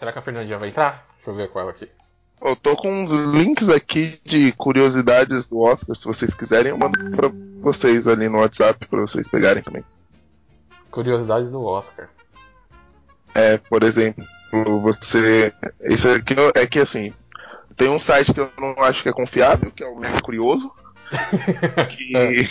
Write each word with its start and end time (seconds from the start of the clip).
Será 0.00 0.12
que 0.12 0.18
a 0.18 0.22
Fernandinha 0.22 0.56
vai 0.56 0.70
entrar? 0.70 1.04
Deixa 1.16 1.30
eu 1.30 1.34
ver 1.34 1.50
com 1.50 1.60
ela 1.60 1.72
aqui. 1.72 1.86
Eu 2.40 2.56
tô 2.56 2.74
com 2.74 2.90
uns 2.90 3.12
links 3.12 3.68
aqui 3.68 4.18
de 4.24 4.50
curiosidades 4.52 5.46
do 5.46 5.60
Oscar, 5.60 5.94
se 5.94 6.06
vocês 6.06 6.32
quiserem, 6.32 6.70
eu 6.70 6.78
mando 6.78 6.98
pra 7.14 7.30
vocês 7.60 8.08
ali 8.08 8.26
no 8.26 8.38
WhatsApp 8.38 8.86
pra 8.86 9.02
vocês 9.02 9.28
pegarem 9.28 9.62
também. 9.62 9.84
Curiosidades 10.90 11.50
do 11.50 11.62
Oscar. 11.62 12.08
É, 13.34 13.58
por 13.58 13.82
exemplo, 13.82 14.24
você. 14.80 15.52
Isso 15.82 16.08
aqui 16.08 16.34
é 16.54 16.66
que 16.66 16.78
assim. 16.78 17.12
Tem 17.76 17.90
um 17.90 18.00
site 18.00 18.32
que 18.32 18.40
eu 18.40 18.50
não 18.58 18.82
acho 18.82 19.02
que 19.02 19.10
é 19.10 19.12
confiável, 19.12 19.70
que 19.70 19.84
é 19.84 19.86
o 19.86 19.98
Mega 19.98 20.22
Curioso. 20.22 20.72
que 21.94 22.48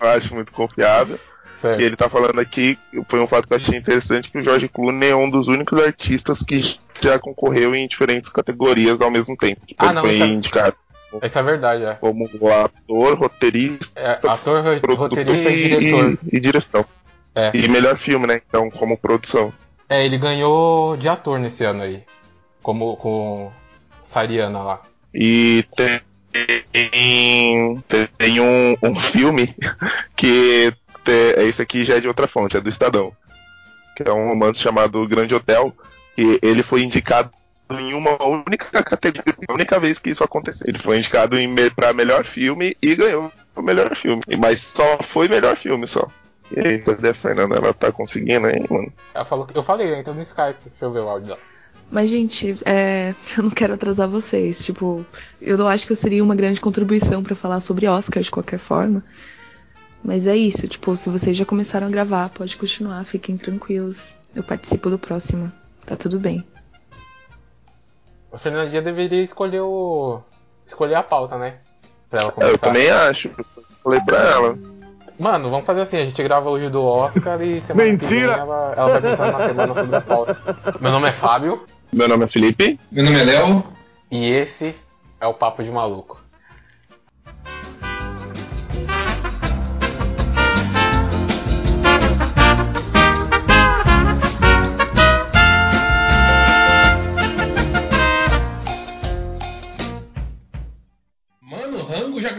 eu 0.00 0.08
acho 0.08 0.32
muito 0.32 0.52
confiável. 0.52 1.18
Certo. 1.56 1.80
E 1.80 1.84
ele 1.84 1.96
tá 1.96 2.08
falando 2.08 2.38
aqui, 2.40 2.78
foi 3.08 3.18
um 3.20 3.26
fato 3.26 3.48
que 3.48 3.52
eu 3.54 3.56
achei 3.56 3.78
interessante, 3.78 4.30
que 4.30 4.38
o 4.38 4.44
George 4.44 4.68
Clooney 4.68 5.10
é 5.10 5.16
um 5.16 5.28
dos 5.30 5.48
únicos 5.48 5.80
artistas 5.82 6.42
que 6.42 6.60
já 7.00 7.18
concorreu 7.18 7.74
em 7.74 7.88
diferentes 7.88 8.28
categorias 8.30 9.00
ao 9.00 9.10
mesmo 9.10 9.36
tempo. 9.36 9.64
Tipo, 9.66 9.84
Ah, 9.84 9.92
não, 9.92 10.02
foi 10.02 10.20
é- 10.20 10.26
indicado 10.26 10.76
Isso 11.22 11.38
é 11.38 11.42
verdade, 11.42 11.84
é. 11.84 11.94
como 11.94 12.28
ator, 12.50 13.18
roteirista, 13.18 13.98
É, 13.98 14.18
ator, 14.28 14.62
roteirista 14.96 15.48
e 15.50 15.68
diretor. 15.68 16.18
e 16.32 16.40
direção. 16.40 16.84
É. 17.34 17.50
E 17.54 17.68
melhor 17.68 17.96
filme, 17.96 18.26
né? 18.26 18.40
Então, 18.46 18.70
como 18.70 18.96
produção. 18.98 19.52
É, 19.88 20.04
ele 20.04 20.18
ganhou 20.18 20.96
de 20.96 21.08
ator 21.08 21.38
nesse 21.38 21.64
ano 21.64 21.82
aí. 21.82 22.02
Como 22.62 22.96
com 22.96 23.50
Sariana 24.02 24.58
lá. 24.62 24.82
E 25.14 25.64
tem, 25.76 26.00
tem 28.18 28.40
um, 28.40 28.76
um 28.82 28.94
filme 28.94 29.54
que 30.16 30.72
te- 31.06 31.40
esse 31.42 31.62
aqui 31.62 31.84
já 31.84 31.96
é 31.96 32.00
de 32.00 32.08
outra 32.08 32.26
fonte, 32.28 32.56
é 32.56 32.60
do 32.60 32.68
Estadão. 32.68 33.12
Que 33.96 34.02
é 34.02 34.12
um 34.12 34.28
romance 34.28 34.60
chamado 34.60 35.00
O 35.00 35.08
Grande 35.08 35.34
Hotel, 35.34 35.74
que 36.14 36.38
ele 36.42 36.62
foi 36.62 36.82
indicado 36.82 37.30
em 37.70 37.94
uma 37.94 38.22
única 38.22 38.82
categoria, 38.82 39.34
a 39.48 39.52
única 39.52 39.80
vez 39.80 39.98
que 39.98 40.10
isso 40.10 40.22
aconteceu. 40.22 40.66
Ele 40.68 40.78
foi 40.78 40.98
indicado 40.98 41.38
em 41.38 41.46
me, 41.48 41.70
pra 41.70 41.92
melhor 41.92 42.24
filme 42.24 42.76
e 42.82 42.94
ganhou 42.94 43.32
o 43.54 43.62
melhor 43.62 43.96
filme. 43.96 44.22
Mas 44.38 44.60
só 44.60 44.98
foi 45.02 45.28
melhor 45.28 45.56
filme 45.56 45.86
só. 45.86 46.06
E 46.54 46.60
aí, 46.60 46.78
cadê 46.80 47.08
a 47.08 47.14
Fernanda? 47.14 47.56
Ela 47.56 47.72
tá 47.74 47.90
conseguindo 47.90 48.46
aí, 48.46 48.64
mano? 48.70 48.92
Ela 49.14 49.24
falou, 49.24 49.48
eu 49.54 49.62
falei, 49.62 49.88
eu 49.90 49.96
entro 49.96 50.14
no 50.14 50.22
Skype. 50.22 50.58
Deixa 50.66 50.84
eu 50.84 50.92
ver 50.92 51.00
o 51.00 51.08
áudio 51.08 51.28
dela. 51.28 51.40
Mas, 51.90 52.08
gente, 52.10 52.56
é, 52.64 53.14
eu 53.36 53.42
não 53.44 53.50
quero 53.50 53.74
atrasar 53.74 54.08
vocês. 54.08 54.64
Tipo, 54.64 55.04
eu 55.40 55.56
não 55.56 55.66
acho 55.66 55.86
que 55.86 55.92
eu 55.92 55.96
seria 55.96 56.22
uma 56.22 56.36
grande 56.36 56.60
contribuição 56.60 57.22
pra 57.22 57.34
falar 57.34 57.58
sobre 57.60 57.88
Oscar 57.88 58.22
de 58.22 58.30
qualquer 58.30 58.58
forma. 58.58 59.02
Mas 60.06 60.28
é 60.28 60.36
isso, 60.36 60.68
tipo, 60.68 60.96
se 60.96 61.10
vocês 61.10 61.36
já 61.36 61.44
começaram 61.44 61.88
a 61.88 61.90
gravar, 61.90 62.28
pode 62.28 62.56
continuar, 62.56 63.04
fiquem 63.04 63.36
tranquilos. 63.36 64.14
Eu 64.36 64.44
participo 64.44 64.88
do 64.88 64.96
próximo. 65.00 65.50
Tá 65.84 65.96
tudo 65.96 66.20
bem. 66.20 66.44
A 68.32 68.38
Fernandinha 68.38 68.80
deveria 68.82 69.20
escolher 69.20 69.60
o. 69.62 70.20
escolher 70.64 70.94
a 70.94 71.02
pauta, 71.02 71.36
né? 71.36 71.56
Pra 72.08 72.20
ela 72.20 72.28
Eu 72.28 72.32
começar. 72.34 72.58
também 72.58 72.88
acho. 72.88 73.30
Falei 73.82 74.00
pra 74.02 74.18
ela. 74.18 74.58
Mano, 75.18 75.50
vamos 75.50 75.66
fazer 75.66 75.80
assim, 75.80 75.96
a 75.96 76.04
gente 76.04 76.22
grava 76.22 76.50
hoje 76.50 76.68
do 76.68 76.84
Oscar 76.84 77.40
e 77.42 77.60
semana 77.60 77.96
que 77.98 78.06
vem 78.06 78.20
ela, 78.22 78.74
ela 78.76 78.90
vai 78.92 79.02
pensar 79.02 79.32
na 79.32 79.40
semana 79.40 79.74
sobre 79.74 79.96
a 79.96 80.00
pauta. 80.02 80.38
Meu 80.80 80.92
nome 80.92 81.08
é 81.08 81.12
Fábio 81.12 81.64
Meu 81.92 82.06
nome 82.06 82.24
é 82.26 82.28
Felipe. 82.28 82.78
Meu 82.92 83.02
nome 83.04 83.18
é 83.18 83.24
Léo. 83.24 83.64
e 84.10 84.30
esse 84.30 84.72
é 85.20 85.26
o 85.26 85.34
Papo 85.34 85.64
de 85.64 85.70
Maluco. 85.70 86.20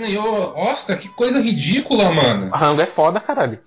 Ganhou 0.08 0.55
Oscar? 0.58 0.97
Que 0.97 1.09
coisa 1.09 1.42
ridícula, 1.42 2.11
mano. 2.11 2.49
Rango 2.54 2.82
é 2.82 2.86
foda, 2.86 3.20
caralho. 3.20 3.59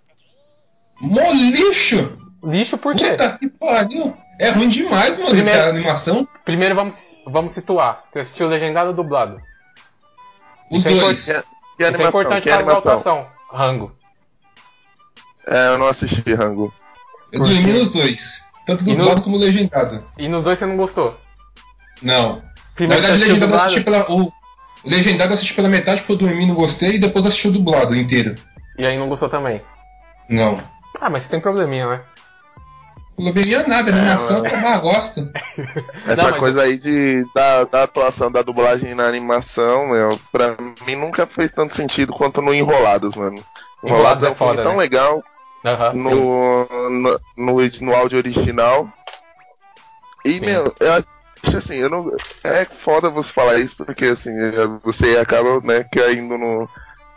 Mó 1.00 1.30
lixo! 1.32 2.18
Lixo 2.42 2.76
por 2.78 2.94
quê? 2.94 3.10
Puta 3.10 3.38
que 3.38 3.48
pariu! 3.48 4.16
É 4.38 4.50
ruim 4.50 4.68
demais, 4.68 5.18
mano, 5.18 5.30
Primeiro- 5.30 5.58
essa 5.60 5.68
animação. 5.68 6.28
Primeiro 6.44 6.74
vamos, 6.74 6.96
vamos 7.26 7.52
situar. 7.52 8.04
Você 8.10 8.20
assistiu 8.20 8.48
legendado 8.48 8.88
ou 8.88 8.94
dublado? 8.96 9.40
Os 10.70 10.78
Isso 10.78 10.88
é 10.88 11.00
dois. 11.00 11.24
Que, 11.24 11.32
que 11.32 11.38
Isso 11.38 11.42
é 11.82 11.86
animação? 11.86 12.08
importante 12.08 12.42
que 12.42 12.48
para 12.48 12.56
a 12.56 12.60
animação? 12.60 12.78
atuação. 12.78 13.26
Rango. 13.52 13.92
É, 15.46 15.68
eu 15.68 15.78
não 15.78 15.88
assisti 15.88 16.34
Rango. 16.34 16.72
Eu 17.32 17.40
dormi 17.42 17.72
nos 17.72 17.90
dois. 17.90 18.42
Tanto 18.66 18.84
E 18.84 18.92
no- 18.92 18.98
dublado 18.98 19.22
como 19.22 19.36
legendado. 19.36 20.06
E 20.18 20.28
nos 20.28 20.44
dois 20.44 20.58
você 20.58 20.66
não 20.66 20.76
gostou? 20.76 21.18
Não. 22.02 22.36
Na 22.36 22.42
Primeiro 22.74 23.02
verdade, 23.02 23.22
o 23.22 23.26
assistiu 23.26 23.28
legendado 23.28 23.34
eu 23.34 23.40
dublado, 23.48 23.64
assisti 23.64 23.80
pela. 23.84 24.10
O 24.10 24.32
legendado 24.84 25.32
assisti 25.32 25.54
pela 25.54 25.68
metade 25.68 26.00
porque 26.02 26.12
eu 26.12 26.28
dormi 26.28 26.46
não 26.46 26.54
gostei 26.54 26.94
e 26.94 26.98
depois 26.98 27.26
assisti 27.26 27.48
o 27.48 27.52
dublado 27.52 27.94
inteiro. 27.94 28.34
e 28.78 28.84
aí 28.86 28.98
não 28.98 29.08
gostou 29.08 29.28
também. 29.28 29.60
Não. 30.28 30.58
Ah, 31.00 31.10
mas 31.10 31.22
você 31.22 31.28
tem 31.28 31.40
probleminha, 31.40 31.88
né? 31.88 32.00
Não 33.18 33.32
veria 33.34 33.66
nada, 33.66 33.90
a 33.90 33.94
animação 33.94 34.46
eu 34.46 34.66
ah, 34.66 34.78
gosto. 34.78 35.20
Essa 36.06 36.16
Não, 36.16 36.30
mas- 36.30 36.38
coisa 36.38 36.62
aí 36.62 36.78
de, 36.78 37.22
da, 37.34 37.64
da 37.64 37.82
atuação 37.82 38.32
da 38.32 38.40
dublagem 38.40 38.94
na 38.94 39.06
animação, 39.06 39.88
meu, 39.88 40.18
pra 40.32 40.56
mim 40.86 40.96
nunca 40.96 41.26
fez 41.26 41.52
tanto 41.52 41.74
sentido 41.74 42.12
quanto 42.14 42.40
no 42.40 42.54
Enrolados, 42.54 43.14
mano. 43.16 43.44
Enrolados 43.84 44.22
Enrolados 44.22 44.22
é 44.22 44.26
é 44.26 44.30
um 44.30 44.34
filme 44.34 44.52
foda, 44.52 44.62
tão 44.62 44.72
né? 44.72 44.78
legal 44.78 45.22
sim. 45.92 45.98
no, 45.98 46.64
no, 46.90 47.20
no, 47.36 47.56
no 47.82 47.94
áudio 47.94 48.18
original. 48.18 48.88
E, 50.24 50.32
Sim. 50.34 50.40
meu, 50.40 50.64
eu 50.80 50.92
acho 50.94 51.06
assim, 51.56 51.76
eu 51.76 51.88
não. 51.90 52.12
É 52.44 52.64
foda 52.64 53.10
você 53.10 53.32
falar 53.32 53.58
isso, 53.58 53.76
porque 53.76 54.06
assim, 54.06 54.32
você 54.82 55.16
acaba, 55.18 55.60
né, 55.60 55.84
caindo 55.92 56.36
no. 56.38 56.68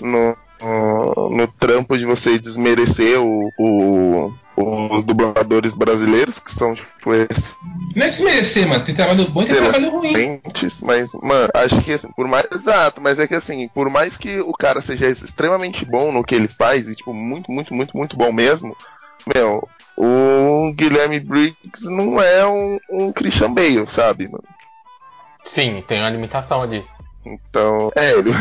no 0.01 0.37
no, 0.63 1.29
no 1.29 1.47
trampo 1.47 1.97
de 1.97 2.05
você 2.05 2.39
desmerecer 2.39 3.19
o, 3.19 3.51
o- 3.57 4.33
os 4.55 5.03
dubladores 5.03 5.73
brasileiros, 5.73 6.39
que 6.39 6.51
são 6.51 6.73
tipo 6.75 7.13
esses 7.13 7.55
Não 7.95 8.05
é 8.05 8.09
desmerecer, 8.09 8.67
mano. 8.67 8.83
Tem 8.83 8.93
trabalho 8.95 9.27
bom 9.29 9.41
e 9.41 9.45
tem 9.45 9.55
trabalho 9.55 9.89
ruim. 9.89 10.41
mas, 10.83 11.11
mano, 11.15 11.49
acho 11.53 11.81
que 11.81 11.91
assim, 11.93 12.09
por 12.15 12.27
mais. 12.27 12.45
Exato, 12.51 13.01
mas 13.01 13.19
é 13.19 13.27
que 13.27 13.35
assim, 13.35 13.67
por 13.73 13.89
mais 13.89 14.15
que 14.15 14.39
o 14.39 14.53
cara 14.53 14.81
seja 14.81 15.07
extremamente 15.09 15.83
bom 15.85 16.11
no 16.11 16.23
que 16.23 16.35
ele 16.35 16.47
faz, 16.47 16.87
e 16.87 16.95
tipo, 16.95 17.13
muito, 17.13 17.51
muito, 17.51 17.73
muito, 17.73 17.97
muito 17.97 18.15
bom 18.15 18.31
mesmo, 18.31 18.75
meu, 19.35 19.67
o 19.97 20.05
Guilherme 20.71 21.19
Briggs 21.19 21.89
não 21.89 22.21
é 22.21 22.45
um, 22.45 22.79
um 22.89 23.11
Christian 23.11 23.53
Bale, 23.53 23.87
sabe, 23.87 24.27
mano? 24.27 24.43
Sim, 25.49 25.83
tem 25.87 25.99
uma 25.99 26.09
limitação 26.09 26.61
ali. 26.61 26.85
Então, 27.25 27.91
é, 27.95 28.11
ele 28.11 28.31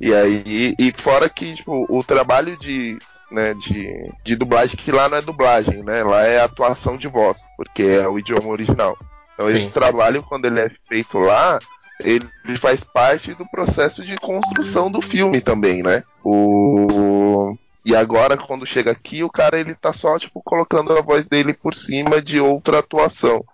e, 0.00 0.08
e 0.08 0.14
aí, 0.14 0.74
e 0.78 0.92
fora 0.96 1.28
que, 1.28 1.54
tipo, 1.54 1.86
o 1.88 2.02
trabalho 2.02 2.56
de, 2.56 2.98
né, 3.30 3.54
de, 3.54 3.90
de 4.24 4.36
dublagem, 4.36 4.76
que 4.76 4.92
lá 4.92 5.08
não 5.08 5.18
é 5.18 5.22
dublagem, 5.22 5.82
né? 5.82 6.02
Lá 6.02 6.24
é 6.24 6.40
atuação 6.40 6.96
de 6.96 7.08
voz, 7.08 7.38
porque 7.56 7.82
é 7.82 8.08
o 8.08 8.18
idioma 8.18 8.48
original. 8.48 8.96
Então 9.34 9.48
Sim. 9.48 9.56
esse 9.56 9.70
trabalho, 9.70 10.22
quando 10.22 10.46
ele 10.46 10.60
é 10.60 10.70
feito 10.88 11.18
lá, 11.18 11.58
ele 12.00 12.28
faz 12.58 12.84
parte 12.84 13.34
do 13.34 13.46
processo 13.46 14.04
de 14.04 14.16
construção 14.16 14.90
do 14.90 15.00
filme 15.00 15.40
também, 15.40 15.82
né? 15.82 16.02
O... 16.24 17.56
E 17.84 17.94
agora, 17.94 18.36
quando 18.36 18.64
chega 18.64 18.90
aqui, 18.90 19.22
o 19.22 19.30
cara 19.30 19.58
ele 19.60 19.74
tá 19.74 19.92
só, 19.92 20.18
tipo, 20.18 20.42
colocando 20.42 20.96
a 20.96 21.02
voz 21.02 21.28
dele 21.28 21.52
por 21.52 21.74
cima 21.74 22.22
de 22.22 22.40
outra 22.40 22.78
atuação. 22.78 23.44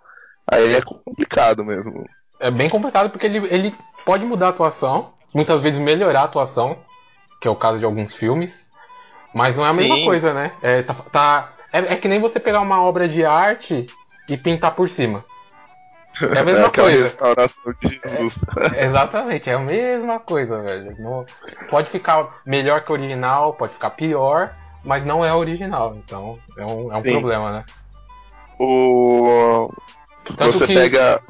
Aí 0.49 0.73
é 0.73 0.81
complicado 0.81 1.65
mesmo. 1.65 2.07
É 2.39 2.49
bem 2.49 2.69
complicado 2.69 3.09
porque 3.09 3.25
ele, 3.25 3.45
ele 3.53 3.75
pode 4.05 4.25
mudar 4.25 4.47
a 4.47 4.49
atuação, 4.49 5.13
muitas 5.33 5.61
vezes 5.61 5.79
melhorar 5.79 6.21
a 6.21 6.25
atuação, 6.25 6.77
que 7.41 7.47
é 7.47 7.51
o 7.51 7.55
caso 7.55 7.77
de 7.77 7.85
alguns 7.85 8.15
filmes, 8.15 8.65
mas 9.33 9.57
não 9.57 9.65
é 9.65 9.69
a 9.69 9.73
mesma 9.73 9.95
Sim. 9.95 10.05
coisa, 10.05 10.33
né? 10.33 10.53
É, 10.61 10.81
tá, 10.83 10.93
tá- 10.93 11.53
é, 11.73 11.93
é 11.93 11.95
que 11.95 12.07
nem 12.07 12.19
você 12.19 12.39
pegar 12.39 12.61
uma 12.61 12.81
obra 12.81 13.07
de 13.07 13.25
arte 13.25 13.85
e 14.29 14.37
pintar 14.37 14.75
por 14.75 14.89
cima. 14.89 15.25
É 16.33 16.39
a 16.39 16.43
mesma 16.43 16.67
aquela 16.67 16.87
coisa. 16.89 17.03
restauração 17.03 17.73
de 17.81 17.99
Jesus. 17.99 18.43
Exatamente, 18.77 19.49
é 19.49 19.53
a 19.53 19.59
mesma 19.59 20.19
coisa, 20.19 20.59
velho. 20.59 20.95
Não- 20.99 21.25
pode 21.69 21.89
ficar 21.89 22.41
melhor 22.45 22.83
que 22.83 22.91
o 22.91 22.95
original, 22.95 23.53
pode 23.53 23.73
ficar 23.73 23.91
pior, 23.91 24.53
mas 24.83 25.05
não 25.05 25.23
é 25.23 25.33
original. 25.33 25.95
Então 25.95 26.37
é 26.57 26.65
um, 26.65 26.93
é 26.93 26.97
um 26.97 27.03
Sim. 27.03 27.11
problema, 27.11 27.51
né? 27.51 27.65
O... 28.59 29.71
Tanto 30.37 30.53
Você 30.53 30.67
que- 30.67 30.73
pega. 30.73 31.21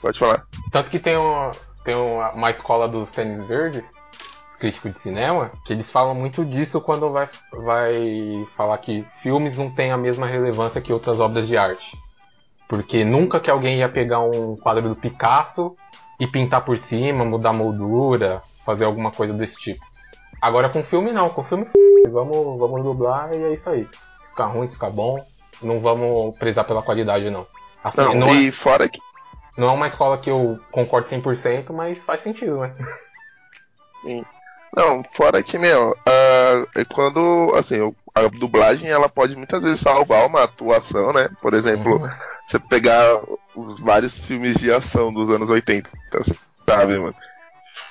Pode 0.00 0.18
falar. 0.18 0.44
Tanto 0.70 0.90
que 0.90 0.98
tem, 0.98 1.16
uma, 1.16 1.50
tem 1.82 1.94
uma, 1.94 2.30
uma 2.32 2.50
escola 2.50 2.86
dos 2.86 3.10
tênis 3.10 3.42
verde, 3.46 3.84
os 4.50 4.56
críticos 4.56 4.92
de 4.92 4.98
cinema, 4.98 5.50
que 5.64 5.72
eles 5.72 5.90
falam 5.90 6.14
muito 6.14 6.44
disso 6.44 6.80
quando 6.80 7.10
vai, 7.10 7.28
vai 7.52 8.46
falar 8.56 8.78
que 8.78 9.04
filmes 9.16 9.56
não 9.56 9.70
têm 9.70 9.90
a 9.90 9.96
mesma 9.96 10.26
relevância 10.26 10.80
que 10.80 10.92
outras 10.92 11.18
obras 11.18 11.48
de 11.48 11.56
arte. 11.56 11.96
Porque 12.68 13.04
nunca 13.04 13.38
que 13.38 13.50
alguém 13.50 13.76
ia 13.76 13.88
pegar 13.88 14.20
um 14.20 14.56
quadro 14.56 14.88
do 14.88 14.96
Picasso 14.96 15.76
e 16.18 16.26
pintar 16.26 16.64
por 16.64 16.78
cima, 16.78 17.24
mudar 17.24 17.50
a 17.50 17.52
moldura, 17.52 18.42
fazer 18.64 18.84
alguma 18.84 19.10
coisa 19.10 19.32
desse 19.32 19.56
tipo. 19.58 19.84
Agora 20.40 20.68
com 20.68 20.82
filme 20.82 21.12
não, 21.12 21.30
com 21.30 21.44
filme 21.44 21.64
f... 21.64 21.72
vamos, 22.10 22.58
vamos 22.58 22.82
dublar 22.82 23.32
e 23.32 23.42
é 23.42 23.54
isso 23.54 23.70
aí. 23.70 23.88
Se 24.22 24.30
ficar 24.30 24.46
ruim, 24.46 24.66
se 24.66 24.74
ficar 24.74 24.90
bom, 24.90 25.24
não 25.62 25.80
vamos 25.80 26.36
prezar 26.38 26.64
pela 26.64 26.82
qualidade, 26.82 27.30
não. 27.30 27.46
Assim, 27.82 28.00
Não, 28.00 28.14
não, 28.14 28.34
e 28.34 28.48
é, 28.48 28.52
fora 28.52 28.88
que. 28.88 28.98
não 29.56 29.68
é 29.68 29.72
uma 29.72 29.86
escola 29.86 30.18
que 30.18 30.30
eu 30.30 30.58
concordo 30.72 31.08
100%, 31.08 31.72
mas 31.72 32.02
faz 32.02 32.22
sentido, 32.22 32.58
né? 32.60 32.74
Não, 34.76 35.02
fora 35.12 35.42
que, 35.42 35.58
meu, 35.58 35.96
é 36.06 36.84
quando, 36.84 37.52
assim, 37.56 37.76
a 38.14 38.22
dublagem 38.28 38.88
ela 38.88 39.08
pode 39.08 39.34
muitas 39.36 39.62
vezes 39.62 39.80
salvar 39.80 40.26
uma 40.26 40.42
atuação, 40.42 41.12
né? 41.12 41.30
Por 41.40 41.54
exemplo, 41.54 42.02
Uhum. 42.02 42.10
Você 42.46 42.58
pegar 42.58 43.20
os 43.54 43.80
vários 43.80 44.26
filmes 44.26 44.58
de 44.58 44.72
ação 44.72 45.12
dos 45.12 45.28
anos 45.30 45.50
80, 45.50 45.90
sabe, 46.68 46.98
mano? 46.98 47.14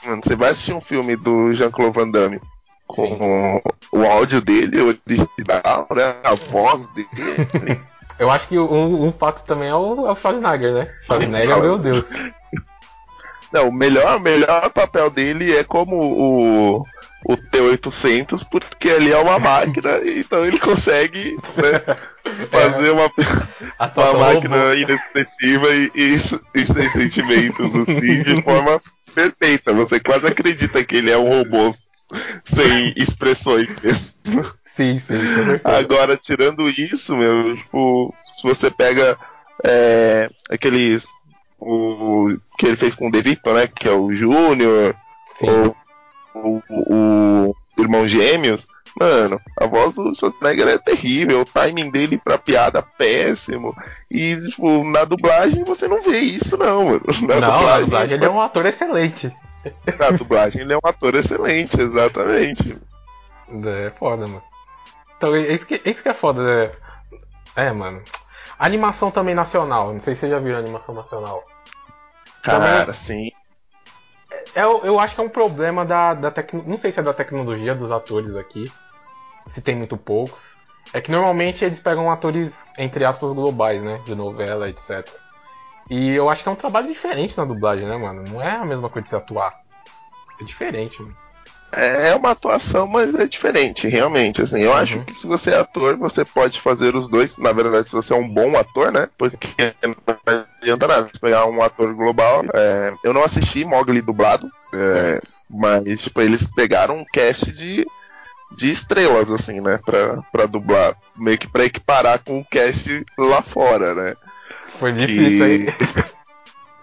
Mano, 0.06 0.22
você 0.24 0.36
vai 0.36 0.52
assistir 0.52 0.74
um 0.74 0.82
filme 0.82 1.16
do 1.16 1.54
Jean-Claude 1.54 1.94
Van 1.94 2.10
Damme 2.10 2.40
com 2.88 3.62
o 3.92 4.06
áudio 4.06 4.42
dele 4.42 4.80
original, 4.82 5.88
né? 5.92 6.16
A 6.24 6.36
voz 6.36 6.88
dele. 6.90 7.82
Eu 8.18 8.32
acho 8.32 8.48
que 8.48 8.58
um, 8.58 9.08
um 9.08 9.12
fato 9.12 9.46
também 9.46 9.68
é 9.68 9.76
o, 9.76 10.08
é 10.08 10.12
o 10.12 10.16
Schwarzenegger, 10.16 10.74
né? 10.74 10.94
Schwarzenegger, 11.04 11.60
meu 11.60 11.78
Deus. 11.78 12.08
Não, 13.52 13.68
o 13.68 13.74
melhor, 13.74 14.18
o 14.18 14.22
melhor 14.22 14.70
papel 14.70 15.10
dele 15.10 15.54
é 15.56 15.64
como 15.66 15.98
o, 15.98 16.86
o 17.28 17.36
T-800, 17.36 18.48
porque 18.50 18.88
ele 18.88 19.12
é 19.12 19.18
uma 19.18 19.38
máquina, 19.40 20.00
então 20.06 20.46
ele 20.46 20.60
consegue 20.60 21.36
né, 21.58 21.98
fazer 22.52 22.92
uma, 22.92 23.06
uma 23.18 23.72
Atuação 23.80 24.20
máquina 24.20 24.58
robô. 24.58 24.74
inexpressiva 24.74 25.68
e, 25.74 25.92
e, 25.96 26.14
e 26.14 26.66
sem 26.66 26.90
sentimentos 26.90 27.76
assim, 27.76 28.24
de 28.24 28.42
forma 28.44 28.80
perfeita. 29.14 29.74
Você 29.74 30.00
quase 30.00 30.28
acredita 30.28 30.84
que 30.84 30.98
ele 30.98 31.12
é 31.12 31.18
um 31.18 31.28
robô 31.30 31.72
sem 32.44 32.94
expressões. 32.96 33.70
Sim, 34.76 35.00
sim, 35.00 35.00
certeza. 35.00 35.62
Agora, 35.64 36.18
tirando 36.18 36.70
isso, 36.70 37.16
meu, 37.16 37.56
tipo, 37.56 38.14
se 38.30 38.44
você 38.44 38.70
pega 38.70 39.18
é, 39.66 40.30
aqueles. 40.50 41.08
O 41.58 42.38
que 42.60 42.68
ele 42.68 42.76
fez 42.76 42.94
com 42.94 43.08
o 43.08 43.12
Devito, 43.12 43.52
né? 43.54 43.66
Que 43.66 43.88
é 43.88 43.92
o 43.92 44.14
Júnior, 44.14 44.94
Sim. 45.40 45.50
ou 45.50 45.76
o, 46.36 46.62
o, 46.70 47.56
Irmão 47.78 48.08
Gêmeos. 48.08 48.68
Mano, 49.00 49.42
a 49.60 49.66
voz 49.66 49.94
do 49.94 50.14
Schwarzenegger 50.14 50.70
é 50.70 50.78
terrível, 50.78 51.42
o 51.42 51.46
timing 51.46 51.92
dele 51.92 52.18
pra 52.18 52.38
piada 52.38 52.82
péssimo. 52.82 53.76
E, 54.10 54.38
tipo, 54.38 54.86
na 54.86 55.04
dublagem 55.04 55.66
você 55.66 55.88
não 55.88 56.02
vê 56.02 56.20
isso, 56.20 56.58
não, 56.58 56.86
mano. 56.86 57.02
Na 57.28 57.42
não, 57.42 57.64
na 57.64 57.80
dublagem 57.82 58.16
ele 58.16 58.26
é 58.26 58.30
um 58.30 58.42
ator 58.42 58.66
excelente. 58.66 59.36
Na 60.00 60.12
dublagem 60.12 60.62
ele 60.62 60.74
é 60.74 60.78
um 60.78 60.88
ator 60.88 61.16
excelente, 61.16 61.80
exatamente. 61.82 62.78
É 63.50 63.90
foda, 64.00 64.26
mano. 64.28 64.44
Então, 65.18 65.36
é 65.36 65.54
isso 65.54 65.66
que, 65.66 65.76
é 65.76 65.90
isso 65.90 66.02
que 66.02 66.10
é 66.10 66.14
foda, 66.14 66.44
né? 66.44 66.72
É, 67.56 67.72
mano. 67.72 68.02
Animação 68.58 69.12
também 69.12 69.36
nacional. 69.36 69.92
Não 69.92 70.00
sei 70.00 70.16
se 70.16 70.22
vocês 70.22 70.32
já 70.32 70.40
viram 70.40 70.60
animação 70.60 70.96
nacional. 70.96 71.44
Cara, 72.42 72.94
sim. 72.94 73.32
Eu, 74.54 74.84
eu 74.84 75.00
acho 75.00 75.16
que 75.16 75.22
é 75.22 75.24
um 75.24 75.30
problema 75.30 75.86
da, 75.86 76.14
da 76.14 76.32
tecnologia. 76.32 76.70
Não 76.70 76.78
sei 76.78 76.92
se 76.92 77.00
é 77.00 77.04
da 77.04 77.14
tecnologia 77.14 77.74
dos 77.74 77.92
atores 77.92 78.36
aqui. 78.36 78.72
Se 79.48 79.62
tem 79.62 79.76
muito 79.76 79.98
poucos. 79.98 80.56
É 80.94 81.02
que 81.02 81.12
normalmente 81.12 81.66
eles 81.66 81.80
pegam 81.80 82.12
atores, 82.12 82.64
entre 82.78 83.04
aspas, 83.04 83.32
globais, 83.32 83.82
né? 83.82 84.02
De 84.06 84.16
novela, 84.16 84.70
etc. 84.70 85.08
E 85.90 86.12
eu 86.12 86.30
acho 86.30 86.44
que 86.44 86.50
é 86.50 86.52
um 86.52 86.56
trabalho 86.56 86.88
diferente 86.88 87.38
na 87.38 87.46
dublagem, 87.46 87.88
né, 87.88 87.98
mano? 87.98 88.24
Não 88.24 88.42
é 88.42 88.56
a 88.56 88.66
mesma 88.66 88.90
coisa 88.90 89.04
de 89.04 89.10
se 89.10 89.16
atuar. 89.16 89.54
É 90.40 90.44
diferente, 90.44 91.02
mano. 91.02 91.25
É 91.78 92.16
uma 92.16 92.32
atuação, 92.32 92.88
mas 92.88 93.14
é 93.16 93.28
diferente, 93.28 93.88
realmente. 93.88 94.42
Assim, 94.42 94.62
eu 94.62 94.72
Uhum. 94.72 94.78
acho 94.78 95.00
que 95.00 95.14
se 95.14 95.28
você 95.28 95.52
é 95.52 95.60
ator, 95.60 95.98
você 95.98 96.24
pode 96.24 96.60
fazer 96.62 96.96
os 96.96 97.10
dois. 97.10 97.38
Na 97.38 97.52
verdade, 97.52 97.88
se 97.88 97.94
você 97.94 98.14
é 98.14 98.16
um 98.16 98.28
bom 98.28 98.58
ator, 98.58 98.92
né? 98.92 99.10
Porque 99.18 99.74
não 99.84 99.96
adianta 100.62 100.88
nada. 100.88 101.10
Se 101.14 101.20
pegar 101.20 101.46
um 101.48 101.62
ator 101.62 101.94
global. 101.94 102.46
é, 102.54 102.94
eu 103.04 103.14
não 103.14 103.24
assisti 103.24 103.66
Mogli 103.66 104.02
dublado, 104.02 104.50
é, 104.74 105.20
mas 105.50 106.02
tipo, 106.02 106.22
eles 106.22 106.48
pegaram 106.56 106.98
um 107.00 107.06
cast 107.06 107.52
de, 107.52 107.86
de 108.56 108.70
estrelas, 108.70 109.30
assim, 109.30 109.60
né? 109.60 109.78
Pra, 109.86 110.22
pra 110.32 110.46
dublar. 110.46 110.96
Meio 111.18 111.38
que 111.38 111.48
pra 111.48 111.66
equiparar 111.66 112.20
com 112.20 112.40
o 112.40 112.46
cast 112.46 113.06
lá 113.18 113.42
fora, 113.42 113.94
né? 113.94 114.16
Foi 114.80 114.94
difícil, 114.94 115.46
hein? 115.46 115.66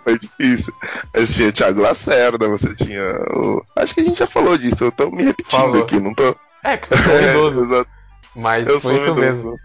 Foi 0.04 0.18
difícil. 0.18 0.72
Mas 1.14 1.34
tinha 1.34 1.52
Thiago 1.52 1.80
Lacerda, 1.80 2.48
você 2.48 2.74
tinha. 2.74 3.02
o- 3.34 3.64
Acho 3.76 3.94
que 3.94 4.00
a 4.00 4.04
gente 4.04 4.18
já 4.18 4.26
falou 4.26 4.56
disso, 4.58 4.84
eu 4.84 4.92
tô 4.92 5.10
me 5.10 5.22
repetindo 5.24 5.50
Falou. 5.60 5.82
aqui, 5.82 6.00
não 6.00 6.14
tô. 6.14 6.34
É, 6.64 6.76
que 6.76 6.88
foi 6.96 7.14
um 7.24 7.28
idoso. 7.30 7.64
exato. 7.64 7.90
Mas 8.34 8.66
Eu 8.66 8.80
foi 8.80 8.80
sou 8.80 8.94
isso 8.96 9.04
idoso. 9.12 9.20
mesmo. 9.20 9.56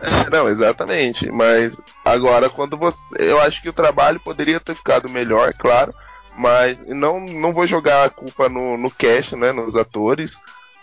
É, 0.00 0.30
não, 0.30 0.48
exatamente. 0.48 1.30
Mas 1.30 1.76
agora, 2.04 2.48
quando 2.50 2.76
você. 2.76 2.98
Eu 3.18 3.40
acho 3.40 3.62
que 3.62 3.68
o 3.68 3.72
trabalho 3.72 4.18
poderia 4.20 4.58
ter 4.58 4.74
ficado 4.74 5.08
melhor, 5.08 5.52
claro. 5.54 5.94
Mas 6.38 6.82
não, 6.86 7.20
não 7.20 7.52
vou 7.54 7.66
jogar 7.66 8.04
a 8.04 8.10
culpa 8.10 8.48
no, 8.48 8.76
no 8.76 8.90
cast, 8.90 9.36
né? 9.36 9.52
Nos 9.52 9.74
atores. 9.76 10.36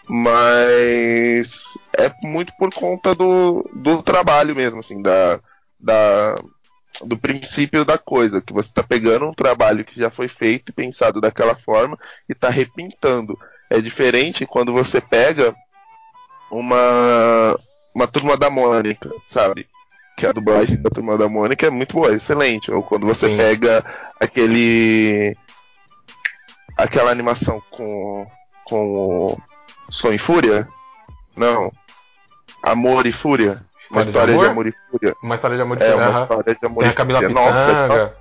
Mas 0.08 1.78
é 1.98 2.12
muito 2.24 2.54
por 2.58 2.74
conta 2.74 3.14
do, 3.16 3.70
do 3.74 4.02
trabalho 4.04 4.56
mesmo, 4.56 4.80
assim, 4.80 5.02
da, 5.02 5.40
da, 5.80 6.36
do 7.02 7.18
princípio 7.18 7.84
da 7.84 7.98
coisa. 7.98 8.42
Que 8.42 8.54
você 8.54 8.70
está 8.70 8.84
pegando 8.84 9.26
um 9.26 9.34
trabalho 9.34 9.86
que 9.86 10.00
já 10.00 10.10
foi 10.10 10.28
feito 10.28 10.70
e 10.70 10.74
pensado 10.74 11.20
daquela 11.20 11.56
forma 11.56 11.98
e 12.30 12.34
está 12.34 12.50
repintando. 12.50 13.38
É 13.70 13.82
diferente 13.82 14.46
quando 14.46 14.72
você 14.72 15.02
pega 15.02 15.56
uma 16.52 17.58
uma 17.96 18.08
turma 18.08 18.36
da 18.36 18.50
Mônica, 18.50 19.10
sabe? 19.26 19.68
Que 20.18 20.26
a 20.26 20.32
dublagem 20.32 20.82
da 20.82 20.90
turma 20.90 21.18
da 21.18 21.30
Mônica 21.30 21.66
é 21.66 21.70
muito 21.70 21.94
boa, 21.94 22.14
excelente. 22.14 22.72
Ou 22.72 22.82
quando 22.84 23.06
você 23.06 23.28
Sim. 23.30 23.38
pega 23.38 23.84
aquele. 24.20 25.36
aquela 26.78 27.12
animação 27.12 27.62
com. 27.72 28.26
com 28.66 28.86
o 28.86 29.38
Som 29.90 30.12
e 30.12 30.18
Fúria? 30.18 30.68
Não. 31.36 31.72
Amor 32.62 33.06
e 33.06 33.12
Fúria. 33.12 33.64
Uma 33.92 34.02
História 34.02 34.04
de 34.04 34.10
história 34.10 34.34
de 34.34 34.40
amor? 34.40 34.50
amor, 34.52 34.68
e 34.68 34.74
fúria. 34.90 35.16
Uma 35.22 35.36
história 35.36 35.58
de 35.58 35.62
amor 35.64 35.82
É, 35.82 35.88
de 35.88 35.94
uma 35.96 36.04
Aham. 36.08 36.22
história 36.22 36.56
de 36.60 36.66
amor 36.66 36.80
Tem 36.80 36.88
e 36.88 36.92
a 36.92 36.94
Camila 36.96 37.20
fúria. 37.20 37.34
Nossa, 37.34 37.66
Pitanga. 37.68 38.18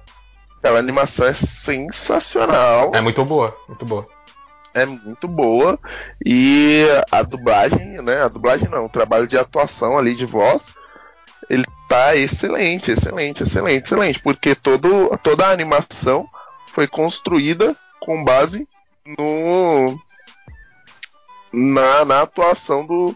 aquela 0.58 0.78
animação 0.78 1.26
é 1.26 1.32
sensacional. 1.34 2.90
É 2.94 3.00
muito 3.00 3.24
boa, 3.24 3.56
muito 3.68 3.84
boa. 3.86 4.06
é 4.74 4.86
muito 4.86 5.28
boa 5.28 5.78
e 6.24 6.84
a 7.10 7.22
dublagem, 7.22 8.00
né? 8.02 8.22
A 8.22 8.28
dublagem 8.28 8.68
não, 8.68 8.86
o 8.86 8.88
trabalho 8.88 9.26
de 9.26 9.36
atuação 9.38 9.98
ali 9.98 10.14
de 10.14 10.24
voz, 10.26 10.74
ele 11.50 11.64
tá 11.88 12.16
excelente, 12.16 12.90
excelente, 12.90 13.42
excelente, 13.42 13.84
excelente, 13.84 14.18
porque 14.20 14.54
todo, 14.54 15.10
toda 15.22 15.46
a 15.46 15.50
animação 15.52 16.26
foi 16.68 16.86
construída 16.86 17.76
com 18.00 18.24
base 18.24 18.66
no 19.18 19.98
na, 21.52 22.04
na 22.04 22.22
atuação 22.22 22.86
do, 22.86 23.14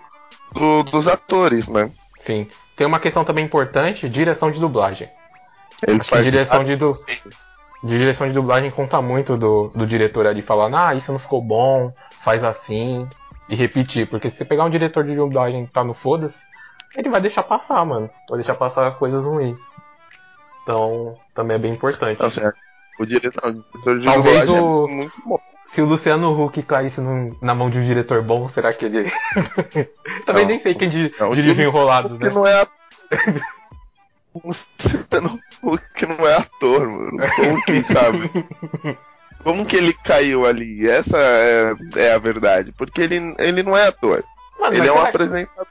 do- 0.52 0.82
dos 0.84 1.08
atores, 1.08 1.68
né? 1.68 1.90
Sim. 2.26 2.48
Tem 2.74 2.84
uma 2.84 2.98
questão 2.98 3.24
também 3.24 3.44
importante, 3.44 4.08
direção 4.08 4.50
de 4.50 4.58
dublagem. 4.58 5.08
Ele 5.86 6.00
Acho 6.00 6.10
que 6.10 6.22
direção 6.22 6.64
de, 6.64 6.74
du... 6.74 6.90
de 7.84 7.98
direção 7.98 8.26
de 8.26 8.32
dublagem 8.32 8.68
conta 8.72 9.00
muito 9.00 9.36
do, 9.36 9.68
do 9.68 9.86
diretor 9.86 10.26
ali 10.26 10.42
falando, 10.42 10.76
ah, 10.76 10.92
isso 10.92 11.12
não 11.12 11.20
ficou 11.20 11.40
bom, 11.40 11.92
faz 12.24 12.42
assim, 12.42 13.08
e 13.48 13.54
repetir. 13.54 14.08
Porque 14.08 14.28
se 14.28 14.38
você 14.38 14.44
pegar 14.44 14.64
um 14.64 14.70
diretor 14.70 15.04
de 15.04 15.14
dublagem 15.14 15.66
que 15.66 15.72
tá 15.72 15.84
no 15.84 15.94
foda-se, 15.94 16.44
ele 16.96 17.08
vai 17.08 17.20
deixar 17.20 17.44
passar, 17.44 17.84
mano. 17.86 18.10
Vai 18.28 18.38
deixar 18.38 18.56
passar 18.56 18.90
coisas 18.98 19.24
ruins. 19.24 19.60
Então, 20.64 21.16
também 21.32 21.54
é 21.54 21.60
bem 21.60 21.72
importante. 21.72 22.20
Não, 22.20 22.30
certo. 22.30 22.58
O 22.98 23.06
diretor, 23.06 23.50
o 23.50 23.52
diretor 23.52 23.98
de 24.00 24.04
Talvez 24.04 24.46
dublagem 24.46 24.60
o- 24.60 24.88
é 24.88 24.94
muito 24.94 25.14
bom. 25.24 25.38
Se 25.72 25.82
o 25.82 25.84
Luciano 25.86 26.32
Huck 26.40 26.62
caísse 26.62 27.00
num- 27.00 27.36
na 27.42 27.54
mão 27.54 27.68
de 27.68 27.78
um 27.78 27.82
diretor 27.84 28.22
bom, 28.22 28.48
será 28.48 28.72
que 28.72 28.84
ele. 28.86 29.10
também 30.24 30.42
Não. 30.44 30.50
nem 30.50 30.58
sei 30.58 30.74
quem 30.74 30.88
di- 30.88 31.12
Não, 31.18 31.30
o 31.30 31.34
dirigiu 31.34 31.68
Enrolados, 31.68 32.18
né? 32.18 32.30
não 32.32 32.46
é. 32.46 32.66
O 35.62 35.78
que 35.94 36.04
não 36.06 36.28
é 36.28 36.36
ator, 36.36 36.86
mano. 36.86 37.18
Como 37.36 37.62
que, 37.64 37.82
sabe? 37.82 38.30
Como 39.42 39.64
que 39.64 39.76
ele 39.76 39.92
caiu 40.04 40.44
ali? 40.44 40.88
Essa 40.88 41.16
é, 41.18 41.72
é 41.96 42.12
a 42.12 42.18
verdade. 42.18 42.72
Porque 42.72 43.00
ele, 43.00 43.34
ele 43.38 43.62
não 43.62 43.76
é 43.76 43.86
ator. 43.88 44.22
Mano, 44.60 44.74
ele 44.74 44.88
é 44.88 44.92
um 44.92 44.96
será 44.96 45.02
que- 45.10 45.16
apresentador. 45.16 45.66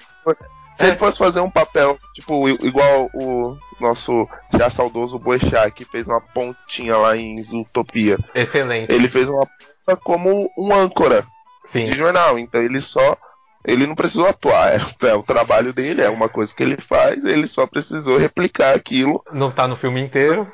Se 0.75 0.84
É. 0.84 0.88
ele 0.89 0.98
fosse 0.98 1.17
fazer 1.17 1.39
um 1.39 1.50
papel, 1.50 1.98
tipo, 2.13 2.50
igual 2.50 3.10
o 3.13 3.58
nosso 3.79 4.27
já 4.53 4.70
saudoso 4.70 5.17
Boechat, 5.20 5.72
que 5.72 5.86
fez 5.86 6.08
uma 6.08 6.20
pontinha 6.22 6.98
lá 6.98 7.15
em 7.15 7.41
Zootopia. 7.41 8.17
Excelente. 8.34 8.91
Ele 8.91 9.08
fez 9.08 9.27
uma 9.29 9.46
ponta 9.86 10.00
como 10.03 10.50
um 10.58 10.74
âncora 10.74 11.25
Sim. 11.65 11.89
de 11.89 11.98
jornal. 11.98 12.38
Então 12.38 12.62
ele 12.62 12.79
só. 12.79 13.17
Ele 13.67 13.88
não 13.88 13.96
precisou 13.96 14.27
atuar. 14.27 14.74
É, 14.75 15.08
é 15.08 15.13
o 15.15 15.24
trabalho 15.24 15.74
dele, 15.74 16.01
é 16.03 16.10
uma 16.10 16.29
coisa 16.29 16.53
que 16.53 16.62
ele 16.62 16.79
faz, 16.79 17.25
ele 17.25 17.48
só 17.48 17.65
precisou 17.65 18.17
replicar 18.17 18.75
aquilo. 18.75 19.24
Não 19.32 19.50
tá 19.50 19.67
no 19.67 19.75
filme 19.75 20.00
inteiro. 20.01 20.48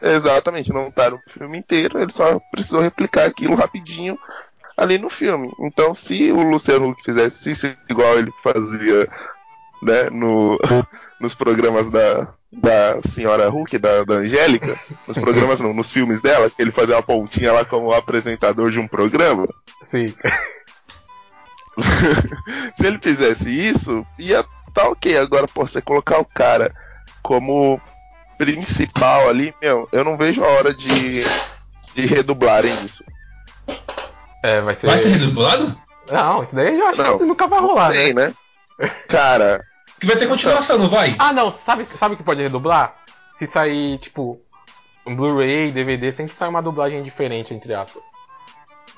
Exatamente, 0.00 0.72
não 0.72 0.90
tá 0.90 1.10
no 1.10 1.18
filme 1.28 1.58
inteiro, 1.58 2.00
ele 2.00 2.12
só 2.12 2.38
precisou 2.52 2.80
replicar 2.80 3.26
aquilo 3.26 3.56
rapidinho 3.56 4.16
ali 4.76 4.96
no 4.96 5.10
filme. 5.10 5.50
Então, 5.60 5.92
se 5.94 6.30
o 6.30 6.40
Luciano 6.42 6.88
Huck 6.90 7.02
fizesse 7.02 7.50
isso 7.50 7.76
igual 7.90 8.16
ele 8.18 8.32
fazia 8.42 9.08
né, 9.82 10.10
no, 10.10 10.58
nos 11.20 11.34
programas 11.34 11.90
da, 11.90 12.28
da 12.52 13.00
senhora 13.02 13.48
Hulk, 13.48 13.78
da, 13.78 14.04
da 14.04 14.14
Angélica, 14.14 14.78
nos 15.06 15.18
programas 15.18 15.60
não, 15.60 15.72
nos 15.72 15.92
filmes 15.92 16.20
dela, 16.20 16.50
que 16.50 16.60
ele 16.60 16.70
fazia 16.70 16.96
uma 16.96 17.02
pontinha 17.02 17.52
lá 17.52 17.64
como 17.64 17.92
apresentador 17.92 18.70
de 18.70 18.78
um 18.78 18.88
programa. 18.88 19.48
Sim. 19.90 20.06
Se 22.74 22.86
ele 22.86 22.98
fizesse 22.98 23.48
isso, 23.48 24.04
ia 24.18 24.44
tá 24.74 24.88
ok. 24.88 25.16
Agora, 25.16 25.46
pô, 25.48 25.66
você 25.66 25.80
colocar 25.80 26.18
o 26.18 26.24
cara 26.24 26.74
como 27.22 27.80
principal 28.36 29.28
ali, 29.28 29.54
meu, 29.60 29.88
eu 29.92 30.04
não 30.04 30.16
vejo 30.16 30.44
a 30.44 30.48
hora 30.48 30.72
de, 30.72 31.22
de 31.94 32.06
redublarem 32.06 32.70
isso. 32.70 33.02
É, 34.42 34.60
vai 34.60 34.74
ser. 34.76 34.86
Vai 34.86 34.98
ser 34.98 35.10
redublado? 35.10 35.76
Não, 36.10 36.42
isso 36.42 36.54
daí 36.54 36.78
eu 36.78 36.86
acho 36.86 37.02
Não, 37.02 37.18
que 37.18 37.24
nunca 37.24 37.46
vai 37.46 37.60
rolar, 37.60 37.88
Não 37.88 37.94
sei, 37.94 38.14
né? 38.14 38.28
né? 38.28 38.34
Cara, 39.08 39.60
Que 40.00 40.06
vai 40.06 40.16
ter 40.16 40.26
continuação, 40.28 40.78
não 40.78 40.88
vai? 40.88 41.14
Ah, 41.18 41.32
não, 41.32 41.50
sabe 41.50 41.84
sabe 41.84 42.16
que 42.16 42.22
pode 42.22 42.42
redublar? 42.42 42.94
Se 43.38 43.46
sair, 43.46 43.98
tipo, 43.98 44.40
um 45.06 45.14
Blu-ray, 45.16 45.70
DVD, 45.70 46.12
sempre 46.12 46.34
sai 46.34 46.48
uma 46.48 46.62
dublagem 46.62 47.02
diferente, 47.02 47.52
entre 47.54 47.74
aspas. 47.74 48.02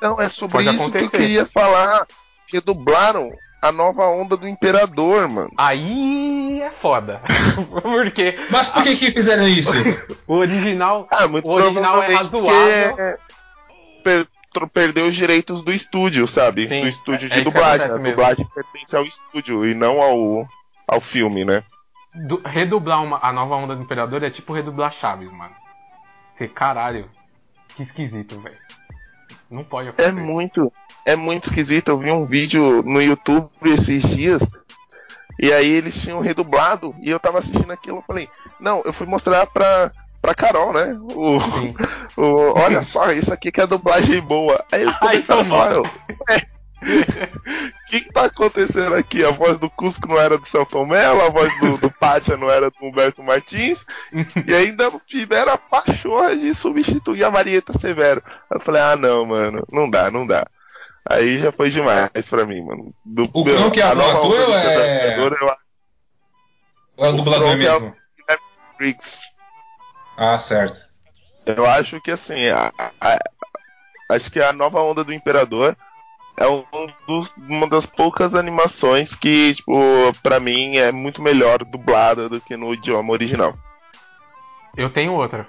não 0.01 0.21
é 0.21 0.29
sobre 0.29 0.57
Pode 0.59 0.69
isso 0.69 0.77
que 0.79 0.83
acontecer. 0.99 1.05
eu 1.05 1.11
queria 1.21 1.47
falar. 1.47 2.07
Redublaram 2.53 3.31
a 3.63 3.71
nova 3.71 4.07
onda 4.07 4.37
do 4.37 4.49
Imperador, 4.49 5.29
mano. 5.29 5.51
Aí 5.57 6.61
é 6.63 6.71
foda. 6.71 7.21
Porque 7.83 8.37
Mas 8.51 8.71
por 8.71 8.83
que 8.83 8.97
que 8.97 9.11
fizeram 9.13 9.47
isso? 9.47 9.73
o 10.27 10.35
original. 10.35 11.07
Ah, 11.13 11.29
muito 11.29 11.49
O 11.49 11.53
original 11.53 12.03
é 12.03 12.15
razoável. 12.15 12.97
per- 14.03 14.27
perdeu 14.69 15.07
os 15.07 15.15
direitos 15.15 15.63
do 15.63 15.73
estúdio, 15.73 16.27
sabe? 16.27 16.67
Sim, 16.67 16.83
do 16.83 16.89
estúdio 16.89 17.29
é- 17.29 17.33
é 17.33 17.37
de 17.37 17.37
que 17.37 17.43
dublagem. 17.45 17.87
A 17.87 17.97
dublagem 17.97 18.47
pertence 18.55 18.97
ao 18.97 19.05
estúdio 19.05 19.67
e 19.67 19.75
não 19.75 20.01
ao, 20.01 20.49
ao 20.89 21.01
filme, 21.01 21.45
né? 21.45 21.63
Du- 22.27 22.43
redublar 22.45 23.03
uma- 23.03 23.21
a 23.23 23.33
nova 23.33 23.55
onda 23.55 23.77
do 23.77 23.83
Imperador 23.83 24.23
é 24.25 24.31
tipo 24.31 24.53
redublar 24.53 24.93
Chaves, 24.93 25.33
mano. 25.33 25.55
Você, 26.35 26.49
caralho, 26.49 27.09
que 27.77 27.83
esquisito, 27.83 28.41
velho. 28.41 28.57
Não 29.51 29.63
pode 29.65 29.89
É 29.89 29.91
acontecer. 29.91 30.13
muito, 30.13 30.73
é 31.05 31.15
muito 31.17 31.45
esquisito. 31.45 31.89
Eu 31.89 31.99
vi 31.99 32.11
um 32.11 32.27
vídeo 32.27 32.83
no 32.83 33.01
YouTube 33.01 33.49
esses 33.65 34.03
dias. 34.03 34.43
E 35.39 35.53
aí 35.53 35.69
eles 35.71 36.01
tinham 36.01 36.21
redublado 36.21 36.95
e 37.01 37.09
eu 37.11 37.19
tava 37.19 37.39
assistindo 37.39 37.71
aquilo, 37.73 37.99
eu 37.99 38.03
falei, 38.03 38.29
não, 38.61 38.83
eu 38.85 38.93
fui 38.93 39.07
mostrar 39.07 39.47
pra, 39.47 39.91
pra 40.21 40.35
Carol, 40.35 40.73
né? 40.73 40.97
O, 41.15 41.39
o- 42.21 42.59
olha 42.59 42.83
só, 42.83 43.11
isso 43.13 43.33
aqui 43.33 43.51
que 43.53 43.61
é 43.61 43.67
dublagem 43.67 44.21
boa. 44.21 44.65
Aí 44.73 44.83
eles 44.83 44.97
Ai, 45.01 45.09
começaram 45.23 45.41
a 45.41 45.45
tomou. 45.45 45.59
falar, 45.59 45.81
o 46.83 47.91
que 47.91 48.01
que 48.01 48.13
tá 48.13 48.25
acontecendo 48.25 48.95
aqui? 48.95 49.25
A 49.25 49.31
voz 49.31 49.59
do 49.59 49.69
Cusco 49.69 50.09
não 50.09 50.19
era 50.19 50.39
do 50.39 50.47
Celton 50.47 50.87
Mello, 50.87 51.21
a 51.23 51.29
voz 51.29 51.53
do, 51.61 51.77
do 51.77 51.91
Pátia 51.91 52.37
não 52.37 52.49
era 52.51 52.71
do 52.71 52.77
Humberto 52.83 53.23
Martins, 53.23 53.85
e 54.47 54.55
ainda 54.55 54.91
tiveram 55.07 55.53
a 55.53 55.59
pachorra 55.59 56.35
de 56.37 56.55
substituir 56.55 57.23
a 57.25 57.31
Marieta 57.31 57.77
Severo. 57.79 58.23
Eu 58.51 58.61
falei, 58.61 58.81
ah 58.81 58.97
não, 58.97 59.27
mano, 59.27 59.63
não 59.71 59.91
dá, 59.91 60.11
não 60.11 60.27
dá. 60.27 60.47
Aí 61.09 61.41
já 61.41 61.51
foi 61.53 61.71
demais 61.71 62.11
pra 62.29 62.47
mim, 62.47 62.63
mano. 62.63 62.95
Do, 63.05 63.25
O 63.33 63.45
Cão 63.45 63.71
que 63.71 63.81
é 63.81 63.85
a 63.85 63.95
dublador 63.95 64.37
é- 64.37 65.21
Ou 66.97 67.07
é 67.07 67.09
o 67.09 67.13
dublador 67.15 67.49
é 67.49 67.55
o- 67.55 67.59
mesmo? 67.59 67.93
que 68.17 68.33
é 68.33 68.37
Briggs. 68.79 69.21
Ah, 70.23 70.39
certo. 70.39 70.87
Eu 71.47 71.65
acho 71.65 71.99
que 72.03 72.11
assim, 72.11 72.47
a- 72.49 72.71
a- 73.01 73.19
acho 74.11 74.31
que 74.31 74.39
a 74.39 74.53
nova 74.53 74.79
onda 74.83 75.03
do 75.03 75.15
Imperador 75.15 75.75
é 76.37 76.47
um 76.47 76.63
dos- 77.09 77.33
uma 77.39 77.67
das 77.67 77.87
poucas 77.87 78.35
animações 78.35 79.15
que, 79.15 79.55
tipo, 79.55 79.73
pra 80.23 80.39
mim 80.39 80.77
é 80.77 80.93
muito 80.93 81.23
melhor 81.23 81.65
dublada 81.65 82.29
do 82.29 82.39
que 82.39 82.55
no 82.55 82.75
idioma 82.75 83.13
original. 83.15 83.55
Eu 84.77 84.93
tenho 84.93 85.15
outra. 85.15 85.47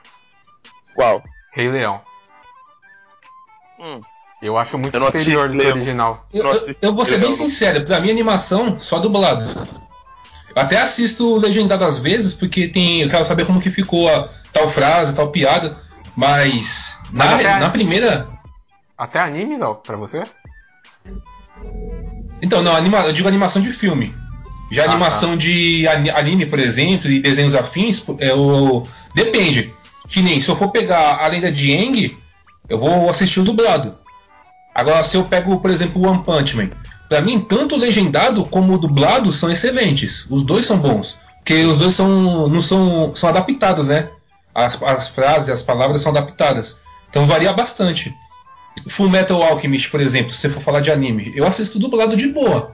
Qual? 0.95 1.21
Rei 1.53 1.69
Leão. 1.69 1.99
Hum. 3.77 3.99
Eu 4.41 4.57
acho 4.57 4.77
muito 4.77 4.95
Eu 4.95 5.05
superior 5.05 5.49
do 5.49 5.57
que 5.57 5.65
o 5.67 5.69
original. 5.71 6.25
Eu, 6.33 6.45
eu- 6.45 6.75
eu 6.81 6.93
vou 6.95 7.03
ser 7.03 7.19
bem 7.19 7.31
sincero, 7.33 7.83
pra 7.85 7.99
mim 7.99 8.09
animação 8.09 8.79
só 8.79 8.99
dublado. 8.99 9.43
Eu 10.55 10.62
até 10.62 10.79
assisto 10.81 11.38
legendado 11.39 11.84
às 11.86 11.98
vezes, 11.98 12.34
porque 12.34 12.67
tem. 12.67 13.01
Eu 13.01 13.10
quero 13.10 13.25
saber 13.25 13.46
como 13.46 13.62
que 13.62 13.72
ficou 13.72 14.13
a 14.13 14.27
tal 14.51 14.67
frase, 14.70 15.15
tal 15.15 15.29
piada. 15.29 15.77
Mas 16.15 16.96
na, 17.12 17.25
Mas 17.25 17.34
até- 17.46 17.60
na 17.60 17.70
primeira. 17.70 18.27
Até 18.98 19.20
anime, 19.20 19.58
não, 19.58 19.75
pra 19.75 19.96
você? 19.98 20.22
Então, 22.41 22.62
não, 22.62 22.75
anima, 22.75 23.00
eu 23.00 23.13
digo 23.13 23.27
animação 23.27 23.62
de 23.62 23.72
filme. 23.72 24.13
Já 24.72 24.84
Ah, 24.86 24.91
animação 24.91 25.36
de 25.38 25.88
ani- 25.88 26.10
anime, 26.10 26.46
por 26.46 26.58
exemplo, 26.60 27.10
e 27.10 27.20
desenhos 27.20 27.55
afins, 27.55 28.03
é 28.20 28.34
o. 28.34 28.86
Depende. 29.13 29.74
Que 30.08 30.22
nem 30.22 30.39
se 30.41 30.50
eu 30.50 30.55
for 30.55 30.70
pegar 30.72 31.17
a 31.24 31.27
lenda 31.27 31.51
de 31.51 31.74
Aang, 31.75 32.17
eu 32.70 32.77
vou 32.79 33.10
assistir 33.10 33.39
o 33.39 33.43
dublado. 33.43 33.98
Agora, 34.74 35.03
se 35.03 35.17
eu 35.17 35.24
pego, 35.25 35.60
por 35.60 35.70
exemplo, 35.70 36.01
o 36.01 36.08
One 36.10 36.24
Punch 36.24 36.55
Man, 36.55 36.70
pra 37.12 37.20
mim, 37.20 37.41
tanto 37.41 37.75
o 37.75 37.77
legendado 37.77 38.46
como 38.46 38.74
o 38.74 38.77
dublado 38.77 39.34
são 39.34 39.51
excelentes. 39.51 40.25
Os 40.30 40.44
dois 40.44 40.65
são 40.65 40.77
bons. 40.77 41.20
Porque 41.39 41.65
os 41.65 41.77
dois 41.77 41.94
são. 41.94 42.48
não 42.48 42.62
são. 42.62 43.13
são 43.13 43.27
adaptados, 43.27 43.89
né? 43.89 44.10
As, 44.56 44.82
as 44.82 45.10
frases, 45.10 45.50
as 45.50 45.62
palavras 45.62 46.00
são 46.00 46.13
adaptadas. 46.13 46.80
Então 47.10 47.27
varia 47.27 47.51
bastante. 47.51 48.15
Full 48.88 49.10
Metal 49.10 49.44
Alchemist, 49.44 49.91
por 49.91 50.00
exemplo, 50.00 50.32
se 50.32 50.39
você 50.39 50.50
for 50.50 50.63
falar 50.63 50.80
de 50.80 50.89
anime, 50.89 51.34
eu 51.36 51.46
assisto 51.46 51.77
dublado 51.77 52.15
de 52.15 52.30
boa. 52.30 52.74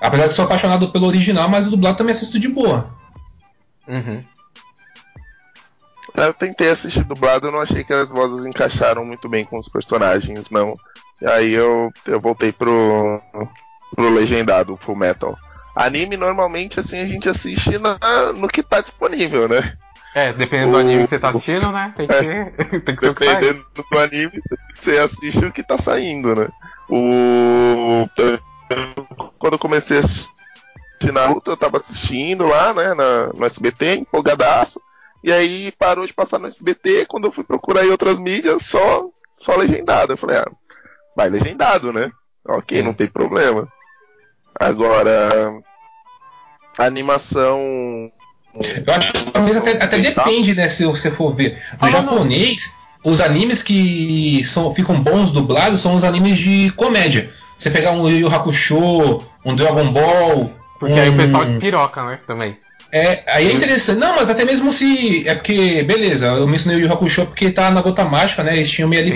Apesar 0.00 0.28
de 0.28 0.34
ser 0.34 0.42
apaixonado 0.42 0.90
pelo 0.90 1.08
original, 1.08 1.48
mas 1.48 1.66
o 1.66 1.70
dublado 1.70 1.96
também 1.96 2.12
assisto 2.12 2.38
de 2.38 2.48
boa. 2.48 2.94
Uhum. 3.88 4.22
Eu 6.14 6.32
tentei 6.32 6.70
assistir 6.70 7.02
dublado, 7.02 7.48
eu 7.48 7.52
não 7.52 7.60
achei 7.60 7.82
que 7.82 7.92
as 7.92 8.10
vozes 8.10 8.46
encaixaram 8.46 9.04
muito 9.04 9.28
bem 9.28 9.44
com 9.44 9.58
os 9.58 9.68
personagens, 9.68 10.48
não. 10.48 10.76
E 11.20 11.26
aí 11.26 11.52
eu, 11.52 11.90
eu 12.06 12.20
voltei 12.20 12.52
pro, 12.52 13.20
pro 13.94 14.14
legendado, 14.14 14.76
Full 14.76 14.96
Metal. 14.96 15.36
Anime, 15.76 16.16
normalmente, 16.16 16.78
assim, 16.80 17.00
a 17.00 17.06
gente 17.06 17.28
assiste 17.28 17.78
na, 17.78 17.98
no 18.34 18.48
que 18.48 18.62
tá 18.62 18.80
disponível, 18.80 19.48
né? 19.48 19.74
É, 20.14 20.32
dependendo 20.32 20.72
do 20.72 20.76
O- 20.76 20.80
anime 20.80 21.04
que 21.04 21.10
você 21.10 21.18
tá 21.18 21.30
assistindo, 21.30 21.72
né? 21.72 21.94
Tem 21.96 22.06
que 22.06 22.14
ser, 22.14 22.52
tem 22.84 22.96
que 22.96 23.00
ser 23.06 23.14
que 23.14 23.24
sai. 23.24 23.34
Dependendo 23.40 23.64
do 23.90 23.98
anime, 23.98 24.42
você 24.74 24.98
assiste 24.98 25.44
o 25.44 25.52
que 25.52 25.62
tá 25.62 25.78
saindo, 25.78 26.34
né? 26.34 26.48
O. 26.90 28.06
Quando 29.38 29.54
eu 29.54 29.58
comecei 29.58 29.98
a 29.98 30.00
assistir 30.00 30.30
Naruto, 31.12 31.50
eu 31.50 31.56
tava 31.56 31.78
assistindo 31.78 32.46
lá, 32.46 32.72
né, 32.74 32.94
na, 32.94 33.28
no 33.28 33.44
SBT, 33.44 33.94
empolgadaço. 33.96 34.80
E 35.24 35.32
aí 35.32 35.72
parou 35.78 36.06
de 36.06 36.12
passar 36.12 36.38
no 36.38 36.46
SBT. 36.46 37.06
Quando 37.06 37.26
eu 37.28 37.32
fui 37.32 37.44
procurar 37.44 37.84
em 37.84 37.90
outras 37.90 38.18
mídias, 38.18 38.66
só, 38.66 39.06
só 39.36 39.56
legendado. 39.56 40.12
Eu 40.12 40.16
falei, 40.16 40.36
ah, 40.38 40.46
vai 41.16 41.28
legendado, 41.28 41.92
né? 41.92 42.10
Ok, 42.46 42.78
Sim. 42.78 42.84
não 42.84 42.92
tem 42.94 43.06
problema. 43.06 43.68
Agora. 44.58 45.52
A 46.78 46.84
animação. 46.84 48.10
Eu 48.86 48.94
acho 48.94 49.12
que 49.12 49.30
talvez 49.30 49.56
até, 49.56 49.82
até 49.82 49.98
depende, 49.98 50.54
né, 50.54 50.68
se 50.68 50.84
você 50.84 51.10
for 51.10 51.32
ver. 51.34 51.52
No 51.52 51.78
Ah, 51.80 51.86
não, 51.86 51.88
japonês, 51.90 52.74
os 53.04 53.20
animes 53.20 53.62
que 53.62 54.42
são, 54.44 54.74
ficam 54.74 55.00
bons 55.00 55.32
dublados 55.32 55.80
são 55.80 55.94
os 55.94 56.04
animes 56.04 56.38
de 56.38 56.70
comédia. 56.72 57.30
Você 57.58 57.70
pegar 57.70 57.92
um 57.92 58.08
Yu 58.08 58.18
Yu 58.20 58.34
Hakusho, 58.34 59.22
um 59.44 59.54
Dragon 59.54 59.90
Ball. 59.92 60.52
Porque 60.78 60.98
aí 60.98 61.08
o 61.08 61.12
um- 61.12 61.16
pessoal 61.16 61.44
despiroca, 61.44 62.04
né? 62.04 62.20
Também. 62.26 62.58
É, 62.90 63.22
aí 63.26 63.48
é 63.48 63.52
interessante. 63.52 63.98
Não, 63.98 64.16
mas 64.16 64.28
até 64.28 64.44
mesmo 64.44 64.70
se. 64.72 65.26
É 65.26 65.34
porque, 65.34 65.82
beleza, 65.82 66.26
eu 66.26 66.46
mencionei 66.46 66.78
o 66.78 66.82
Yu 66.82 66.86
Yu 66.88 66.92
Hakusho 66.92 67.26
porque 67.26 67.50
tá 67.50 67.70
na 67.70 67.80
gota 67.80 68.04
mágica, 68.04 68.42
né? 68.42 68.54
Eles 68.56 68.70
tinham 68.70 68.88
meia 68.88 69.02
Sim. 69.02 69.10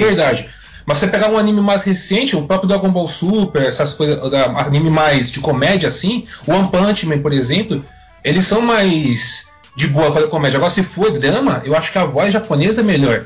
Mas 0.87 0.99
você 0.99 1.09
pegar 1.09 1.29
um 1.29 1.37
anime 1.37 1.61
mais 1.61 1.83
recente, 1.83 2.37
o 2.37 2.47
próprio 2.47 2.69
Dragon 2.69 2.89
Ball 2.91 3.09
Super, 3.09 3.63
essas 3.63 3.93
coisas, 3.95 4.19
anime 4.57 4.89
mais 4.89 5.31
de 5.33 5.41
comédia 5.41 5.89
assim, 5.89 6.25
o 6.47 6.53
One 6.53 6.69
Punch 6.71 7.07
Man, 7.07 7.19
por 7.19 7.33
exemplo, 7.33 7.85
eles 8.23 8.47
são 8.47 8.61
mais 8.61 9.47
de 9.77 9.89
boa 9.89 10.13
para 10.13 10.25
a 10.27 10.29
comédia. 10.29 10.59
Agora, 10.59 10.71
se 10.71 10.83
for 10.85 11.11
drama, 11.11 11.61
eu 11.65 11.77
acho 11.77 11.91
que 11.91 11.99
a 11.99 12.05
voz 12.05 12.33
japonesa 12.33 12.83
é 12.83 12.85
melhor. 12.85 13.25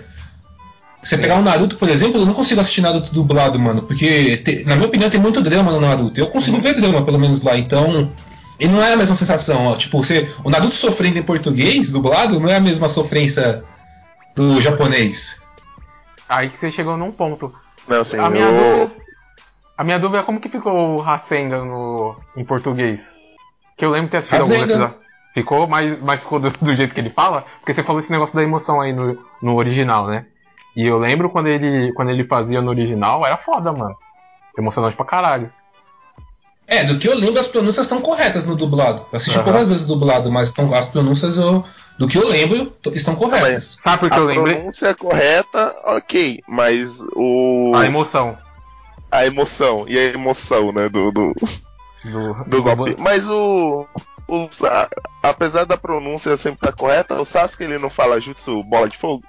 Você 1.03 1.17
pegar 1.17 1.37
um 1.37 1.43
Naruto, 1.43 1.77
por 1.77 1.89
exemplo, 1.89 2.21
eu 2.21 2.27
não 2.27 2.35
consigo 2.35 2.61
assistir 2.61 2.81
Naruto 2.83 3.13
dublado, 3.13 3.59
mano, 3.59 3.83
porque, 3.83 4.37
te- 4.39 4.65
na 4.65 4.75
minha 4.77 4.89
opinião, 4.89 5.09
tem 5.11 5.21
muito 5.21 5.41
drama 5.41 5.71
no 5.73 5.81
Naruto. 5.81 6.19
Eu 6.21 6.27
consigo 6.29 6.61
ver 6.61 6.75
drama, 6.75 7.03
pelo 7.03 7.19
menos 7.19 7.43
lá, 7.43 7.57
então. 7.57 8.11
E 8.59 8.69
não 8.69 8.83
é 8.83 8.93
a 8.93 8.97
mesma 8.97 9.15
sensação, 9.15 9.67
ó. 9.69 9.77
Tipo, 9.77 10.03
você, 10.03 10.29
o 10.45 10.51
Naruto 10.51 10.75
sofrendo 10.75 11.19
em 11.19 11.23
português, 11.23 11.89
dublado, 11.91 12.39
não 12.41 12.51
é 12.51 12.57
a 12.57 12.61
mesma 12.61 12.89
sofrência 12.91 13.63
do 14.37 14.61
japonês. 14.61 15.41
Aí 16.31 16.49
que 16.49 16.59
você 16.59 16.71
chegou 16.71 16.97
num 16.97 17.11
ponto. 17.11 17.53
Não, 17.89 18.01
assim, 18.01 18.19
a 18.19 18.31
minha 18.31 18.45
eu- 18.47 18.79
dúvida. 18.87 19.01
A 19.77 19.83
minha 19.85 19.99
dúvida 19.99 20.21
é 20.21 20.23
como 20.23 20.41
que 20.41 20.49
ficou 20.49 20.95
o 20.95 21.01
Rasengan 21.01 21.65
no, 21.65 22.15
em 22.37 22.45
português. 22.45 23.03
Que 23.77 23.85
eu 23.85 23.91
lembro 23.91 24.07
de 24.07 24.11
ter 24.13 24.17
assistido 24.19 24.43
algum 24.43 24.55
Rasengan. 24.61 24.73
episódio. 24.85 25.01
Ficou, 25.35 25.67
mas, 25.67 26.01
mas 26.03 26.21
ficou 26.21 26.39
do, 26.39 26.51
do 26.51 26.75
jeito 26.75 26.93
que 26.95 27.01
ele 27.01 27.11
fala? 27.11 27.45
Porque 27.61 27.73
você 27.75 27.83
falou 27.83 28.01
esse 28.01 28.11
negócio 28.13 28.35
da 28.37 28.43
emoção 28.43 28.81
aí 28.81 28.93
no, 28.93 29.19
no 29.43 29.55
original, 29.57 30.07
né? 30.07 30.27
E 30.77 30.87
eu 30.87 30.99
lembro 30.99 31.31
quando 31.31 31.47
ele, 31.49 31.93
quando 31.95 32.11
ele 32.11 32.25
fazia 32.25 32.61
no 32.63 32.71
original, 32.71 33.25
era 33.27 33.37
foda, 33.37 33.73
mano. 33.73 33.97
Emocionante 34.59 34.97
pra 34.97 35.05
caralho. 35.07 35.53
É, 36.71 36.85
do 36.85 36.99
que 37.01 37.09
eu 37.09 37.15
lembro, 37.19 37.41
as 37.41 37.49
pronúncias 37.49 37.85
estão 37.87 38.01
corretas 38.01 38.45
no 38.47 38.55
dublado. 38.55 39.05
Eu 39.11 39.17
assisti 39.17 39.37
Aham. 39.39 39.45
poucas 39.45 39.67
vezes 39.69 39.87
dublado, 39.87 40.31
mas 40.31 40.51
tão- 40.51 40.73
as 40.73 40.89
pronúncias, 40.89 41.37
eu, 41.37 41.65
do 41.99 42.07
que 42.07 42.17
eu 42.17 42.29
lembro, 42.29 42.73
estão 42.93 43.17
corretas. 43.17 43.77
Sabe 43.83 43.99
por 43.99 44.11
que 44.11 44.17
a 44.17 44.21
eu 44.21 44.25
lembrei? 44.27 44.55
pronúncia 44.55 44.87
é 44.89 44.95
correta, 44.95 45.75
ok, 45.85 46.41
mas 46.47 47.01
o 47.17 47.73
A 47.75 47.85
emoção 47.87 48.39
a 49.13 49.27
emoção 49.27 49.85
e 49.89 49.99
a 49.99 50.05
emoção, 50.05 50.71
né, 50.71 50.89
do, 50.89 51.11
do, 51.11 51.35
do, 52.05 52.35
do 52.47 52.63
golpe. 52.63 52.95
Mas 52.97 53.29
o, 53.29 53.85
o 54.29 54.47
Sa- 54.53 54.89
apesar 55.21 55.65
da 55.65 55.77
pronúncia 55.77 56.37
sempre 56.37 56.59
estar 56.69 56.73
correta, 56.77 57.21
o 57.21 57.25
Sasuke 57.25 57.65
ele 57.65 57.77
não 57.79 57.91
fala 57.91 58.21
jutsu 58.21 58.63
bola 58.63 58.89
de 58.89 58.97
fogo? 58.97 59.25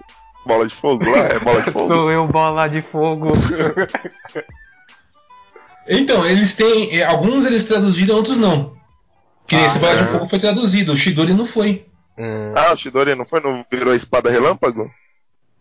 Bola 0.46 0.68
de 0.68 0.76
fogo 0.76 1.10
lá? 1.10 1.18
É 1.26 1.40
bola 1.40 1.64
de 1.64 1.72
fogo? 1.74 1.88
Sou 1.88 2.12
eu, 2.12 2.28
bola 2.28 2.68
de 2.68 2.84
fogo. 2.84 3.30
Então, 5.88 6.26
eles 6.26 6.56
têm. 6.56 6.98
eh, 7.00 7.04
Alguns 7.04 7.46
eles 7.46 7.64
traduziram, 7.64 8.16
outros 8.16 8.38
não. 8.38 8.74
Que 9.48 9.56
Ah, 9.56 9.66
esse 9.66 9.80
Bola 9.80 9.96
de 9.98 10.04
é. 10.04 10.06
Fogo 10.06 10.26
foi 10.26 10.40
traduzido, 10.40 10.94
o 10.94 10.98
Shidori 10.98 11.34
não 11.34 11.46
foi. 11.46 11.86
Hum, 12.18 12.54
Ah, 12.56 12.74
o 12.74 12.78
Shidori 12.78 13.16
não 13.16 13.26
foi? 13.26 13.40
Não 13.42 13.66
virou 13.72 13.94
espada 13.96 14.30
relâmpago? 14.30 14.90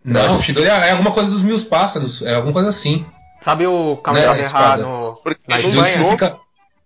Não, 0.05 0.39
o 0.39 0.43
Shidori 0.43 0.67
é 0.69 0.91
alguma 0.93 1.11
coisa 1.11 1.31
dos 1.31 1.43
mil 1.43 1.59
pássaros, 1.65 2.23
é 2.23 2.35
alguma 2.35 2.53
coisa 2.53 2.69
assim. 2.69 3.05
sabe 3.43 3.67
o 3.67 3.95
Né, 3.97 4.01
Kamehameha 4.05 4.43
espada. 4.43 4.83
no, 4.83 5.19
Porque 5.23 5.41
no 5.49 5.59
jogo, 5.59 5.85
significa. 5.87 6.39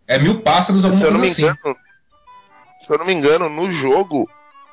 É 0.06 0.18
mil 0.18 0.40
pássaros, 0.40 0.84
alguma 0.84 1.00
se 1.00 1.06
eu 1.08 1.12
não 1.12 1.20
coisa 1.20 1.42
me 1.42 1.48
assim. 1.50 1.56
engano, 1.58 1.76
se 2.80 2.92
eu 2.92 2.98
não 2.98 3.06
me 3.06 3.14
engano, 3.14 3.48
no 3.48 3.72
jogo, 3.72 4.28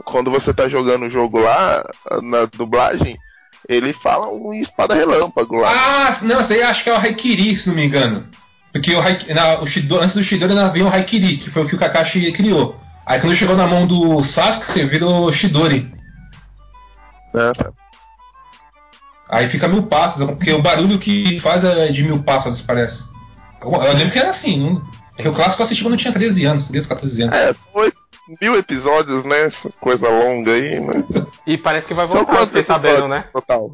quando 0.05 0.29
você 0.29 0.53
tá 0.53 0.67
jogando 0.69 1.05
o 1.05 1.09
jogo 1.09 1.39
lá, 1.39 1.83
na 2.21 2.45
dublagem, 2.45 3.17
ele 3.69 3.93
fala 3.93 4.27
um 4.31 4.53
espada 4.53 4.93
relâmpago 4.93 5.55
lá. 5.57 5.71
Ah, 5.71 6.17
não, 6.23 6.39
esse 6.39 6.49
daí 6.49 6.63
acho 6.63 6.83
que 6.83 6.89
é 6.89 6.93
o 6.93 6.97
Haikiri, 6.97 7.55
se 7.57 7.67
não 7.69 7.75
me 7.75 7.85
engano. 7.85 8.27
Porque 8.71 8.93
o, 8.95 9.01
Haik- 9.01 9.33
na- 9.33 9.59
o 9.59 9.67
Shidori, 9.67 10.03
antes 10.03 10.15
do 10.15 10.23
Shidori 10.23 10.53
ainda 10.53 10.69
veio 10.69 10.85
o 10.87 10.89
Haikiri, 10.89 11.37
que 11.37 11.49
foi 11.49 11.63
o 11.63 11.67
que 11.67 11.75
o 11.75 11.79
Kakashi 11.79 12.31
criou. 12.31 12.79
Aí 13.05 13.19
quando 13.19 13.35
chegou 13.35 13.55
na 13.57 13.67
mão 13.67 13.85
do 13.85 14.23
Sasuke, 14.23 14.85
virou 14.85 15.31
Shidori. 15.33 15.93
né, 17.33 17.51
tá. 17.57 17.71
Aí 19.29 19.47
fica 19.47 19.67
mil 19.67 19.83
pássaros, 19.83 20.27
porque 20.35 20.51
o 20.51 20.61
barulho 20.61 20.99
que 20.99 21.39
faz 21.39 21.63
é 21.63 21.87
de 21.87 22.03
mil 22.03 22.21
pássaros, 22.21 22.61
parece. 22.61 23.05
Eu 23.61 23.71
eu 23.71 23.93
lembro 23.93 24.09
que 24.11 24.19
era 24.19 24.29
assim. 24.29 24.59
Não... 24.59 24.81
É 25.17 25.21
que 25.23 25.29
o 25.29 25.33
clássico 25.33 25.61
eu 25.61 25.65
assisti 25.65 25.83
quando 25.83 25.93
eu 25.93 25.99
tinha 25.99 26.13
13 26.13 26.45
anos, 26.45 26.67
13, 26.67 26.87
14 26.87 27.21
anos. 27.23 27.35
É, 27.35 27.53
foi 27.73 27.93
mil 28.41 28.55
episódios, 28.55 29.23
né? 29.25 29.51
Coisa 29.79 30.09
longa 30.09 30.51
aí, 30.53 30.79
mas. 30.79 31.05
E 31.45 31.57
parece 31.57 31.87
que 31.87 31.93
vai 31.93 32.07
voltar, 32.07 32.47
fiquei 32.47 32.63
sabendo, 32.63 33.07
né? 33.07 33.25
Total. 33.33 33.71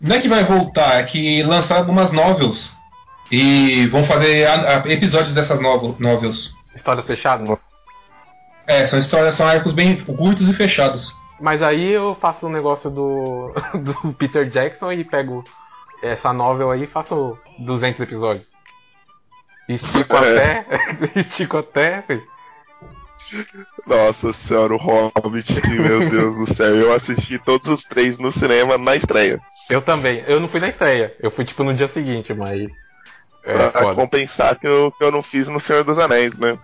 Não 0.00 0.16
é 0.16 0.20
que 0.20 0.28
vai 0.28 0.42
voltar, 0.44 1.00
é 1.00 1.02
que 1.04 1.42
lançaram 1.44 1.82
algumas 1.82 2.12
novels. 2.12 2.70
E 3.30 3.86
vão 3.86 4.04
fazer 4.04 4.46
a- 4.46 4.78
a- 4.82 4.92
episódios 4.92 5.34
dessas 5.34 5.60
novel, 5.60 5.96
novels. 5.98 6.54
Histórias 6.74 7.06
fechadas. 7.06 7.58
É, 8.66 8.84
são 8.86 8.98
histórias, 8.98 9.34
são 9.34 9.46
arcos 9.46 9.72
bem 9.72 9.96
curtos 9.96 10.48
e 10.48 10.52
fechados. 10.54 11.14
Mas 11.40 11.62
aí 11.62 11.92
eu 11.92 12.16
faço 12.20 12.46
um 12.46 12.50
negócio 12.50 12.90
do, 12.90 13.52
do 13.74 14.12
Peter 14.14 14.48
Jackson 14.48 14.92
e 14.92 15.04
pego 15.04 15.44
essa 16.02 16.32
novel 16.32 16.70
aí 16.70 16.84
e 16.84 16.86
faço 16.86 17.36
200 17.58 18.00
episódios. 18.00 18.48
Estico 19.68 20.16
É. 20.16 20.58
até. 20.58 20.66
estico 21.20 21.56
até. 21.58 22.02
filho. 22.02 22.22
Nossa 23.86 24.32
senhora, 24.32 24.74
o 24.74 24.76
Hobbit, 24.76 25.60
meu 25.70 26.08
Deus 26.10 26.36
do 26.36 26.46
céu. 26.54 26.74
Eu 26.74 26.92
assisti 26.94 27.38
todos 27.38 27.68
os 27.68 27.82
três 27.82 28.18
no 28.18 28.30
cinema 28.30 28.76
na 28.76 28.94
estreia. 28.94 29.40
Eu 29.70 29.80
também. 29.80 30.22
Eu 30.26 30.40
não 30.40 30.48
fui 30.48 30.60
na 30.60 30.68
estreia. 30.68 31.14
Eu 31.20 31.30
fui 31.30 31.44
tipo 31.44 31.64
no 31.64 31.74
dia 31.74 31.88
seguinte, 31.88 32.34
mas. 32.34 32.66
É, 33.44 33.68
pra 33.68 33.82
foda. 33.82 33.94
compensar 33.94 34.58
que 34.58 34.66
eu, 34.66 34.90
que 34.92 35.04
eu 35.04 35.10
não 35.12 35.22
fiz 35.22 35.48
no 35.48 35.60
Senhor 35.60 35.84
dos 35.84 35.98
Anéis, 35.98 36.38
né? 36.38 36.58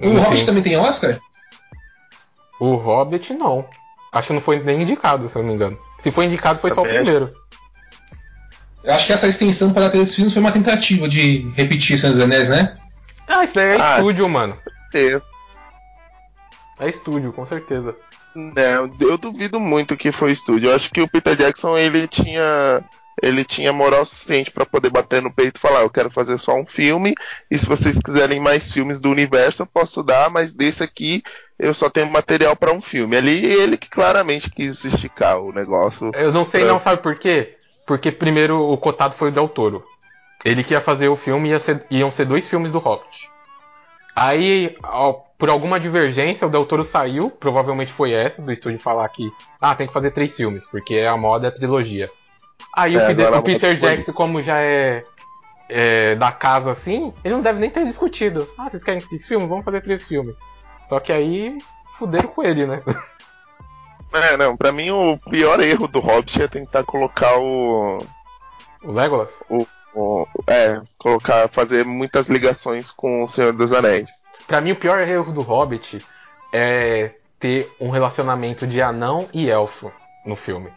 O 0.00 0.04
Sim. 0.10 0.16
Hobbit 0.18 0.46
também 0.46 0.62
tem 0.62 0.76
Oscar? 0.76 1.18
O 2.58 2.74
Hobbit 2.76 3.32
não. 3.34 3.64
Acho 4.12 4.28
que 4.28 4.34
não 4.34 4.40
foi 4.40 4.58
nem 4.62 4.82
indicado, 4.82 5.28
se 5.28 5.36
eu 5.36 5.42
não 5.42 5.48
me 5.50 5.54
engano. 5.54 5.78
Se 6.00 6.10
foi 6.10 6.24
indicado, 6.26 6.58
foi 6.58 6.70
só 6.72 6.82
o 6.82 6.84
primeiro. 6.88 7.32
Eu 8.82 8.94
acho 8.94 9.06
que 9.06 9.12
essa 9.12 9.28
extensão 9.28 9.72
para 9.72 9.90
três 9.90 10.14
filmes 10.14 10.32
foi 10.32 10.40
uma 10.42 10.50
tentativa 10.52 11.08
de 11.08 11.48
repetir 11.54 11.98
Senhor 11.98 12.12
dos 12.12 12.20
Anéis, 12.20 12.48
né? 12.48 12.76
Ah, 13.28 13.44
isso 13.44 13.54
daí 13.54 13.76
é 13.76 13.80
Ah. 13.80 13.96
estúdio, 13.96 14.28
mano. 14.28 14.56
É, 14.94 15.12
É 16.84 16.88
estúdio, 16.88 17.32
com 17.32 17.44
certeza. 17.46 17.94
Não, 18.34 18.90
eu 19.00 19.18
duvido 19.18 19.60
muito 19.60 19.96
que 19.96 20.10
foi 20.10 20.32
estúdio. 20.32 20.70
Eu 20.70 20.76
acho 20.76 20.90
que 20.90 21.02
o 21.02 21.08
Peter 21.08 21.36
Jackson 21.36 21.76
ele 21.76 22.08
tinha 22.08 22.82
ele 23.22 23.44
tinha 23.44 23.72
moral 23.72 24.04
suficiente 24.04 24.50
pra 24.50 24.64
poder 24.66 24.90
bater 24.90 25.20
no 25.22 25.32
peito 25.32 25.56
e 25.56 25.60
falar: 25.60 25.80
eu 25.80 25.90
quero 25.90 26.10
fazer 26.10 26.38
só 26.38 26.54
um 26.54 26.66
filme 26.66 27.14
e 27.50 27.58
se 27.58 27.66
vocês 27.66 27.98
quiserem 27.98 28.40
mais 28.40 28.72
filmes 28.72 29.00
do 29.00 29.10
universo 29.10 29.62
eu 29.62 29.66
posso 29.66 30.02
dar, 30.02 30.30
mas 30.30 30.52
desse 30.52 30.82
aqui 30.82 31.22
eu 31.58 31.74
só 31.74 31.90
tenho 31.90 32.10
material 32.10 32.56
pra 32.56 32.72
um 32.72 32.80
filme. 32.80 33.16
Ali 33.16 33.44
ele 33.44 33.76
que 33.76 33.90
claramente 33.90 34.50
quis 34.50 34.84
esticar 34.84 35.38
o 35.38 35.52
negócio. 35.52 36.10
Eu 36.14 36.32
não 36.32 36.44
sei 36.44 36.62
É. 36.62 36.66
não, 36.66 36.80
sabe 36.80 37.02
por 37.02 37.18
quê? 37.18 37.56
Porque 37.86 38.10
primeiro 38.10 38.56
o 38.58 38.78
cotado 38.78 39.14
foi 39.16 39.28
o 39.30 39.32
Del 39.32 39.48
Toro. 39.48 39.84
Ele 40.44 40.64
que 40.64 40.72
ia 40.72 40.80
fazer 40.80 41.08
o 41.08 41.16
filme 41.16 41.50
ia 41.50 41.60
ser- 41.60 41.84
iam 41.90 42.10
ser 42.10 42.24
dois 42.24 42.46
filmes 42.48 42.72
do 42.72 42.78
Hobbit. 42.78 43.28
Aí, 44.16 44.76
ao- 44.82 45.30
por 45.38 45.48
alguma 45.50 45.78
divergência, 45.78 46.46
o 46.46 46.50
Del 46.50 46.66
Toro 46.66 46.84
saiu, 46.84 47.30
provavelmente 47.30 47.92
foi 47.92 48.12
essa, 48.12 48.42
do 48.42 48.52
estúdio 48.52 48.78
falar 48.78 49.08
que, 49.08 49.30
ah, 49.60 49.74
tem 49.74 49.86
que 49.86 49.92
fazer 49.92 50.10
três 50.10 50.34
filmes, 50.34 50.66
porque 50.66 50.98
a 51.00 51.16
moda 51.16 51.46
é 51.46 51.48
a 51.48 51.52
trilogia. 51.52 52.10
Aí 52.76 52.96
o, 52.96 53.00
É, 53.00 53.06
Peter- 53.08 53.32
o 53.34 53.42
Peter 53.42 53.70
moda 53.70 53.80
foi- 53.80 53.90
Jackson, 53.90 54.12
como 54.12 54.42
já 54.42 54.58
é, 54.60 55.04
é 55.68 56.14
da 56.16 56.30
casa 56.32 56.70
assim, 56.70 57.12
ele 57.24 57.34
não 57.34 57.42
deve 57.42 57.58
nem 57.60 57.70
ter 57.70 57.84
discutido. 57.84 58.48
Ah, 58.58 58.68
vocês 58.68 58.82
querem 58.84 59.00
três 59.00 59.26
filmes? 59.26 59.48
Vamos 59.48 59.64
fazer 59.64 59.80
três 59.82 60.02
filmes. 60.04 60.34
Só 60.84 60.98
que 61.00 61.12
aí, 61.12 61.56
fuderam 61.98 62.28
com 62.28 62.42
ele, 62.42 62.66
né? 62.66 62.82
É, 64.12 64.36
não, 64.36 64.56
pra 64.56 64.72
mim 64.72 64.90
o 64.90 65.16
pior 65.30 65.60
erro 65.60 65.86
do 65.86 66.00
Hobbit 66.00 66.42
é 66.42 66.48
tentar 66.48 66.82
colocar 66.82 67.38
o. 67.38 68.04
O 68.82 68.90
Legolas? 68.90 69.32
o 69.48 70.26
é, 70.48 70.80
colocar, 70.98 71.48
fazer 71.48 71.84
muitas 71.84 72.28
ligações 72.28 72.90
com 72.90 73.22
o 73.22 73.28
Senhor 73.28 73.52
dos 73.52 73.72
Anéis. 73.72 74.10
Pra 74.48 74.60
mim, 74.60 74.72
o 74.72 74.76
pior 74.76 74.98
erro 75.00 75.32
do 75.32 75.42
Hobbit 75.42 76.04
é 76.52 77.12
ter 77.38 77.72
um 77.80 77.90
relacionamento 77.90 78.66
de 78.66 78.82
anão 78.82 79.28
e 79.32 79.48
elfo 79.48 79.92
no 80.26 80.34
filme. 80.34 80.72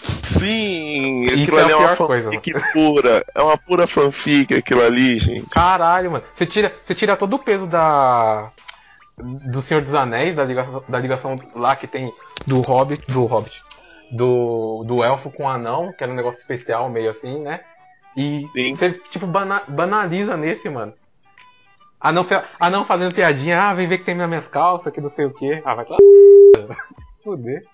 Sim, 0.00 1.24
aquilo 1.26 1.58
é 1.58 1.62
ali 1.64 1.72
a 1.72 1.74
é 1.74 1.78
uma 1.78 1.94
pior 1.94 2.06
coisa, 2.06 2.30
fanfic 2.30 2.52
pura. 2.72 3.24
É 3.34 3.42
uma 3.42 3.56
pura 3.58 3.86
fanfic 3.86 4.54
aquilo 4.54 4.82
ali, 4.82 5.18
gente. 5.18 5.46
Caralho, 5.50 6.12
mano. 6.12 6.24
Você 6.34 6.46
tira, 6.46 6.74
você 6.84 6.94
tira 6.94 7.16
todo 7.16 7.34
o 7.34 7.38
peso 7.38 7.66
da. 7.66 8.50
Do 9.18 9.60
Senhor 9.60 9.82
dos 9.82 9.94
Anéis, 9.94 10.36
da 10.36 10.44
ligação, 10.44 10.84
da 10.88 10.98
ligação 10.98 11.34
lá 11.54 11.74
que 11.74 11.88
tem 11.88 12.12
do 12.46 12.60
Hobbit. 12.60 13.10
Do 13.10 13.24
Hobbit. 13.24 13.62
Do, 14.12 14.84
do 14.86 15.02
elfo 15.04 15.30
com 15.30 15.42
o 15.44 15.48
anão, 15.48 15.92
que 15.92 16.02
era 16.02 16.12
um 16.12 16.16
negócio 16.16 16.38
especial, 16.40 16.88
meio 16.88 17.10
assim, 17.10 17.40
né? 17.40 17.60
E 18.16 18.46
Sim. 18.54 18.74
você, 18.74 18.92
tipo, 19.10 19.26
bana- 19.26 19.64
banaliza 19.68 20.36
nesse, 20.36 20.68
mano. 20.68 20.94
Anão, 22.00 22.24
anão 22.60 22.84
fazendo 22.84 23.14
piadinha, 23.14 23.60
ah, 23.60 23.74
vem 23.74 23.88
ver 23.88 23.98
que 23.98 24.04
tem 24.04 24.14
nas 24.14 24.28
minhas 24.28 24.46
calças, 24.48 24.92
que 24.92 25.00
não 25.00 25.08
sei 25.08 25.26
o 25.26 25.34
que. 25.34 25.60
Ah, 25.64 25.74
vai 25.74 25.84
lá. 25.88 25.96
Fuder. 27.24 27.64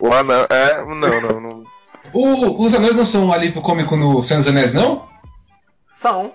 O 0.00 0.12
anão. 0.12 0.46
É, 0.48 0.84
não, 0.84 1.20
não, 1.20 1.40
não. 1.40 1.73
O- 2.12 2.64
os 2.64 2.74
anões 2.74 2.96
não 2.96 3.04
são 3.04 3.26
um 3.26 3.32
alívio 3.32 3.60
cômico 3.62 3.96
no 3.96 4.22
Senhor 4.22 4.40
dos 4.40 4.48
Anéis, 4.48 4.72
não? 4.74 5.08
São. 6.00 6.32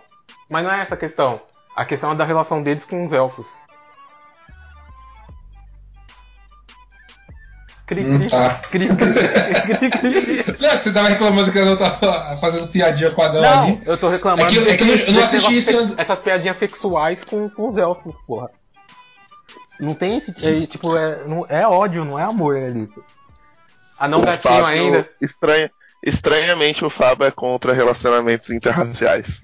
Mas 0.49 0.63
não 0.65 0.71
é 0.73 0.81
essa 0.81 0.95
a 0.95 0.97
questão. 0.97 1.39
A 1.75 1.85
questão 1.85 2.11
é 2.11 2.15
da 2.15 2.25
relação 2.25 2.61
deles 2.61 2.83
com 2.83 3.05
os 3.05 3.13
elfos. 3.13 3.47
Cri, 7.85 8.05
Hum, 8.05 8.19
cri, 8.19 8.29
tá. 8.29 8.61
cri, 8.69 8.87
cri, 8.87 9.89
cri, 9.89 9.89
cri. 9.89 10.57
Não, 10.61 10.69
que 10.77 10.83
você 10.83 10.93
tava 10.93 11.07
reclamando 11.09 11.51
que 11.51 11.57
eu 11.57 11.65
não 11.65 11.75
tava 11.75 12.37
fazendo 12.37 12.67
piadinha 12.67 13.09
com 13.09 13.21
o 13.21 13.25
anão 13.25 13.41
Não, 13.41 13.63
ali. 13.63 13.81
eu 13.83 13.97
tô 13.97 14.09
reclamando 14.09 14.45
É 14.45 14.47
que- 14.47 14.69
é 14.69 14.77
que 14.77 14.83
eu 14.83 14.87
não- 14.87 14.93
eu 14.93 15.13
não 15.13 15.21
desse 15.21 15.35
assisti 15.37 15.55
esse 15.55 15.73
se- 15.87 15.93
essas 15.97 16.19
piadinhas 16.19 16.57
sexuais 16.57 17.23
com, 17.23 17.49
com 17.49 17.65
os 17.67 17.77
elfos, 17.77 18.21
porra. 18.27 18.51
Não 19.79 19.95
tem 19.95 20.17
esse. 20.17 20.31
é, 20.45 20.67
tipo, 20.67 20.95
é, 20.95 21.25
não, 21.27 21.45
é 21.49 21.65
ódio, 21.65 22.05
não 22.05 22.19
é 22.19 22.23
amor 22.23 22.57
ali. 22.57 22.87
Ah, 23.99 24.07
não 24.07 24.19
O 24.19 24.25
gatinho 24.25 24.53
Fábio- 24.53 24.65
ainda. 24.65 25.09
Estranha, 25.21 25.71
estranhamente 26.03 26.85
o 26.85 26.89
Fábio 26.89 27.25
é 27.27 27.31
contra 27.31 27.73
relacionamentos 27.73 28.49
interraciais. 28.49 29.41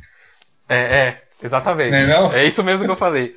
É, 0.70 0.98
é, 1.00 1.22
exatamente. 1.44 1.92
Não 1.92 1.98
é 1.98 2.08
não? 2.08 2.34
É 2.34 2.46
isso 2.46 2.64
mesmo 2.64 2.86
que 2.86 2.92
eu 2.92 2.96
falei. 2.96 3.36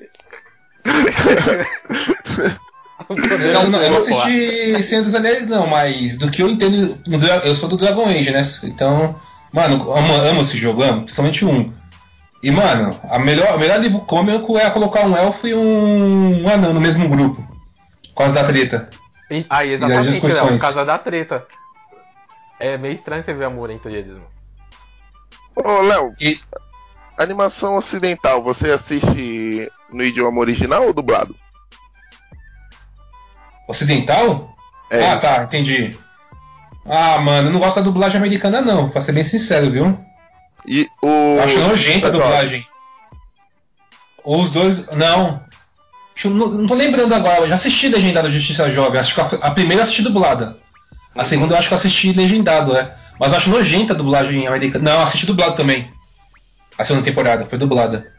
Eu 3.54 3.70
não, 3.70 3.82
eu 3.82 3.90
não 3.90 3.98
assisti 3.98 4.82
Senhor 4.82 5.02
dos 5.02 5.14
Anéis, 5.14 5.46
não, 5.46 5.66
mas 5.66 6.16
do 6.18 6.30
que 6.30 6.42
eu 6.42 6.48
entendo, 6.48 6.98
eu 7.44 7.54
sou 7.56 7.68
do 7.68 7.76
Dragon 7.76 8.06
Age, 8.06 8.30
né? 8.30 8.42
Então, 8.64 9.16
mano, 9.52 9.90
amo, 9.92 10.14
amo 10.14 10.40
esse 10.42 10.58
jogo, 10.58 10.82
amo, 10.82 11.02
principalmente 11.02 11.44
um. 11.44 11.72
E, 12.42 12.50
mano, 12.50 12.98
a 13.10 13.18
melhor, 13.18 13.56
o 13.56 13.58
melhor 13.58 13.80
livro 13.80 14.00
cômico 14.00 14.58
é 14.58 14.68
colocar 14.70 15.06
um 15.06 15.16
elfo 15.16 15.46
e 15.46 15.54
um, 15.54 16.44
um 16.44 16.48
anão 16.48 16.72
no 16.72 16.80
mesmo 16.80 17.08
grupo. 17.08 17.40
Por 18.08 18.14
causa 18.14 18.34
da 18.34 18.44
treta. 18.44 18.88
E- 19.30 19.46
Aí, 19.50 19.70
E 19.70 19.74
as 19.74 19.82
exatamente, 19.82 20.10
discussões. 20.10 20.42
Léo, 20.50 20.54
por 20.54 20.60
causa 20.60 20.84
da 20.84 20.98
treta. 20.98 21.46
É 22.60 22.76
meio 22.78 22.94
estranho 22.94 23.22
você 23.24 23.32
ver 23.34 23.44
amor 23.44 23.70
entre 23.70 23.94
eles, 23.94 24.12
mano. 24.12 24.26
Ô, 25.56 25.82
Léo, 25.82 26.14
E. 26.20 26.40
Animação 27.16 27.76
ocidental, 27.76 28.42
você 28.42 28.70
assiste 28.70 29.70
no 29.92 30.04
idioma 30.04 30.38
original 30.40 30.84
ou 30.86 30.92
dublado? 30.92 31.34
Ocidental? 33.68 34.56
É. 34.90 35.04
Ah, 35.10 35.16
tá, 35.18 35.42
entendi. 35.44 35.98
Ah, 36.86 37.18
mano, 37.18 37.48
eu 37.48 37.52
não 37.52 37.60
gosto 37.60 37.76
da 37.76 37.82
dublagem 37.82 38.18
americana, 38.18 38.60
não, 38.60 38.88
pra 38.88 39.00
ser 39.00 39.12
bem 39.12 39.24
sincero, 39.24 39.70
viu? 39.70 39.98
E 40.66 40.88
o. 41.02 41.06
Eu 41.36 41.42
acho 41.42 41.58
nojenta 41.60 42.06
a 42.06 42.10
dublagem. 42.10 42.66
Os 44.24 44.50
dois. 44.52 44.86
Não. 44.92 45.42
Não, 46.24 46.48
não 46.48 46.66
tô 46.66 46.74
lembrando 46.74 47.14
agora, 47.14 47.40
eu 47.40 47.48
já 47.48 47.54
assisti 47.54 47.88
Legendado 47.88 48.30
Justiça 48.30 48.70
Jovem. 48.70 48.98
Acho 49.00 49.14
que 49.14 49.20
a, 49.20 49.48
a 49.48 49.50
primeira 49.50 49.80
eu 49.80 49.84
assisti 49.84 50.02
dublada. 50.02 50.56
A 51.14 51.24
segunda 51.24 51.54
eu 51.54 51.58
acho 51.58 51.68
que 51.68 51.74
eu 51.74 51.78
assisti 51.78 52.12
legendado, 52.12 52.76
é. 52.76 52.94
Mas 53.18 53.32
eu 53.32 53.38
acho 53.38 53.50
nojenta 53.50 53.92
a 53.92 53.96
dublagem 53.96 54.46
americana. 54.46 54.90
Não, 54.90 54.98
eu 54.98 55.04
assisti 55.04 55.26
dublado 55.26 55.56
também. 55.56 55.90
A 56.78 56.84
segunda 56.84 57.04
temporada, 57.04 57.44
foi 57.44 57.58
dublada. 57.58 58.12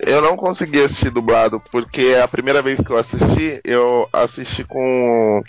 Eu 0.00 0.20
não 0.20 0.36
consegui 0.36 0.82
assistir 0.82 1.10
dublado, 1.10 1.62
porque 1.70 2.18
a 2.22 2.26
primeira 2.26 2.60
vez 2.62 2.80
que 2.80 2.90
eu 2.90 2.96
assisti, 2.96 3.60
eu 3.62 4.08
assisti 4.12 4.64
com 4.64 5.42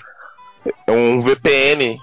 um 0.88 1.22
VPN 1.22 1.98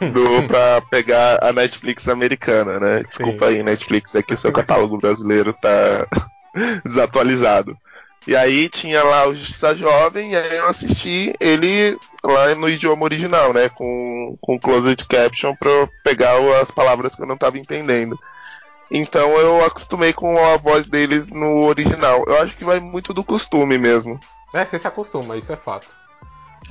do, 0.12 0.46
pra 0.46 0.80
pegar 0.90 1.42
a 1.42 1.52
Netflix 1.52 2.08
americana, 2.08 2.78
né? 2.78 3.02
Desculpa 3.02 3.46
aí, 3.46 3.62
Netflix, 3.62 4.14
é 4.14 4.22
que 4.22 4.34
o 4.34 4.38
seu 4.38 4.52
catálogo 4.52 4.98
brasileiro 4.98 5.52
tá 5.54 6.06
desatualizado. 6.84 7.76
E 8.28 8.36
aí 8.36 8.68
tinha 8.68 9.02
lá 9.02 9.26
o 9.26 9.34
Justiça 9.34 9.74
Jovem, 9.74 10.32
e 10.32 10.36
aí 10.36 10.56
eu 10.58 10.68
assisti 10.68 11.34
ele 11.40 11.96
lá 12.22 12.54
no 12.54 12.68
idioma 12.68 13.04
original, 13.04 13.54
né? 13.54 13.70
Com, 13.70 14.36
com 14.38 14.60
closed 14.60 15.02
caption 15.06 15.54
pra 15.56 15.70
eu 15.70 15.88
pegar 16.04 16.36
as 16.60 16.70
palavras 16.70 17.14
que 17.14 17.22
eu 17.22 17.26
não 17.26 17.38
tava 17.38 17.56
entendendo. 17.58 18.18
Então 18.90 19.30
eu 19.38 19.64
acostumei 19.64 20.12
com 20.12 20.38
a 20.38 20.58
voz 20.58 20.84
deles 20.84 21.28
no 21.28 21.64
original. 21.64 22.22
Eu 22.26 22.42
acho 22.42 22.54
que 22.54 22.66
vai 22.66 22.78
muito 22.78 23.14
do 23.14 23.24
costume 23.24 23.78
mesmo. 23.78 24.20
É, 24.54 24.62
você 24.62 24.78
se 24.78 24.86
acostuma, 24.86 25.38
isso 25.38 25.50
é 25.50 25.56
fato. 25.56 25.86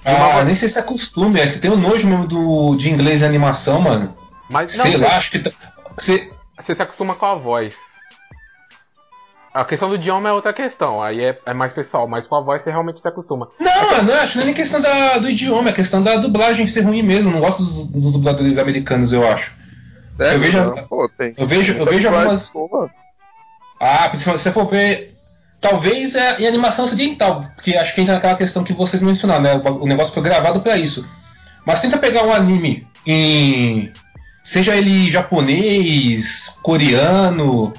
Ah, 0.05 0.43
nem 0.43 0.53
sei 0.53 0.69
se 0.69 0.77
é 0.77 0.83
costume, 0.83 1.39
é 1.39 1.47
que 1.47 1.57
tem 1.57 1.71
o 1.71 1.75
nojo 1.75 2.07
mesmo 2.07 2.27
do, 2.27 2.75
de 2.75 2.91
inglês 2.91 3.21
e 3.21 3.25
animação, 3.25 3.81
mano. 3.81 4.15
Mas 4.47 4.77
não, 4.77 4.83
Sei 4.83 4.91
você, 4.91 4.97
lá, 4.99 5.17
acho 5.17 5.31
que. 5.31 5.39
tá- 5.39 5.51
Você, 5.97 6.31
você 6.59 6.75
se 6.75 6.81
acostuma 6.83 7.15
com 7.15 7.25
a 7.25 7.33
voz. 7.33 7.73
A 9.59 9.65
questão 9.65 9.89
do 9.89 9.95
idioma 9.95 10.29
é 10.29 10.31
outra 10.33 10.53
questão, 10.53 11.01
aí 11.01 11.19
é, 11.19 11.39
é 11.45 11.53
mais 11.53 11.73
pessoal, 11.73 12.07
mas 12.07 12.27
com 12.27 12.35
a 12.35 12.41
voz 12.41 12.61
você 12.61 12.69
realmente 12.69 13.01
se 13.01 13.07
acostuma. 13.07 13.49
Não, 13.59 14.03
não, 14.03 14.13
acho 14.15 14.33
que 14.33 14.37
não 14.37 14.43
é 14.43 14.45
nem 14.45 14.53
questão 14.53 14.79
da- 14.79 15.17
do 15.17 15.29
idioma, 15.29 15.69
é 15.69 15.73
questão 15.73 16.03
da 16.03 16.17
dublagem 16.17 16.67
ser 16.67 16.81
ruim 16.81 17.01
mesmo. 17.01 17.31
Não 17.31 17.39
gosto 17.39 17.63
dos, 17.63 17.87
dos 17.87 18.13
dubladores 18.13 18.59
americanos, 18.59 19.11
eu 19.13 19.27
acho. 19.27 19.55
É, 20.19 20.35
Eu 20.35 20.39
vejo 20.39 20.59
as- 20.59 20.79
pô, 20.87 21.09
tem- 21.17 21.33
Eu 21.37 21.47
vejo, 21.47 21.73
eu 21.73 21.85
vejo 21.85 22.07
algumas. 22.07 22.49
boa. 22.51 22.89
Ah, 23.79 24.07
principalmente 24.09 24.41
se 24.41 24.49
você 24.49 24.51
for 24.51 24.67
ver. 24.67 25.15
Talvez 25.59 26.13
é 26.15 26.39
em 26.39 26.45
animação 26.47 26.85
ocidental, 26.85 27.43
porque 27.55 27.75
acho 27.75 27.95
que 27.95 28.01
entra 28.01 28.13
naquela 28.13 28.35
questão 28.35 28.63
que 28.63 28.73
vocês 28.73 29.01
mencionaram, 29.01 29.41
né? 29.41 29.55
O, 29.55 29.83
o 29.83 29.87
negócio 29.87 30.13
foi 30.13 30.21
gravado 30.21 30.59
pra 30.59 30.77
isso. 30.77 31.03
Mas 31.65 31.79
tenta 31.79 31.97
pegar 31.97 32.23
um 32.23 32.31
anime 32.31 32.87
em. 33.07 33.91
Seja 34.43 34.75
ele 34.75 35.09
japonês, 35.09 36.53
coreano, 36.61 37.73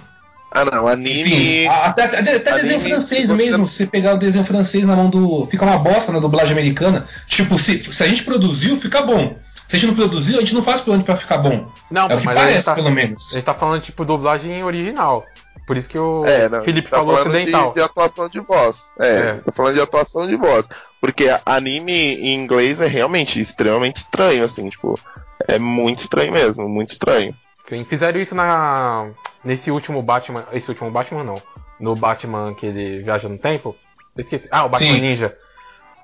Ah 0.50 0.64
não, 0.64 0.88
anime. 0.88 1.64
enfim, 1.64 1.66
até, 1.68 2.04
até, 2.04 2.18
até 2.18 2.50
anime, 2.50 2.60
desenho 2.62 2.80
francês 2.80 3.30
mesmo. 3.32 3.66
Se 3.66 3.76
você 3.78 3.86
pegar 3.86 4.14
o 4.14 4.18
desenho 4.18 4.44
francês 4.44 4.86
na 4.86 4.96
mão 4.96 5.10
do. 5.10 5.46
Fica 5.46 5.64
uma 5.64 5.78
bosta 5.78 6.10
na 6.12 6.18
dublagem 6.20 6.52
americana. 6.52 7.04
Tipo, 7.26 7.58
se, 7.58 7.82
se 7.82 8.02
a 8.02 8.08
gente 8.08 8.24
produziu, 8.24 8.76
fica 8.76 9.02
bom. 9.02 9.36
Se 9.66 9.76
a 9.76 9.78
gente 9.78 9.88
não 9.88 9.94
produziu, 9.96 10.36
a 10.38 10.40
gente 10.40 10.54
não 10.54 10.62
faz 10.62 10.80
plano 10.80 11.04
pra 11.04 11.14
ficar 11.16 11.36
bom. 11.38 11.70
Não, 11.90 12.08
é 12.08 12.14
o 12.14 12.18
que 12.20 12.28
a 12.28 12.32
parece, 12.32 12.64
tá, 12.64 12.74
pelo 12.74 12.88
a 12.88 12.90
menos. 12.90 13.30
gente 13.30 13.44
tá 13.44 13.52
falando 13.52 13.82
tipo 13.82 14.04
dublagem 14.04 14.64
original. 14.64 15.24
Por 15.66 15.76
isso 15.76 15.86
que 15.86 15.98
o 15.98 16.24
É, 16.24 16.48
não, 16.48 16.62
Felipe 16.64 16.88
tá 16.88 16.96
falou 16.96 17.14
ocidental. 17.14 17.68
De, 17.68 17.74
de 17.74 17.82
atuação 17.84 18.28
de 18.30 18.40
voz. 18.40 18.76
É, 18.98 19.06
É. 19.18 19.34
tá 19.44 19.52
falando 19.52 19.74
de 19.74 19.80
atuação 19.82 20.26
de 20.26 20.34
voz. 20.36 20.66
Porque 20.98 21.26
anime 21.44 21.92
em 22.14 22.34
inglês 22.34 22.80
é 22.80 22.86
realmente 22.86 23.38
extremamente 23.38 23.96
estranho, 23.96 24.44
assim, 24.44 24.70
tipo. 24.70 24.98
É 25.46 25.58
muito 25.58 25.98
estranho 25.98 26.32
mesmo, 26.32 26.66
muito 26.66 26.88
estranho. 26.92 27.34
Sim, 27.68 27.84
fizeram 27.84 28.20
isso 28.20 28.34
na 28.34 29.10
nesse 29.44 29.70
último 29.70 30.02
Batman, 30.02 30.44
esse 30.52 30.68
último 30.68 30.90
Batman 30.90 31.22
não, 31.22 31.34
no 31.78 31.94
Batman 31.94 32.54
que 32.54 32.66
ele 32.66 33.02
viaja 33.02 33.28
no 33.28 33.38
tempo. 33.38 33.76
Eu 34.16 34.22
esqueci. 34.22 34.48
Ah, 34.50 34.64
o 34.64 34.68
Batman 34.68 34.94
Sim. 34.94 35.00
Ninja. 35.00 35.36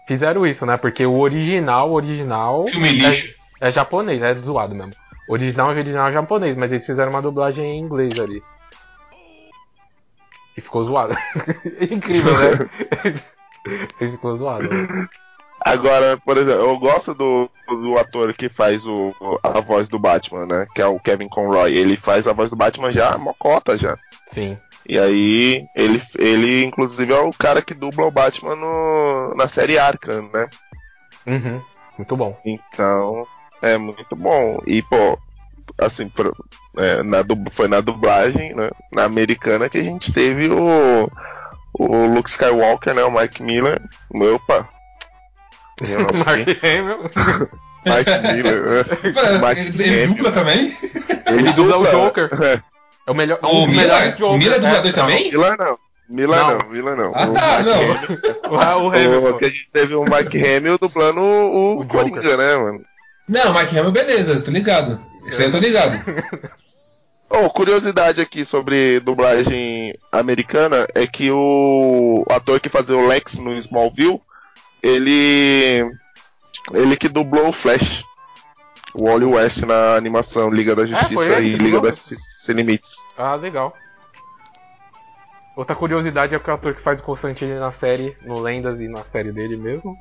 Fizeram 0.07 0.47
isso, 0.47 0.67
né? 0.67 0.77
Porque 0.77 1.07
o 1.07 1.19
original, 1.19 1.91
o 1.91 1.95
original 1.95 2.67
Filme 2.67 2.91
lixo. 2.91 3.35
é, 3.61 3.69
é 3.69 3.73
japonês, 3.73 4.23
é 4.23 4.35
zoado 4.35 4.75
mesmo. 4.75 4.93
O 5.29 5.33
original, 5.33 5.69
original 5.69 6.09
é 6.09 6.13
japonês, 6.13 6.55
mas 6.57 6.71
eles 6.71 6.85
fizeram 6.85 7.11
uma 7.11 7.23
dublagem 7.23 7.65
em 7.65 7.81
inglês 7.81 8.19
ali. 8.21 8.43
E 10.57 10.61
ficou 10.61 10.85
zoado. 10.85 11.17
Incrível, 11.91 12.35
né? 12.35 12.69
Ele 13.99 14.13
ficou 14.13 14.37
zoado. 14.37 14.69
né? 14.69 15.09
Agora, 15.65 16.19
por 16.19 16.37
exemplo, 16.37 16.61
eu 16.63 16.79
gosto 16.79 17.15
do, 17.15 17.49
do 17.67 17.99
ator 17.99 18.35
que 18.35 18.51
faz 18.51 18.87
o, 18.87 19.15
a 19.43 19.61
voz 19.61 19.89
do 19.89 19.99
Batman, 19.99 20.45
né? 20.45 20.67
Que 20.75 20.83
é 20.83 20.87
o 20.87 21.01
Kevin 21.01 21.29
Conroy. 21.29 21.73
Ele 21.75 21.97
faz 21.97 22.29
a 22.29 22.35
voz 22.35 22.51
do 22.51 22.57
Batman 22.57 22.93
já 22.93 23.17
mocota 23.17 23.77
já. 23.79 23.97
Sim. 24.31 24.59
E 24.87 24.99
aí, 24.99 25.67
ele, 25.75 26.03
ele 26.19 26.65
inclusive 26.65 27.11
é 27.13 27.19
o 27.19 27.31
cara 27.31 27.63
que 27.63 27.73
dubla 27.73 28.05
o 28.05 28.11
Batman 28.11 28.55
no, 28.55 29.35
na 29.35 29.49
série 29.49 29.79
Arkham, 29.79 30.29
né? 30.33 30.47
Uhum. 31.27 31.63
Muito 31.97 32.15
bom. 32.15 32.37
Então, 32.45 33.27
é 33.63 33.79
muito 33.79 34.15
bom. 34.15 34.59
E, 34.67 34.83
pô, 34.83 35.19
assim, 35.79 36.09
pro- 36.11 36.37
é, 36.77 37.03
na 37.03 37.25
foi 37.51 37.69
na 37.69 37.81
dublagem, 37.81 38.55
né? 38.55 38.69
Na 38.93 39.05
americana 39.05 39.71
que 39.71 39.79
a 39.79 39.83
gente 39.83 40.13
teve 40.13 40.51
o, 40.51 41.09
o 41.73 42.07
Luke 42.07 42.29
Skywalker, 42.29 42.95
né? 42.95 43.03
O 43.05 43.11
Mike 43.11 43.43
Miller. 43.43 43.81
Opa! 44.13 44.69
Mark. 46.15 46.49
Hamill. 46.63 47.49
Mike 47.87 48.33
Miller. 48.35 48.63
né? 48.63 48.85
Ele 49.05 50.03
Hamill. 50.03 50.15
dubla 50.17 50.33
também? 50.33 50.73
Ele 51.27 51.53
dubla 51.53 51.79
o 51.79 51.85
Joker. 51.87 52.31
É. 52.43 52.63
É 53.07 53.11
o 53.11 53.15
melhor. 53.15 53.39
O 53.43 53.67
Miller? 53.67 54.17
O 54.25 54.37
Miller 54.39 54.55
é 54.55 54.59
Jokers. 54.59 54.61
dublador 54.61 54.93
também? 54.93 55.31
Miller 55.31 55.57
não. 55.59 55.79
Miller 56.07 56.39
Não. 56.39 56.59
não, 56.59 56.69
Miller 56.71 56.97
não. 56.97 57.13
Ah, 57.15 57.27
O 57.29 57.33
tá, 57.33 57.63
não. 57.63 57.73
Hamill- 57.75 57.99
O, 58.51 58.55
o 58.55 58.89
Hamill, 58.91 59.19
O, 59.29 59.33
pô. 59.33 59.39
que 59.39 59.45
a 59.47 59.49
gente 59.49 59.69
teve 59.73 59.95
o 59.95 60.05
Mike 60.05 60.39
Hamill 60.57 60.79
dublando 60.79 61.21
o, 61.23 61.87
Coringa, 61.87 62.21
Joker. 62.21 62.37
né, 62.39 62.57
mano? 62.57 62.81
Não, 63.27 63.55
Mike 63.55 63.79
Hamill, 63.79 63.91
beleza, 63.93 64.43
tô 64.43 64.51
ligado. 64.51 65.01
Isso 65.27 65.41
aí 65.41 65.49
eu 65.49 65.53
tô 65.53 65.59
ligado. 65.59 65.99
Oh, 67.31 67.49
curiosidade 67.49 68.21
aqui 68.21 68.45
sobre 68.45 69.01
dublagem 69.01 69.95
americana 70.13 70.87
é 70.95 71.07
que 71.07 71.31
o 71.31 72.23
ator 72.31 72.61
que 72.61 72.69
fazia 72.69 72.97
o 72.97 73.07
Lex 73.07 73.39
no 73.39 73.55
Smallville, 73.55 74.21
ele 74.85 75.91
ele 76.73 76.97
que 76.97 77.09
dublou 77.09 77.49
o 77.49 77.53
Flash, 77.53 78.05
o 78.95 79.05
Wally 79.09 79.25
West 79.27 79.63
na 79.63 79.97
animação 79.97 80.51
Liga 80.51 80.75
da 80.77 80.87
Justiça 80.87 81.15
foi 81.15 81.27
ele 81.37 81.47
e 81.49 81.51
Liga 81.57 81.63
dublou? 81.65 81.83
da 81.83 81.91
Justiça 81.91 82.23
Sem 82.39 82.55
Limites. 82.55 83.05
Ah, 83.17 83.35
legal. 83.35 83.75
Outra 85.57 85.77
curiosidade 85.77 86.35
é 86.35 86.39
que 86.39 86.51
o 86.51 86.55
ator 86.55 86.75
que 86.75 86.83
faz 86.83 86.99
o 86.99 87.03
Constantine 87.03 87.55
na 87.55 87.71
série, 87.71 88.17
no 88.23 88.41
Lendas 88.41 88.81
e 88.81 88.89
na 88.89 89.05
série 89.05 89.31
dele 89.31 89.57
mesmo, 89.57 89.97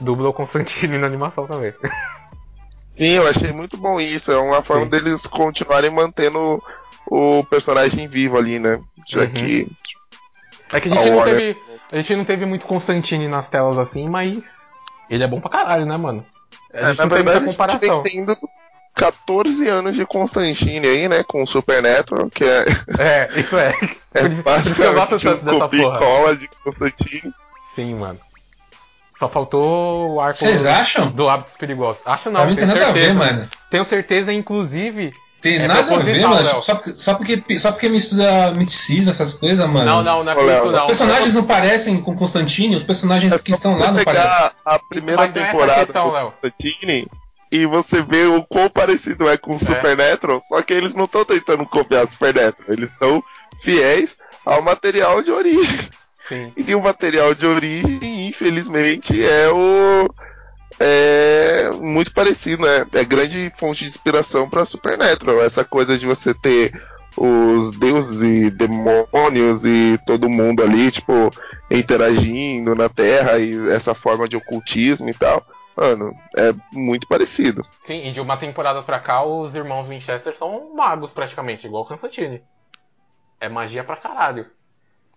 dubla 0.00 0.28
o 0.30 0.32
Constantine 0.32 0.98
na 0.98 1.06
animação 1.06 1.46
também. 1.46 1.72
Sim, 2.96 3.12
eu 3.12 3.26
achei 3.28 3.52
muito 3.52 3.76
bom 3.76 4.00
isso. 4.00 4.32
É 4.32 4.36
uma 4.36 4.62
forma 4.62 4.84
Sim. 4.84 4.90
deles 4.90 5.26
continuarem 5.26 5.90
mantendo 5.90 6.60
o 7.06 7.44
personagem 7.44 8.08
vivo 8.08 8.36
ali, 8.36 8.58
né? 8.58 8.80
Já 9.06 9.20
Uhum. 9.22 9.30
que 9.32 9.68
É 10.72 10.80
que 10.80 10.88
a 10.88 10.90
gente, 10.90 11.06
A 11.08 11.10
não 11.10 11.16
Warner- 11.18 11.36
teve, 11.36 11.58
a 11.92 11.96
gente 11.96 12.16
não 12.16 12.24
teve 12.24 12.46
muito 12.46 12.66
Constantine 12.66 13.28
nas 13.28 13.48
telas 13.48 13.78
assim, 13.78 14.06
mas 14.08 14.44
ele 15.08 15.24
é 15.24 15.26
bom 15.28 15.40
pra 15.40 15.50
caralho, 15.50 15.84
né, 15.86 15.96
mano? 15.96 16.24
A 16.72 16.78
É, 16.78 16.84
gente 16.88 16.98
na 16.98 17.06
não 17.06 17.16
tem 17.16 17.24
muita 17.24 17.40
comparação. 17.40 17.88
a 18.02 18.06
gente 18.06 18.16
vem 18.16 18.26
tendo 18.26 18.36
14 18.94 19.68
anos 19.68 19.96
de 19.96 20.04
Constantine 20.06 20.86
aí, 20.86 21.08
né? 21.08 21.22
Com 21.24 21.42
o 21.42 21.46
Supernatural, 21.46 22.28
que 22.30 22.44
é, 22.44 22.64
É, 22.98 23.28
isso 23.40 23.56
é. 23.58 23.70
é 24.14 24.28
que 24.28 24.82
eu 24.82 24.94
gosto 24.94 25.10
basicamente 25.18 25.26
um 25.26 25.30
tanto 25.30 25.44
dessa 25.44 25.58
copia 25.58 25.80
e 25.80 25.84
porra. 25.84 25.98
cola 25.98 26.36
de 26.36 26.48
Constantine. 26.64 27.32
Sim, 27.74 27.94
mano. 27.94 28.20
Só 29.18 29.28
faltou 29.28 30.14
o 30.14 30.20
arco 30.20 30.38
Vocês 30.38 30.64
acham? 30.66 31.10
do 31.10 31.28
Hábitos 31.28 31.56
Perigosos. 31.56 32.02
Acho 32.06 32.30
não, 32.30 32.46
tem 32.46 32.56
tenho 32.56 32.68
nada 32.68 32.80
a 32.80 32.84
certeza. 32.86 33.06
ver, 33.08 33.14
mano. 33.14 33.48
Tenho 33.70 33.84
certeza, 33.84 34.32
inclusive. 34.32 35.12
Tem 35.40 35.56
É 35.56 35.66
nada 35.66 35.94
a 35.94 35.98
ver, 35.98 36.20
mano. 36.20 36.34
Léo. 36.42 36.62
Só, 36.62 36.74
porque- 36.74 36.92
só, 36.98 37.14
porque, 37.14 37.58
só 37.58 37.72
porque 37.72 37.88
mistura 37.88 38.50
miticismo, 38.52 39.10
essas 39.10 39.32
coisas, 39.34 39.66
mano. 39.68 39.84
Não, 39.86 40.02
não, 40.02 40.24
não 40.24 40.32
é 40.32 40.34
Ô, 40.34 40.38
por 40.38 40.50
isso 40.52 40.58
os 40.58 40.64
não. 40.72 40.72
Os 40.74 40.86
personagens 40.86 41.34
não 41.34 41.44
parecem 41.44 42.00
com 42.00 42.14
Constantine, 42.14 42.76
os 42.76 42.82
personagens 42.82 43.32
É 43.32 43.38
que 43.38 43.52
estão 43.52 43.78
lá 43.78 43.90
não 43.92 44.04
parecem. 44.04 44.28
pegar 44.28 44.52
a 44.64 44.78
primeira 44.78 45.22
Mas 45.22 45.34
não 45.34 45.42
é 45.42 45.46
temporada 45.46 45.84
questão, 45.86 46.10
do. 46.10 46.30
Constantine 46.32 47.08
e 47.52 47.66
você 47.66 48.02
vê 48.02 48.26
o 48.26 48.42
quão 48.44 48.68
parecido 48.70 49.28
é 49.28 49.36
com 49.36 49.56
o 49.56 49.58
Supernatural, 49.58 50.40
só 50.46 50.62
que 50.62 50.72
eles 50.72 50.94
não 50.94 51.06
estão 51.06 51.24
tentando 51.24 51.66
copiar 51.66 52.04
o 52.04 52.06
Supernatural, 52.06 52.72
eles 52.72 52.92
estão 52.92 53.22
fiéis 53.60 54.16
ao 54.46 54.62
material 54.62 55.20
de 55.22 55.32
origem. 55.32 55.80
Sim. 56.28 56.52
E 56.56 56.74
o 56.76 56.80
material 56.82 57.34
de 57.34 57.44
origem, 57.46 58.28
infelizmente, 58.28 59.20
é 59.24 59.48
o. 59.48 60.08
É 60.78 61.70
muito 61.72 62.12
parecido, 62.12 62.64
né? 62.64 62.86
É 62.94 63.04
grande 63.04 63.52
fonte 63.56 63.84
de 63.84 63.90
inspiração 63.90 64.48
para 64.48 64.64
Supernatural. 64.64 65.42
Essa 65.42 65.64
coisa 65.64 65.98
de 65.98 66.06
você 66.06 66.32
ter 66.32 66.72
os 67.16 67.72
deuses 67.72 68.22
e 68.22 68.50
demônios 68.50 69.64
e 69.64 69.98
todo 70.06 70.28
mundo 70.28 70.62
ali, 70.62 70.90
tipo, 70.90 71.30
interagindo 71.70 72.74
na 72.74 72.88
Terra 72.88 73.38
e 73.38 73.70
essa 73.70 73.94
forma 73.94 74.28
de 74.28 74.36
ocultismo 74.36 75.08
e 75.08 75.14
tal. 75.14 75.44
Mano, 75.76 76.14
é 76.36 76.52
muito 76.72 77.06
parecido. 77.06 77.64
Sim, 77.82 78.06
e 78.06 78.12
de 78.12 78.20
uma 78.20 78.36
temporada 78.36 78.82
pra 78.82 79.00
cá, 79.00 79.24
os 79.24 79.56
irmãos 79.56 79.88
Winchester 79.88 80.36
são 80.36 80.74
magos 80.74 81.12
praticamente, 81.12 81.66
igual 81.66 81.86
Constantine. 81.86 82.42
É 83.40 83.48
magia 83.48 83.82
pra 83.82 83.96
caralho 83.96 84.46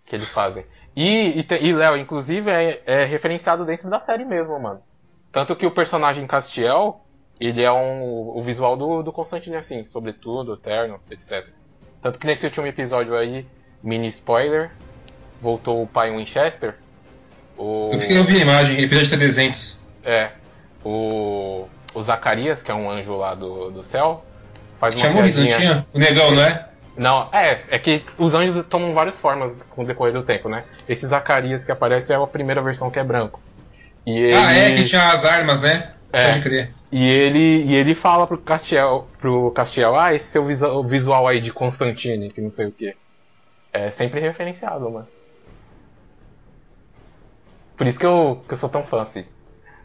que 0.05 0.15
eles 0.15 0.29
fazem. 0.29 0.65
E, 0.95 1.39
e, 1.39 1.47
e 1.61 1.73
Léo, 1.73 1.97
inclusive, 1.97 2.49
é, 2.49 2.81
é, 2.85 3.05
referenciado 3.05 3.65
dentro 3.65 3.89
da 3.89 3.99
série 3.99 4.25
mesmo, 4.25 4.59
mano. 4.59 4.81
Tanto 5.33 5.55
que 5.55 5.65
o 5.65 5.71
personagem 5.71 6.27
Castiel, 6.27 7.01
ele 7.39 7.63
é 7.63 7.71
um, 7.71 8.37
o 8.37 8.39
visual 8.39 8.77
do, 8.77 9.01
do 9.01 9.11
Constantine, 9.11 9.55
assim, 9.55 9.83
sobretudo, 9.83 10.55
terno, 10.55 10.99
etc. 11.09 11.49
Tanto 11.99 12.19
que 12.19 12.27
nesse 12.27 12.45
último 12.45 12.67
episódio 12.67 13.17
aí, 13.17 13.43
mini 13.81 14.07
spoiler, 14.09 14.69
voltou 15.41 15.81
o 15.81 15.87
pai 15.87 16.15
Winchester. 16.15 16.75
O... 17.57 17.89
Eu, 17.91 17.99
fiquei, 17.99 18.19
eu 18.19 18.23
vi 18.23 18.37
a 18.37 18.41
imagem, 18.41 18.79
episódio 18.79 19.09
300. 19.09 19.81
É. 20.05 20.33
O, 20.85 21.67
o 21.95 22.03
Zacarias, 22.03 22.61
que 22.61 22.69
é 22.69 22.75
um 22.75 22.87
anjo 22.91 23.17
lá 23.17 23.33
do, 23.33 23.71
do 23.71 23.81
céu, 23.81 24.23
faz 24.75 24.93
uma 24.93 25.01
tinha 25.01 25.13
morrido, 25.13 25.41
não 25.41 25.47
tinha? 25.47 25.87
O 25.91 25.97
negão, 25.97 26.29
não 26.29 26.43
é? 26.43 26.69
Não, 26.95 27.29
é, 27.33 27.59
é 27.69 27.79
que 27.79 28.03
os 28.19 28.35
anjos 28.35 28.63
tomam 28.67 28.93
várias 28.93 29.17
formas 29.17 29.63
com 29.71 29.81
o 29.81 29.85
decorrer 29.85 30.13
do 30.13 30.21
tempo, 30.21 30.47
né? 30.47 30.63
Esse 30.87 31.07
Zacarias 31.07 31.65
que 31.65 31.71
aparece 31.71 32.13
é 32.13 32.15
a 32.15 32.27
primeira 32.27 32.61
versão 32.61 32.91
que 32.91 32.99
é 32.99 33.03
branco. 33.03 33.41
E 34.05 34.11
ele... 34.11 34.33
Ah, 34.33 34.51
é, 34.53 34.75
que 34.75 34.83
tinha 34.83 35.07
as 35.07 35.25
armas, 35.25 35.61
né? 35.61 35.93
É. 36.11 36.25
Pode 36.25 36.41
crer. 36.41 36.73
E 36.91 37.09
ele, 37.09 37.63
e 37.63 37.73
ele 37.73 37.95
fala 37.95 38.27
pro 38.27 38.37
Castiel, 38.37 39.07
pro 39.19 39.49
Castiel, 39.51 39.99
ah, 39.99 40.13
esse 40.13 40.27
seu 40.27 40.43
visual 40.83 41.27
aí 41.27 41.41
de 41.41 41.51
Constantine, 41.51 42.29
que 42.29 42.39
não 42.39 42.51
sei 42.51 42.67
o 42.67 42.71
que. 42.71 42.95
É 43.71 43.89
sempre 43.89 44.19
referenciado, 44.19 44.89
mano. 44.91 45.07
Por 47.75 47.87
isso 47.87 47.97
que 47.97 48.05
eu, 48.05 48.43
que 48.47 48.53
eu 48.53 48.57
sou 48.57 48.69
tão 48.69 48.83
fã, 48.83 49.01
assim. 49.01 49.25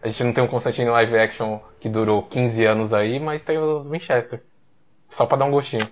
A 0.02 0.09
gente 0.09 0.24
não 0.24 0.33
tem 0.33 0.44
um 0.44 0.48
Constantine 0.48 0.90
live 0.90 1.18
action 1.18 1.59
que 1.81 1.88
durou 1.88 2.22
15 2.22 2.64
anos 2.66 2.92
aí, 2.92 3.18
mas 3.18 3.42
tem 3.42 3.57
o 3.57 3.83
Winchester. 3.85 4.42
Só 5.09 5.24
pra 5.24 5.38
dar 5.38 5.46
um 5.46 5.50
gostinho. 5.50 5.88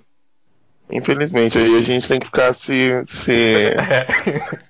Infelizmente, 0.90 1.58
aí 1.58 1.78
a 1.78 1.82
gente 1.82 2.06
tem 2.06 2.20
que 2.20 2.26
ficar 2.26 2.52
se. 2.52 3.04
se... 3.06 3.70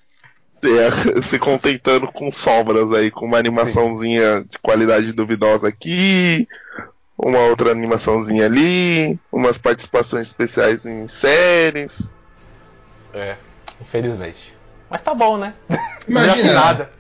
se, 0.66 1.22
se 1.22 1.38
contentando 1.38 2.09
com 2.09 2.31
sobras 2.31 2.92
aí, 2.92 3.11
com 3.11 3.24
uma 3.24 3.38
animaçãozinha 3.38 4.44
de 4.48 4.59
qualidade 4.59 5.12
duvidosa 5.12 5.68
aqui, 5.68 6.48
uma 7.16 7.38
outra 7.40 7.70
animaçãozinha 7.70 8.44
ali, 8.46 9.18
umas 9.31 9.57
participações 9.57 10.26
especiais 10.29 10.85
em 10.85 11.07
séries. 11.07 12.11
É, 13.14 13.37
infelizmente. 13.81 14.57
Mas 14.90 15.00
tá 15.02 15.14
bom, 15.14 15.37
né? 15.37 15.55
Imagina. 16.07 16.52
nada. 16.52 16.90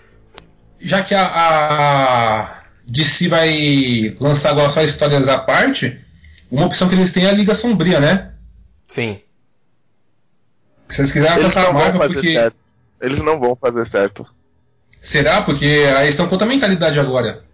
Já 0.78 1.02
que 1.02 1.14
a, 1.14 1.24
a 1.26 2.62
DC 2.86 3.28
vai 3.28 4.16
lançar 4.20 4.50
agora 4.50 4.68
só 4.68 4.82
histórias 4.82 5.28
à 5.28 5.38
parte, 5.38 5.98
uma 6.50 6.66
opção 6.66 6.88
que 6.88 6.94
eles 6.94 7.12
têm 7.12 7.24
é 7.24 7.30
a 7.30 7.32
Liga 7.32 7.54
Sombria, 7.54 7.98
né? 7.98 8.32
Sim. 8.86 9.20
Se 10.88 11.00
eles 11.00 11.12
quiserem 11.12 11.36
alcançar 11.36 11.66
a 11.66 11.72
marca, 11.72 11.98
porque. 11.98 12.34
Certo. 12.34 12.65
Eles 13.00 13.22
não 13.22 13.38
vão 13.38 13.56
fazer 13.56 13.90
certo. 13.90 14.26
Será? 15.00 15.42
Porque 15.42 15.64
aí 15.96 16.08
estão 16.08 16.26
com 16.26 16.32
outra 16.32 16.46
mentalidade 16.46 16.98
agora. 16.98 17.44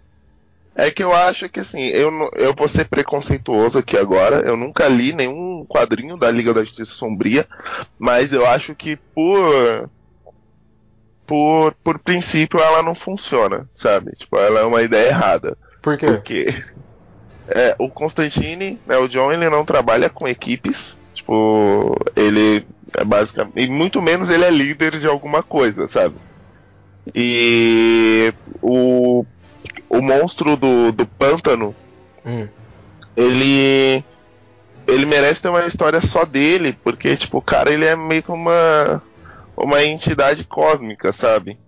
É 0.75 0.91
que 0.91 1.03
eu 1.03 1.15
acho 1.15 1.49
que 1.51 1.61
assim, 1.61 1.83
eu, 1.89 2.11
eu 2.35 2.55
vou 2.55 2.67
ser 2.67 2.87
preconceituoso 2.87 3.79
aqui 3.79 3.97
agora. 3.97 4.41
Eu 4.47 4.57
nunca 4.57 4.89
li 4.89 5.13
nenhum 5.13 5.67
quadrinho 5.67 6.17
da 6.17 6.31
Liga 6.31 6.55
da 6.55 6.65
Justiça 6.65 6.95
Sombria, 6.95 7.47
mas 7.99 8.33
eu 8.33 8.47
acho 8.47 8.75
que 8.75 8.97
por. 9.15 9.91
Por, 11.25 11.73
por 11.85 11.99
princípio 11.99 12.61
ela 12.61 12.83
não 12.83 12.95
funciona, 12.95 13.67
sabe? 13.75 14.13
Tipo, 14.13 14.37
ela 14.37 14.61
é 14.61 14.65
uma 14.65 14.83
ideia 14.83 15.09
errada. 15.09 15.57
Por 15.81 15.97
quê? 15.97 16.07
Porque 16.07 16.47
é, 17.49 17.75
o 17.79 17.89
Constantine, 17.89 18.79
né, 18.87 18.97
o 18.99 19.09
John, 19.09 19.33
ele 19.33 19.49
não 19.49 19.65
trabalha 19.65 20.11
com 20.11 20.29
equipes. 20.29 20.99
Tipo, 21.15 21.97
ele 22.17 22.67
é 22.99 23.05
basicamente. 23.05 23.61
E 23.61 23.69
muito 23.69 24.01
menos 24.03 24.29
ele 24.29 24.45
é 24.45 24.51
líder 24.51 24.99
de 24.99 25.07
alguma 25.07 25.43
coisa, 25.43 25.89
sabe? 25.89 26.17
E 27.15 28.33
o, 28.61 29.25
o 29.89 30.01
monstro 30.01 30.57
do, 30.57 30.93
do 30.93 31.07
pântano, 31.07 31.75
hum. 32.25 32.49
ele. 33.17 34.05
Ele 34.85 35.07
merece 35.07 35.41
ter 35.41 35.49
uma 35.49 35.65
história 35.65 36.01
só 36.01 36.25
dele, 36.25 36.77
porque, 36.83 37.17
tipo, 37.17 37.39
o 37.39 37.43
cara 37.43 37.73
ele 37.73 37.85
é 37.85 37.95
meio 37.95 38.23
que 38.23 38.33
uma. 38.33 39.03
uma 39.57 39.85
entidade 39.85 40.45
cósmica, 40.45 41.13
sabe? 41.13 41.59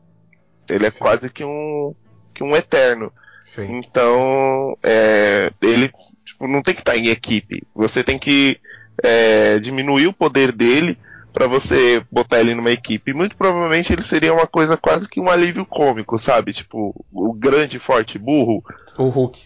Ele 0.69 0.87
é 0.87 0.91
Sim. 0.91 0.99
quase 0.99 1.31
que 1.31 1.45
um. 1.45 1.95
que 2.35 2.43
um 2.43 2.57
eterno. 2.57 3.13
Sim. 3.47 3.79
Então, 3.79 4.77
é, 4.83 5.53
ele 5.63 5.93
tipo, 6.25 6.49
não 6.49 6.63
tem 6.63 6.75
que 6.75 6.81
estar 6.81 6.97
em 6.97 7.09
equipe. 7.09 7.63
Você 7.75 8.03
tem 8.03 8.19
que 8.19 8.61
é, 9.03 9.59
diminuir 9.59 10.07
o 10.07 10.13
poder 10.13 10.51
dele 10.51 10.99
para 11.35 11.49
você 11.49 12.01
botar 12.11 12.39
ele 12.39 12.55
numa 12.55 12.71
equipe. 12.71 13.13
Muito 13.13 13.37
provavelmente 13.37 13.93
ele 13.93 14.03
seria 14.03 14.33
uma 14.33 14.47
coisa 14.47 14.77
quase 14.77 15.09
que 15.09 15.21
um 15.21 15.29
alívio 15.29 15.67
cômico, 15.67 16.17
sabe? 16.17 16.53
Tipo, 16.53 16.95
o 17.13 17.33
grande, 17.33 17.81
forte 17.81 18.19
burro. 18.19 18.65
O 18.97 19.09
Hulk. 19.09 19.41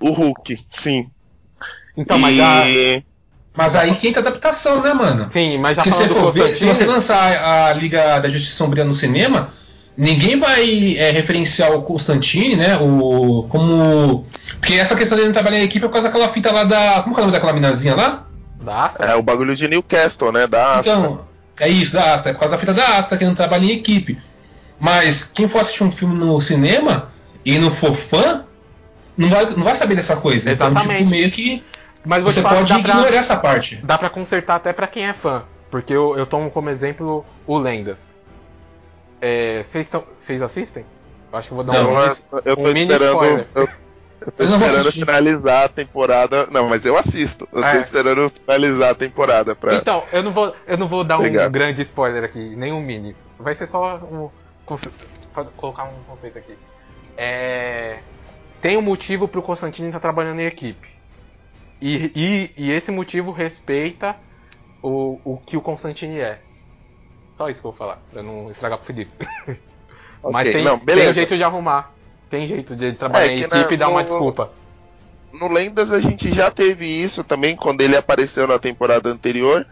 O 0.00 0.10
Hulk, 0.10 0.58
sim. 0.74 1.10
Então, 1.94 2.16
e... 2.16 2.20
mas 2.20 2.40
a... 2.40 2.64
Mas 3.56 3.76
aí 3.76 3.94
que 3.94 4.08
entra 4.08 4.20
adaptação, 4.20 4.82
né, 4.82 4.92
mano? 4.92 5.30
Sim, 5.30 5.58
mas 5.58 5.76
já 5.76 5.82
Porque 5.84 5.96
se, 5.96 6.08
for 6.08 6.32
ver, 6.32 6.56
se 6.56 6.64
você 6.64 6.84
lançar 6.84 7.68
a 7.70 7.72
Liga 7.74 8.18
da 8.18 8.28
Justiça 8.28 8.56
Sombria 8.56 8.84
no 8.84 8.92
cinema, 8.92 9.48
ninguém 9.96 10.40
vai 10.40 10.96
é, 10.96 11.12
referenciar 11.12 11.70
o 11.72 11.82
Constantine, 11.82 12.56
né? 12.56 12.76
O, 12.78 13.46
como. 13.48 14.26
Porque 14.58 14.74
essa 14.74 14.96
questão 14.96 15.14
dele 15.16 15.28
não 15.28 15.34
trabalhar 15.34 15.60
em 15.60 15.64
equipe 15.64 15.84
é 15.84 15.88
por 15.88 15.92
causa 15.92 16.08
daquela 16.08 16.28
fita 16.28 16.50
lá 16.50 16.64
da. 16.64 17.02
Como 17.02 17.14
é 17.14 17.18
o 17.18 17.20
nome 17.20 17.32
daquela 17.32 17.52
minazinha 17.52 17.94
lá? 17.94 18.26
Da 18.60 18.86
Astra? 18.86 19.06
É 19.06 19.14
o 19.14 19.22
bagulho 19.22 19.56
de 19.56 19.68
Newcastle, 19.68 20.32
né? 20.32 20.46
Da 20.46 20.78
Astra. 20.78 20.92
Então, 20.92 21.20
é 21.60 21.68
isso, 21.68 21.94
da 21.94 22.14
Astra. 22.14 22.30
É 22.30 22.34
por 22.34 22.40
causa 22.40 22.54
da 22.54 22.60
fita 22.60 22.74
da 22.74 22.98
Astra 22.98 23.18
que 23.18 23.24
não 23.24 23.34
trabalha 23.34 23.64
em 23.64 23.72
equipe. 23.72 24.18
Mas 24.78 25.24
quem 25.24 25.48
for 25.48 25.60
assistir 25.60 25.84
um 25.84 25.90
filme 25.90 26.18
no 26.18 26.40
cinema 26.40 27.08
e 27.44 27.58
não 27.58 27.70
for 27.70 27.92
fã, 27.92 28.44
não 29.16 29.28
vai, 29.28 29.44
não 29.46 29.62
vai 29.62 29.74
saber 29.74 29.94
dessa 29.94 30.16
coisa. 30.16 30.50
Exatamente. 30.50 30.84
Então, 30.84 30.96
tipo, 30.96 31.10
meio 31.10 31.30
que. 31.30 31.64
Mas 32.04 32.22
você 32.22 32.42
falar, 32.42 32.56
pode 32.56 32.72
ignorar 32.74 33.06
pra, 33.06 33.16
essa 33.16 33.36
parte. 33.36 33.76
Dá 33.76 33.96
pra 33.96 34.10
consertar 34.10 34.56
até 34.56 34.72
pra 34.72 34.86
quem 34.86 35.06
é 35.06 35.14
fã. 35.14 35.44
Porque 35.70 35.92
eu, 35.92 36.16
eu 36.18 36.26
tomo 36.26 36.50
como 36.50 36.70
exemplo 36.70 37.24
o 37.46 37.58
Lendas. 37.58 37.98
Vocês 39.64 40.40
é, 40.40 40.44
assistem? 40.44 40.84
Eu 41.32 41.38
acho 41.38 41.48
que 41.48 41.54
vou 41.54 41.64
dar 41.64 41.72
não, 41.72 41.94
um, 41.94 41.98
eu, 41.98 42.16
eu 42.44 42.58
um 42.58 42.72
mini 42.72 42.92
spoiler. 42.92 43.46
Eu, 43.54 43.68
eu 44.20 44.32
tô 44.32 44.42
eu 44.42 44.48
esperando 44.48 44.92
finalizar 44.92 45.64
a 45.64 45.68
temporada. 45.68 46.46
Não, 46.50 46.68
mas 46.68 46.84
eu 46.84 46.96
assisto. 46.96 47.48
Eu 47.52 47.62
é. 47.62 47.72
tô 47.72 47.78
esperando 47.78 48.30
finalizar 48.30 48.90
a 48.90 48.94
temporada 48.94 49.54
pra. 49.54 49.74
Então, 49.74 50.02
eu 50.12 50.22
não 50.22 50.30
vou, 50.30 50.54
eu 50.66 50.76
não 50.76 50.88
vou 50.88 51.04
dar 51.04 51.18
um 51.18 51.50
grande 51.50 51.82
spoiler 51.82 52.24
aqui, 52.24 52.56
nem 52.56 52.72
um 52.72 52.80
mini. 52.80 53.14
Vai 53.38 53.54
ser 53.54 53.66
só 53.66 53.96
um. 53.96 54.30
colocar 55.56 55.84
um 55.84 56.02
conceito 56.06 56.38
aqui. 56.38 56.56
É, 57.16 57.98
tem 58.60 58.76
um 58.76 58.82
motivo 58.82 59.28
pro 59.28 59.42
Constantino 59.42 59.88
estar 59.88 60.00
tá 60.00 60.02
trabalhando 60.02 60.40
em 60.40 60.46
equipe. 60.46 60.88
E, 61.80 62.10
e, 62.14 62.50
e, 62.56 62.72
esse 62.72 62.90
motivo 62.90 63.30
respeita 63.30 64.16
o, 64.82 65.20
o 65.24 65.36
que 65.36 65.56
o 65.56 65.60
Constantine 65.60 66.18
é. 66.18 66.40
Só 67.34 67.48
isso 67.48 67.60
que 67.60 67.66
eu 67.66 67.72
vou 67.72 67.78
falar, 67.78 67.98
pra 68.10 68.22
não 68.22 68.48
estragar 68.48 68.78
pro 68.78 68.86
Felipe. 68.86 69.12
Okay, 70.24 70.32
Mas 70.32 70.50
tem, 70.50 70.64
não, 70.64 70.78
tem 70.78 71.12
jeito 71.12 71.36
de 71.36 71.44
arrumar. 71.44 71.92
Tem 72.28 72.46
jeito 72.46 72.74
de 72.74 72.92
trabalhar 72.92 73.26
é, 73.26 73.30
em 73.30 73.40
equipe 73.40 73.56
na, 73.56 73.72
e 73.72 73.76
dar 73.76 73.88
uma 73.88 74.02
desculpa. 74.02 74.50
No 75.32 75.48
Lendas 75.48 75.90
a 75.90 76.00
gente 76.00 76.32
já 76.32 76.50
teve 76.50 76.86
isso 76.86 77.24
também, 77.24 77.56
quando 77.56 77.80
ele 77.80 77.96
apareceu 77.96 78.46
na 78.46 78.58
temporada 78.58 79.08
anterior. 79.08 79.66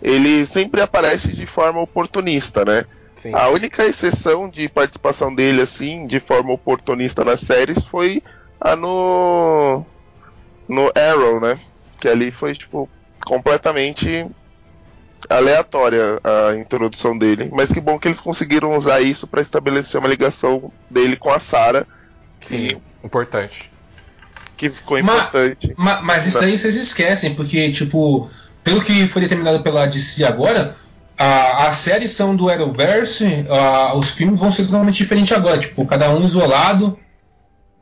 Ele 0.00 0.46
sempre 0.46 0.80
aparece 0.80 1.32
de 1.32 1.44
forma 1.44 1.80
oportunista, 1.80 2.64
né? 2.64 2.84
Sim. 3.16 3.34
A 3.34 3.48
única 3.48 3.84
exceção 3.84 4.48
de 4.48 4.68
participação 4.68 5.34
dele, 5.34 5.62
assim, 5.62 6.06
de 6.06 6.20
forma 6.20 6.52
oportunista 6.52 7.24
nas 7.24 7.40
séries 7.40 7.84
foi 7.84 8.22
a 8.60 8.76
no. 8.76 9.84
No 10.68 10.92
Arrow, 10.94 11.40
né? 11.40 11.58
Que 11.98 12.08
ali 12.08 12.30
foi, 12.30 12.54
tipo, 12.54 12.88
completamente 13.24 14.26
aleatória 15.28 16.20
a 16.22 16.54
introdução 16.56 17.16
dele. 17.18 17.50
Mas 17.52 17.72
que 17.72 17.80
bom 17.80 17.98
que 17.98 18.06
eles 18.06 18.20
conseguiram 18.20 18.76
usar 18.76 19.00
isso 19.00 19.26
para 19.26 19.40
estabelecer 19.40 19.98
uma 19.98 20.08
ligação 20.08 20.70
dele 20.88 21.16
com 21.16 21.30
a 21.30 21.40
Sarah 21.40 21.86
Sim, 22.46 22.80
importante. 23.02 23.70
Que 24.56 24.70
ficou 24.70 24.98
importante. 24.98 25.74
Mas, 25.76 26.02
mas 26.02 26.26
isso 26.26 26.40
daí 26.40 26.58
vocês 26.58 26.76
esquecem, 26.76 27.34
porque, 27.34 27.70
tipo, 27.70 28.28
pelo 28.64 28.82
que 28.82 29.06
foi 29.06 29.22
determinado 29.22 29.60
pela 29.60 29.86
DC 29.86 30.24
agora, 30.24 30.74
a, 31.16 31.66
a 31.66 31.72
série 31.72 32.08
são 32.08 32.34
do 32.34 32.48
Arrowverse, 32.48 33.46
a, 33.48 33.94
os 33.94 34.12
filmes 34.12 34.40
vão 34.40 34.52
ser 34.52 34.66
totalmente 34.66 34.96
diferentes 34.96 35.32
agora, 35.32 35.58
tipo, 35.58 35.86
cada 35.86 36.10
um 36.10 36.24
isolado. 36.24 36.98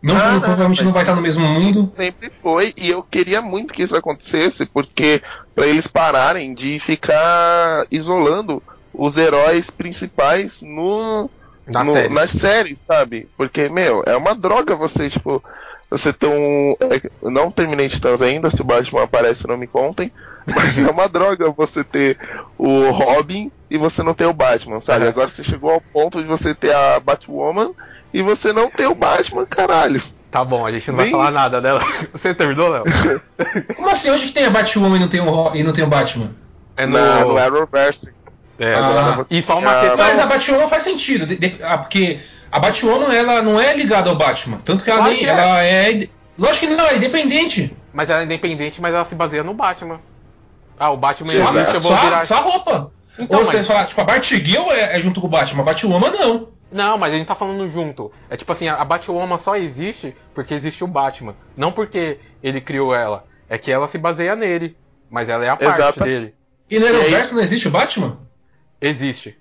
Não, 0.02 0.16
Ah, 0.16 0.32
não, 0.32 0.40
provavelmente 0.40 0.84
não 0.84 0.92
vai 0.92 1.02
estar 1.02 1.14
no 1.14 1.22
mesmo 1.22 1.44
mundo. 1.46 1.92
Sempre 1.96 2.30
foi, 2.42 2.72
e 2.76 2.90
eu 2.90 3.02
queria 3.02 3.42
muito 3.42 3.74
que 3.74 3.82
isso 3.82 3.96
acontecesse, 3.96 4.66
porque 4.66 5.22
pra 5.54 5.66
eles 5.66 5.86
pararem 5.86 6.54
de 6.54 6.78
ficar 6.78 7.86
isolando 7.90 8.62
os 8.92 9.16
heróis 9.16 9.70
principais 9.70 10.62
no, 10.62 11.28
Da 11.66 11.82
no- 11.84 11.92
série. 11.92 12.08
na 12.14 12.26
série, 12.26 12.78
sabe? 12.86 13.28
Porque, 13.36 13.68
meu, 13.68 14.02
é 14.06 14.16
uma 14.16 14.34
droga 14.34 14.76
você, 14.76 15.08
tipo, 15.10 15.42
você 15.90 16.12
ter 16.12 16.26
um. 16.28 16.76
é, 16.80 17.00
eu 17.22 17.30
não 17.30 17.50
terminei 17.50 17.88
de 17.88 18.00
trans 18.00 18.22
ainda, 18.22 18.50
se 18.50 18.60
o 18.60 18.64
Batman 18.64 19.02
aparece, 19.02 19.48
não 19.48 19.56
me 19.56 19.66
contem. 19.66 20.12
Mas 20.46 20.78
é 20.78 20.88
uma 20.90 21.08
droga 21.10 21.50
você 21.50 21.82
ter 21.82 22.16
o 22.56 22.90
Robin 22.90 23.50
e 23.68 23.76
você 23.76 24.02
não 24.02 24.14
ter 24.14 24.26
o 24.26 24.32
Batman, 24.32 24.80
sabe? 24.80 25.02
Aham. 25.02 25.08
Agora 25.10 25.28
você 25.30 25.42
chegou 25.42 25.70
ao 25.72 25.80
ponto 25.80 26.22
de 26.22 26.28
você 26.28 26.54
ter 26.54 26.72
a 26.72 27.00
Batwoman 27.00 27.72
e 28.14 28.22
você 28.22 28.52
não 28.52 28.70
ter 28.70 28.86
o 28.86 28.94
Batman, 28.94 29.44
caralho. 29.44 30.00
Tá 30.30 30.44
bom, 30.44 30.64
a 30.66 30.70
gente 30.70 30.88
não 30.90 30.98
vai 30.98 31.10
falar 31.10 31.30
nada 31.30 31.60
dela. 31.62 31.80
Você 32.12 32.34
terminou, 32.34 32.68
Léo? 32.68 32.84
Como 33.74 33.88
assim? 33.88 34.10
Onde 34.10 34.26
que 34.26 34.32
tem 34.32 34.44
a 34.44 34.50
Batwoman 34.50 34.96
e 34.96 35.00
não 35.00 35.08
tem 35.08 35.20
o, 35.20 35.24
Ro- 35.30 35.52
e 35.54 35.62
não 35.62 35.72
tem 35.72 35.82
o 35.82 35.86
Batman? 35.86 36.30
É 36.76 36.84
Na, 36.84 37.24
no 37.24 37.38
Arrowverse. 37.38 38.12
É, 38.58 38.74
Ah. 38.74 39.24
e 39.28 39.42
só 39.42 39.58
uma 39.58 39.70
Ah, 39.70 39.80
questão. 39.80 39.96
Mas 39.98 40.18
a 40.18 40.26
Batwoman 40.26 40.68
faz 40.68 40.82
sentido, 40.82 41.26
de- 41.26 41.36
de- 41.36 41.62
ah, 41.62 41.76
porque 41.78 42.18
a 42.50 42.58
Batwoman 42.58 43.14
ela 43.14 43.42
não 43.42 43.60
é 43.60 43.76
ligada 43.76 44.08
ao 44.10 44.16
Batman. 44.16 44.58
Tanto 44.64 44.82
que 44.82 44.90
ela, 44.90 45.00
Claro 45.00 45.12
nem, 45.12 45.22
que 45.22 45.26
é. 45.26 45.32
ela 45.32 45.64
é. 45.64 46.08
Lógico 46.38 46.66
que 46.66 46.74
não, 46.74 46.86
é 46.86 46.96
independente. 46.96 47.76
Mas 47.92 48.08
ela 48.10 48.20
é 48.20 48.24
independente, 48.24 48.80
mas 48.80 48.94
ela 48.94 49.04
se 49.04 49.14
baseia 49.14 49.42
no 49.42 49.54
Batman. 49.54 50.00
Ah, 50.78 50.90
o 50.90 50.96
Batman 50.96 51.28
Sim, 51.32 51.42
existe, 51.42 51.74
eu 51.74 51.80
vou 51.80 51.92
Só, 51.92 51.96
virar. 52.02 52.24
só 52.26 52.36
a 52.36 52.40
roupa. 52.40 52.92
Então, 53.18 53.38
Ou 53.38 53.44
você 53.44 53.56
mas- 53.58 53.66
fala, 53.66 53.84
tipo, 53.86 54.00
a 54.00 54.04
Batgirl 54.04 54.70
é, 54.72 54.96
é 54.96 55.00
junto 55.00 55.20
com 55.22 55.26
o 55.26 55.30
Batman, 55.30 55.62
a 55.62 55.64
Batwoman 55.64 56.10
não. 56.10 56.48
Não, 56.70 56.98
mas 56.98 57.14
a 57.14 57.16
gente 57.16 57.26
tá 57.26 57.34
falando 57.34 57.66
junto. 57.68 58.12
É 58.28 58.36
tipo 58.36 58.52
assim, 58.52 58.68
a 58.68 58.84
Batwoman 58.84 59.38
só 59.38 59.56
existe 59.56 60.14
porque 60.34 60.52
existe 60.52 60.82
o 60.84 60.86
Batman. 60.86 61.34
Não 61.56 61.72
porque 61.72 62.18
ele 62.42 62.60
criou 62.60 62.94
ela. 62.94 63.24
É 63.48 63.56
que 63.56 63.70
ela 63.72 63.86
se 63.86 63.96
baseia 63.96 64.34
nele. 64.36 64.76
Mas 65.08 65.28
ela 65.28 65.44
é 65.44 65.48
a 65.48 65.56
parte 65.56 65.80
Exato. 65.80 66.00
dele. 66.00 66.34
E 66.68 66.78
no 66.80 66.86
aí- 66.86 66.94
Arrowverse 66.96 67.34
não 67.34 67.40
existe 67.42 67.68
o 67.68 67.70
Batman? 67.70 68.18
Existe. 68.80 69.36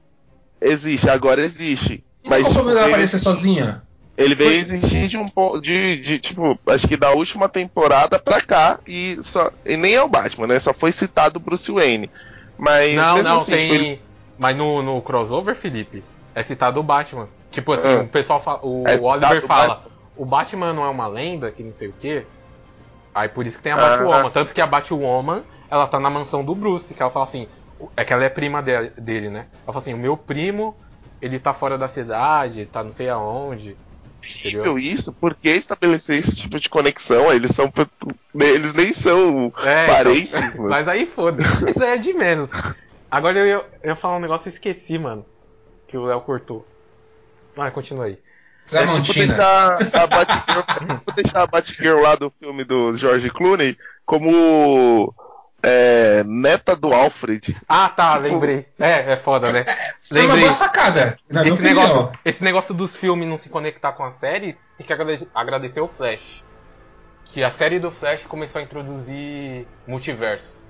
Existe, 0.61 1.09
agora 1.09 1.41
existe. 1.41 2.03
E 2.23 2.29
Mas 2.29 2.41
qual 2.41 2.51
o 2.51 2.53
tipo, 2.53 2.53
problema 2.55 2.79
dela 2.79 2.87
aparecer 2.93 3.19
sozinha? 3.19 3.83
ele 4.17 4.33
veio 4.33 4.53
existir 4.53 5.07
de 5.07 5.17
um 5.17 5.27
ponto. 5.27 5.61
De, 5.61 5.97
de, 5.97 6.19
tipo, 6.19 6.57
acho 6.67 6.87
que 6.87 6.95
da 6.97 7.11
última 7.11 7.49
temporada 7.49 8.17
pra 8.17 8.41
cá. 8.41 8.79
E, 8.87 9.17
só, 9.21 9.51
e 9.65 9.75
nem 9.77 9.93
é 9.93 10.01
o 10.01 10.07
Batman, 10.07 10.47
né? 10.47 10.59
Só 10.59 10.73
foi 10.73 10.91
citado 10.91 11.39
Bruce 11.39 11.71
Wayne. 11.71 12.09
Mas 12.57 12.95
não, 12.95 13.15
mesmo 13.15 13.29
não, 13.29 13.37
assim, 13.37 13.51
tem. 13.51 13.61
tipo, 13.69 13.73
ele- 13.73 14.01
Mas 14.37 14.55
no, 14.57 14.81
no 14.81 15.01
crossover, 15.01 15.55
Felipe, 15.55 16.03
é 16.33 16.41
citado 16.43 16.79
o 16.79 16.83
Batman. 16.83 17.27
Tipo 17.51 17.73
assim, 17.73 17.87
Ah. 17.99 18.01
o 18.01 18.07
pessoal 18.07 18.41
fala. 18.41 18.59
O 18.63 18.83
É 18.87 18.97
Oliver 18.99 19.43
o 19.43 19.47
fala. 19.47 19.75
Batman. 19.75 19.91
O 20.17 20.25
Batman 20.25 20.73
não 20.73 20.85
é 20.85 20.89
uma 20.89 21.07
lenda, 21.07 21.51
que 21.51 21.61
não 21.61 21.73
sei 21.73 21.89
o 21.89 21.93
quê. 21.99 22.25
Aí 23.13 23.27
por 23.29 23.45
isso 23.45 23.57
que 23.57 23.63
tem 23.63 23.71
a 23.73 23.75
Ah. 23.75 23.89
Batwoman. 23.97 24.29
Tanto 24.29 24.53
que 24.53 24.61
a 24.61 24.65
Batwoman, 24.67 25.43
ela 25.69 25.85
tá 25.87 25.99
na 25.99 26.09
mansão 26.09 26.43
do 26.43 26.55
Bruce, 26.55 26.93
que 26.93 27.01
ela 27.01 27.11
fala 27.11 27.25
assim. 27.25 27.47
É 27.97 28.05
que 28.05 28.13
ela 28.13 28.23
é 28.23 28.29
prima 28.29 28.61
de- 28.61 28.89
dele, 28.97 29.29
né? 29.29 29.47
Ela 29.63 29.67
fala 29.67 29.77
assim, 29.79 29.93
o 29.93 29.97
meu 29.97 30.15
primo, 30.15 30.75
ele 31.21 31.39
tá 31.39 31.53
fora 31.53 31.77
da 31.77 31.87
cidade, 31.87 32.65
tá 32.65 32.83
não 32.83 32.91
sei 32.91 33.09
aonde. 33.09 33.75
horrível 34.43 34.79
isso, 34.79 35.13
por 35.13 35.35
que 35.35 35.49
estabelecer 35.49 36.17
esse 36.17 36.35
tipo 36.35 36.59
de 36.59 36.69
conexão? 36.69 37.31
Eles 37.31 37.51
são. 37.51 37.69
Eles 38.33 38.73
nem 38.73 38.91
são 38.93 39.51
É, 39.63 39.87
parentes. 39.87 40.29
então, 40.33 40.41
mano. 40.57 40.69
mas 40.69 40.87
aí 40.87 41.05
foda-se. 41.07 41.69
Isso 41.69 41.83
aí 41.83 41.89
é 41.91 41.97
de 41.97 42.13
menos. 42.13 42.49
Agora 43.11 43.37
eu 43.37 43.45
ia, 43.45 43.65
eu 43.83 43.89
ia 43.89 43.95
falar 43.95 44.17
um 44.17 44.21
negócio 44.21 44.49
e 44.49 44.53
esqueci, 44.53 44.97
mano. 44.97 45.25
Que 45.87 45.97
o 45.97 46.05
Léo 46.05 46.21
cortou. 46.21 46.65
Vai, 47.55 47.69
continua 47.71 48.05
aí. 48.05 48.17
É 48.71 48.77
É 48.77 48.79
tipo 48.81 48.93
Montina. 48.95 49.27
deixar 49.77 50.03
a 50.03 50.07
Batgirl, 50.07 50.59
é 50.59 50.63
tipo 50.97 51.13
deixar 51.13 51.41
a 51.43 51.47
Batgirl 51.47 52.01
lá 52.01 52.15
do 52.15 52.31
filme 52.39 52.63
do 52.63 52.95
George 52.97 53.29
Clooney 53.29 53.77
como 54.05 55.13
é, 55.67 56.23
neta 56.23 56.75
do 56.75 56.93
Alfred. 56.93 57.55
Ah, 57.67 57.89
tá, 57.89 58.13
Tipo- 58.21 58.33
lembrei. 58.35 58.67
É, 58.79 59.13
é 59.13 59.17
foda, 59.17 59.51
né? 59.51 59.65
Isso 60.01 60.17
é 60.19 60.23
uma 60.25 60.37
boa 60.37 60.53
sacada, 60.53 61.17
Esse 61.29 61.61
negócio, 61.61 62.11
esse 62.23 62.43
negócio 62.43 62.73
dos 62.73 62.95
filmes 62.95 63.27
não 63.27 63.37
se 63.37 63.49
conectar 63.49 63.91
com 63.93 64.03
as 64.03 64.15
séries, 64.15 64.63
tem 64.77 64.85
que 64.85 64.93
agrade- 64.93 65.27
agradecer 65.33 65.81
o 65.81 65.87
Flash. 65.87 66.43
Que 67.25 67.43
a 67.43 67.49
série 67.49 67.79
do 67.79 67.89
Flash 67.89 68.25
começou 68.25 68.59
a 68.61 68.63
introduzir 68.63 69.67
multiverso. 69.87 70.63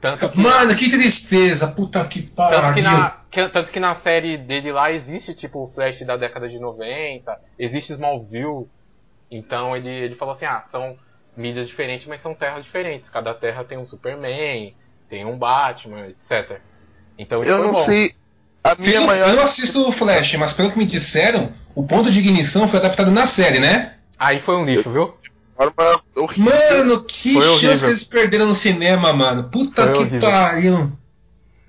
Tanto 0.00 0.28
que, 0.28 0.38
Mano, 0.38 0.76
que 0.76 0.88
tristeza, 0.90 1.68
puta 1.68 2.04
que 2.06 2.22
pariu. 2.22 2.60
tanto, 2.60 2.74
que 2.74 2.82
na, 2.82 3.16
que- 3.30 3.48
tanto 3.48 3.72
que 3.72 3.80
na 3.80 3.94
série 3.94 4.36
dele 4.36 4.70
lá 4.70 4.92
existe 4.92 5.34
tipo 5.34 5.64
o 5.64 5.66
Flash 5.66 6.02
da 6.02 6.16
década 6.16 6.48
de 6.48 6.60
90, 6.60 7.36
existe 7.58 7.92
Smallville. 7.94 8.68
Então 9.30 9.76
ele, 9.76 9.88
ele 9.88 10.14
falou 10.14 10.32
assim: 10.32 10.44
ah, 10.44 10.62
são 10.66 10.96
mídias 11.38 11.66
diferentes, 11.68 12.06
mas 12.06 12.20
são 12.20 12.34
terras 12.34 12.64
diferentes. 12.64 13.08
Cada 13.08 13.32
terra 13.32 13.64
tem 13.64 13.78
um 13.78 13.86
Superman, 13.86 14.74
tem 15.08 15.24
um 15.24 15.38
Batman, 15.38 16.08
etc. 16.08 16.60
Então 17.16 17.40
isso 17.40 17.50
Eu 17.50 17.56
foi 17.58 17.66
não 17.66 17.72
bom. 17.72 17.84
sei. 17.84 18.14
A 18.62 18.74
minha 18.74 18.92
Pelo- 18.92 19.06
maior. 19.06 19.28
Eu 19.30 19.36
não 19.36 19.42
assisto 19.44 19.88
o 19.88 19.92
Flash, 19.92 20.34
mas 20.34 20.52
pelo 20.52 20.70
que 20.70 20.76
me 20.78 20.84
disseram, 20.84 21.50
o 21.74 21.84
ponto 21.86 22.10
de 22.10 22.18
ignição 22.18 22.66
foi 22.68 22.80
adaptado 22.80 23.10
na 23.10 23.24
série, 23.24 23.60
né? 23.60 23.94
Aí 24.18 24.40
foi 24.40 24.56
um 24.56 24.64
lixo, 24.64 24.90
viu? 24.90 25.14
Mano, 26.36 27.02
que 27.02 27.32
Foi 27.34 27.42
chance 27.42 27.54
horrível. 27.66 27.78
que 27.80 27.86
eles 27.86 28.04
perderam 28.04 28.46
no 28.46 28.54
cinema, 28.54 29.12
mano. 29.12 29.44
Puta 29.44 29.84
Foi 29.84 29.92
que 29.92 29.98
horrível. 30.00 30.20
pariu. 30.20 30.92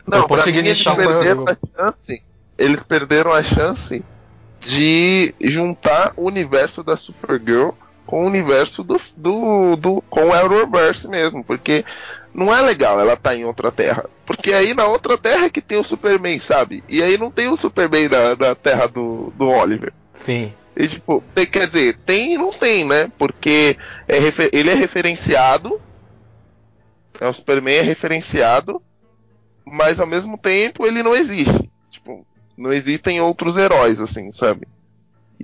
Não, 0.07 0.17
Eu 0.19 0.27
pra 0.27 0.45
mim 0.45 0.57
eles 0.57 0.83
perderam 0.83 1.45
a 1.47 1.55
chance. 1.75 2.23
Eles 2.57 2.83
perderam 2.83 3.31
a 3.33 3.43
chance 3.43 4.03
de 4.59 5.33
juntar 5.41 6.13
o 6.17 6.25
universo 6.27 6.83
da 6.83 6.97
Supergirl 6.97 7.69
com 8.09 8.23
o 8.23 8.25
universo 8.25 8.83
do, 8.83 8.99
do, 9.15 9.75
do 9.75 10.01
com 10.09 10.25
o 10.29 10.33
Arrowverse 10.33 11.07
mesmo, 11.07 11.43
porque 11.43 11.85
não 12.33 12.51
é 12.51 12.59
legal 12.59 12.99
ela 12.99 13.15
tá 13.15 13.35
em 13.35 13.45
outra 13.45 13.71
terra, 13.71 14.09
porque 14.25 14.51
aí 14.51 14.73
na 14.73 14.87
outra 14.87 15.15
terra 15.15 15.45
é 15.45 15.49
que 15.51 15.61
tem 15.61 15.77
o 15.77 15.83
Superman, 15.83 16.39
sabe? 16.39 16.83
E 16.89 17.03
aí 17.03 17.19
não 17.19 17.29
tem 17.29 17.49
o 17.49 17.55
Superman 17.55 18.09
da, 18.09 18.33
da 18.33 18.55
terra 18.55 18.87
do, 18.87 19.31
do 19.37 19.47
Oliver. 19.47 19.93
Sim. 20.15 20.51
E, 20.75 20.87
tipo, 20.87 21.23
tem- 21.35 21.45
quer 21.45 21.67
dizer, 21.67 21.97
tem 21.97 22.33
e 22.33 22.37
não 22.39 22.51
tem, 22.51 22.83
né? 22.83 23.11
Porque 23.15 23.77
é 24.07 24.17
ele 24.51 24.71
é 24.71 24.73
referenciado. 24.73 25.79
É, 27.21 27.27
o 27.27 27.33
Superman 27.33 27.75
é 27.75 27.81
referenciado, 27.81 28.81
mas 29.63 29.99
ao 29.99 30.07
mesmo 30.07 30.35
tempo 30.35 30.83
ele 30.87 31.03
não 31.03 31.15
existe. 31.15 31.69
Tipo, 31.91 32.25
não 32.57 32.73
existem 32.73 33.21
outros 33.21 33.55
heróis, 33.55 34.01
assim, 34.01 34.31
sabe? 34.31 34.67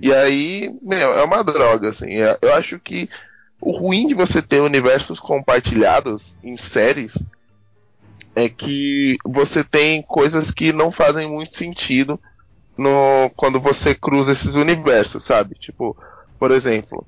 E 0.00 0.12
aí, 0.12 0.70
meu, 0.82 1.14
é 1.18 1.24
uma 1.24 1.42
droga, 1.42 1.88
assim. 1.88 2.20
É- 2.20 2.38
Eu 2.42 2.54
acho 2.54 2.78
que 2.78 3.08
o 3.60 3.72
ruim 3.72 4.06
de 4.06 4.14
você 4.14 4.42
ter 4.42 4.60
universos 4.60 5.18
compartilhados 5.18 6.36
em 6.42 6.56
séries 6.56 7.16
é 8.34 8.48
que 8.48 9.16
você 9.24 9.64
tem 9.64 10.02
coisas 10.02 10.50
que 10.50 10.72
não 10.72 10.92
fazem 10.92 11.26
muito 11.28 11.54
sentido 11.54 12.20
no 12.76 13.30
quando 13.34 13.58
você 13.58 13.94
cruza 13.94 14.32
esses 14.32 14.54
universos, 14.54 15.24
sabe? 15.24 15.54
Tipo, 15.54 15.96
por 16.38 16.50
exemplo, 16.50 17.06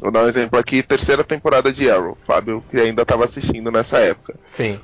vou 0.00 0.10
dar 0.10 0.24
um 0.24 0.28
exemplo 0.28 0.58
aqui, 0.58 0.82
terceira 0.82 1.22
temporada 1.22 1.70
de 1.70 1.90
Arrow, 1.90 2.16
Fábio, 2.26 2.64
que 2.70 2.78
ainda 2.78 3.02
estava 3.02 3.26
assistindo 3.26 3.70
nessa 3.70 3.98
época. 3.98 4.34
Sim. 4.46 4.80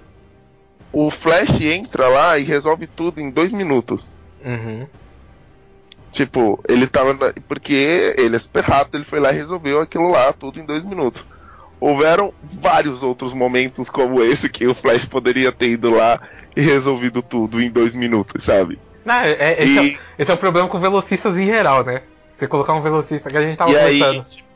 O 0.92 1.10
Flash 1.10 1.58
entra 1.62 2.08
lá 2.08 2.38
e 2.38 2.44
resolve 2.44 2.86
tudo 2.86 3.20
em 3.20 3.30
dois 3.30 3.54
minutos. 3.54 4.18
Uhum. 4.44 4.86
Tipo, 6.18 6.60
ele 6.68 6.88
tava. 6.88 7.14
na- 7.14 7.32
Porque 7.46 8.12
ele 8.18 8.34
é 8.34 8.38
super 8.40 8.64
rápido, 8.64 8.96
ele 8.96 9.04
foi 9.04 9.20
lá 9.20 9.30
e 9.32 9.36
resolveu 9.36 9.80
aquilo 9.80 10.10
lá, 10.10 10.32
tudo 10.32 10.58
em 10.58 10.66
dois 10.66 10.84
minutos. 10.84 11.24
Houveram 11.80 12.34
vários 12.42 13.04
outros 13.04 13.32
momentos 13.32 13.88
como 13.88 14.20
esse 14.20 14.48
que 14.48 14.66
o 14.66 14.74
Flash 14.74 15.04
poderia 15.04 15.52
ter 15.52 15.68
ido 15.68 15.94
lá 15.94 16.18
e 16.56 16.60
resolvido 16.60 17.22
tudo 17.22 17.62
em 17.62 17.70
dois 17.70 17.94
minutos, 17.94 18.42
sabe? 18.42 18.80
Não, 19.04 19.14
é- 19.14 19.30
é- 19.30 19.62
esse, 19.62 19.78
E- 19.78 19.94
é, 19.94 19.98
esse 20.18 20.28
é 20.28 20.34
o 20.34 20.38
problema 20.38 20.68
com 20.68 20.80
velocistas 20.80 21.36
em 21.38 21.46
geral, 21.46 21.84
né? 21.84 22.02
Você 22.36 22.48
colocar 22.48 22.74
um 22.74 22.80
velocista 22.80 23.30
que 23.30 23.36
a 23.36 23.42
gente 23.42 23.56
tava 23.56 23.70
e 23.70 23.76
aí, 23.76 24.00
conversando. 24.00 24.47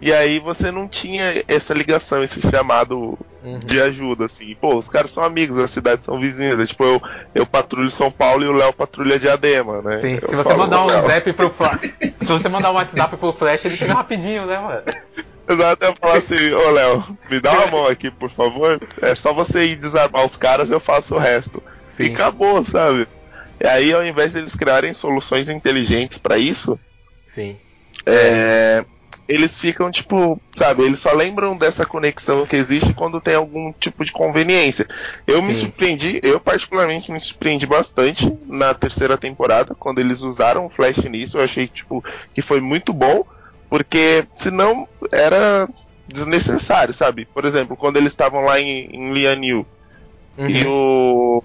E 0.00 0.12
aí 0.12 0.38
você 0.38 0.70
não 0.70 0.88
tinha 0.88 1.44
essa 1.46 1.74
ligação, 1.74 2.22
esse 2.22 2.40
chamado 2.40 3.18
Uhum. 3.42 3.58
de 3.58 3.80
ajuda, 3.80 4.26
assim. 4.26 4.54
Pô, 4.60 4.76
os 4.76 4.86
caras 4.86 5.10
são 5.10 5.24
amigos, 5.24 5.56
as 5.56 5.70
cidades 5.70 6.04
são 6.04 6.20
vizinhas. 6.20 6.60
É, 6.60 6.66
tipo, 6.66 6.84
eu, 6.84 7.00
eu 7.34 7.46
patrulho 7.46 7.90
São 7.90 8.10
Paulo 8.10 8.44
e 8.44 8.48
o 8.48 8.52
Léo 8.52 8.70
patrulha 8.70 9.18
Diadema, 9.18 9.80
né? 9.80 10.00
Sim, 10.02 10.18
Eu 10.20 10.28
se 10.28 10.36
você 10.36 10.54
mandar 10.54 10.84
um 10.84 10.88
zap 10.88 11.32
pro 11.32 11.48
Flash. 11.48 11.80
se 12.20 12.26
você 12.26 12.48
mandar 12.50 12.70
um 12.70 12.74
WhatsApp 12.74 13.16
pro 13.16 13.32
Flash, 13.32 13.64
ele 13.64 13.76
chega 13.78 13.94
rapidinho, 13.94 14.44
né, 14.44 14.58
mano? 14.58 14.82
Exato, 15.48 15.84
eu 15.86 15.96
falo 15.98 16.12
assim, 16.18 16.52
ô 16.52 16.70
Léo, 16.70 17.18
me 17.30 17.40
dá 17.40 17.50
uma 17.52 17.66
mão 17.66 17.86
aqui, 17.86 18.10
por 18.10 18.30
favor. 18.30 18.78
É 19.00 19.14
só 19.14 19.32
você 19.32 19.64
ir 19.64 19.76
desarmar 19.76 20.24
os 20.24 20.36
caras, 20.36 20.70
eu 20.70 20.78
faço 20.78 21.14
o 21.14 21.18
resto. 21.18 21.62
E 21.98 22.06
Sim. 22.08 22.12
acabou, 22.12 22.62
sabe? 22.62 23.08
E 23.58 23.66
aí, 23.66 23.92
ao 23.92 24.04
invés 24.04 24.32
deles 24.32 24.54
criarem 24.54 24.92
soluções 24.92 25.48
inteligentes 25.48 26.18
pra 26.18 26.36
isso, 26.36 26.78
Sim. 27.34 27.56
é, 28.06 28.84
eles 29.30 29.58
ficam, 29.60 29.90
tipo, 29.90 30.40
sabe, 30.52 30.82
eles 30.82 30.98
só 31.00 31.12
lembram 31.12 31.56
dessa 31.56 31.86
conexão 31.86 32.46
que 32.46 32.56
existe 32.56 32.92
quando 32.94 33.20
tem 33.20 33.34
algum 33.36 33.72
tipo 33.80 34.04
de 34.04 34.12
conveniência. 34.12 34.86
Eu 35.26 35.40
me 35.42 35.54
Sim. 35.54 35.60
surpreendi, 35.66 36.20
eu 36.22 36.40
particularmente 36.40 37.12
me 37.12 37.20
surpreendi 37.20 37.66
bastante 37.66 38.28
na 38.46 38.74
terceira 38.74 39.16
temporada, 39.16 39.74
quando 39.78 40.00
eles 40.00 40.20
usaram 40.22 40.66
o 40.66 40.70
Flash 40.70 40.98
nisso, 41.04 41.38
eu 41.38 41.44
achei, 41.44 41.68
tipo, 41.68 42.02
que 42.34 42.42
foi 42.42 42.60
muito 42.60 42.92
bom, 42.92 43.24
Porque 43.68 44.26
senão 44.34 44.88
era 45.12 45.68
desnecessário, 46.08 46.92
sabe? 46.92 47.24
Por 47.32 47.44
exemplo, 47.44 47.76
quando 47.76 47.98
eles 47.98 48.12
estavam 48.12 48.42
lá 48.42 48.58
em, 48.60 48.86
em 48.92 49.12
Lianil 49.12 49.66
Uhum. 50.38 50.48
e 50.48 50.66
o. 50.66 51.44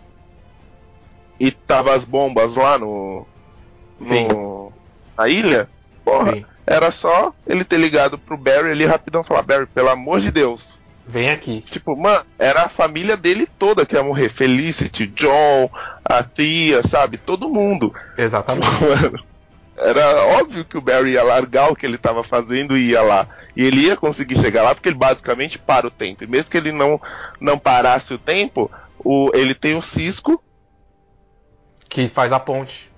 E 1.39 1.51
tava 1.51 1.93
as 1.93 2.05
bombas 2.05 2.55
lá 2.55 2.77
no. 2.79 3.27
Sim. 4.01 4.27
no 4.27 4.71
na 5.17 5.29
ilha, 5.29 5.69
porra, 6.03 6.33
Sim. 6.33 6.45
Era 6.65 6.91
só 6.91 7.33
ele 7.45 7.63
ter 7.63 7.77
ligado 7.77 8.17
pro 8.17 8.37
Barry 8.37 8.71
ali 8.71 8.85
rapidão 8.85 9.21
e 9.21 9.25
falar, 9.25 9.43
Barry, 9.43 9.65
pelo 9.67 9.89
amor 9.89 10.19
de 10.19 10.31
Deus. 10.31 10.79
Vem 11.07 11.29
aqui. 11.29 11.61
Tipo, 11.69 11.95
mano, 11.95 12.25
era 12.39 12.63
a 12.63 12.69
família 12.69 13.15
dele 13.15 13.47
toda 13.59 13.85
que 13.85 13.95
ia 13.95 14.01
morrer. 14.01 14.27
Felicity, 14.27 15.05
John, 15.07 15.69
a 16.03 16.23
tia, 16.23 16.81
sabe? 16.81 17.17
Todo 17.17 17.49
mundo. 17.49 17.93
Exatamente. 18.17 18.65
Mano, 18.81 19.23
era 19.77 20.25
óbvio 20.39 20.65
que 20.65 20.77
o 20.77 20.81
Barry 20.81 21.11
ia 21.11 21.23
largar 21.23 21.69
o 21.69 21.75
que 21.75 21.85
ele 21.85 21.97
tava 21.97 22.23
fazendo 22.23 22.75
e 22.75 22.91
ia 22.91 23.01
lá. 23.01 23.27
E 23.55 23.63
ele 23.63 23.81
ia 23.81 23.95
conseguir 23.95 24.39
chegar 24.39 24.63
lá 24.63 24.73
porque 24.73 24.89
ele 24.89 24.97
basicamente 24.97 25.59
para 25.59 25.85
o 25.85 25.91
tempo. 25.91 26.23
E 26.23 26.27
mesmo 26.27 26.49
que 26.49 26.57
ele 26.57 26.71
não, 26.71 26.99
não 27.39 27.59
parasse 27.59 28.13
o 28.13 28.17
tempo, 28.17 28.71
o, 28.97 29.29
ele 29.33 29.53
tem 29.53 29.75
o 29.75 29.81
Cisco. 29.81 30.41
Que 31.87 32.07
faz 32.07 32.31
a 32.31 32.39
ponte. 32.39 32.89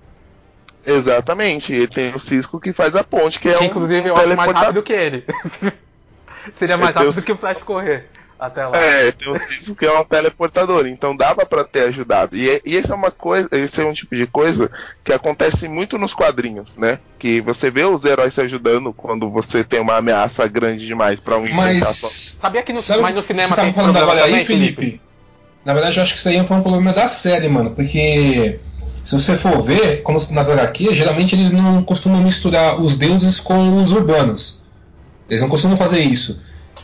Exatamente, 0.86 1.72
ele 1.72 1.86
tem 1.88 2.14
o 2.14 2.18
Cisco 2.18 2.58
que 2.60 2.72
faz 2.72 2.96
a 2.96 3.04
ponte, 3.04 3.38
que 3.38 3.48
é 3.48 3.54
que 3.54 3.64
um 3.64 3.66
inclusive 3.66 4.08
eu 4.08 4.16
acho 4.16 4.36
mais 4.36 4.52
rápido 4.52 4.82
que 4.82 4.92
ele. 4.92 5.24
Seria 6.54 6.76
mais 6.76 6.94
tenho- 6.94 7.06
rápido 7.10 7.24
que 7.24 7.32
o 7.32 7.36
Flash 7.36 7.62
correr 7.62 8.06
até 8.38 8.64
lá. 8.66 8.76
É, 8.78 9.10
tem 9.12 9.30
o 9.30 9.38
Cisco 9.38 9.74
que 9.74 9.84
é 9.84 9.92
um 9.98 10.04
teleportador, 10.04 10.86
então 10.86 11.14
dava 11.16 11.44
pra 11.44 11.64
ter 11.64 11.88
ajudado. 11.88 12.36
E, 12.36 12.48
é- 12.48 12.60
e 12.64 12.76
esse 12.76 12.90
é 12.90 12.94
uma 12.94 13.10
coisa, 13.10 13.48
esse 13.52 13.82
é 13.82 13.84
um 13.84 13.92
tipo 13.92 14.14
de 14.16 14.26
coisa 14.26 14.70
que 15.04 15.12
acontece 15.12 15.68
muito 15.68 15.98
nos 15.98 16.14
quadrinhos, 16.14 16.76
né? 16.76 17.00
Que 17.18 17.40
você 17.40 17.70
vê 17.70 17.84
os 17.84 18.04
heróis 18.04 18.32
se 18.32 18.40
ajudando 18.40 18.92
quando 18.92 19.28
você 19.30 19.62
tem 19.64 19.80
uma 19.80 19.96
ameaça 19.96 20.46
grande 20.46 20.86
demais 20.86 21.20
pra 21.20 21.36
um 21.36 21.44
enfrentar 21.46 21.86
só. 21.86 22.06
Mas. 22.06 22.38
Sabia 22.40 22.62
que 22.62 22.72
no, 22.72 22.78
Sabe 22.78 23.02
mas 23.02 23.14
no 23.14 23.20
o 23.20 23.24
cinema 23.24 23.48
você 23.48 23.54
tem 23.54 23.56
tava 23.56 23.68
esse 23.68 23.76
falando 23.76 23.92
problema 23.94 24.12
agora 24.12 24.26
aí, 24.26 24.44
também, 24.44 24.44
Felipe? 24.74 25.00
Na 25.64 25.74
verdade, 25.74 25.98
eu 25.98 26.02
acho 26.02 26.12
que 26.14 26.18
isso 26.20 26.28
aí 26.28 26.46
foi 26.46 26.56
um 26.56 26.62
problema 26.62 26.92
da 26.94 27.08
série, 27.08 27.48
mano. 27.48 27.72
Porque 27.72 28.58
se 29.08 29.14
você 29.18 29.36
for 29.36 29.62
ver, 29.62 30.02
como 30.02 30.18
nas 30.30 30.50
HQs, 30.50 30.94
geralmente 30.96 31.34
eles 31.34 31.52
não 31.52 31.82
costumam 31.82 32.20
misturar 32.22 32.78
os 32.80 32.96
deuses 32.96 33.40
com 33.40 33.82
os 33.82 33.92
urbanos. 33.92 34.60
Eles 35.28 35.40
não 35.42 35.48
costumam 35.48 35.76
fazer 35.76 36.00
isso. 36.00 36.40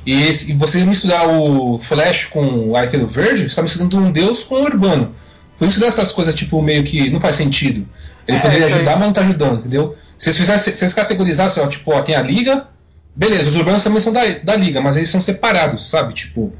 E, 0.06 0.22
esse- 0.24 0.50
e 0.50 0.54
você 0.54 0.84
misturar 0.84 1.28
o 1.28 1.78
Flash 1.78 2.26
com 2.26 2.68
o 2.70 2.76
Arqueiro 2.76 3.06
Verde, 3.06 3.40
você 3.42 3.46
está 3.46 3.62
misturando 3.62 3.98
um 3.98 4.10
deus 4.10 4.42
com 4.44 4.56
o 4.56 4.62
urbano. 4.62 5.14
Por 5.58 5.68
isso 5.68 5.78
dessas 5.80 6.12
coisas, 6.12 6.34
tipo, 6.34 6.60
meio 6.62 6.82
que 6.82 7.10
não 7.10 7.20
faz 7.20 7.36
sentido. 7.36 7.86
Ele 8.26 8.38
É, 8.38 8.40
poderia 8.40 8.66
aí. 8.66 8.72
ajudar, 8.72 8.96
mas 8.96 9.06
não 9.06 9.12
tá 9.12 9.20
ajudando, 9.20 9.58
entendeu? 9.60 9.94
Se 10.18 10.28
eles 10.30 10.38
fizessem, 10.38 10.74
se 10.74 10.84
eles 10.84 10.94
categorizassem, 10.94 11.62
ó, 11.62 11.66
tipo, 11.68 11.92
ó, 11.92 12.02
tem 12.02 12.14
a 12.16 12.22
liga, 12.22 12.66
beleza, 13.14 13.50
os 13.50 13.56
urbanos 13.56 13.84
também 13.84 14.00
são 14.00 14.12
da, 14.12 14.22
da 14.42 14.56
liga, 14.56 14.80
mas 14.80 14.96
eles 14.96 15.10
são 15.10 15.20
separados, 15.20 15.88
sabe? 15.90 16.12
Tipo, 16.12 16.52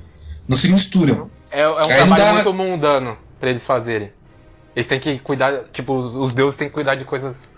não 0.47 0.57
se 0.57 0.69
misturam. 0.69 1.29
É, 1.51 1.62
é 1.62 1.69
um 1.69 1.79
Aí 1.79 1.87
trabalho 1.87 2.23
dá- 2.25 2.33
muito 2.35 2.55
mundano 2.55 3.17
pra 3.41 3.51
eles 3.51 3.65
fazerem. 3.65 4.11
Eles 4.75 4.87
têm 4.87 4.99
que 5.01 5.18
cuidar, 5.20 5.64
tipo, 5.72 5.95
os, 5.95 6.14
os 6.16 6.33
deuses 6.35 6.57
têm 6.57 6.68
que 6.68 6.75
cuidar 6.75 6.95
de 6.97 7.05
coisas 7.05 7.53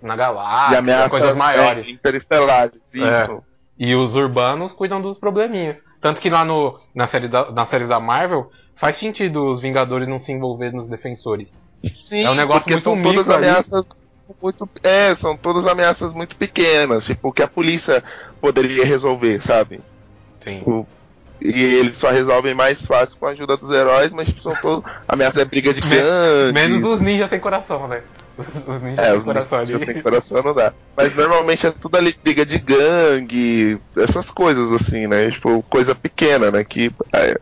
na 0.00 0.14
de 0.14 0.18
galáxia, 0.18 0.78
ameaças 0.78 1.10
coisas 1.10 1.36
maiores. 1.36 1.86
é, 1.86 1.90
interestelares, 1.90 2.94
É. 2.94 3.22
isso. 3.22 3.42
E 3.78 3.94
os 3.94 4.14
urbanos 4.14 4.72
cuidam 4.72 5.00
dos 5.00 5.18
probleminhas. 5.18 5.82
Tanto 6.00 6.20
que 6.20 6.30
lá 6.30 6.44
no, 6.44 6.78
na, 6.94 7.06
série 7.06 7.26
da, 7.28 7.50
na 7.50 7.64
série 7.64 7.86
da 7.86 7.98
Marvel, 7.98 8.50
faz 8.76 8.96
sentido 8.96 9.48
os 9.48 9.60
Vingadores 9.60 10.06
não 10.08 10.18
se 10.18 10.30
envolver 10.32 10.72
nos 10.72 10.88
defensores. 10.88 11.64
Sim, 11.98 12.24
É 12.24 12.30
um 12.30 12.34
negócio 12.34 12.60
porque 12.62 12.74
muito 12.74 12.84
são 12.84 13.02
todas 13.02 13.28
ameaças 13.30 13.86
muito. 14.40 14.70
É, 14.82 15.14
são 15.14 15.36
todas 15.36 15.66
ameaças 15.66 16.14
muito 16.14 16.36
pequenas, 16.36 17.04
tipo, 17.04 17.32
que 17.32 17.42
a 17.42 17.48
polícia 17.48 18.02
poderia 18.40 18.84
resolver, 18.84 19.42
sabe? 19.42 19.80
Sim. 20.40 20.62
O- 20.64 20.86
E 21.44 21.62
eles 21.62 21.96
só 21.96 22.10
resolvem 22.10 22.54
mais 22.54 22.84
fácil 22.86 23.16
com 23.18 23.26
a 23.26 23.30
ajuda 23.30 23.56
dos 23.56 23.70
heróis, 23.74 24.12
mas 24.12 24.26
tipo, 24.28 24.40
são 24.40 24.54
todos. 24.56 24.88
Ameaça 25.08 25.42
é 25.42 25.44
briga 25.44 25.72
de 25.74 25.80
gangue. 25.80 26.52
Menos 26.52 26.84
os 26.84 27.00
ninjas 27.00 27.30
sem 27.30 27.40
coração, 27.40 27.88
né? 27.88 28.00
Os, 28.38 28.46
os 28.66 28.82
ninjas 28.82 28.98
É, 29.04 29.08
sem 29.10 29.18
os 29.18 29.24
coração 29.24 29.60
ninjas 29.60 29.76
ali. 29.76 29.84
sem 29.86 30.00
coração 30.02 30.42
não 30.42 30.54
dá. 30.54 30.72
Mas 30.96 31.14
normalmente 31.16 31.66
é 31.66 31.70
tudo 31.72 31.96
ali 31.96 32.14
briga 32.22 32.46
de 32.46 32.58
gangue, 32.58 33.78
essas 33.96 34.30
coisas 34.30 34.70
assim, 34.72 35.06
né? 35.06 35.30
Tipo, 35.30 35.62
coisa 35.64 35.94
pequena, 35.94 36.50
né? 36.50 36.62
Que 36.64 36.92
é, 37.12 37.36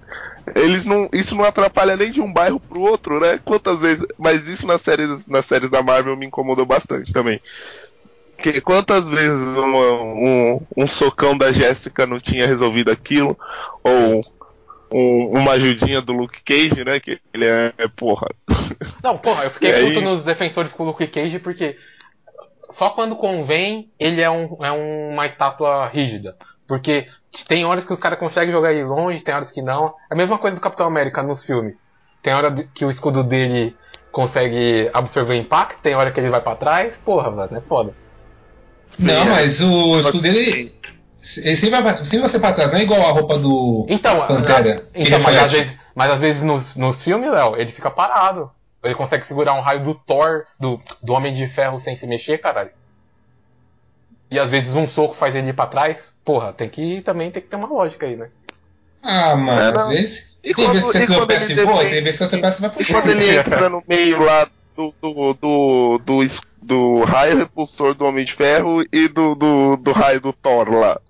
eles 0.54 0.84
não. 0.84 1.08
Isso 1.12 1.34
não 1.36 1.44
atrapalha 1.44 1.96
nem 1.96 2.10
de 2.10 2.20
um 2.20 2.32
bairro 2.32 2.58
pro 2.58 2.80
outro, 2.80 3.20
né? 3.20 3.38
Quantas 3.44 3.80
vezes. 3.80 4.04
Mas 4.18 4.48
isso 4.48 4.66
nas 4.66 4.80
séries, 4.80 5.26
nas 5.26 5.44
séries 5.44 5.70
da 5.70 5.82
Marvel 5.82 6.16
me 6.16 6.26
incomodou 6.26 6.64
bastante 6.64 7.12
também. 7.12 7.40
Que 8.42 8.60
quantas 8.60 9.08
vezes 9.08 9.56
uma- 9.56 9.92
um, 10.02 10.60
um 10.76 10.86
socão 10.86 11.36
da 11.36 11.52
Jéssica 11.52 12.06
não 12.06 12.18
tinha 12.18 12.46
resolvido 12.46 12.90
aquilo? 12.90 13.38
Ou 13.84 14.20
um- 14.92 15.38
uma 15.38 15.52
ajudinha 15.52 16.00
do 16.00 16.12
Luke 16.12 16.40
Cage, 16.42 16.84
né? 16.84 16.98
Que 16.98 17.20
ele 17.32 17.44
é, 17.46 17.72
é 17.78 17.86
porra. 17.88 18.26
Não, 19.02 19.16
porra, 19.18 19.44
eu 19.44 19.50
fiquei 19.50 19.70
E 19.70 19.74
aí- 19.74 19.86
puto 19.88 20.00
nos 20.00 20.22
defensores 20.22 20.72
com 20.72 20.82
o 20.82 20.86
Luke 20.86 21.06
Cage 21.06 21.38
porque 21.38 21.76
só 22.54 22.90
quando 22.90 23.16
convém 23.16 23.90
ele 23.98 24.20
é, 24.20 24.30
um, 24.30 24.56
é 24.64 24.70
uma 24.72 25.26
estátua 25.26 25.86
rígida. 25.86 26.36
Porque 26.66 27.06
tem 27.48 27.64
horas 27.64 27.84
que 27.84 27.92
os 27.92 27.98
caras 28.00 28.18
conseguem 28.18 28.52
jogar 28.52 28.72
ele 28.72 28.84
longe, 28.84 29.22
tem 29.22 29.34
horas 29.34 29.50
que 29.50 29.60
não. 29.60 29.88
É 30.10 30.14
a 30.14 30.16
mesma 30.16 30.38
coisa 30.38 30.56
do 30.56 30.62
Capitão 30.62 30.86
América 30.86 31.22
nos 31.22 31.42
filmes. 31.44 31.88
Tem 32.22 32.32
hora 32.34 32.52
que 32.74 32.84
o 32.84 32.90
escudo 32.90 33.24
dele 33.24 33.74
consegue 34.12 34.88
absorver 34.92 35.34
o 35.34 35.36
impacto, 35.36 35.80
tem 35.82 35.94
hora 35.94 36.10
que 36.12 36.20
ele 36.20 36.30
vai 36.30 36.40
pra 36.40 36.54
trás. 36.54 37.00
Porra, 37.04 37.30
mano, 37.30 37.56
é 37.56 37.60
foda. 37.60 37.92
Não, 38.98 39.22
é. 39.22 39.24
mas 39.24 39.60
o 39.60 40.00
escudo 40.00 40.20
dele. 40.22 40.74
Ele 41.44 41.54
sempre 41.56 41.70
vai, 41.70 41.82
pra- 41.82 41.96
sempre 42.04 42.20
vai 42.20 42.28
ser 42.30 42.40
pra 42.40 42.52
trás, 42.52 42.72
não 42.72 42.78
é 42.78 42.82
igual 42.82 43.00
a 43.06 43.12
roupa 43.12 43.38
do 43.38 43.84
Então, 43.88 44.26
Pantera. 44.26 44.58
a- 44.94 44.98
que 44.98 45.02
então 45.06 45.18
mas, 45.20 45.36
às 45.36 45.42
reflete. 45.42 45.52
vezes, 45.64 45.78
mas 45.94 46.10
às 46.10 46.20
vezes 46.20 46.42
nos, 46.42 46.76
nos 46.76 47.02
filmes, 47.02 47.30
Léo, 47.30 47.56
ele 47.56 47.70
fica 47.70 47.90
parado. 47.90 48.50
Ele 48.82 48.94
consegue 48.94 49.26
segurar 49.26 49.52
um 49.54 49.60
raio 49.60 49.82
do 49.84 49.94
Thor, 49.94 50.44
do, 50.58 50.80
do 51.02 51.12
Homem 51.12 51.34
de 51.34 51.46
Ferro 51.46 51.78
sem 51.78 51.94
se 51.94 52.06
mexer, 52.06 52.38
caralho. 52.38 52.70
E 54.30 54.38
às 54.38 54.48
vezes 54.48 54.74
um 54.74 54.86
soco 54.88 55.12
faz 55.14 55.34
ele 55.34 55.50
ir 55.50 55.52
pra 55.52 55.66
trás. 55.66 56.10
Porra, 56.24 56.52
tem 56.54 56.68
que 56.68 57.02
também 57.02 57.30
tem 57.30 57.42
que 57.42 57.48
ter 57.48 57.56
uma 57.56 57.68
lógica 57.68 58.06
aí, 58.06 58.16
né? 58.16 58.28
Ah, 59.02 59.36
mano, 59.36 59.60
É, 59.60 59.66
às 59.68 59.74
não. 59.74 59.88
vezes. 59.90 60.38
E 60.42 60.54
tem 60.54 60.64
quando- 60.64 60.72
vezes 60.74 60.90
que 60.92 60.98
e 60.98 61.06
você 61.06 61.14
tropeça 61.14 61.52
ele 61.52 61.60
e 61.60 61.64
voa, 61.64 61.78
tem 61.80 61.90
vezes 62.02 62.12
que 62.12 62.24
você 62.24 62.28
tropeça 62.30 62.58
e 62.58 62.60
vai 62.62 62.70
pro 62.70 62.80
E 62.80 62.84
chão. 62.84 63.02
quando 63.02 63.10
ele 63.10 63.36
entra 63.36 63.68
no 63.68 63.82
meio 63.86 64.22
lá 64.24 64.48
do, 64.76 64.94
do, 65.02 65.34
do, 65.34 65.98
do, 65.98 66.26
do 66.62 67.02
raio 67.04 67.38
repulsor 67.38 67.94
do 67.94 68.04
Homem 68.04 68.24
de 68.24 68.32
Ferro 68.34 68.82
e 68.92 69.08
do, 69.08 69.34
do, 69.34 69.76
do 69.76 69.92
raio 69.92 70.20
do 70.20 70.32
Thor 70.32 70.68
lá. 70.70 71.00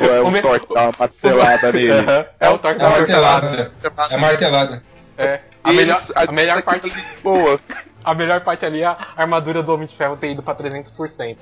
Ou 0.00 0.14
é 0.14 0.20
O 0.20 0.28
o 0.38 0.42
Thor 0.42 0.60
que 0.60 0.74
dá 0.74 0.82
uma 0.84 0.92
martelada 0.98 1.72
nele? 1.72 2.06
é 2.40 2.48
o 2.50 2.58
Thor 2.58 2.74
que 2.76 2.82
É 2.82 2.84
dá 2.84 2.86
a 2.86 2.88
uma 2.90 2.98
martelada. 2.98 3.46
martelada. 3.46 3.72
É 4.10 4.14
a 4.14 4.18
martelada. 4.18 4.82
É. 5.18 5.40
A 5.64 5.72
E 5.72 5.76
melhor, 5.76 5.96
eles- 5.98 6.12
a 6.28 6.32
melhor 6.32 6.62
parte. 6.62 6.90
ali, 6.92 7.02
Boa. 7.22 7.60
A 8.06 8.14
melhor 8.14 8.40
parte 8.44 8.64
ali 8.64 8.82
é 8.82 8.86
a 8.86 8.96
armadura 9.16 9.64
do 9.64 9.74
Homem 9.74 9.88
de 9.88 9.96
Ferro 9.96 10.16
ter 10.16 10.30
ido 10.30 10.40
pra 10.40 10.54
300%. 10.54 11.36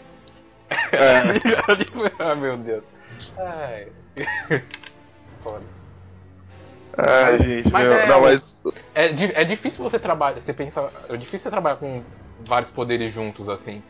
É. 0.93 1.23
Ah, 2.19 2.35
meu 2.35 2.57
Deus. 2.57 2.83
Ai. 3.37 3.89
Foda. 5.43 5.61
Ai, 6.97 7.39
gente, 7.39 7.71
Mas 7.71 7.87
meu, 7.87 7.99
é 7.99 8.07
não, 8.07 8.19
o- 8.21 8.23
mas. 8.23 8.63
É, 8.95 9.07
é 9.43 9.45
difícil 9.45 9.83
você 9.85 9.99
trabalhar. 9.99 10.41
Você 10.41 10.55
pensa. 10.55 10.89
É 11.07 11.17
difícil 11.19 11.41
você 11.41 11.51
trabalhar 11.51 11.77
com 11.77 12.03
vários 12.47 12.71
poderes 12.71 13.13
juntos, 13.13 13.49
assim. 13.49 13.83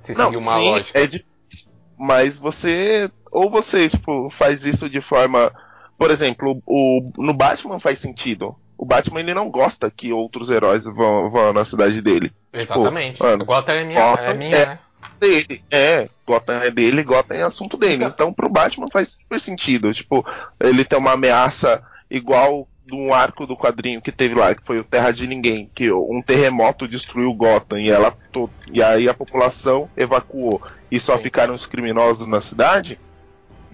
Você 0.00 0.12
Não, 0.14 0.26
seguir 0.26 0.36
uma 0.38 0.54
sim, 0.54 0.70
lógica. 0.70 0.98
é 0.98 1.06
difícil. 1.06 1.70
Mas 1.98 2.38
você. 2.38 3.10
Ou 3.30 3.50
você, 3.50 3.88
tipo, 3.88 4.30
faz 4.30 4.64
isso 4.64 4.88
de 4.88 5.00
forma. 5.00 5.52
Por 5.98 6.10
exemplo, 6.10 6.62
o, 6.66 7.10
no 7.18 7.34
Batman 7.34 7.78
faz 7.78 7.98
sentido. 7.98 8.56
O 8.78 8.86
Batman 8.86 9.20
ele 9.20 9.34
não 9.34 9.50
gosta 9.50 9.90
que 9.90 10.10
outros 10.10 10.48
heróis 10.48 10.84
vão, 10.84 11.30
vão 11.30 11.52
na 11.52 11.64
cidade 11.64 12.00
dele. 12.00 12.32
Exatamente. 12.50 13.16
Tipo, 13.16 13.24
mano, 13.24 13.44
Gotham 13.44 13.72
é 13.74 13.84
minha, 13.84 14.00
Gotham 14.10 14.24
é 14.24 14.34
minha 14.34 14.56
é- 14.56 14.66
né? 14.66 14.78
dele. 15.20 15.62
É, 15.70 16.08
Gotham 16.26 16.54
é 16.62 16.70
dele, 16.70 17.02
Gotham 17.02 17.34
é 17.36 17.42
assunto 17.42 17.76
dele. 17.76 17.96
Então- 17.96 18.08
Então, 18.08 18.32
pro 18.32 18.48
Batman 18.48 18.86
faz 18.90 19.18
super 19.20 19.38
sentido. 19.38 19.92
Tipo, 19.92 20.24
ele 20.58 20.82
tem 20.86 20.98
uma 20.98 21.12
ameaça 21.12 21.82
igual 22.10 22.66
de 22.90 22.96
um 22.96 23.14
arco 23.14 23.46
do 23.46 23.56
quadrinho 23.56 24.00
que 24.02 24.10
teve 24.10 24.34
lá, 24.34 24.54
que 24.54 24.62
foi 24.64 24.78
o 24.80 24.84
Terra 24.84 25.12
de 25.12 25.26
Ninguém, 25.26 25.70
que 25.74 25.90
um 25.92 26.20
terremoto 26.20 26.88
destruiu 26.88 27.32
Gotham 27.32 27.78
e 27.78 27.88
ela 27.90 28.12
to- 28.32 28.50
e 28.72 28.82
aí 28.82 29.08
a 29.08 29.14
população 29.14 29.88
evacuou 29.96 30.60
e 30.90 30.98
só 30.98 31.16
Sim. 31.16 31.22
ficaram 31.22 31.54
os 31.54 31.66
criminosos 31.66 32.26
na 32.26 32.40
cidade 32.40 32.98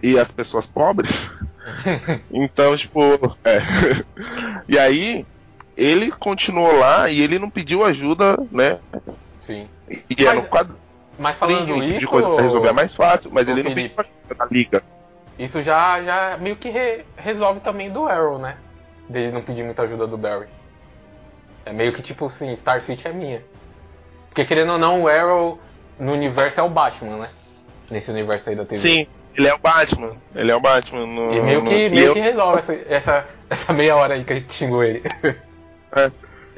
e 0.02 0.18
as 0.18 0.30
pessoas 0.30 0.66
pobres. 0.66 1.30
então, 2.30 2.76
tipo, 2.76 3.00
é. 3.44 3.60
e 4.68 4.78
aí 4.78 5.26
ele 5.76 6.10
continuou 6.10 6.78
lá 6.78 7.10
e 7.10 7.20
ele 7.20 7.38
não 7.38 7.50
pediu 7.50 7.84
ajuda, 7.84 8.38
né? 8.50 8.78
Sim. 9.40 9.68
E 9.88 10.24
é 10.24 10.26
Mas- 10.26 10.34
no 10.42 10.48
quadrinho 10.48 10.78
Mas 11.18 11.38
falando 11.38 11.66
de 11.74 11.96
isso. 11.96 12.08
coisa 12.08 12.28
pra 12.30 12.42
resolver 12.42 12.68
é 12.68 12.72
mais 12.72 12.94
fácil, 12.96 13.30
mas 13.32 13.48
ele 13.48 13.62
não 13.62 13.70
Felipe. 13.72 13.94
pediu 13.96 14.12
ajuda 14.28 14.34
da 14.44 14.46
liga. 14.50 14.82
Isso 15.38 15.60
já, 15.62 16.02
já 16.02 16.38
meio 16.38 16.56
que 16.56 16.70
re- 16.70 17.04
resolve 17.16 17.60
também 17.60 17.90
do 17.90 18.06
Arrow, 18.06 18.38
né? 18.38 18.56
Dele 19.08 19.32
não 19.32 19.42
pedir 19.42 19.62
muita 19.64 19.82
ajuda 19.82 20.06
do 20.06 20.16
Barry. 20.18 20.46
É 21.64 21.72
meio 21.72 21.92
que 21.92 22.02
tipo 22.02 22.26
assim, 22.26 22.54
Star 22.56 22.80
City 22.80 23.06
é 23.08 23.12
minha. 23.12 23.42
Porque 24.28 24.44
querendo 24.44 24.72
ou 24.72 24.78
não, 24.78 25.02
o 25.02 25.08
Arrow 25.08 25.58
no 25.98 26.12
universo 26.12 26.60
é 26.60 26.62
o 26.62 26.68
Batman, 26.68 27.16
né? 27.18 27.28
nesse 27.90 28.10
universo 28.10 28.50
aí 28.50 28.56
da 28.56 28.64
TV. 28.64 28.80
Sim, 28.80 29.06
ele 29.36 29.46
é 29.46 29.54
o 29.54 29.58
Batman. 29.58 30.12
Ele 30.34 30.50
é 30.50 30.56
o 30.56 30.60
Batman. 30.60 31.06
No, 31.06 31.32
E 31.32 31.40
meio 31.40 31.62
que, 31.62 31.88
no- 31.88 31.94
meio 31.94 32.06
eu- 32.08 32.14
que 32.14 32.20
resolve 32.20 32.58
essa, 32.58 32.74
essa, 32.88 33.26
essa 33.48 33.72
meia 33.72 33.94
hora 33.96 34.14
aí 34.14 34.24
que 34.24 34.32
a 34.32 34.36
gente 34.36 34.52
xingou 34.52 34.82
ele. 34.82 35.02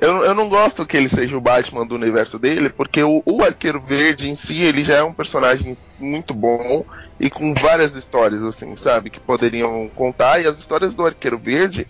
Eu, 0.00 0.24
eu 0.24 0.34
não 0.34 0.48
gosto 0.48 0.86
que 0.86 0.96
ele 0.96 1.08
seja 1.08 1.36
o 1.36 1.40
Batman 1.40 1.84
do 1.84 1.96
universo 1.96 2.38
dele, 2.38 2.68
porque 2.70 3.02
o, 3.02 3.20
o 3.26 3.42
Arqueiro 3.42 3.80
Verde 3.80 4.30
em 4.30 4.36
si, 4.36 4.62
ele 4.62 4.82
já 4.84 4.94
é 4.98 5.02
um 5.02 5.12
personagem 5.12 5.76
muito 5.98 6.32
bom 6.32 6.84
e 7.18 7.28
com 7.28 7.52
várias 7.52 7.96
histórias, 7.96 8.42
assim, 8.44 8.76
sabe? 8.76 9.10
Que 9.10 9.18
poderiam 9.18 9.88
contar. 9.88 10.40
E 10.40 10.46
as 10.46 10.58
histórias 10.58 10.94
do 10.94 11.04
Arqueiro 11.04 11.36
Verde, 11.36 11.84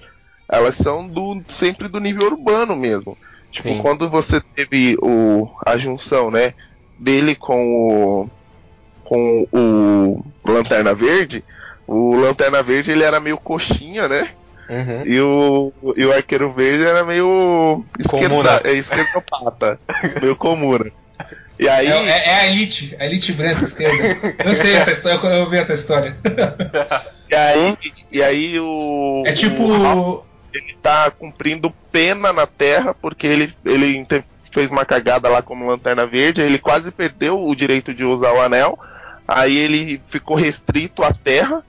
elas 0.50 0.74
são 0.76 1.06
do, 1.06 1.42
sempre 1.48 1.88
do 1.88 2.00
nível 2.00 2.26
urbano 2.26 2.74
mesmo. 2.76 3.16
Tipo, 3.50 3.68
Sim. 3.68 3.82
quando 3.82 4.08
você 4.10 4.40
teve 4.54 4.96
o, 5.02 5.48
a 5.66 5.76
junção, 5.78 6.30
né? 6.30 6.54
Dele 6.98 7.34
com 7.34 7.54
o. 7.64 8.30
com 9.04 9.46
o 9.52 10.24
Lanterna 10.46 10.94
Verde. 10.94 11.44
O 11.86 12.14
Lanterna 12.14 12.62
Verde 12.62 12.90
ele 12.90 13.04
era 13.04 13.18
meio 13.20 13.38
coxinha, 13.38 14.06
né? 14.08 14.28
Uhum. 14.68 15.02
E 15.06 15.18
o, 15.20 15.72
e 15.96 16.04
o 16.04 16.12
arqueiro 16.12 16.50
verde 16.50 16.84
era 16.86 17.02
meio 17.02 17.82
esquerda, 17.98 18.60
é, 18.64 18.72
esquerdopata, 18.72 19.80
meio 20.20 20.36
comuna. 20.36 20.92
E 21.58 21.66
aí, 21.66 21.86
É, 21.86 21.90
é- 21.90 22.28
é 22.28 22.34
a 22.34 22.46
elite, 22.48 22.94
a 23.00 23.06
elite 23.06 23.32
branca 23.32 23.62
esquerda. 23.62 24.36
Eu 24.44 24.54
sei 24.54 24.74
essa 24.74 24.92
história, 24.92 25.18
eu 25.26 25.40
ouvi 25.44 25.56
essa 25.56 25.72
história. 25.72 26.14
e 27.30 27.34
aí, 27.34 27.76
e 28.12 28.22
aí 28.22 28.60
o. 28.60 29.22
É 29.26 29.32
tipo. 29.32 29.62
o 29.64 30.24
ele 30.52 30.76
tá 30.82 31.10
cumprindo 31.10 31.70
pena 31.92 32.32
na 32.32 32.46
Terra 32.46 32.94
porque 32.94 33.26
ele, 33.26 33.54
ele 33.64 34.06
fez 34.50 34.70
uma 34.70 34.84
cagada 34.84 35.28
lá 35.28 35.42
como 35.42 35.66
lanterna 35.66 36.06
verde, 36.06 36.40
ele 36.40 36.58
quase 36.58 36.90
perdeu 36.90 37.46
o 37.46 37.54
direito 37.54 37.92
de 37.94 38.04
usar 38.04 38.32
o 38.32 38.40
anel. 38.40 38.78
Aí 39.26 39.56
ele 39.56 40.00
ficou 40.08 40.36
restrito 40.36 41.02
à 41.02 41.12
Terra 41.12 41.62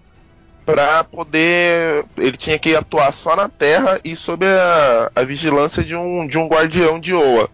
para 0.66 1.04
poder. 1.04 2.06
Ele 2.18 2.38
tinha 2.38 2.58
que 2.58 2.76
atuar 2.76 3.12
só 3.12 3.36
na 3.36 3.50
Terra 3.50 4.00
e 4.04 4.16
sob 4.16 4.46
a, 4.46 5.12
a 5.16 5.24
vigilância 5.24 5.84
de 5.84 5.96
um, 5.96 6.26
de 6.26 6.38
um 6.38 6.48
guardião 6.48 7.00
de 7.00 7.14
Oa. 7.14 7.50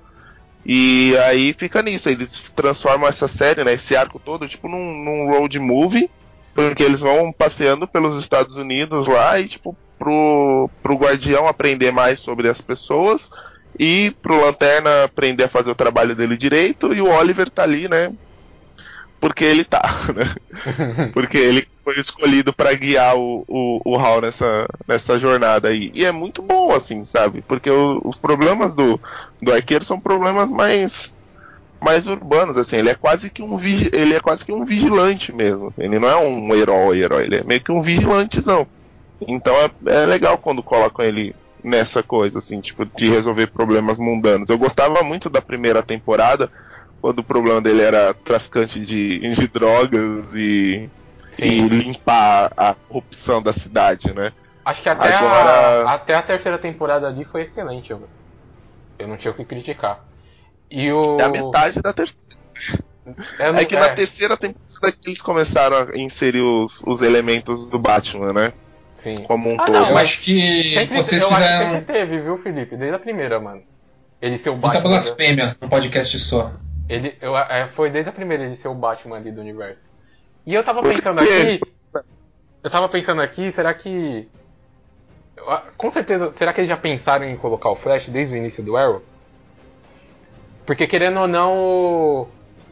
E 0.66 1.16
aí 1.26 1.54
fica 1.54 1.82
nisso, 1.82 2.10
eles 2.10 2.52
transformam 2.56 3.08
essa 3.08 3.28
série, 3.28 3.64
né, 3.64 3.74
esse 3.74 3.96
arco 3.96 4.20
todo, 4.20 4.48
tipo 4.48 4.68
num, 4.68 5.04
num 5.04 5.30
road 5.30 5.60
movie, 5.60 6.10
porque 6.56 6.82
eles 6.82 7.02
vão 7.02 7.32
passeando 7.32 7.88
pelos 7.88 8.20
Estados 8.20 8.58
Unidos 8.58 9.06
lá 9.06 9.40
e, 9.40 9.48
tipo, 9.48 9.78
pro, 10.06 10.70
pro 10.84 10.96
Guardião 10.98 11.48
aprender 11.48 11.92
mais 11.92 12.20
sobre 12.20 12.50
as 12.50 12.62
pessoas 12.62 13.30
e 13.80 14.16
pro 14.22 14.40
Lanterna 14.46 15.06
aprender 15.06 15.46
a 15.46 15.50
fazer 15.50 15.72
o 15.72 15.76
trabalho 15.76 16.16
dele 16.16 16.38
direito 16.38 16.94
e 16.94 17.02
o 17.02 17.10
Oliver 17.10 17.50
tá 17.50 17.64
ali, 17.64 17.88
né, 17.90 18.14
porque 19.20 19.44
ele 19.44 19.64
tá, 19.64 19.82
né, 20.16 21.10
porque 21.14 21.38
ele 21.38 21.68
foi 21.84 22.00
escolhido 22.00 22.54
para 22.54 22.74
guiar 22.74 23.16
o, 23.16 23.44
o, 23.48 23.82
o 23.86 24.00
Hal 24.00 24.22
nessa, 24.22 24.68
nessa 24.88 25.20
jornada 25.20 25.70
aí. 25.70 25.92
E 25.94 26.04
é 26.06 26.12
muito 26.12 26.42
bom, 26.42 26.74
assim, 26.74 27.06
sabe? 27.06 27.44
Porque 27.48 27.70
o- 27.70 28.02
os 28.04 28.18
problemas 28.18 28.74
do, 28.76 29.00
do 29.42 29.54
arqueiro 29.54 29.86
são 29.86 30.00
problemas 30.00 30.50
mais 30.50 31.14
mais 31.82 32.08
urbanos, 32.08 32.58
assim, 32.58 32.78
ele 32.78 32.90
é 32.90 32.96
quase 32.96 33.30
que 33.30 33.42
um 33.44 33.60
ele 33.64 34.16
é 34.16 34.20
quase 34.20 34.46
que 34.46 34.52
um 34.52 34.66
vigilante 34.66 35.34
mesmo. 35.34 35.74
Ele 35.78 36.00
não 36.00 36.10
é 36.10 36.16
um 36.18 36.56
herói, 36.56 37.02
herói, 37.04 37.26
ele 37.26 37.38
é 37.38 37.44
meio 37.44 37.62
que 37.62 37.72
um 37.72 37.82
vigilantezão. 37.82 38.68
Então 39.28 39.54
é, 39.56 39.70
é 40.02 40.06
legal 40.06 40.38
quando 40.38 40.62
colocam 40.64 41.06
ele 41.06 41.36
nessa 41.64 42.04
coisa, 42.04 42.38
assim, 42.40 42.62
tipo, 42.62 42.86
de 42.86 43.10
resolver 43.10 43.48
problemas 43.48 43.98
mundanos. 43.98 44.50
Eu 44.50 44.58
gostava 44.58 45.02
muito 45.04 45.30
da 45.30 45.42
primeira 45.42 45.82
temporada, 45.82 46.50
quando 47.02 47.20
o 47.20 47.24
problema 47.24 47.62
dele 47.62 47.82
era 47.82 48.14
traficante 48.14 48.80
de, 48.80 49.20
de 49.20 49.48
drogas 49.48 50.36
e, 50.36 50.88
e 51.42 51.60
limpar 51.68 52.52
a 52.56 52.74
corrupção 52.88 53.42
da 53.42 53.52
cidade, 53.54 54.14
né? 54.14 54.32
Acho 54.64 54.82
que 54.82 54.90
até, 54.90 55.14
Agora- 55.16 55.88
a, 55.90 55.94
até 55.94 56.14
a 56.16 56.22
terceira 56.22 56.58
temporada 56.58 57.08
ali 57.08 57.24
foi 57.26 57.44
excelente. 57.44 57.92
Eu, 57.92 58.08
eu 59.00 59.08
não 59.08 59.18
tinha 59.18 59.32
o 59.32 59.36
que 59.36 59.46
criticar. 59.46 60.00
E 60.70 60.92
o. 60.92 61.18
É 61.20 61.24
a 61.24 61.30
metade 61.30 61.82
da 61.82 61.94
terceira. 61.94 62.20
não- 63.06 63.60
É 63.60 63.66
que 63.66 63.76
na 63.76 63.90
terceira 63.90 64.36
temporada 64.36 64.92
que 65.00 65.10
eles 65.10 65.22
começaram 65.22 65.78
a 65.94 65.98
inserir 65.98 66.42
os, 66.42 66.82
os 66.86 67.02
elementos 67.02 67.70
do 67.70 67.78
Batman, 67.78 68.34
né? 68.34 68.54
Sim. 68.96 69.24
Como 69.24 69.50
um 69.52 69.56
Ah, 69.60 69.66
todo. 69.66 69.74
não, 69.74 69.90
Eu 69.90 69.98
acho 69.98 70.22
que 70.22 70.74
Sempre, 70.74 70.98
vocês 70.98 71.22
eu 71.22 71.28
acho 71.28 71.38
que 71.38 71.44
fizeram 71.44 71.72
sempre 71.80 71.94
teve, 71.94 72.20
viu, 72.22 72.38
Felipe? 72.38 72.76
Desde 72.78 72.96
a 72.96 73.00
primeira, 73.00 73.40
mano. 73.40 73.62
Ele 74.22 74.38
ser 74.38 74.50
o 74.50 74.54
muita 74.54 74.68
Batman. 74.70 74.90
blasfêmia 74.90 75.56
num 75.62 75.70
podcast 75.70 76.18
só. 76.20 76.54
Ele, 76.88 77.16
eu, 77.22 77.38
é, 77.38 77.68
foi 77.68 77.90
desde 77.92 78.10
a 78.10 78.14
primeira 78.14 78.44
ele 78.46 78.56
ser 78.56 78.70
o 78.70 78.74
Batman 78.74 79.18
ali 79.18 79.32
do 79.32 79.42
universo. 79.42 79.90
E 80.46 80.54
eu 80.54 80.64
tava 80.64 80.82
pensando 80.82 81.20
aqui. 81.20 81.60
Eu 82.64 82.70
tava 82.72 82.88
pensando 82.90 83.22
aqui, 83.22 83.52
será 83.52 83.74
que. 83.74 84.28
Com 85.78 85.92
certeza, 85.92 86.32
será 86.32 86.54
que 86.54 86.62
eles 86.62 86.70
já 86.70 86.78
pensaram 86.78 87.26
em 87.26 87.36
colocar 87.36 87.70
o 87.70 87.76
Flash 87.76 88.10
desde 88.10 88.34
o 88.34 88.38
início 88.38 88.64
do 88.64 88.78
Arrow? 88.78 89.04
Porque 90.66 90.88
querendo 90.88 91.20
ou 91.20 91.28
não, 91.28 92.28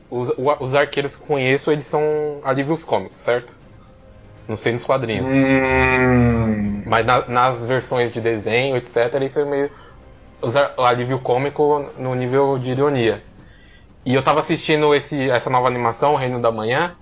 os, 0.09 0.31
os 0.59 0.73
arqueiros 0.73 1.15
que 1.15 1.21
eu 1.21 1.27
conheço, 1.27 1.71
eles 1.71 1.85
são 1.85 2.01
alívios 2.43 2.83
cômicos, 2.83 3.21
certo? 3.21 3.55
Não 4.47 4.57
sei 4.57 4.73
nos 4.73 4.83
quadrinhos. 4.83 5.29
Hum, 5.29 6.83
Mas 6.85 7.05
na- 7.05 7.27
nas 7.27 7.65
versões 7.65 8.11
de 8.11 8.19
desenho, 8.21 8.75
etc., 8.77 9.21
isso 9.23 9.39
é 9.39 9.45
meio. 9.45 9.71
usar 10.41 10.73
o 10.77 10.83
alívio 10.83 11.19
cômico 11.19 11.89
no 11.97 12.13
nível 12.13 12.59
de 12.59 12.71
ironia. 12.71 13.23
E 14.05 14.13
eu 14.13 14.21
tava 14.21 14.41
assistindo 14.41 14.93
esse, 14.93 15.29
essa 15.29 15.49
nova 15.49 15.67
animação, 15.67 16.13
o 16.13 16.17
Reino 16.17 16.41
da 16.41 16.51
Manhã, 16.51 16.95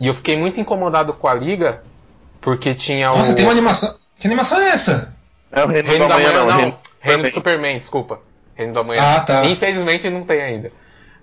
e 0.00 0.06
eu 0.06 0.14
fiquei 0.14 0.38
muito 0.38 0.58
incomodado 0.58 1.12
com 1.12 1.28
a 1.28 1.34
Liga, 1.34 1.82
porque 2.40 2.74
tinha 2.74 3.08
Nossa, 3.08 3.32
o. 3.32 3.34
tem 3.34 3.44
uma 3.44 3.52
animação. 3.52 3.94
Que 4.18 4.26
animação 4.26 4.58
é 4.60 4.68
essa? 4.70 5.14
É 5.52 5.62
o 5.62 5.66
Reino, 5.68 5.88
Reino 5.88 6.08
da 6.08 6.14
Manhã, 6.14 6.32
não. 6.32 6.46
não. 6.46 6.56
Reino, 6.56 6.78
Reino 7.00 7.22
do 7.24 7.30
Superman. 7.32 7.78
Desculpa. 7.78 8.20
Reino 8.54 8.72
da 8.72 8.82
Manhã. 8.82 9.02
Ah, 9.04 9.20
tá. 9.20 9.44
Infelizmente 9.44 10.08
não 10.08 10.24
tem 10.24 10.40
ainda. 10.40 10.72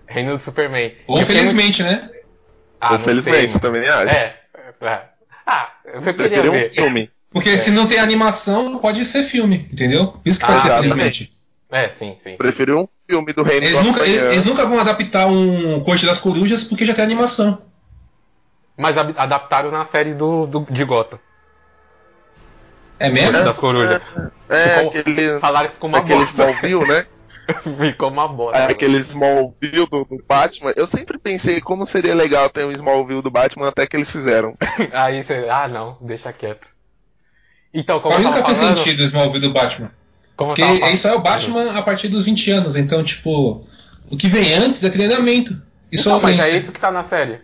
Reino 0.05 0.37
do 0.37 0.39
Superman. 0.43 0.93
Ou 1.07 1.17
felizmente, 1.23 1.81
né? 1.81 1.99
muito- 2.03 2.15
Ah, 2.79 2.99
sei, 3.23 3.47
também 3.59 3.87
acho. 3.87 4.15
É. 4.15 4.35
é. 4.81 5.01
Ah, 5.45 5.69
eu 5.85 6.01
queria 6.13 6.51
um 6.51 6.69
filme. 6.69 7.11
Porque 7.31 7.49
É. 7.49 7.57
se 7.57 7.69
não 7.71 7.85
tem 7.85 7.99
animação, 7.99 8.77
pode 8.79 9.03
ser 9.05 9.23
filme, 9.23 9.67
entendeu? 9.71 10.15
Isso 10.25 10.39
que 10.39 10.45
Ah, 10.45 10.49
vai 10.49 10.57
ser 10.57 10.67
exatamente. 10.67 10.93
felizmente. 10.93 11.31
É, 11.71 11.89
sim, 11.89 12.15
sim. 12.23 12.37
Preferi 12.37 12.71
um 12.71 12.87
filme 13.09 13.33
do 13.33 13.43
Reino 13.43 13.65
Eles 13.65 13.79
nunca, 13.83 14.01
eles, 14.05 14.21
eles 14.21 14.45
nunca 14.45 14.65
vão 14.65 14.79
adaptar 14.79 15.27
um 15.27 15.81
Corte 15.81 16.05
das 16.05 16.19
Corujas 16.19 16.63
porque 16.63 16.85
já 16.85 16.93
tem 16.93 17.03
animação. 17.03 17.61
Mas 18.77 18.97
adaptaram 18.97 19.69
na 19.71 19.83
série 19.85 20.13
do, 20.13 20.45
do, 20.47 20.61
de 20.69 20.83
Gotham. 20.85 21.19
É 22.99 23.09
mesmo? 23.09 23.31
Das 23.33 23.57
corujas. 23.57 24.01
É, 24.47 24.69
Ficou- 24.69 24.89
aquele, 25.01 25.39
Falaram 25.39 25.67
que 25.67 25.73
ficou 25.73 25.89
uma 25.89 25.97
aquele 25.99 26.19
bosta. 26.19 26.33
Smallville, 26.49 26.87
né? 26.87 27.05
ficou 27.79 28.09
uma 28.09 28.27
bosta. 28.27 28.65
Aquele 28.65 28.97
Smallville 28.97 29.87
do, 29.87 30.05
do 30.05 30.23
Batman. 30.27 30.73
Eu 30.75 30.87
sempre 30.87 31.17
pensei 31.17 31.61
como 31.61 31.85
seria 31.85 32.15
legal 32.15 32.49
ter 32.49 32.65
um 32.65 32.71
Smallville 32.71 33.21
do 33.21 33.31
Batman 33.31 33.69
até 33.69 33.85
que 33.85 33.95
eles 33.95 34.09
fizeram. 34.09 34.55
Aí 34.93 35.23
você. 35.23 35.47
Ah, 35.49 35.67
não, 35.67 35.97
deixa 36.01 36.31
quieto. 36.33 36.67
Então, 37.73 37.99
como 37.99 38.15
eu 38.15 38.23
tava 38.23 38.37
nunca 38.37 38.55
fez 38.55 38.77
sentido 38.77 39.01
o 39.01 39.03
Smallville 39.03 39.47
do 39.47 39.53
Batman. 39.53 39.91
Como 40.35 40.53
Porque 40.53 40.61
falando- 40.61 40.93
isso 40.93 41.07
é 41.07 41.13
o 41.13 41.19
Batman 41.19 41.71
a 41.77 41.81
partir 41.81 42.07
dos 42.07 42.25
20 42.25 42.51
anos. 42.51 42.75
Então, 42.75 43.03
tipo, 43.03 43.65
o 44.09 44.17
que 44.17 44.27
vem 44.27 44.53
antes 44.53 44.83
é 44.83 44.89
treinamento. 44.89 45.61
Isso 45.91 46.09
Então, 46.09 46.21
mas 46.21 46.39
é 46.39 46.57
isso 46.57 46.71
que 46.71 46.79
tá 46.79 46.91
na 46.91 47.03
série. 47.03 47.41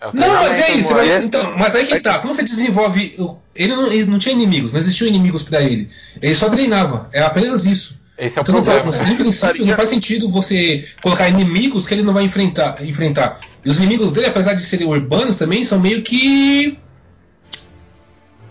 É 0.00 0.10
Não, 0.12 0.34
mas 0.34 0.60
é 0.60 0.72
isso. 0.72 0.92
Mas, 0.92 1.24
então, 1.24 1.56
mas 1.56 1.74
aí 1.74 1.86
que 1.86 2.00
tá. 2.00 2.18
Como 2.18 2.34
você 2.34 2.42
desenvolve. 2.42 3.14
Ele 3.54 3.74
não, 3.74 3.92
ele 3.92 4.04
não 4.06 4.18
tinha 4.18 4.34
inimigos, 4.34 4.72
não 4.72 4.78
existiam 4.78 5.08
inimigos 5.08 5.42
pra 5.42 5.62
ele. 5.62 5.88
Ele 6.20 6.34
só 6.34 6.50
treinava. 6.50 7.08
É 7.12 7.22
apenas 7.22 7.64
isso. 7.64 7.98
Esse 8.18 8.38
é 8.38 8.40
o 8.40 8.42
Então, 8.42 8.54
não 8.54 8.62
problema. 8.62 8.92
faz, 8.92 9.08
no 9.08 9.16
princípio, 9.16 9.66
não 9.66 9.76
faz 9.76 9.88
sentido 9.88 10.30
você 10.30 10.86
colocar 11.02 11.28
inimigos 11.28 11.86
que 11.86 11.94
ele 11.94 12.02
não 12.02 12.14
vai 12.14 12.24
enfrentar. 12.24 12.82
enfrentar. 12.82 13.38
E 13.64 13.68
os 13.70 13.78
inimigos 13.78 14.12
dele, 14.12 14.26
apesar 14.26 14.54
de 14.54 14.62
serem 14.62 14.86
urbanos 14.86 15.36
também, 15.36 15.64
são 15.64 15.78
meio 15.78 16.02
que. 16.02 16.78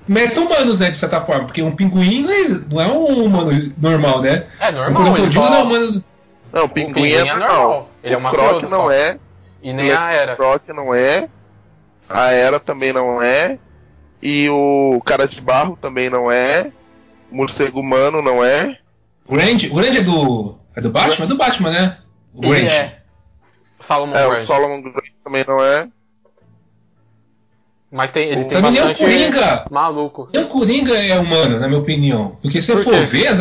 meta-humanos, 0.08 0.78
né? 0.80 0.92
De 0.92 0.98
certa 0.98 1.22
forma. 1.22 1.46
Porque 1.46 1.62
um 1.64 1.76
pinguim 1.76 2.22
não 2.22 2.32
é, 2.32 2.48
não 2.72 2.82
é 2.82 2.88
um 2.88 3.24
humano 3.26 3.74
normal, 3.82 4.22
né? 4.22 4.46
É 4.60 4.70
Um 4.70 4.74
normal. 4.74 5.02
Ele 5.02 5.14
crocodilo 5.14 5.44
só... 5.44 5.50
não 5.50 5.58
é 5.58 5.64
humano. 5.64 6.04
Não, 6.54 6.62
o 6.62 6.66
o 6.66 6.70
Pinguim, 6.70 7.12
é 7.12 7.26
normal. 7.26 7.90
Ele 8.02 8.14
é 8.14 8.18
o 8.18 8.20
uma 8.20 8.30
Croc 8.30 8.64
não 8.70 8.90
é. 8.90 9.18
E 9.62 9.74
nem 9.74 9.92
a 9.92 10.12
era. 10.12 10.34
O 10.34 10.38
Croc 10.38 10.62
não 10.70 10.94
é. 10.94 11.28
A 12.08 12.32
Era 12.32 12.60
também 12.60 12.94
não 12.94 13.22
é. 13.22 13.58
E 14.22 14.48
o 14.50 15.02
Cara 15.04 15.28
de 15.28 15.42
Barro 15.42 15.76
também 15.80 16.10
não 16.10 16.32
é. 16.32 16.72
O 17.32 17.36
Morcego 17.36 17.80
Humano 17.80 18.22
não 18.22 18.44
é. 18.44 18.78
O 19.28 19.34
Grande, 19.34 19.70
o 19.72 19.80
é 19.80 20.02
do. 20.02 20.58
É 20.76 20.82
do 20.82 20.90
Batman? 20.92 21.26
É 21.26 21.28
do 21.28 21.38
Batman, 21.38 21.72
né? 21.72 21.98
O 22.34 22.42
Grande. 22.42 22.68
é. 22.68 23.00
Salomon 23.82 24.16
É, 24.16 24.26
o 24.26 24.30
Grant. 24.32 24.46
Solomon 24.48 24.82
Grant 24.82 25.06
também 25.24 25.46
não 25.48 25.64
é. 25.64 25.88
Mas 27.92 28.12
tem, 28.12 28.30
ele 28.30 28.42
O- 28.42 28.48
tem 28.48 28.60
Pra 28.60 28.62
mim 28.62 28.72
nem 28.72 28.80
é 28.82 28.84
o 28.84 28.88
bastante 28.90 29.06
Coringa. 29.12 29.66
maluco. 29.72 30.30
Nem 30.34 30.44
o 30.44 30.48
Coringa 30.48 30.94
é 30.98 31.18
humano, 31.20 31.60
na 31.60 31.68
minha 31.68 31.80
opinião. 31.80 32.38
Porque 32.42 32.62
se 32.62 32.72
Por 32.74 32.84
for 32.84 33.06
ver, 33.06 33.28
as, 33.28 33.40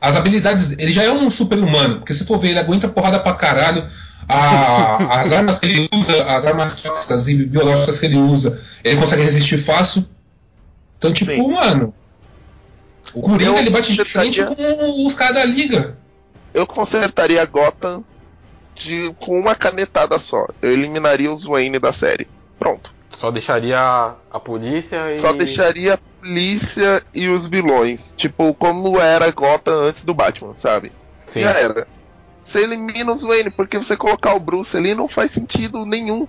as 0.00 0.16
habilidades. 0.16 0.72
Ele 0.78 0.90
já 0.92 1.02
é 1.02 1.10
um 1.12 1.28
super-humano. 1.30 1.96
Porque 1.96 2.14
se 2.14 2.24
for 2.24 2.38
ver, 2.38 2.50
ele 2.50 2.58
aguenta 2.58 2.88
porrada 2.88 3.18
pra 3.18 3.34
caralho. 3.34 3.86
a- 4.28 4.96
as 5.20 5.32
armas 5.32 5.58
que 5.58 5.66
ele 5.66 5.88
usa, 5.94 6.24
as 6.24 6.46
armas 6.46 6.80
tóxicas 6.82 7.28
e 7.28 7.44
biológicas 7.44 7.98
que 8.00 8.06
ele 8.06 8.16
usa, 8.16 8.58
ele 8.82 8.98
consegue 8.98 9.22
resistir 9.22 9.58
fácil. 9.58 10.04
Então, 10.98 11.12
tipo, 11.12 11.30
Sim. 11.32 11.52
mano. 11.52 11.92
O 13.14 13.20
Coringa 13.20 13.58
ele 13.58 13.70
bate 13.70 13.92
de 13.92 14.04
frente 14.04 14.44
com 14.44 15.06
os 15.06 15.14
caras 15.14 15.34
da 15.36 15.44
liga. 15.44 15.96
Eu 16.52 16.66
consertaria 16.66 17.44
Gotham 17.44 18.04
de, 18.74 19.14
com 19.20 19.38
uma 19.38 19.54
canetada 19.54 20.18
só. 20.18 20.46
Eu 20.60 20.70
eliminaria 20.70 21.32
os 21.32 21.44
Wayne 21.44 21.78
da 21.78 21.92
série. 21.92 22.28
Pronto. 22.58 22.94
Só 23.18 23.30
deixaria 23.30 23.78
a, 24.30 24.40
polícia 24.40 25.12
e. 25.12 25.16
Só 25.16 25.32
deixaria 25.32 25.94
a 25.94 25.98
polícia 26.20 27.02
e 27.14 27.28
os 27.28 27.46
vilões. 27.46 28.12
Tipo, 28.16 28.52
como 28.54 29.00
era 29.00 29.30
Gotham 29.30 29.86
antes 29.86 30.04
do 30.04 30.12
Batman, 30.12 30.54
sabe? 30.54 30.92
Sim. 31.26 31.40
Já 31.42 31.50
era. 31.52 31.88
Você 32.42 32.62
elimina 32.62 33.12
os 33.12 33.22
Wayne, 33.22 33.50
porque 33.50 33.78
você 33.78 33.96
colocar 33.96 34.34
o 34.34 34.40
Bruce 34.40 34.76
ali 34.76 34.94
não 34.94 35.08
faz 35.08 35.32
sentido 35.32 35.84
nenhum. 35.84 36.28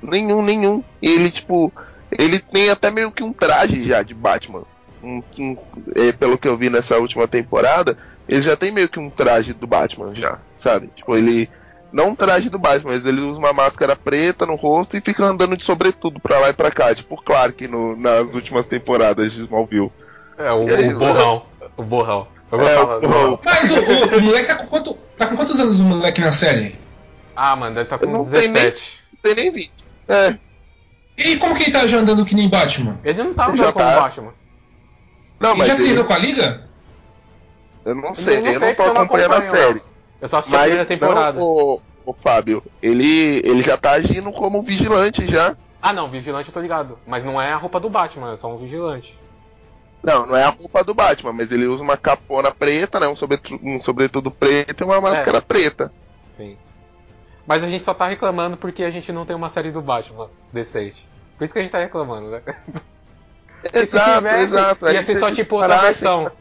Nenhum, 0.00 0.40
nenhum. 0.40 0.82
E 1.02 1.10
ele, 1.10 1.30
tipo, 1.30 1.72
ele 2.10 2.38
tem 2.38 2.70
até 2.70 2.90
meio 2.90 3.10
que 3.10 3.22
um 3.22 3.32
traje 3.32 3.86
já 3.86 4.02
de 4.02 4.14
Batman. 4.14 4.62
Um- 5.02 5.22
um- 5.38 5.56
é, 5.96 6.12
pelo 6.12 6.38
que 6.38 6.46
eu 6.48 6.56
vi 6.56 6.70
nessa 6.70 6.96
última 6.98 7.26
temporada, 7.26 7.96
ele 8.28 8.40
já 8.42 8.56
tem 8.56 8.70
meio 8.70 8.88
que 8.88 9.00
um 9.00 9.10
traje 9.10 9.52
do 9.52 9.66
Batman 9.66 10.14
já, 10.14 10.38
sabe? 10.56 10.88
Tipo, 10.94 11.16
ele. 11.16 11.48
Não 11.92 12.08
um 12.10 12.14
traje 12.14 12.48
do 12.48 12.58
Batman, 12.58 12.92
mas 12.92 13.04
ele 13.04 13.20
usa 13.20 13.38
uma 13.38 13.52
máscara 13.52 13.94
preta 13.94 14.46
no 14.46 14.54
rosto 14.54 14.96
e 14.96 15.00
fica 15.02 15.24
andando 15.24 15.54
de 15.56 15.62
sobretudo 15.62 16.18
pra 16.20 16.38
lá 16.38 16.48
e 16.48 16.52
pra 16.54 16.70
cá. 16.70 16.94
Tipo 16.94 17.16
o 17.16 17.22
Clark 17.22 17.68
no- 17.68 17.94
nas 17.96 18.34
últimas 18.34 18.66
temporadas 18.66 19.32
de 19.32 19.42
Smallville. 19.42 19.92
É, 20.38 20.50
o, 20.52 20.66
aí, 20.74 20.94
o 20.94 20.98
borrão. 20.98 21.42
O 21.76 21.82
borrão. 21.82 22.28
Eu 22.50 22.58
É, 22.60 22.62
gostava 22.62 22.96
o 22.96 23.00
borrão. 23.02 23.38
Mas 23.44 23.70
o, 23.70 23.74
o- 23.80 24.18
o 24.18 24.22
moleque 24.22 24.46
tá 24.46 24.54
com, 24.56 24.66
quanto, 24.68 24.94
tá 25.18 25.26
com 25.26 25.36
quantos 25.36 25.60
anos 25.60 25.80
o 25.80 25.84
moleque 25.84 26.20
na 26.22 26.32
série? 26.32 26.74
Ah, 27.36 27.54
mano, 27.56 27.74
deve 27.74 27.84
estar 27.84 27.98
com 27.98 28.06
Não 28.06 28.24
tem 28.24 28.50
17. 28.50 29.04
Não 29.12 29.18
tem 29.22 29.44
nem 29.44 29.52
vídeo. 29.52 29.72
É, 30.08 30.34
E 31.18 31.36
como 31.36 31.54
que 31.54 31.64
ele 31.64 31.72
tá 31.72 31.86
já 31.86 31.98
andando 31.98 32.24
que 32.24 32.34
nem 32.34 32.48
Batman? 32.48 32.98
Ele 33.04 33.22
não 33.22 33.34
tava 33.34 33.50
Ele 33.52 33.58
já 33.62 33.64
andando 33.68 33.74
como 33.74 33.94
tá. 33.94 34.00
Batman. 34.00 34.32
Não, 35.42 35.50
ele 35.50 35.58
mas 35.58 35.68
já 35.68 35.74
ele- 35.74 35.82
treinou 35.84 36.04
com 36.04 36.12
a 36.12 36.18
liga? 36.18 36.68
eu 37.84 37.94
não 37.94 38.14
sei, 38.14 38.38
eu 38.38 38.42
não, 38.42 38.58
sei 38.60 38.74
tô 38.74 38.82
porque 38.82 38.82
eu 38.82 39.02
acompanhando 39.02 39.34
a 39.34 39.40
série. 39.40 39.78
não. 39.80 39.92
Eu 40.20 40.28
só 40.28 40.38
assisti 40.38 40.54
a 40.54 40.58
primeira 40.60 40.78
Mas 40.82 40.88
temporada. 40.88 41.38
não, 41.40 41.46
o, 41.46 41.82
o 42.06 42.12
Fábio, 42.14 42.62
ele, 42.80 43.42
ele 43.44 43.60
já 43.62 43.76
tá 43.76 43.92
agindo 43.92 44.30
como 44.32 44.62
vigilante 44.62 45.26
já. 45.28 45.56
Ah, 45.80 45.92
não, 45.92 46.08
vigilante 46.08 46.48
eu 46.48 46.54
tô 46.54 46.60
ligado. 46.60 46.96
Mas 47.04 47.24
não 47.24 47.40
é 47.42 47.52
a 47.52 47.56
roupa 47.56 47.80
do 47.80 47.90
Batman, 47.90 48.32
é 48.32 48.36
só 48.36 48.48
um 48.52 48.56
vigilante. 48.56 49.20
Não, 50.00 50.26
não 50.26 50.36
é 50.36 50.44
a 50.44 50.50
roupa 50.50 50.84
do 50.84 50.94
Batman, 50.94 51.32
mas 51.32 51.50
ele 51.50 51.66
usa 51.66 51.82
uma 51.82 51.96
capona 51.96 52.52
preta, 52.52 53.00
né? 53.00 53.08
Um, 53.08 53.16
sobretu- 53.16 53.58
um 53.62 53.78
sobretudo 53.80 54.30
preto 54.30 54.82
e 54.82 54.84
uma 54.84 55.00
máscara 55.00 55.42
preta. 55.42 55.92
Sim. 56.30 56.56
Mas 57.44 57.64
a 57.64 57.68
gente 57.68 57.82
só 57.84 57.92
tá 57.92 58.06
reclamando 58.06 58.56
porque 58.56 58.84
a 58.84 58.90
gente 58.90 59.10
não 59.12 59.24
tem 59.24 59.34
uma 59.34 59.48
série 59.48 59.72
do 59.72 59.82
Batman 59.82 60.28
decente. 60.52 61.08
Por 61.36 61.44
isso 61.44 61.52
que 61.52 61.58
a 61.58 61.62
gente 61.62 61.72
tá 61.72 61.78
reclamando, 61.80 62.30
né? 62.30 62.42
Exato, 63.72 64.16
tivesse, 64.18 64.44
exato. 64.44 64.86
Ia 64.90 65.04
ser 65.04 65.14
se 65.14 65.20
só 65.20 65.30
tipo 65.30 65.54
outra 65.56 65.68
parassem- 65.76 65.92
versão. 66.08 66.32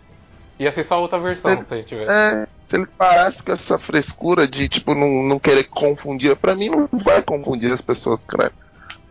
Ia 0.59 0.71
ser 0.71 0.83
só 0.83 1.01
outra 1.01 1.19
versão 1.19 1.57
Se- 1.57 1.65
se 1.65 1.73
a 1.73 1.77
gente 1.77 1.87
tivesse. 1.87 2.11
É, 2.11 2.47
se 2.67 2.75
ele 2.75 2.85
parasse 2.85 3.41
com 3.43 3.51
essa 3.51 3.77
frescura 3.77 4.47
de, 4.47 4.67
tipo, 4.69 4.93
não, 4.93 5.23
não 5.23 5.39
querer 5.39 5.63
confundir, 5.65 6.35
pra 6.35 6.55
mim 6.55 6.69
não 6.69 6.87
vai 6.91 7.21
confundir 7.21 7.71
as 7.71 7.81
pessoas, 7.81 8.23
cara. 8.25 8.51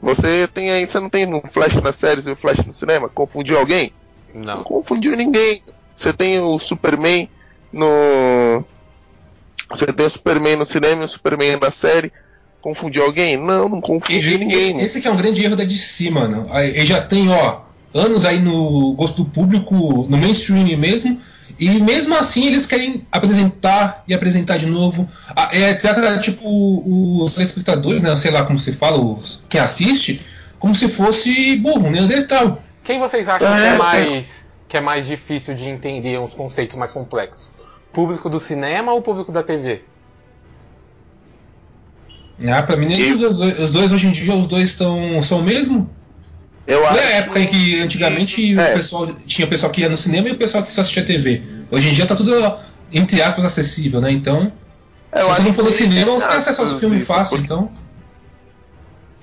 Você 0.01 0.47
tem 0.49 0.71
aí, 0.71 0.87
você 0.87 0.99
não 0.99 1.11
tem 1.11 1.27
um 1.27 1.41
Flash 1.43 1.75
na 1.83 1.93
série 1.93 2.23
e 2.27 2.31
o 2.31 2.37
Flash 2.37 2.65
no 2.65 2.73
cinema? 2.73 3.09
Confundiu 3.09 3.59
alguém? 3.59 3.93
Não 4.33 4.57
Não. 4.59 4.63
confundiu 4.65 5.17
ninguém. 5.17 5.63
Você 5.97 6.13
tem 6.13 6.41
o 6.41 6.59
Superman 6.59 7.29
no. 7.73 8.65
Você 9.71 9.87
tem 9.93 10.07
o 10.07 10.11
Superman 10.11 10.57
no 10.57 10.65
cinema 10.65 11.03
e 11.03 11.05
o 11.05 11.09
Superman 11.09 11.59
na 11.61 11.71
série. 11.71 12.13
Confundiu 12.63 13.05
alguém? 13.05 13.37
Não, 13.37 13.69
não 13.69 13.81
confundiu 13.81 14.39
ninguém. 14.39 14.71
Esse, 14.77 14.85
esse 14.85 15.01
que 15.01 15.09
é 15.09 15.11
um 15.11 15.17
grande 15.17 15.45
erro 15.45 15.57
da 15.57 15.65
DC, 15.65 16.11
mano. 16.11 16.47
Aí, 16.51 16.69
Ele 16.69 16.87
já 16.87 17.01
tem, 17.03 17.31
ó, 17.31 17.61
anos 17.95 18.25
aí 18.25 18.39
no 18.39 18.95
gosto 18.95 19.25
do 19.25 19.31
público, 19.31 20.07
no 20.09 20.17
mainstream 20.17 20.77
mesmo. 20.79 21.21
E 21.59 21.69
mesmo 21.81 22.15
assim 22.17 22.47
eles 22.47 22.65
querem 22.65 23.07
apresentar 23.13 24.05
e 24.09 24.15
apresentar 24.15 24.57
de 24.57 24.67
novo. 24.67 25.09
Ah, 25.37 25.51
É, 25.53 25.75
trata 25.75 26.19
tipo 26.19 26.43
os 27.23 27.35
telespectadores, 27.35 28.03
né? 28.03 28.15
Sei 28.17 28.31
lá 28.31 28.45
como 28.45 28.59
se 28.59 28.73
fala, 28.73 28.99
os, 28.99 29.43
quem 29.49 29.61
assiste, 29.61 30.21
como 30.59 30.75
se 30.75 30.89
fosse 30.89 31.57
burro, 31.57 31.89
um 31.89 31.91
neandertal. 31.91 32.63
Quem 32.85 32.99
vocês 32.99 33.29
acham 33.29 33.47
É, 33.49 33.61
que, 33.61 33.67
é 33.67 33.75
é. 33.75 33.77
mais, 33.79 34.45
que 34.69 34.77
é 34.77 34.81
mais 34.81 35.07
difícil 35.07 35.55
de 35.55 35.69
entender 35.69 36.19
uns 36.19 36.33
conceitos 36.33 36.77
mais 36.77 36.93
complexos? 36.93 37.49
Público 37.93 38.31
do 38.31 38.41
cinema 38.41 38.93
ou 38.93 39.03
público 39.03 39.31
da 39.33 39.43
TV? 39.43 39.83
Ah, 42.49 42.63
pra 42.63 42.77
mim, 42.77 42.87
nem 42.87 43.13
os, 43.13 43.21
dois, 43.21 43.59
os 43.61 43.73
dois 43.73 43.93
hoje 43.93 44.07
em 44.09 44.13
dia, 44.13 44.35
os 44.35 44.47
dois 44.47 44.71
estão, 44.71 45.23
são 45.23 45.41
o 45.41 45.43
mesmo. 45.43 45.91
Eu 46.67 46.81
Não 46.81 46.87
acho 46.89 46.99
é 46.99 47.03
a 47.07 47.17
época 47.17 47.41
em 47.41 47.47
que 47.47 47.81
antigamente 47.81 48.59
É. 48.59 48.73
o 48.73 48.75
pessoal 48.77 49.07
tinha 49.27 49.47
o 49.47 49.51
pessoal 49.51 49.73
que 49.73 49.81
ia 49.81 49.89
no 49.89 49.97
cinema 49.97 50.29
e 50.29 50.33
o 50.33 50.37
pessoal 50.37 50.63
que 50.63 50.73
só 50.73 50.83
assistia 50.83 51.05
TV. 51.05 51.43
Hoje 51.71 51.89
em 51.89 51.93
dia 51.93 52.07
tá 52.07 52.15
tudo, 52.15 52.33
entre 52.93 53.21
aspas, 53.23 53.45
acessível, 53.45 54.01
né? 54.01 54.11
Então, 54.11 54.53
eu 55.13 55.23
se 55.23 55.29
você 55.29 55.43
não 55.43 55.53
for 55.53 55.65
no 55.65 55.73
cinema, 55.73 56.13
você 56.13 56.29
tem 56.29 56.37
acesso 56.37 56.61
aos 56.61 56.79
filmes 56.79 57.07
fácil, 57.07 57.39
porque- 57.39 57.53
então. 57.53 57.73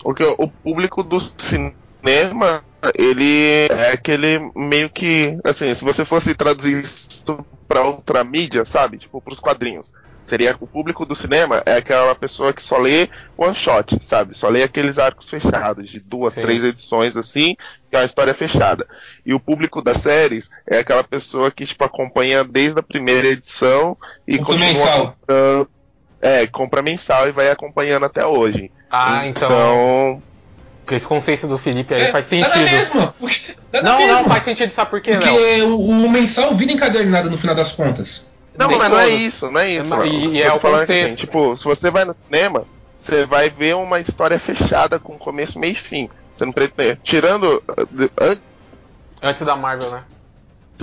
Porque 0.03 0.23
o 0.23 0.47
público 0.47 1.03
do 1.03 1.17
cinema, 1.19 2.63
ele 2.97 3.67
é 3.69 3.91
aquele 3.91 4.39
meio 4.55 4.89
que. 4.89 5.38
Assim, 5.43 5.73
se 5.73 5.83
você 5.83 6.05
fosse 6.05 6.33
traduzir 6.33 6.83
isso 6.83 7.23
pra 7.67 7.81
outra 7.83 8.23
mídia, 8.23 8.63
sabe? 8.65 8.97
Tipo, 8.97 9.21
pros 9.21 9.39
quadrinhos. 9.39 9.91
Seria 10.28 10.57
o 10.59 10.67
público 10.67 11.05
do 11.05 11.15
cinema 11.15 11.63
é 11.65 11.78
aquela 11.78 12.13
pessoa 12.13 12.51
que 12.51 12.61
só 12.61 12.78
lê 12.78 13.07
one 13.38 13.55
shot, 13.55 13.97
sabe? 14.03 14.38
Só 14.38 14.49
lê 14.49 14.61
aqueles 14.61 14.97
arcos 14.99 15.30
fechados, 15.30 15.89
de 15.89 16.01
duas, 16.01 16.34
Sim. 16.34 16.41
três 16.41 16.65
edições 16.65 17.15
assim, 17.15 17.55
que 17.89 17.95
é 17.95 17.99
uma 17.99 18.05
história 18.05 18.34
fechada. 18.34 18.86
E 19.25 19.34
o 19.34 19.39
público 19.39 19.82
das 19.82 19.97
séries 19.97 20.49
é 20.69 20.80
aquela 20.80 21.01
pessoa 21.01 21.49
que, 21.49 21.65
tipo, 21.65 21.82
acompanha 21.86 22.43
desde 22.43 22.78
a 22.78 22.84
primeira 22.84 23.25
edição 23.30 23.97
e 24.28 24.38
Compra 24.38 24.53
continua 24.55 24.67
mensal. 24.73 25.05
comprando. 25.17 25.69
É, 26.21 26.47
compra 26.47 26.82
mensal 26.82 27.30
e 27.30 27.32
vai 27.32 27.49
acompanhando 27.49 28.05
até 28.05 28.25
hoje. 28.25 28.69
Ah, 28.91 29.25
então. 29.28 29.47
Então, 29.47 30.23
Porque 30.84 30.95
esse 30.95 31.07
conceito 31.07 31.47
do 31.47 31.57
Felipe 31.57 31.93
aí 31.93 32.01
É, 32.01 32.11
faz 32.11 32.25
sentido. 32.25 32.59
mesma! 32.59 33.15
porque- 33.17 33.55
Dá 33.71 33.82
na 33.82 33.91
Não, 33.91 33.97
mesma! 33.99 34.21
não, 34.23 34.30
faz 34.30 34.43
sentido, 34.43 34.71
sabe 34.71 34.89
por 34.89 34.99
quê? 34.99 35.11
Porque 35.11 35.61
o, 35.63 35.80
o 36.05 36.09
mensal 36.09 36.53
vira 36.53 36.71
encadernado 36.73 37.30
no 37.30 37.38
final 37.38 37.55
das 37.55 37.71
contas. 37.71 38.28
Não, 38.58 38.70
mas 38.78 38.89
não 38.89 38.99
é 38.99 39.10
isso, 39.10 39.51
não 39.51 39.60
é 39.62 39.70
isso. 39.72 39.93
É, 39.93 40.08
e- 40.08 40.28
e 40.30 40.41
Eu 40.41 40.47
é 40.47 40.53
o 40.53 40.60
conceito. 40.60 41.05
assim, 41.05 41.16
tipo, 41.16 41.55
se 41.55 41.64
você 41.64 41.91
vai 41.91 42.05
no 42.05 42.16
cinema, 42.26 42.66
você 42.99 43.26
vai 43.26 43.49
ver 43.49 43.76
uma 43.76 43.99
história 43.99 44.39
fechada 44.39 44.99
com 44.99 45.18
começo, 45.18 45.60
meio 45.60 45.74
e 45.74 45.76
fim. 45.76 46.10
Você 46.36 46.45
não 46.45 46.51
pretende. 46.51 46.99
Tirando 47.03 47.62
Antes 49.22 49.41
da 49.43 49.55
Marvel, 49.55 49.91
né? 49.91 50.03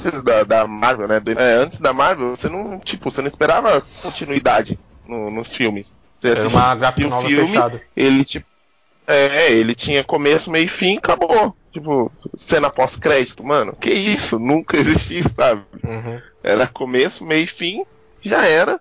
antes 0.05 0.23
da, 0.23 0.43
da 0.43 0.67
Marvel, 0.67 1.07
né? 1.07 1.23
é, 1.37 1.55
antes 1.55 1.79
da 1.81 1.93
Marvel, 1.93 2.31
você 2.37 2.49
não, 2.49 2.79
tipo, 2.81 3.11
você 3.11 3.21
não 3.21 3.29
esperava 3.29 3.81
continuidade 4.03 4.79
no- 5.07 5.31
nos 5.31 5.53
filmes. 5.53 5.95
Você 6.21 6.31
Era 6.31 6.49
uma 6.49 6.75
graphic 6.75 7.07
o 7.07 7.11
novel 7.11 7.29
filme, 7.29 7.47
fechada. 7.49 7.81
ele 7.97 8.25
tipo. 8.25 8.47
É, 9.07 9.53
ele 9.53 9.75
tinha 9.75 10.03
começo, 10.03 10.51
meio 10.51 10.65
e 10.65 10.69
fim, 10.69 10.97
acabou. 10.97 11.55
Tipo, 11.75 12.11
cena 12.37 12.71
pós-crédito, 12.71 13.43
mano. 13.43 13.75
Que 13.75 13.91
isso? 13.93 14.39
Nunca 14.39 14.77
existiu, 14.77 15.29
sabe? 15.29 15.65
Uhum. 15.83 16.23
Era 16.41 16.69
começo, 16.69 17.25
meio 17.25 17.43
e 17.43 17.47
fim, 17.49 17.85
já 18.23 18.47
era. 18.47 18.81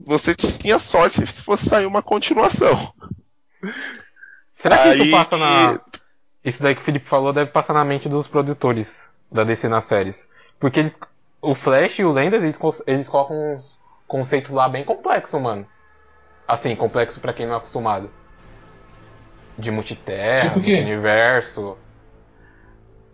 Você 0.00 0.34
tinha 0.34 0.78
sorte 0.80 1.24
se 1.26 1.40
fosse 1.40 1.68
sair 1.68 1.86
uma 1.86 2.02
continuação. 2.02 2.92
Será 4.56 4.78
que 4.78 4.88
isso 4.94 5.02
Aí- 5.04 5.10
passa 5.12 5.36
na. 5.36 5.80
Isso 6.44 6.62
daí 6.62 6.74
que 6.74 6.80
o 6.80 6.84
Felipe 6.84 7.08
falou 7.08 7.32
deve 7.32 7.50
passar 7.52 7.72
na 7.72 7.84
mente 7.84 8.08
dos 8.08 8.26
produtores 8.26 9.08
da 9.30 9.44
DC 9.44 9.68
nas 9.68 9.84
séries. 9.84 10.28
Porque 10.58 10.80
eles. 10.80 10.98
O 11.40 11.54
Flash 11.54 12.00
e 12.00 12.04
o 12.04 12.10
Lendas, 12.10 12.42
eles, 12.42 12.58
eles 12.86 13.08
colocam 13.08 13.54
uns 13.54 13.78
conceitos 14.08 14.50
lá 14.50 14.68
bem 14.68 14.82
complexos, 14.84 15.40
mano. 15.40 15.64
Assim, 16.48 16.74
complexo 16.74 17.20
pra 17.20 17.32
quem 17.32 17.46
não 17.46 17.54
é 17.54 17.58
acostumado. 17.58 18.10
De 19.56 19.70
multiterra, 19.70 20.48
Tipo 20.48 20.62
quê? 20.62 20.80
universo, 20.80 21.76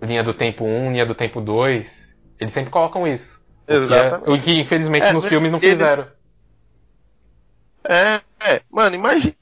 linha 0.03 0.23
do 0.23 0.33
tempo 0.35 0.65
1, 0.65 0.93
linha 0.93 1.07
do 1.07 1.15
tempo 1.15 1.41
2. 1.41 2.15
Eles 2.39 2.53
sempre 2.53 2.71
colocam 2.71 3.07
isso. 3.07 3.41
O 3.63 3.67
que, 3.67 3.73
é, 3.73 3.77
Exatamente. 3.77 4.31
o 4.31 4.43
que 4.43 4.61
infelizmente 4.61 5.07
É, 5.07 5.13
nos 5.13 5.25
filmes 5.27 5.51
não 5.53 5.59
ele- 5.59 5.69
fizeram. 5.71 6.07
É, 7.85 8.21
é. 8.41 8.63
Mano, 8.71 8.95
imagina. 8.97 9.35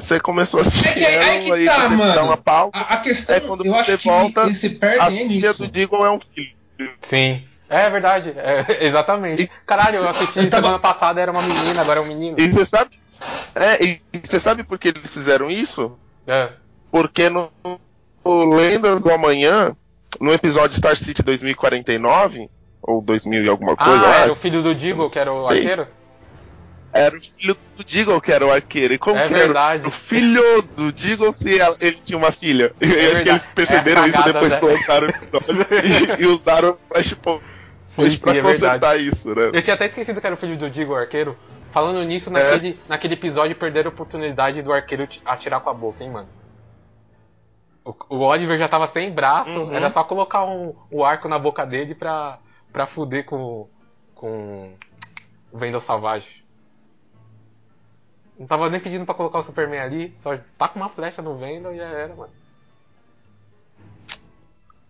Você 0.00 0.18
começou 0.18 0.58
a 0.58 0.62
assistir 0.62 0.88
É 0.88 0.92
que- 0.94 1.04
é 1.04 1.40
que 1.44 1.52
aí 1.52 1.64
tá, 1.66 1.88
você 1.88 1.88
mano. 1.94 2.14
dá 2.14 2.22
uma 2.24 2.36
pausa. 2.36 2.72
A, 2.74 2.94
a 2.94 2.96
questão, 2.98 3.36
É 3.36 3.40
quando 3.40 3.64
eu 3.64 3.72
você 3.72 3.92
acho 3.92 3.98
que 3.98 4.08
volta, 4.08 4.42
eles 4.42 4.58
se 4.58 4.66
A 4.66 4.78
perdem 4.78 5.06
é 5.06 5.28
filha 5.28 5.48
nisso. 5.48 5.64
do 5.66 5.70
Deagle 5.70 6.04
é 6.06 6.10
um 6.10 6.20
filho. 6.34 6.52
Sim. 7.00 7.44
É 7.68 7.88
verdade, 7.88 8.34
é, 8.36 8.64
exatamente. 8.86 9.48
Caralho, 9.64 9.96
eu 9.98 10.08
assisti 10.08 10.38
Eu 10.40 10.44
tava- 10.50 10.62
semana 10.64 10.78
passada, 10.78 11.20
era 11.20 11.30
uma 11.30 11.42
menina, 11.42 11.80
agora 11.80 12.00
é 12.00 12.02
um 12.02 12.06
menino. 12.06 12.36
E 12.40 12.48
você 12.48 12.66
sabe. 12.74 12.90
É, 13.54 13.84
e 13.84 14.00
você 14.26 14.40
sabe 14.42 14.64
por 14.64 14.78
que 14.78 14.88
eles 14.88 15.12
fizeram 15.12 15.48
isso? 15.50 15.96
É. 16.26 16.50
Porque 16.90 17.30
no, 17.30 17.50
no 18.24 18.54
Lendas 18.54 19.00
do 19.02 19.10
Amanhã, 19.12 19.76
no 20.20 20.32
episódio 20.32 20.76
Star 20.76 20.96
City 20.96 21.22
2049, 21.22 22.48
ou 22.82 23.00
2000 23.00 23.44
e 23.44 23.48
alguma 23.48 23.76
coisa, 23.76 23.92
Ah, 23.92 24.02
lá, 24.02 24.16
era 24.22 24.32
o 24.32 24.36
filho 24.36 24.62
do 24.62 24.74
Diggle, 24.74 25.08
que 25.10 25.18
era 25.18 25.32
o 25.32 25.48
Sei. 25.48 25.58
arqueiro? 25.58 25.86
Era 26.92 27.16
o 27.16 27.20
filho 27.20 27.56
do 27.74 27.84
Deagle 27.84 28.20
que 28.20 28.30
era 28.32 28.46
o 28.46 28.52
arqueiro. 28.52 28.92
E 28.92 28.98
como 28.98 29.18
É 29.18 29.26
que 29.26 29.32
verdade. 29.32 29.80
era 29.80 29.88
o 29.88 29.90
filho 29.90 30.62
do 30.76 30.92
Deagle 30.92 31.32
que 31.32 31.48
ele 31.80 31.96
tinha 31.96 32.18
uma 32.18 32.30
filha? 32.30 32.70
E 32.80 32.84
eu 32.92 33.12
acho 33.12 33.22
que 33.22 33.28
eles 33.30 33.46
perceberam 33.54 34.04
É 34.04 34.08
isso 34.08 34.18
cagada, 34.18 34.32
depois 34.34 34.52
né? 34.52 34.60
que 34.60 34.66
lançaram 34.66 35.06
o 35.06 35.10
episódio 35.10 35.66
e, 36.18 36.22
e 36.22 36.26
usaram 36.26 36.70
o 36.72 36.78
Flashpoint 36.94 37.42
Sim, 37.96 38.18
pra 38.18 38.34
é 38.36 38.42
consertar 38.42 38.70
verdade. 38.70 39.08
isso, 39.08 39.34
né? 39.34 39.50
Eu 39.54 39.62
tinha 39.62 39.74
até 39.74 39.86
esquecido 39.86 40.20
que 40.20 40.26
era 40.26 40.34
o 40.34 40.38
filho 40.38 40.56
do 40.56 40.90
o 40.90 40.94
arqueiro. 40.94 41.36
Falando 41.70 42.02
nisso, 42.04 42.30
naquele, 42.30 42.78
naquele 42.86 43.14
episódio 43.14 43.56
perderam 43.56 43.90
a 43.90 43.94
oportunidade 43.94 44.60
do 44.60 44.70
arqueiro 44.70 45.08
atirar 45.24 45.60
com 45.60 45.70
a 45.70 45.74
boca, 45.74 46.04
hein, 46.04 46.10
mano. 46.10 46.28
O, 47.84 47.94
o 48.10 48.18
Oliver 48.20 48.58
já 48.58 48.68
tava 48.68 48.86
sem 48.86 49.10
braço, 49.10 49.50
Uhum. 49.58 49.72
era 49.74 49.90
só 49.90 50.04
colocar 50.04 50.44
um, 50.44 50.74
o 50.92 51.04
arco 51.04 51.28
na 51.28 51.38
boca 51.38 51.66
dele 51.66 51.94
pra, 51.94 52.38
pra 52.72 52.86
fuder 52.86 53.24
com, 53.24 53.68
com 54.14 54.72
o 55.50 55.58
Vendel 55.58 55.80
Salvage. 55.80 56.42
Não 58.38 58.46
tava 58.46 58.70
nem 58.70 58.80
pedindo 58.80 59.04
pra 59.04 59.14
colocar 59.14 59.38
o 59.38 59.42
Superman 59.42 59.80
ali, 59.80 60.10
só 60.12 60.36
tá 60.56 60.68
com 60.68 60.78
uma 60.80 60.88
flecha 60.88 61.20
no 61.22 61.36
Vendel 61.36 61.74
e 61.74 61.78
já 61.78 61.84
era, 61.84 62.14
mano. 62.14 62.32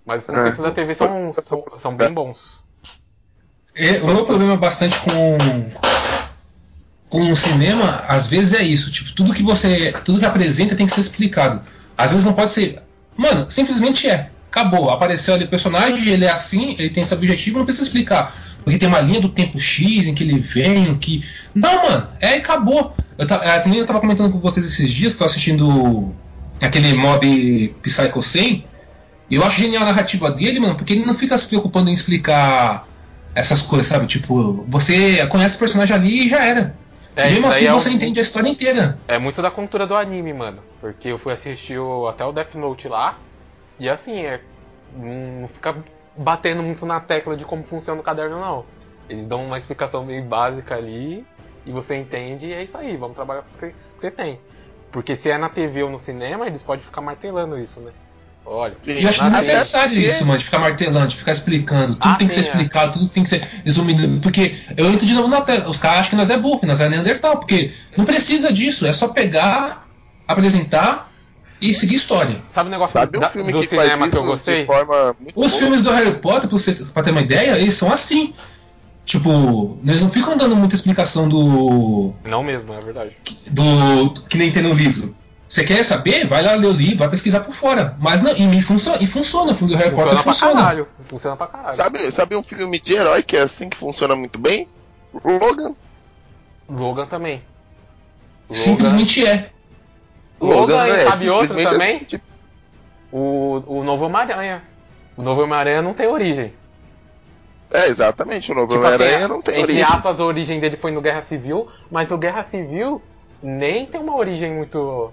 Mas 0.04 0.22
os 0.22 0.26
conceitos 0.26 0.60
É. 0.60 0.62
da 0.62 0.70
TV 0.70 0.94
são, 0.94 1.34
são, 1.40 1.64
são 1.78 1.96
bem 1.96 2.12
bons. 2.12 2.64
É, 3.74 4.02
o 4.02 4.06
meu 4.06 4.26
problema 4.26 4.56
bastante 4.56 4.96
com 5.00 5.38
com 7.08 7.30
o 7.30 7.36
cinema, 7.36 8.02
às 8.08 8.26
vezes 8.26 8.54
é 8.54 8.62
isso, 8.62 8.90
tipo, 8.90 9.14
tudo 9.14 9.34
que 9.34 9.42
você, 9.42 9.92
tudo 10.02 10.18
que 10.18 10.24
apresenta 10.24 10.74
tem 10.74 10.86
que 10.86 10.92
ser 10.92 11.02
explicado. 11.02 11.60
Às 11.96 12.10
vezes 12.10 12.24
não 12.24 12.32
pode 12.32 12.50
ser, 12.50 12.82
mano, 13.16 13.46
simplesmente 13.48 14.08
é. 14.08 14.30
Acabou, 14.50 14.90
apareceu 14.90 15.32
ali 15.32 15.44
o 15.44 15.48
personagem, 15.48 16.08
ele 16.08 16.26
é 16.26 16.30
assim, 16.30 16.76
ele 16.78 16.90
tem 16.90 17.02
esse 17.02 17.14
objetivo, 17.14 17.58
não 17.58 17.64
precisa 17.64 17.86
explicar. 17.86 18.30
Porque 18.62 18.78
tem 18.78 18.86
uma 18.86 19.00
linha 19.00 19.18
do 19.18 19.30
tempo 19.30 19.58
X 19.58 20.06
em 20.06 20.14
que 20.14 20.22
ele 20.22 20.38
vem, 20.40 20.94
que. 20.96 21.24
Não, 21.54 21.88
mano, 21.88 22.06
é 22.20 22.34
acabou. 22.34 22.94
Eu, 23.16 23.26
ta, 23.26 23.40
é, 23.42 23.62
eu 23.66 23.86
tava 23.86 24.00
comentando 24.00 24.30
com 24.30 24.38
vocês 24.38 24.66
esses 24.66 24.90
dias, 24.90 25.14
eu 25.14 25.20
tô 25.20 25.24
assistindo 25.24 26.14
aquele 26.60 26.92
mob 26.92 27.74
Psycho 27.82 28.22
100, 28.22 28.64
e 29.30 29.34
eu 29.36 29.44
acho 29.44 29.62
genial 29.62 29.84
a 29.84 29.86
narrativa 29.86 30.30
dele, 30.30 30.60
mano, 30.60 30.74
porque 30.74 30.92
ele 30.92 31.06
não 31.06 31.14
fica 31.14 31.36
se 31.38 31.48
preocupando 31.48 31.88
em 31.88 31.94
explicar 31.94 32.86
essas 33.34 33.62
coisas, 33.62 33.86
sabe? 33.86 34.06
Tipo, 34.06 34.64
você 34.68 35.26
conhece 35.28 35.56
o 35.56 35.58
personagem 35.58 35.96
ali 35.96 36.26
e 36.26 36.28
já 36.28 36.44
era. 36.44 36.76
É, 37.14 37.28
Mesmo 37.28 37.46
assim 37.48 37.66
é 37.66 37.72
você 37.72 37.90
um- 37.90 37.92
entende 37.92 38.18
a 38.18 38.22
história 38.22 38.48
inteira. 38.48 38.98
É 39.06 39.18
muito 39.18 39.42
da 39.42 39.50
cultura 39.50 39.86
do 39.86 39.94
anime, 39.94 40.32
mano. 40.32 40.62
Porque 40.80 41.08
eu 41.08 41.18
fui 41.18 41.32
assistir 41.32 41.78
o- 41.78 42.06
até 42.08 42.24
o 42.24 42.32
Death 42.32 42.54
Note 42.54 42.88
lá. 42.88 43.18
E 43.78 43.88
assim, 43.88 44.20
é. 44.24 44.40
Não 44.94 45.46
fica 45.48 45.74
batendo 46.16 46.62
muito 46.62 46.84
na 46.84 47.00
tecla 47.00 47.36
de 47.36 47.44
como 47.44 47.64
funciona 47.64 48.00
o 48.00 48.04
caderno, 48.04 48.38
não. 48.40 48.64
Eles 49.08 49.26
dão 49.26 49.44
uma 49.44 49.56
explicação 49.56 50.04
bem 50.04 50.26
básica 50.26 50.74
ali. 50.76 51.24
E 51.64 51.70
você 51.72 51.96
entende 51.96 52.46
e 52.48 52.52
é 52.52 52.62
isso 52.62 52.76
aí. 52.76 52.96
Vamos 52.96 53.14
trabalhar 53.14 53.42
com 53.42 53.54
o 53.66 53.70
que 53.70 53.74
você 53.96 54.10
tem. 54.10 54.38
Porque 54.90 55.16
se 55.16 55.30
é 55.30 55.38
na 55.38 55.48
TV 55.48 55.82
ou 55.82 55.90
no 55.90 55.98
cinema, 55.98 56.46
eles 56.46 56.62
podem 56.62 56.84
ficar 56.84 57.00
martelando 57.00 57.58
isso, 57.58 57.80
né? 57.80 57.92
Olha. 58.44 58.76
Sim. 58.82 58.92
E 58.92 59.02
eu 59.04 59.08
acho 59.08 59.22
desnecessário 59.22 59.98
isso, 59.98 60.26
mano, 60.26 60.38
de 60.38 60.44
ficar 60.44 60.58
martelando, 60.58 61.06
de 61.08 61.16
ficar 61.16 61.32
explicando. 61.32 61.94
Tudo 61.94 62.08
Ah, 62.12 62.14
tem 62.16 62.26
que 62.26 62.34
ser 62.34 62.42
sim, 62.42 62.48
é. 62.48 62.52
explicado, 62.52 62.92
tudo 62.94 63.08
tem 63.08 63.22
que 63.22 63.28
ser 63.28 63.42
resumido. 63.64 64.20
Porque 64.20 64.54
eu 64.76 64.86
entro 64.92 65.06
de 65.06 65.14
novo 65.14 65.28
na 65.28 65.40
tela. 65.40 65.68
Os 65.68 65.78
caras 65.78 66.00
acham 66.00 66.10
que 66.10 66.16
nós 66.16 66.28
é 66.30 66.36
burro, 66.38 66.58
que 66.60 66.66
nós 66.66 66.80
é 66.80 66.88
Neandertal. 66.88 67.38
Porque 67.38 67.70
não 67.96 68.04
precisa 68.04 68.52
disso. 68.52 68.84
É 68.86 68.92
só 68.92 69.08
pegar, 69.08 69.86
apresentar 70.26 71.10
e 71.60 71.72
seguir 71.72 71.94
história. 71.94 72.42
Sabe 72.48 72.68
o 72.68 72.72
negócio 72.72 72.92
Sabe 72.92 73.16
um 73.16 73.20
da- 73.20 73.28
filme 73.28 73.52
do 73.52 73.60
que 73.60 73.68
cinema 73.68 74.08
que 74.10 74.16
eu 74.16 74.24
gostei? 74.24 74.62
Os 74.62 74.66
boa? 75.34 75.48
filmes 75.48 75.82
do 75.82 75.90
Harry 75.92 76.12
Potter, 76.18 76.48
pra, 76.48 76.58
você, 76.58 76.72
pra 76.72 77.02
ter 77.02 77.12
uma 77.12 77.20
ideia, 77.20 77.56
eles 77.58 77.74
são 77.74 77.92
assim. 77.92 78.32
Tipo, 79.04 79.78
eles 79.84 80.00
não 80.00 80.08
ficam 80.08 80.36
dando 80.36 80.54
muita 80.56 80.74
explicação 80.74 81.28
do. 81.28 82.12
Não 82.24 82.42
mesmo, 82.42 82.72
é 82.72 82.80
verdade. 82.80 83.12
do 83.50 84.10
que 84.28 84.38
nem 84.38 84.50
tem 84.50 84.62
no 84.62 84.72
livro. 84.72 85.14
Você 85.52 85.64
quer 85.64 85.84
saber? 85.84 86.26
Vai 86.26 86.42
lá 86.42 86.54
ler 86.54 86.66
o 86.68 86.72
livro, 86.72 86.96
vai 87.00 87.10
pesquisar 87.10 87.40
por 87.40 87.52
fora. 87.52 87.94
Mas 88.00 88.22
não, 88.22 88.34
e, 88.34 88.46
me 88.46 88.62
funciona, 88.62 88.96
e 89.02 89.06
funciona, 89.06 89.52
o 89.52 89.54
filme 89.54 89.74
do 89.74 89.78
Harry 89.78 89.90
Funciona 89.90 90.08
Potter 90.10 90.22
pra 90.22 90.32
funciona. 90.32 90.54
caralho. 90.62 90.88
Funciona 91.10 91.36
pra 91.36 91.46
caralho. 91.46 91.74
Sabe, 91.76 92.10
sabe 92.10 92.36
um 92.36 92.42
filme 92.42 92.80
de 92.80 92.94
herói 92.94 93.22
que 93.22 93.36
é 93.36 93.42
assim 93.42 93.68
que 93.68 93.76
funciona 93.76 94.16
muito 94.16 94.38
bem? 94.38 94.66
Logan. 95.22 95.74
Logan 96.70 97.04
também. 97.06 97.42
Logan, 98.48 98.60
Simplesmente 98.62 99.26
é. 99.26 99.50
Logan, 100.40 100.86
e 100.86 100.90
é, 100.90 101.06
sabe 101.10 101.28
outro 101.28 101.48
simplesmente 101.48 101.72
também? 101.72 101.96
assim, 101.96 102.04
tipo, 102.06 102.24
O, 103.12 103.62
o 103.66 103.84
Novo 103.84 104.06
Homem-Aranha. 104.06 104.62
O 105.18 105.22
Novo 105.22 105.42
Homem-Aranha 105.42 105.82
não 105.82 105.92
tem 105.92 106.06
origem. 106.06 106.54
É, 107.70 107.88
exatamente. 107.88 108.50
O 108.50 108.54
Novo 108.54 108.72
Tipo 108.72 108.86
assim, 108.86 108.94
Homem-Aranha 108.94 109.28
não 109.28 109.42
tem 109.42 109.60
entre 109.60 109.72
origem. 109.74 109.82
aspas, 109.82 110.18
a 110.18 110.24
origem 110.24 110.58
dele 110.58 110.78
foi 110.78 110.90
no 110.92 111.02
Guerra 111.02 111.20
Civil, 111.20 111.68
mas 111.90 112.08
no 112.08 112.16
Guerra 112.16 112.42
Civil 112.42 113.02
nem 113.42 113.84
tem 113.84 114.00
uma 114.00 114.16
origem 114.16 114.50
muito 114.54 115.12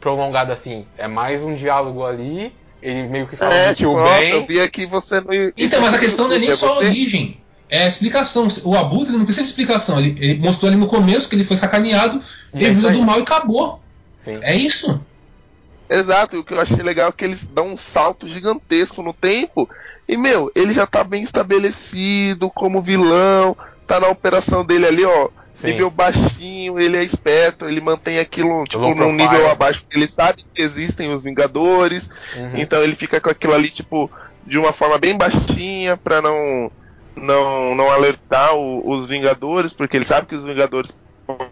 prolongada 0.00 0.52
assim. 0.52 0.86
É 0.96 1.06
mais 1.06 1.42
um 1.42 1.54
diálogo 1.54 2.04
ali, 2.04 2.52
ele 2.82 3.04
meio 3.04 3.26
que 3.26 3.36
fala 3.36 3.54
É, 3.54 3.68
do 3.68 3.76
tio 3.76 3.90
tipo, 3.90 4.02
Ben. 4.02 4.30
eu 4.30 4.46
vi 4.46 4.60
aqui 4.60 4.86
você 4.86 5.20
não... 5.20 5.28
Então, 5.56 5.80
mas 5.80 5.94
a 5.94 5.98
questão 5.98 6.26
não 6.26 6.34
é 6.34 6.38
nem 6.38 6.54
só 6.54 6.74
a 6.74 6.78
origem. 6.78 7.38
É 7.68 7.84
a 7.84 7.86
explicação. 7.86 8.48
O 8.64 8.76
Abutre 8.76 9.12
não 9.12 9.24
precisa 9.24 9.42
de 9.42 9.50
explicação. 9.50 9.98
Ele, 10.00 10.16
ele 10.18 10.40
mostrou 10.40 10.68
ali 10.68 10.80
no 10.80 10.88
começo 10.88 11.28
que 11.28 11.36
ele 11.36 11.44
foi 11.44 11.56
sacaneado, 11.56 12.20
E 12.52 12.64
é 12.64 12.66
ele 12.66 12.74
virou 12.74 12.90
do 12.90 13.02
mal 13.02 13.18
e 13.18 13.22
acabou. 13.22 13.80
Sim. 14.16 14.38
É 14.42 14.56
isso. 14.56 15.00
Exato, 15.88 16.36
e 16.36 16.38
o 16.38 16.44
que 16.44 16.54
eu 16.54 16.60
achei 16.60 16.82
legal 16.82 17.08
é 17.08 17.12
que 17.12 17.24
eles 17.24 17.48
dão 17.48 17.72
um 17.72 17.76
salto 17.76 18.28
gigantesco 18.28 19.02
no 19.02 19.12
tempo. 19.12 19.68
E, 20.08 20.16
meu, 20.16 20.50
ele 20.54 20.72
já 20.72 20.86
tá 20.86 21.02
bem 21.02 21.22
estabelecido 21.22 22.48
como 22.48 22.80
vilão, 22.80 23.56
tá 23.88 23.98
na 23.98 24.08
operação 24.08 24.64
dele 24.64 24.86
ali, 24.86 25.04
ó. 25.04 25.28
Sim. 25.52 25.68
Nível 25.72 25.90
baixinho, 25.90 26.78
ele 26.80 26.96
é 26.96 27.02
esperto, 27.04 27.66
ele 27.66 27.80
mantém 27.80 28.18
aquilo, 28.18 28.64
tipo, 28.64 28.82
Low 28.82 28.94
num 28.94 29.12
nível 29.12 29.50
abaixo, 29.50 29.82
porque 29.82 29.98
ele 29.98 30.06
sabe 30.06 30.42
que 30.54 30.62
existem 30.62 31.12
os 31.12 31.22
Vingadores, 31.24 32.08
Uhum. 32.36 32.52
então 32.56 32.82
ele 32.82 32.94
fica 32.94 33.20
com 33.20 33.28
aquilo 33.30 33.52
ali, 33.54 33.68
tipo, 33.68 34.10
de 34.46 34.56
uma 34.58 34.72
forma 34.72 34.96
bem 34.98 35.16
baixinha 35.16 35.96
pra 35.96 36.22
não 36.22 36.70
não, 37.16 37.74
não 37.74 37.90
alertar 37.90 38.54
o- 38.54 38.88
os 38.88 39.08
Vingadores, 39.08 39.72
porque 39.74 39.96
ele 39.96 40.04
sabe 40.06 40.26
que 40.28 40.34
os 40.34 40.44
Vingadores 40.44 40.96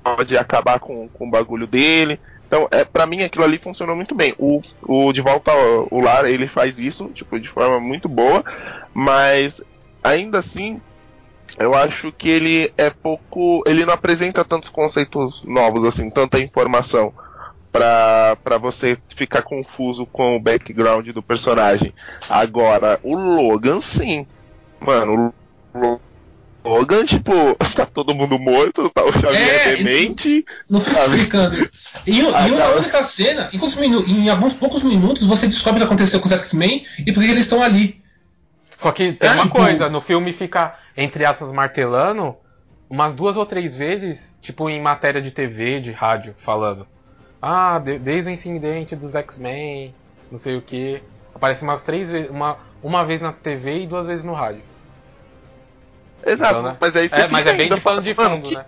pode 0.03 0.37
acabar 0.39 0.79
com, 0.79 1.09
com 1.09 1.27
o 1.27 1.31
bagulho 1.31 1.67
dele. 1.67 2.19
Então, 2.47 2.67
é, 2.71 2.85
para 2.85 3.05
mim 3.07 3.23
aquilo 3.23 3.45
ali 3.45 3.59
funcionou 3.59 3.95
muito 3.95 4.15
bem. 4.15 4.35
O, 4.39 4.63
o 4.83 5.13
De 5.13 5.21
Volta 5.21 5.51
ao 5.51 5.87
o 5.91 6.01
Lar, 6.01 6.25
ele 6.25 6.49
faz 6.49 6.79
isso, 6.79 7.09
tipo, 7.13 7.39
de 7.39 7.49
forma 7.49 7.79
muito 7.79 8.09
boa, 8.09 8.43
mas 8.95 9.61
ainda 10.03 10.39
assim, 10.39 10.81
eu 11.57 11.75
acho 11.75 12.13
que 12.13 12.29
ele 12.29 12.73
é 12.77 12.91
pouco, 12.91 13.63
ele 13.67 13.85
não 13.87 13.95
apresenta 13.95 14.45
tantos 14.45 14.69
conceitos 14.71 15.43
novos 15.45 15.85
assim, 15.85 16.11
tanta 16.11 16.39
informação 16.41 17.13
pra, 17.73 18.37
pra 18.43 18.59
você 18.59 18.99
ficar 19.15 19.43
confuso 19.43 20.05
com 20.07 20.37
o 20.37 20.41
background 20.41 21.09
do 21.09 21.23
personagem. 21.23 21.95
Agora, 22.29 22.99
o 23.03 23.15
Logan 23.17 23.81
sim. 23.81 24.27
Mano, 24.81 25.33
o 25.75 25.99
Logan, 26.65 27.05
tipo, 27.05 27.33
tá 27.75 27.87
todo 27.87 28.15
mundo 28.15 28.39
morto, 28.39 28.91
tá 28.91 29.05
o 29.05 29.13
Xavier 29.13 29.69
É, 29.69 29.77
demente. 29.77 30.45
Não 30.69 30.81
fica 30.81 31.01
Sabe? 31.01 31.17
explicando. 31.17 31.71
Em, 32.07 32.23
um- 32.25 32.35
Ah, 32.37 32.47
uma 32.47 32.77
única 32.77 33.03
cena, 33.03 33.51
em, 33.53 34.25
em 34.25 34.29
alguns 34.29 34.55
poucos 34.55 34.83
minutos, 34.83 35.25
você 35.25 35.47
descobre 35.47 35.79
o 35.79 35.83
que 35.83 35.87
aconteceu 35.87 36.21
com 36.21 36.27
os 36.27 36.33
X-Men 36.33 36.85
e 37.07 37.13
por 37.13 37.23
que 37.23 37.31
eles 37.31 37.41
estão 37.41 37.63
ali. 37.63 38.01
Só 38.79 38.93
que 38.93 39.13
tem 39.15 39.29
É, 39.29 39.33
uma 39.33 39.43
tipo- 39.43 39.57
coisa, 39.57 39.89
no 39.91 40.01
filme 40.01 40.33
fica, 40.33 40.75
entre 40.99 41.25
aspas, 41.25 41.53
martelando 41.53 42.37
umas 42.91 43.15
duas 43.15 43.37
ou 43.37 43.47
três 43.47 43.77
vezes, 43.77 44.35
tipo 44.43 44.69
em 44.69 44.83
matéria 44.83 45.23
de 45.23 45.31
TV, 45.31 45.81
de 45.81 45.93
rádio, 45.93 46.35
falando. 46.39 46.87
Ah, 47.41 47.79
de- 47.79 47.99
desde 48.01 48.29
o 48.29 48.33
incidente 48.33 48.97
dos 48.97 49.15
X-Men, 49.15 49.95
não 50.31 50.39
sei 50.39 50.57
o 50.57 50.63
que. 50.63 51.01
Aparece 51.35 51.63
umas 51.63 51.83
três 51.83 52.11
vezes, 52.11 52.29
uma, 52.31 52.59
uma 52.83 53.05
vez 53.05 53.21
na 53.21 53.33
TV 53.33 53.85
e 53.85 53.87
duas 53.87 54.07
vezes 54.07 54.25
no 54.25 54.33
rádio. 54.33 54.63
Exato, 56.27 56.59
Então, 56.59 56.63
né? 56.65 56.77
mas 56.81 56.97
aí 56.97 57.09
você 57.09 57.21
É, 57.21 57.29
mas 57.29 57.47
é 57.47 57.53
bem 57.57 57.69
de 57.69 57.75
de 57.77 57.81
falando, 57.81 58.17
mano, 58.17 58.37
fundo, 58.37 58.49
que- 58.49 58.55
né? 58.57 58.67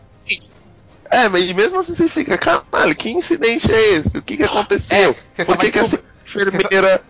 É, 1.11 1.29
mas 1.29 1.51
mesmo 1.53 1.81
assim 1.81 1.95
você 1.95 2.09
fica, 2.09 2.39
caralho, 2.39 2.95
que 2.95 3.11
incidente 3.11 3.73
é 3.73 3.95
esse? 3.95 4.17
O 4.17 4.23
que 4.23 4.37
que 4.37 4.45
aconteceu? 4.45 5.11
É, 5.11 5.15
você 5.33 5.45
só 5.45 5.53
Por 5.57 5.61
que, 5.61 5.73
que 5.73 5.79
essa 5.81 6.01
enfermeira. 6.29 7.03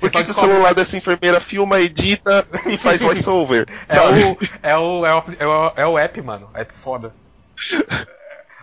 Por 0.00 0.10
que, 0.10 0.24
que 0.24 0.30
o 0.30 0.34
celular 0.34 0.74
dessa 0.74 0.96
enfermeira 0.96 1.38
filma, 1.40 1.78
edita 1.78 2.46
e 2.66 2.78
faz 2.78 3.00
voiceover? 3.02 3.68
É 3.88 4.00
o, 4.00 4.38
é, 4.62 4.76
o, 4.78 5.06
é, 5.06 5.14
o, 5.14 5.24
é, 5.38 5.46
o, 5.46 5.72
é 5.76 5.86
o 5.86 5.98
app, 5.98 6.22
mano. 6.22 6.50
App 6.54 6.72
foda. 6.78 7.14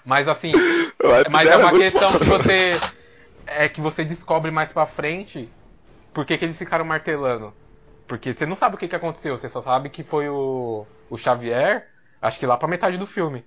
Mas 0.04 0.28
assim, 0.28 0.52
mas 1.30 1.48
é 1.48 1.52
dela 1.52 1.66
uma 1.66 1.78
questão 1.78 2.12
que 2.18 2.24
você. 2.24 2.72
É 3.46 3.70
que 3.70 3.80
você 3.80 4.04
descobre 4.04 4.52
mais 4.52 4.72
pra 4.74 4.86
frente 4.86 5.50
por 6.14 6.26
que, 6.26 6.38
que 6.38 6.46
eles 6.46 6.58
ficaram 6.58 6.84
martelando. 6.84 7.54
Porque 8.08 8.34
você 8.34 8.46
não 8.46 8.56
sabe 8.56 8.76
o 8.76 8.78
que, 8.78 8.88
que 8.88 8.96
aconteceu, 8.96 9.38
você 9.38 9.50
só 9.50 9.62
sabe 9.62 9.90
que 9.90 10.04
foi 10.04 10.30
o, 10.30 10.88
o 11.10 11.18
Xavier, 11.18 11.88
acho 12.22 12.40
que 12.40 12.46
lá 12.46 12.58
pra 12.58 12.68
metade 12.68 12.98
do 12.98 13.06
filme. 13.06 13.44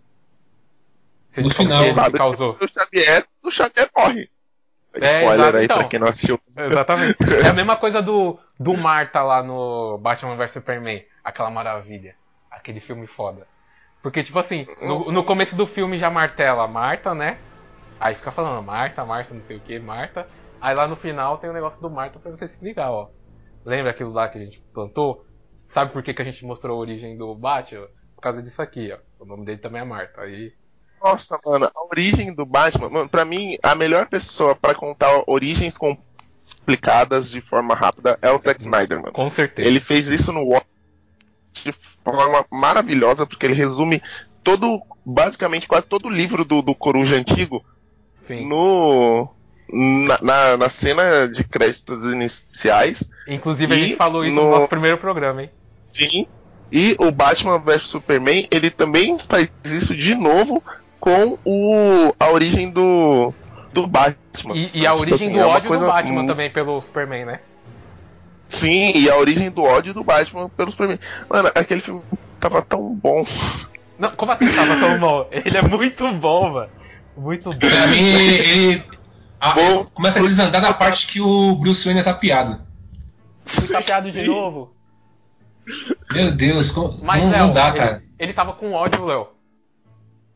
Você 1.29 1.41
No 1.43 1.51
final, 1.51 1.83
que 1.83 1.99
ele 1.99 2.11
causou. 2.13 2.59
O 2.61 2.69
Xavier, 2.69 3.25
o 3.43 3.51
Xavier 3.51 3.89
morre. 3.97 4.31
É, 4.95 5.23
Spoiler 5.23 5.41
exato, 5.41 5.57
aí 5.57 5.65
então. 5.65 5.79
pra 5.79 5.89
quem 5.89 6.01
não 6.01 6.09
assistiu. 6.09 6.41
Exatamente. 6.49 7.17
É 7.45 7.49
a 7.49 7.53
mesma 7.53 7.77
coisa 7.77 8.03
do, 8.03 8.39
do 8.59 8.77
Marta 8.77 9.23
lá 9.23 9.43
no 9.43 9.99
Batman 9.99 10.37
vs 10.37 10.53
Superman. 10.53 11.05
Aquela 11.23 11.51
maravilha. 11.51 12.15
Aquele 12.51 12.81
filme 12.81 13.07
foda. 13.07 13.47
Porque, 14.03 14.23
tipo 14.23 14.39
assim, 14.39 14.65
no, 14.89 15.13
no 15.13 15.25
começo 15.25 15.55
do 15.55 15.67
filme 15.67 15.99
já 15.99 16.11
martela 16.11 16.67
Marta, 16.67 17.15
né? 17.15 17.39
Aí 18.01 18.15
fica 18.15 18.33
falando 18.33 18.65
Marta, 18.65 19.05
Marta, 19.05 19.35
não 19.35 19.41
sei 19.41 19.59
o 19.59 19.61
que, 19.61 19.79
Marta. 19.79 20.27
Aí 20.61 20.75
lá 20.75 20.89
no 20.89 20.97
final 20.97 21.39
tem 21.39 21.51
o 21.51 21.53
negócio 21.53 21.81
do 21.81 21.91
Marta 21.91 22.19
pra 22.19 22.31
você 22.31 22.49
se 22.49 22.65
ligar, 22.65 22.91
ó. 22.91 23.11
Lembra 23.65 23.91
aquilo 23.91 24.11
lá 24.11 24.29
que 24.29 24.39
a 24.39 24.41
gente 24.41 24.61
plantou? 24.73 25.25
Sabe 25.67 25.93
por 25.93 26.03
que, 26.03 26.15
que 26.15 26.23
a 26.23 26.25
gente 26.25 26.45
mostrou 26.45 26.77
a 26.77 26.81
origem 26.81 27.17
do 27.17 27.35
Batman? 27.35 27.87
Por 28.15 28.23
causa 28.23 28.43
disso 28.43 28.61
aqui, 28.61 28.91
ó. 28.93 28.99
O 29.23 29.27
nome 29.27 29.45
dele 29.45 29.59
também 29.59 29.83
é 29.83 29.85
Marta. 29.85 30.23
Aí. 30.23 30.53
Nossa, 31.03 31.39
mano, 31.45 31.67
a 31.67 31.87
origem 31.91 32.33
do 32.35 32.45
Batman, 32.45 32.89
mano, 32.91 33.09
pra 33.09 33.25
mim, 33.25 33.57
a 33.63 33.75
melhor 33.75 34.07
pessoa 34.07 34.55
pra 34.55 34.75
contar 34.75 35.23
origens 35.27 35.77
complicadas 35.79 37.31
de 37.31 37.41
forma 37.41 37.75
rápida 37.75 38.19
é 38.21 38.31
o 38.31 38.39
Zack 38.39 38.61
Snyder, 38.61 39.01
mano. 39.01 39.13
Com 39.13 39.31
certeza. 39.31 39.67
Ele 39.69 39.81
fez 39.81 40.09
isso 40.09 40.33
no 40.33 40.45
Watch 40.45 40.67
de 41.65 41.73
forma 42.05 42.45
maravilhosa, 42.51 43.27
porque 43.27 43.47
ele 43.47 43.55
resume 43.55 44.03
todo, 44.45 44.81
basicamente 45.05 45.67
quase 45.67 45.89
todo 45.89 46.07
o 46.07 46.11
livro 46.11 46.45
do, 46.45 46.63
do 46.63 46.75
Coruja 46.75 47.17
antigo 47.17 47.65
Sim. 48.27 48.47
no 48.49 49.29
na, 49.73 50.19
na, 50.23 50.57
na 50.57 50.69
cena 50.69 51.29
de 51.29 51.45
créditos 51.45 52.05
iniciais. 52.13 53.03
Inclusive 53.27 53.75
a 53.75 53.79
gente 53.79 53.97
falou 53.97 54.25
isso 54.25 54.35
no... 54.37 54.43
no- 54.45 54.51
nosso 54.51 54.69
primeiro 54.69 54.99
programa, 54.99 55.43
hein? 55.43 55.51
Sim. 55.93 56.27
E 56.73 56.95
o 57.01 57.11
Batman 57.11 57.59
vs 57.59 57.83
Superman, 57.83 58.47
ele 58.51 58.71
também 58.71 59.19
faz 59.29 59.51
isso 59.65 59.95
de 59.97 60.15
novo 60.15 60.63
com 61.01 61.39
o 61.45 62.15
a 62.21 62.29
origem 62.31 62.71
do 62.71 63.33
do 63.73 63.87
Batman. 63.87 64.55
E, 64.55 64.71
e 64.75 64.87
a 64.87 64.91
Tipo 64.91 65.01
origem 65.03 65.27
assim, 65.29 65.33
do 65.37 65.41
é 65.41 65.47
ódio 65.47 65.71
do 65.71 65.87
Batman 65.87 66.13
muito- 66.15 66.27
também 66.29 66.51
pelo 66.51 66.81
Superman, 66.83 67.25
né? 67.25 67.41
Sim, 68.49 68.93
e 68.97 69.09
a 69.09 69.17
origem 69.17 69.51
do 69.51 69.63
ódio 69.63 69.95
do 69.95 70.03
Batman 70.03 70.49
pelo 70.51 70.71
Superman. 70.73 70.99
Mano, 71.29 71.51
aquele 71.55 71.81
filme 71.81 72.03
tava 72.41 72.61
tão 72.63 72.93
bom. 72.95 73.25
Não, 73.99 74.11
como 74.17 74.33
assim 74.33 74.53
tava 74.53 74.77
tão 74.81 74.99
bom? 74.99 75.27
Ele 75.31 75.57
é 75.57 75.63
muito 75.63 76.13
bom, 76.15 76.51
mano. 76.51 76.69
Muito 77.17 77.51
bom. 77.51 77.59
Pra 77.59 77.87
mim, 77.89 77.99
ele. 78.03 78.83
a- 79.41 79.53
Bom. 79.53 79.85
começa 79.95 80.19
a 80.19 80.23
desandar 80.23 80.61
na 80.63 80.73
parte 80.75 81.07
que 81.07 81.21
o 81.21 81.55
Bruce 81.57 81.85
Wayne 81.85 82.01
é 82.01 82.03
tapeado. 82.05 82.61
Fui 83.45 83.69
tapeado 83.69 84.11
de 84.11 84.27
novo. 84.27 84.75
Meu 86.13 86.33
Deus, 86.33 86.71
como- 86.73 86.99
Mas, 87.03 87.23
não, 87.23 87.31
Léo, 87.31 87.47
não 87.47 87.53
dá, 87.55 87.69
ele, 87.69 87.79
cara. 87.79 88.03
ele 88.19 88.33
tava 88.33 88.53
com 88.55 88.73
ódio, 88.73 89.05
Léo. 89.05 89.29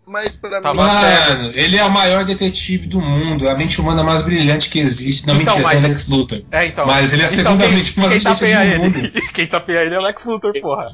Mas 0.07 0.37
pra 0.37 0.61
Tá 0.61 0.73
mim. 0.73 0.81
Mano, 0.81 1.51
ele 1.55 1.77
é 1.77 1.85
o 1.85 1.91
maior 1.91 2.25
detetive 2.25 2.87
do 2.89 3.01
mundo, 3.01 3.47
é 3.49 3.51
a 3.51 3.57
mente 3.57 3.81
humana 3.81 4.03
mais 4.03 4.23
brilhante 4.23 4.69
que 4.69 4.79
existe. 4.79 5.27
Não, 5.27 5.35
Então, 5.35 5.55
mentira, 5.57 5.71
tem 5.71 5.79
o 5.79 5.83
mas- 5.83 5.91
Lex 5.91 6.09
Luthor. 6.09 6.43
É, 6.53 6.67
então. 6.67 6.87
Mas 6.87 7.13
ele 7.13 7.23
é 7.23 7.25
a 7.25 7.29
então, 7.29 7.43
segunda 7.43 7.65
quem, 7.65 7.75
mente 7.75 7.99
mais 7.99 8.13
quem 8.13 8.19
brilhante 8.21 8.41
tapeia 8.41 8.59
do 8.59 8.65
ele? 8.67 8.79
mundo. 8.79 9.13
Quem 9.35 9.47
tapeia 9.47 9.79
ele 9.81 9.95
é 9.95 9.99
o 9.99 10.03
Lex 10.03 10.25
Luthor, 10.25 10.53
porra. 10.61 10.87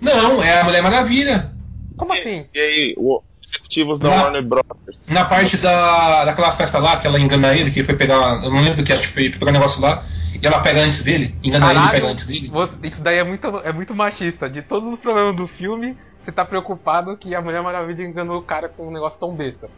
Não, 0.00 0.42
é 0.42 0.60
a 0.60 0.64
Mulher 0.64 0.82
Maravilha. 0.82 1.52
Como 1.96 2.12
assim? 2.12 2.46
E 2.54 2.58
aí, 2.60 2.94
os 2.96 3.20
executivos 3.44 3.98
da 3.98 4.08
Não. 4.08 4.16
Warner 4.16 4.42
Bros. 4.42 4.62
Na 5.08 5.24
parte 5.24 5.56
da, 5.56 6.24
daquela 6.24 6.52
festa 6.52 6.78
lá, 6.78 6.96
que 6.96 7.06
ela 7.06 7.18
engana 7.18 7.54
ele, 7.54 7.70
que 7.70 7.82
foi 7.82 7.94
pegar. 7.96 8.42
Eu 8.44 8.50
não 8.50 8.60
lembro 8.60 8.76
do 8.76 8.84
que 8.84 8.92
ela 8.92 9.02
foi 9.02 9.28
pegar 9.30 9.50
um 9.50 9.54
negócio 9.54 9.82
lá, 9.82 10.02
e 10.40 10.46
ela 10.46 10.60
pega 10.60 10.80
antes 10.80 11.02
dele, 11.02 11.34
engana 11.42 11.66
ele 11.66 11.74
e 11.74 11.76
Caralho, 11.82 12.00
pega 12.00 12.12
antes 12.12 12.26
dele. 12.26 12.50
isso 12.84 13.02
daí 13.02 13.18
é 13.18 13.24
muito, 13.24 13.46
é 13.58 13.72
muito 13.72 13.94
machista. 13.94 14.48
De 14.48 14.62
todos 14.62 14.92
os 14.92 14.98
problemas 15.00 15.34
do 15.36 15.46
filme, 15.48 15.96
você 16.22 16.30
tá 16.32 16.44
preocupado 16.44 17.16
que 17.16 17.34
a 17.34 17.40
Mulher 17.40 17.62
Maravilha 17.62 18.04
enganou 18.04 18.38
o 18.38 18.42
cara 18.42 18.68
com 18.68 18.88
um 18.88 18.90
negócio 18.92 19.18
tão 19.18 19.34
besta. 19.34 19.68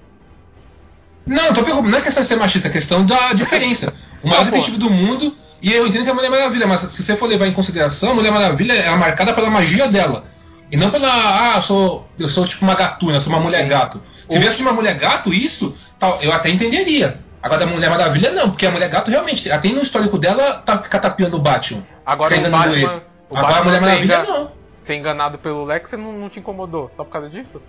Não, 1.26 1.55
tô 1.55 1.62
preocupado, 1.62 1.90
não 1.90 1.99
é 1.99 2.03
questão 2.03 2.22
de 2.22 2.28
ser 2.28 2.36
machista, 2.36 2.68
é 2.68 2.70
questão 2.70 3.05
da 3.05 3.32
diferença. 3.32 3.95
O 4.22 4.28
maior 4.28 4.45
detetive 4.45 4.76
do 4.78 4.90
mundo, 4.90 5.34
e 5.62 5.72
eu 5.72 5.86
entendo 5.86 6.03
que 6.03 6.09
é 6.09 6.12
a 6.12 6.14
Mulher 6.14 6.30
Maravilha, 6.30 6.66
mas 6.66 6.80
se 6.80 7.03
você 7.03 7.16
for 7.16 7.26
levar 7.26 7.47
em 7.47 7.53
consideração, 7.53 8.11
a 8.11 8.14
Mulher 8.14 8.30
Maravilha 8.30 8.74
é 8.74 8.90
marcada 8.97 9.32
pela 9.32 9.49
magia 9.49 9.88
dela. 9.88 10.24
E 10.70 10.76
não 10.76 10.90
pela, 10.90 11.09
ah, 11.09 11.53
eu 11.57 11.62
sou, 11.62 12.09
eu 12.18 12.28
sou 12.28 12.45
tipo 12.47 12.64
uma 12.64 12.74
gatuna, 12.74 13.14
eu 13.14 13.20
sou 13.20 13.32
uma 13.32 13.40
mulher 13.40 13.66
gato. 13.68 14.03
Se 14.28 14.38
viesse 14.38 14.62
uma 14.62 14.72
mulher 14.72 14.95
gato, 14.95 15.32
isso, 15.32 15.74
tal, 15.99 16.18
eu 16.20 16.32
até 16.32 16.51
entenderia. 16.51 17.20
Agora 17.42 17.64
a 17.64 17.66
Mulher 17.66 17.90
Maravilha 17.90 18.32
não, 18.32 18.51
porque 18.51 18.66
a 18.66 18.70
mulher 18.70 18.88
gato 18.88 19.11
realmente, 19.11 19.51
até 19.53 19.68
no 19.68 19.82
histórico 19.82 20.18
dela, 20.18 20.55
tá, 20.64 20.78
fica 20.78 20.99
tapeando 20.99 21.36
o 21.36 21.40
Batman. 21.40 21.84
Agora 22.05 22.34
o 22.36 22.40
Batman. 22.51 23.03
O 23.30 23.36
Agora 23.36 23.55
a 23.57 23.62
Batman 23.62 23.64
Mulher 23.64 23.74
ser 23.74 23.80
Maravilha 23.80 24.14
engan- 24.22 24.32
não. 24.32 24.53
Ser 24.85 24.95
enganado 24.97 25.39
pelo 25.39 25.64
Lex 25.64 25.91
você 25.91 25.97
não, 25.97 26.12
não 26.12 26.28
te 26.28 26.39
incomodou? 26.39 26.91
Só 26.97 27.05
por 27.05 27.11
causa 27.12 27.28
disso? 27.30 27.61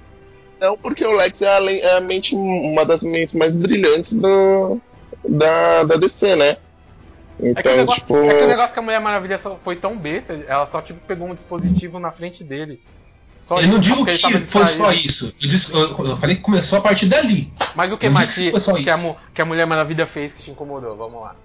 Não, 0.59 0.77
porque 0.77 1.05
o 1.05 1.13
Lex 1.15 1.41
é 1.41 1.49
a, 1.49 1.71
é 1.71 1.97
a 1.97 2.01
mente, 2.01 2.35
uma 2.35 2.85
das 2.85 3.03
mentes 3.03 3.35
mais 3.35 3.55
brilhantes 3.55 4.13
do, 4.13 4.79
da, 5.27 5.83
da 5.83 5.95
DC, 5.97 6.35
né? 6.35 6.49
É 6.49 6.55
que, 7.37 7.47
o 7.47 7.49
Então, 7.49 7.75
negócio, 7.77 8.01
tipo. 8.01 8.15
é 8.17 8.37
que 8.37 8.43
o 8.43 8.47
negócio 8.47 8.73
que 8.73 8.79
a 8.79 8.81
Mulher 8.81 9.01
Maravilha 9.01 9.37
só 9.37 9.57
foi 9.63 9.75
tão 9.75 9.97
besta, 9.97 10.33
ela 10.47 10.65
só 10.65 10.81
tipo, 10.81 10.99
pegou 11.05 11.27
um 11.27 11.33
dispositivo 11.33 11.99
na 11.99 12.11
frente 12.11 12.43
dele. 12.43 12.79
Só 13.41 13.55
Eu 13.57 13.63
não 13.67 13.71
isso, 13.71 13.81
digo 13.81 14.09
ele 14.09 14.17
tava 14.17 14.39
que 14.39 14.45
foi 14.45 14.65
só 14.65 14.91
isso. 14.91 15.25
Eu, 15.41 15.47
disse- 15.47 15.71
eu- 15.73 16.05
eu 16.05 16.17
falei 16.17 16.37
que 16.37 16.41
começou 16.41 16.79
a 16.79 16.81
partir 16.81 17.05
dali. 17.07 17.51
Mas 17.75 17.91
o 17.91 17.97
que 17.97 18.09
mais 18.09 18.33
que, 18.33 18.45
que 18.45 18.51
foi 18.51 18.59
só 18.59 18.73
que, 18.73 18.89
a, 18.89 18.95
que 19.33 19.41
a 19.41 19.45
Mulher 19.45 19.67
Maravilha 19.67 20.07
fez 20.07 20.33
que 20.33 20.41
te 20.41 20.51
incomodou? 20.51 20.95
Vamos 20.95 21.21
lá. 21.21 21.35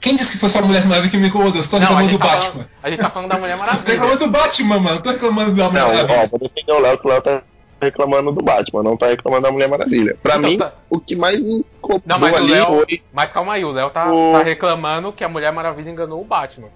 Quem 0.00 0.14
disse 0.14 0.32
que 0.32 0.38
foi 0.38 0.48
só 0.48 0.60
a 0.60 0.62
Mulher 0.62 0.84
Maravilha 0.86 1.10
que 1.10 1.16
me 1.16 1.26
incomodou? 1.28 1.60
Você 1.60 1.68
tá 1.70 1.78
reclamando 1.78 2.08
gente, 2.10 2.18
do 2.18 2.24
tá 2.24 2.26
Batman. 2.36 2.50
falando, 2.52 2.68
a 2.82 2.90
gente 2.90 3.00
tá 3.00 3.10
falando 3.10 3.28
da 3.30 3.38
Mulher 3.38 3.54
Eu 3.58 3.58
tô 3.58 3.66
reclamando 3.66 3.98
Maravilha. 3.98 4.16
do 4.18 4.30
Batman, 4.30 4.78
mano. 4.80 4.96
Eu 4.96 5.02
tô 5.02 5.10
reclamando 5.10 5.54
da 5.54 5.68
Mulher 5.68 5.80
Não, 5.82 5.88
Maravilha. 5.94 6.20
ó, 6.22 6.26
vou 6.28 6.40
defender 6.40 6.72
o 6.72 6.78
Léo, 6.80 6.98
que 6.98 7.06
o 7.06 7.10
Léo 7.10 7.22
tá 7.22 7.42
reclamando 7.80 8.32
do 8.32 8.42
Batman, 8.42 8.82
não 8.82 8.96
tá 8.96 9.06
reclamando 9.06 9.42
da 9.42 9.52
Mulher 9.52 9.68
Maravilha. 9.68 10.16
Pra 10.22 10.36
Então, 10.36 10.50
mim, 10.50 10.58
tá. 10.58 10.72
o 10.88 11.00
que 11.00 11.16
mais 11.16 11.42
me 11.42 11.64
incomodou 11.78 12.02
Não, 12.06 12.18
mas 12.18 12.32
o 12.32 12.36
ali 12.36 12.50
Léo- 12.52 12.66
foi. 12.66 13.02
Mas 13.12 13.32
calma 13.32 13.52
aí, 13.54 13.64
o 13.64 13.70
Léo 13.72 13.90
tá, 13.90 14.12
O- 14.12 14.32
tá 14.32 14.42
reclamando 14.42 15.12
que 15.12 15.24
a 15.24 15.28
Mulher 15.28 15.52
Maravilha 15.52 15.90
enganou 15.90 16.20
o 16.20 16.24
Batman. 16.24 16.68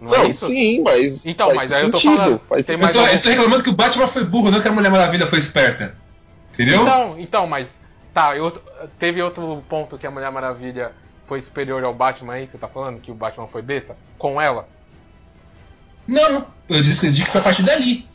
Não, 0.00 0.10
Não, 0.10 0.22
é 0.22 0.32
sim, 0.32 0.82
mas. 0.82 1.24
Então, 1.26 1.46
faz 1.46 1.56
mas 1.56 1.72
aí 1.72 1.82
eu 1.84 1.90
tô 1.90 1.96
sentido, 1.96 2.16
falando, 2.16 2.40
faz 2.48 2.66
tem 2.66 2.74
Eu 2.76 2.80
mais 2.82 2.92
tô, 2.96 3.00
algum- 3.02 3.12
eu 3.14 3.22
tô 3.22 3.28
reclamando 3.28 3.62
que 3.62 3.70
o 3.70 3.74
Batman 3.74 4.08
foi 4.08 4.24
burro, 4.24 4.50
não 4.50 4.60
que 4.60 4.68
a 4.68 4.72
Mulher 4.72 4.90
Maravilha 4.90 5.26
foi 5.26 5.38
esperta. 5.38 5.96
Entendeu? 6.52 6.82
Então, 6.82 7.16
então, 7.20 7.46
mas. 7.46 7.68
Tá, 8.12 8.36
eu, 8.36 8.48
teve 8.98 9.20
outro 9.22 9.62
ponto 9.68 9.98
que 9.98 10.06
a 10.06 10.10
Mulher 10.10 10.30
Maravilha 10.30 10.92
foi 11.26 11.40
superior 11.40 11.82
ao 11.84 11.94
Batman 11.94 12.34
aí, 12.34 12.46
que 12.46 12.52
você 12.52 12.58
tá 12.58 12.68
falando, 12.68 13.00
que 13.00 13.10
o 13.10 13.14
Batman 13.14 13.46
foi 13.48 13.62
besta? 13.62 13.96
Com 14.18 14.40
ela? 14.40 14.68
Não, 16.06 16.46
eu 16.68 16.80
disse, 16.82 17.04
eu 17.06 17.10
disse 17.12 17.24
que 17.24 17.30
foi 17.30 17.40
a 17.40 17.44
partir 17.44 17.62
dali. 17.62 18.06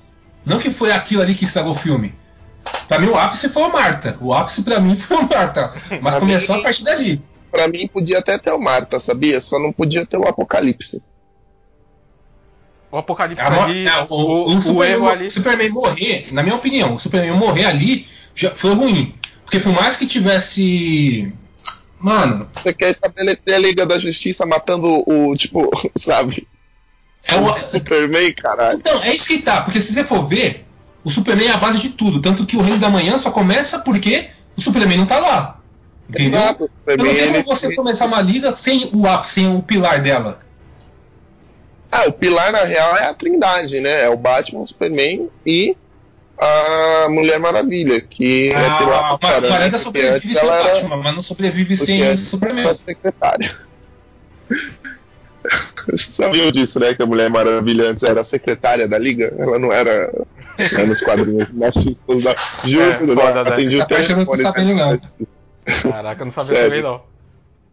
Não 0.45 0.59
que 0.59 0.69
foi 0.71 0.91
aquilo 0.91 1.21
ali 1.21 1.33
que 1.35 1.43
estragou 1.43 1.73
o 1.73 1.75
filme. 1.75 2.13
Pra 2.87 2.99
mim, 2.99 3.07
o 3.07 3.17
ápice 3.17 3.49
foi 3.49 3.63
a 3.63 3.69
Marta. 3.69 4.17
O 4.21 4.33
ápice 4.33 4.63
pra 4.63 4.79
mim 4.79 4.95
foi 4.97 5.17
a 5.17 5.21
Marta. 5.23 5.73
Mas 6.01 6.15
Pra 6.15 6.19
começou 6.19 6.55
mim- 6.55 6.61
a 6.61 6.63
partir 6.63 6.83
dali. 6.83 7.23
Pra 7.51 7.67
mim, 7.67 7.87
podia 7.87 8.19
até 8.19 8.37
ter 8.37 8.51
o 8.53 8.59
Marta, 8.59 8.99
sabia? 8.99 9.41
Só 9.41 9.57
não 9.59 9.71
podia 9.73 10.05
ter 10.05 10.17
o 10.17 10.27
Apocalipse. 10.27 11.01
O 12.91 12.97
Apocalipse 12.97 13.41
A 13.41 13.63
ali, 13.63 13.87
é, 13.87 14.01
o, 14.03 14.05
o, 14.13 14.31
o 14.41 14.43
o 14.45 14.61
Superman, 14.61 15.09
ali. 15.09 15.29
Superman 15.29 15.69
morrer, 15.69 16.27
na 16.31 16.41
minha 16.43 16.55
opinião, 16.55 16.95
o 16.95 16.99
Superman 16.99 17.31
morrer 17.33 17.65
ali 17.65 18.07
já 18.35 18.51
foi 18.55 18.73
ruim. 18.73 19.15
Porque 19.43 19.59
por 19.59 19.73
mais 19.73 19.95
que 19.97 20.05
tivesse. 20.07 21.33
Mano, 21.99 22.49
Você 22.53 22.73
quer 22.73 22.89
estabelecer 22.89 23.53
a 23.53 23.57
Liga 23.57 23.85
da 23.85 23.99
Justiça 23.99 24.45
matando 24.45 25.03
o, 25.05 25.35
tipo, 25.35 25.69
sabe? 25.97 26.47
é 27.23 27.35
o, 27.35 27.57
Superman, 27.57 28.33
caralho. 28.33 28.77
Então, 28.77 29.03
é 29.03 29.13
isso 29.13 29.27
que 29.27 29.39
tá, 29.39 29.61
porque 29.61 29.81
se 29.81 29.93
você 29.93 30.03
for 30.03 30.25
ver, 30.27 30.65
o 31.03 31.09
Superman 31.09 31.47
é 31.47 31.51
a 31.51 31.57
base 31.57 31.79
de 31.79 31.89
tudo. 31.89 32.21
Tanto 32.21 32.45
que 32.45 32.55
o 32.57 32.61
Reino 32.61 32.79
da 32.79 32.89
Manhã 32.89 33.17
só 33.17 33.31
começa 33.31 33.79
porque 33.79 34.29
o 34.57 34.61
Superman 34.61 34.97
não 34.97 35.05
tá 35.05 35.19
lá. 35.19 35.59
Entendeu? 36.09 36.39
Exato, 36.39 36.63
o 36.63 36.65
Então 36.65 37.05
não 37.05 37.05
Superman, 37.05 37.33
tem 37.33 37.43
como 37.43 37.55
você 37.55 37.75
começar 37.75 38.05
uma 38.05 38.21
liga 38.21 38.55
sem 38.55 38.89
o 38.93 39.07
ápice, 39.07 39.33
sem 39.35 39.55
o 39.55 39.61
pilar 39.61 40.01
dela. 40.01 40.39
Ah, 41.91 42.05
o 42.07 42.13
pilar 42.13 42.51
na 42.51 42.63
real 42.63 42.95
é 42.97 43.05
a 43.05 43.13
Trindade, 43.13 43.79
né? 43.79 44.03
É 44.03 44.09
o 44.09 44.17
Batman, 44.17 44.61
o 44.61 44.67
Superman 44.67 45.29
e 45.45 45.75
a 46.39 47.07
Mulher 47.09 47.39
Maravilha, 47.39 47.99
que 48.01 48.49
é 48.51 48.55
Ah, 48.55 48.83
uma 49.11 49.19
caramba, 49.19 49.49
Maranda 49.49 49.77
porque 49.79 49.83
sobrevive 49.83 50.35
sem 50.35 50.43
o 50.43 50.47
ela 50.51 50.55
era 50.61 50.73
Batman, 50.73 50.97
mas 50.97 51.15
não 51.15 51.21
sobrevive 51.21 51.77
sem 51.77 52.17
Superman. 52.17 52.79
secretária. 52.85 53.57
Você 55.91 56.11
sabiam 56.11 56.51
disso, 56.51 56.79
né? 56.79 56.93
Que 56.93 57.01
a 57.01 57.05
Mulher 57.05 57.29
Maravilha 57.29 57.85
antes 57.89 58.03
era 58.03 58.23
secretária 58.23 58.87
da 58.87 58.97
Liga? 58.97 59.33
Ela 59.37 59.57
não 59.57 59.71
era, 59.71 60.11
era 60.57 60.85
nos 60.85 61.01
quadrinhos 61.01 61.51
machistas 61.51 62.23
da. 62.23 62.35
Juro, 62.67 63.13
É, 63.13 63.15
foda, 63.15 63.43
né? 63.43 63.51
atendi 63.51 63.75
o 63.75 63.79
não 63.79 63.87
tô 63.87 63.95
telefone, 63.95 64.41
sabendo, 64.43 64.75
né? 64.75 64.99
não. 65.83 65.91
Caraca, 65.91 66.21
eu 66.21 66.25
não 66.25 66.33
sabia 66.33 66.63
também 66.63 66.83
não. 66.83 67.01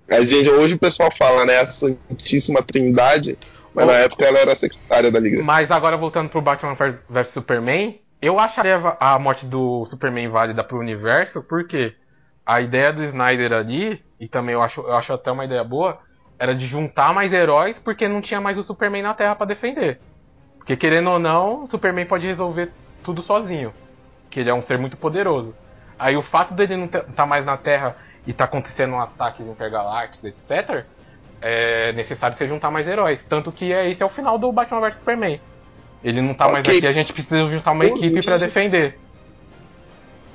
A 0.09 0.21
gente, 0.23 0.49
hoje 0.49 0.75
o 0.75 0.79
pessoal 0.79 1.11
fala, 1.11 1.45
né? 1.45 1.59
A 1.61 1.67
Santíssima 1.67 2.63
Trindade, 2.63 3.37
mas 3.75 3.85
Ô. 3.85 3.89
na 3.89 3.95
época 3.95 4.25
ela 4.25 4.39
era 4.39 4.55
secretária 4.55 5.11
da 5.11 5.19
Liga. 5.19 5.43
Mas 5.43 5.71
agora 5.71 5.97
voltando 5.97 6.29
pro 6.31 6.41
Batman 6.41 6.75
vs 6.75 7.29
Superman, 7.33 7.99
eu 8.21 8.39
acharia 8.39 8.97
a 8.99 9.19
morte 9.19 9.47
do 9.47 9.85
Superman 9.87 10.29
válida 10.29 10.65
pro 10.65 10.79
universo, 10.79 11.43
porque 11.43 11.95
a 12.45 12.61
ideia 12.61 12.93
do 12.93 13.03
Snyder 13.03 13.53
ali, 13.53 14.05
e 14.19 14.29
também 14.29 14.55
eu 14.55 14.63
acho, 14.63 14.81
eu 14.81 14.95
acho 14.95 15.13
até 15.13 15.31
uma 15.31 15.45
ideia 15.45 15.65
boa, 15.65 15.99
era 16.39 16.55
de 16.55 16.67
juntar 16.67 17.13
mais 17.13 17.33
heróis 17.33 17.79
porque 17.79 18.09
não 18.09 18.21
tinha 18.21 18.41
mais 18.41 18.59
o 18.59 18.63
Superman 18.63 19.03
na 19.03 19.15
Terra 19.15 19.35
pra 19.35 19.47
defender. 19.47 20.01
Porque 20.59 20.77
querendo 20.77 21.11
ou 21.11 21.19
não, 21.19 21.65
o 21.65 21.67
Superman 21.67 22.07
pode 22.07 22.27
resolver 22.27 22.73
tudo 23.03 23.23
sozinho. 23.23 23.73
Que 24.31 24.41
ele 24.41 24.51
é 24.51 24.55
um 24.55 24.63
ser 24.63 24.79
muito 24.79 24.97
poderoso. 24.97 25.55
Aí 25.99 26.17
o 26.17 26.23
fato 26.23 26.55
dele 26.55 26.77
não 26.77 26.87
estar 26.87 27.03
tá 27.03 27.27
mais 27.27 27.45
na 27.45 27.57
Terra 27.57 27.97
e 28.27 28.33
tá 28.33 28.45
acontecendo 28.45 28.97
ataques 28.97 29.47
intergalácticos, 29.47 30.25
etc., 30.25 30.85
é 31.41 31.93
necessário 31.93 32.37
você 32.37 32.49
juntar 32.49 32.71
mais 32.71 32.89
heróis. 32.89 33.23
Tanto 33.23 33.53
que 33.53 33.73
é, 33.73 33.89
esse 33.89 34.03
é 34.03 34.07
o 34.07 34.09
final 34.09 34.39
do 34.39 34.51
Batman 34.51 34.81
vs 34.81 34.97
Superman. 34.97 35.41
Ele 36.05 36.21
não 36.23 36.35
tá 36.35 36.49
mais 36.49 36.65
Ok. 36.65 36.79
aqui, 36.79 36.87
a 36.87 36.93
gente 36.93 37.13
precisa 37.13 37.49
juntar 37.49 37.73
uma 37.73 37.85
Tudo 37.85 37.97
equipe 38.05 38.23
pra 38.23 38.37
isso. 38.37 38.45
defender. 38.45 38.99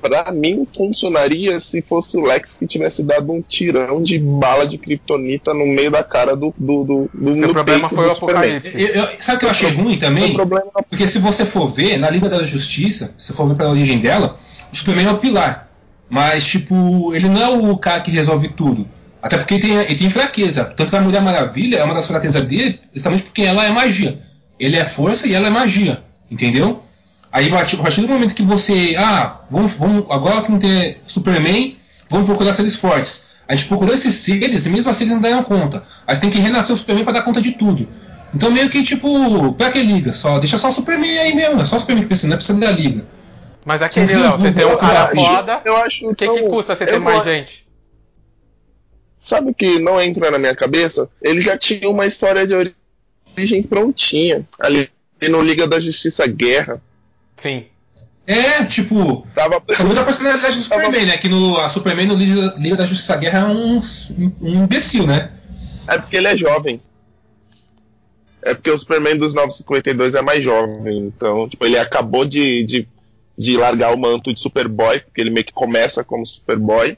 Pra 0.02 0.32
mim, 0.32 0.68
funcionaria 0.76 1.60
se 1.60 1.80
fosse 1.84 2.18
o 2.18 2.24
Lex 2.24 2.56
que 2.56 2.66
tivesse 2.66 3.04
dado 3.04 3.32
um 3.32 3.40
tirão 3.40 4.02
de 4.02 4.18
bala 4.18 4.66
de 4.66 4.80
kryptonita 4.80 5.54
no 5.54 5.64
meio 5.68 5.92
da 5.92 6.04
cara 6.04 6.36
do, 6.36 6.52
do, 6.58 6.84
do, 6.84 7.10
do 7.14 7.34
Seu 7.36 7.48
no 7.48 7.54
problema 7.54 7.82
peito 7.88 7.96
foi 7.96 8.06
do 8.08 8.12
o 8.12 8.16
Superman. 8.16 8.58
apocalipse. 8.58 8.82
Eu- 8.82 9.04
eu- 9.04 9.08
sabe 9.20 9.36
o 9.36 9.40
que 9.40 9.46
eu 9.46 9.50
achei 9.52 9.70
ruim 9.70 9.94
O 9.98 10.00
também? 10.00 10.34
problema 10.34 10.72
Porque 10.90 11.06
se 11.06 11.20
você 11.20 11.46
for 11.46 11.68
ver, 11.72 11.98
na 11.98 12.10
Liga 12.10 12.28
da 12.28 12.42
Justiça, 12.44 13.14
se 13.16 13.32
for 13.32 13.48
ver 13.48 13.56
pela 13.56 13.70
origem 13.70 14.00
dela, 14.00 14.40
o 14.74 14.76
Superman 14.76 15.06
é 15.06 15.12
o 15.12 15.18
pilar. 15.20 15.70
Mas, 16.10 16.48
tipo, 16.48 17.14
ele 17.14 17.30
não 17.30 17.40
é 17.42 17.48
o 17.50 17.78
cara 17.78 18.02
que 18.02 18.10
resolve 18.10 18.50
tudo. 18.50 18.90
Até 19.22 19.38
porque 19.38 19.54
ele 19.54 19.62
tem, 19.62 19.76
ele 19.78 19.96
tem 19.96 20.10
fraqueza. 20.10 20.66
Tanto 20.66 20.90
que 20.90 20.96
a 20.98 21.02
Mulher 21.02 21.22
Maravilha 21.22 21.78
é 21.78 21.84
uma 21.84 21.94
das 21.94 22.08
fraquezas 22.08 22.44
dele, 22.44 22.80
justamente 22.92 23.22
porque 23.22 23.44
ela 23.44 23.64
é 23.66 23.70
magia. 23.72 24.18
Ele 24.62 24.78
é 24.78 24.86
força 24.86 25.28
e 25.28 25.34
ela 25.34 25.48
é 25.48 25.50
magia. 25.50 26.04
Entendeu? 26.30 26.84
Aí, 27.32 27.48
a 27.48 27.60
partir 27.78 28.02
do 28.02 28.08
momento 28.08 28.36
que 28.36 28.44
você. 28.44 28.96
Ah, 28.98 29.42
vamos, 29.50 29.72
vamos, 29.74 30.06
agora 30.10 30.42
que 30.42 30.52
não 30.52 30.60
tem 30.60 30.98
Superman, 31.08 31.78
vamos 32.10 32.26
procurar 32.28 32.54
seres 32.54 32.76
fortes. 32.76 33.26
A 33.48 33.56
gente 33.56 33.68
procurou 33.68 33.94
esses 33.94 34.16
seres 34.16 34.66
e 34.66 34.70
mesmo 34.70 34.90
assim 34.92 35.04
eles 35.06 35.16
não 35.16 35.22
deram 35.22 35.44
conta. 35.44 35.84
Aí 36.06 36.16
você 36.16 36.22
tem 36.22 36.30
que 36.30 36.38
renascer 36.40 36.74
o 36.76 36.78
Superman 36.78 37.04
pra 37.04 37.14
dar 37.14 37.22
conta 37.24 37.42
de 37.42 37.52
tudo. 37.54 37.88
Então 38.34 38.52
meio 38.52 38.70
que 38.70 38.84
tipo, 38.84 39.52
pra 39.54 39.72
que 39.72 39.82
liga? 39.82 40.14
Só, 40.14 40.40
deixa 40.40 40.58
só 40.58 40.70
o 40.70 40.72
Superman 40.72 41.20
aí 41.20 41.34
mesmo, 41.36 41.60
é 41.62 41.66
só 41.66 41.76
o 41.76 41.80
Superman 41.80 42.04
que 42.04 42.08
precisa, 42.10 42.28
não 42.28 42.36
é 42.36 42.38
precisa 42.38 42.58
da 42.60 42.72
liga. 42.72 43.06
Mas 43.66 43.82
aquele, 43.82 44.08
Você 44.08 44.14
viu 44.14 44.24
Léo, 44.24 44.38
você 44.38 44.52
tem 44.54 44.66
um 44.66 44.74
o- 44.74 44.78
cara 44.78 45.10
eu- 45.12 45.16
foda, 45.16 45.62
eu 45.66 45.78
acho 45.78 46.10
o 46.10 46.16
que, 46.16 46.28
que 46.30 46.42
custa 46.44 46.76
você 46.76 46.86
ter 46.86 47.00
mais 47.00 47.18
não- 47.18 47.24
gente? 47.26 47.68
Sabe 49.20 49.52
o 49.52 49.54
que 49.54 49.80
não 49.80 50.02
entra 50.02 50.32
na 50.32 50.40
minha 50.40 50.56
cabeça? 50.56 51.08
Ele 51.22 51.40
já 51.42 51.58
tinha 51.58 51.90
uma 51.90 52.06
história 52.06 52.46
de 52.48 52.54
origem 52.54 52.76
prontinha. 53.68 54.48
Ali 54.60 54.90
no 55.30 55.42
Liga 55.42 55.68
da 55.68 55.80
Justiça 55.80 56.26
Guerra. 56.28 56.82
Sim. 57.38 57.66
É, 58.26 58.64
tipo, 58.66 59.28
Tava. 59.34 59.56
é 59.68 59.84
outra 59.84 60.04
personalidade 60.04 60.56
do 60.56 60.64
Superman, 60.64 61.06
né? 61.06 61.18
Que 61.18 61.28
no, 61.28 61.60
a 61.60 61.70
Superman 61.70 62.08
no 62.08 62.16
Liga, 62.16 62.54
Liga 62.58 62.78
da 62.78 62.86
Justiça 62.86 63.18
Guerra 63.18 63.40
é 63.40 63.46
um, 63.46 63.80
um 64.42 64.64
imbecil, 64.64 65.08
né? 65.08 65.32
É 65.88 65.98
porque 65.98 66.18
ele 66.18 66.28
é 66.28 66.38
jovem. 66.38 66.82
É 68.44 68.54
porque 68.54 68.72
o 68.72 68.78
Superman 68.78 69.18
dos 69.18 69.34
952 69.34 70.16
é 70.16 70.22
mais 70.22 70.44
jovem. 70.44 70.98
Então, 71.00 71.50
tipo, 71.50 71.66
ele 71.66 71.78
acabou 71.78 72.26
de, 72.26 72.64
de, 72.64 72.88
de 73.38 73.58
largar 73.58 73.94
o 73.94 73.98
manto 73.98 74.34
de 74.34 74.40
Superboy, 74.40 75.00
porque 75.00 75.22
ele 75.22 75.30
meio 75.30 75.46
que 75.46 75.54
começa 75.54 76.04
como 76.04 76.26
Superboy. 76.26 76.98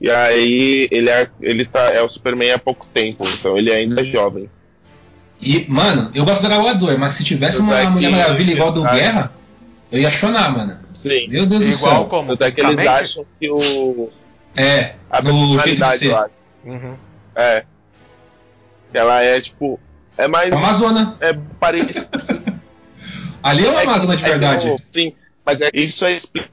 E 0.00 0.10
aí 0.10 0.88
ele 0.90 1.08
é, 1.08 1.28
ele 1.40 1.64
tá, 1.64 1.90
é 1.92 2.02
o 2.02 2.08
Superman 2.08 2.52
há 2.52 2.58
pouco 2.58 2.86
tempo, 2.92 3.24
então 3.26 3.56
ele 3.56 3.72
ainda 3.72 4.02
é 4.02 4.04
jovem. 4.04 4.50
E, 5.40 5.66
mano, 5.68 6.10
eu 6.14 6.24
gosto 6.24 6.42
do 6.42 6.48
Galador, 6.48 6.98
mas 6.98 7.14
se 7.14 7.24
tivesse 7.24 7.60
uma 7.60 7.78
é 7.78 7.86
Mulher 7.88 8.10
Maravilha 8.10 8.52
igual 8.52 8.72
do. 8.72 8.82
Guerra, 8.82 9.32
eu 9.92 10.00
ia 10.00 10.10
chorar, 10.10 10.50
mano. 10.50 10.76
Sim. 10.94 11.28
Meu 11.28 11.46
Deus 11.46 11.64
do 11.64 11.70
Igual 11.70 11.94
céu. 11.96 12.04
como? 12.06 12.28
Tanto 12.36 12.44
é 12.44 12.50
que 12.50 12.60
eles 12.60 12.70
Fisicamente? 12.74 13.04
acham 13.04 13.26
que 13.38 13.50
o. 13.50 14.10
É, 14.56 14.94
A 15.10 15.20
no 15.22 15.58
jeito 15.60 15.84
de 15.84 15.98
ser. 15.98 16.16
Uhum. 16.64 16.94
É. 17.34 17.64
Ela 18.94 19.22
é 19.22 19.40
tipo. 19.40 19.78
É 20.16 20.26
mais. 20.26 20.50
Uma 20.50 20.58
Amazona. 20.68 21.16
É 21.20 21.32
parecido. 21.60 22.06
Ali 23.42 23.64
é 23.66 23.70
uma 23.70 23.80
É 23.80 23.82
que- 23.82 23.88
Amazona 23.90 24.16
de 24.16 24.24
é 24.24 24.28
verdade. 24.28 24.66
no- 24.68 24.76
sim, 24.92 25.12
mas 25.44 25.60
é- 25.60 25.70
isso 25.74 26.04
é 26.04 26.12
explicado 26.12 26.50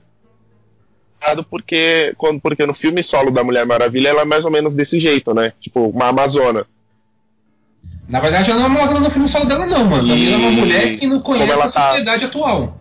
porque, 1.49 2.13
quando, 2.17 2.39
porque 2.41 2.65
no 2.67 2.73
filme 2.73 3.01
solo 3.01 3.31
da 3.31 3.43
Mulher 3.43 3.65
Maravilha 3.65 4.09
ela 4.09 4.21
é 4.21 4.25
mais 4.25 4.43
ou 4.45 4.51
menos 4.51 4.75
desse 4.75 4.99
jeito, 4.99 5.33
né? 5.33 5.53
Tipo, 5.59 5.87
uma 5.87 6.07
Amazona. 6.09 6.67
Na 8.07 8.19
verdade, 8.19 8.51
ela 8.51 8.59
não 8.59 8.65
é 8.65 8.69
uma 8.69 8.79
Amazona 8.79 8.99
no 8.99 9.09
filme 9.09 9.29
solo 9.29 9.45
dela, 9.45 9.65
não, 9.65 9.85
mano. 9.85 10.11
Ela 10.11 10.33
é 10.33 10.35
uma 10.35 10.49
E- 10.51 10.55
mulher 10.55 10.91
que 10.91 11.07
não 11.07 11.19
conhece 11.21 11.51
a 11.51 11.69
tá- 11.69 11.87
sociedade 11.87 12.25
atual. 12.25 12.77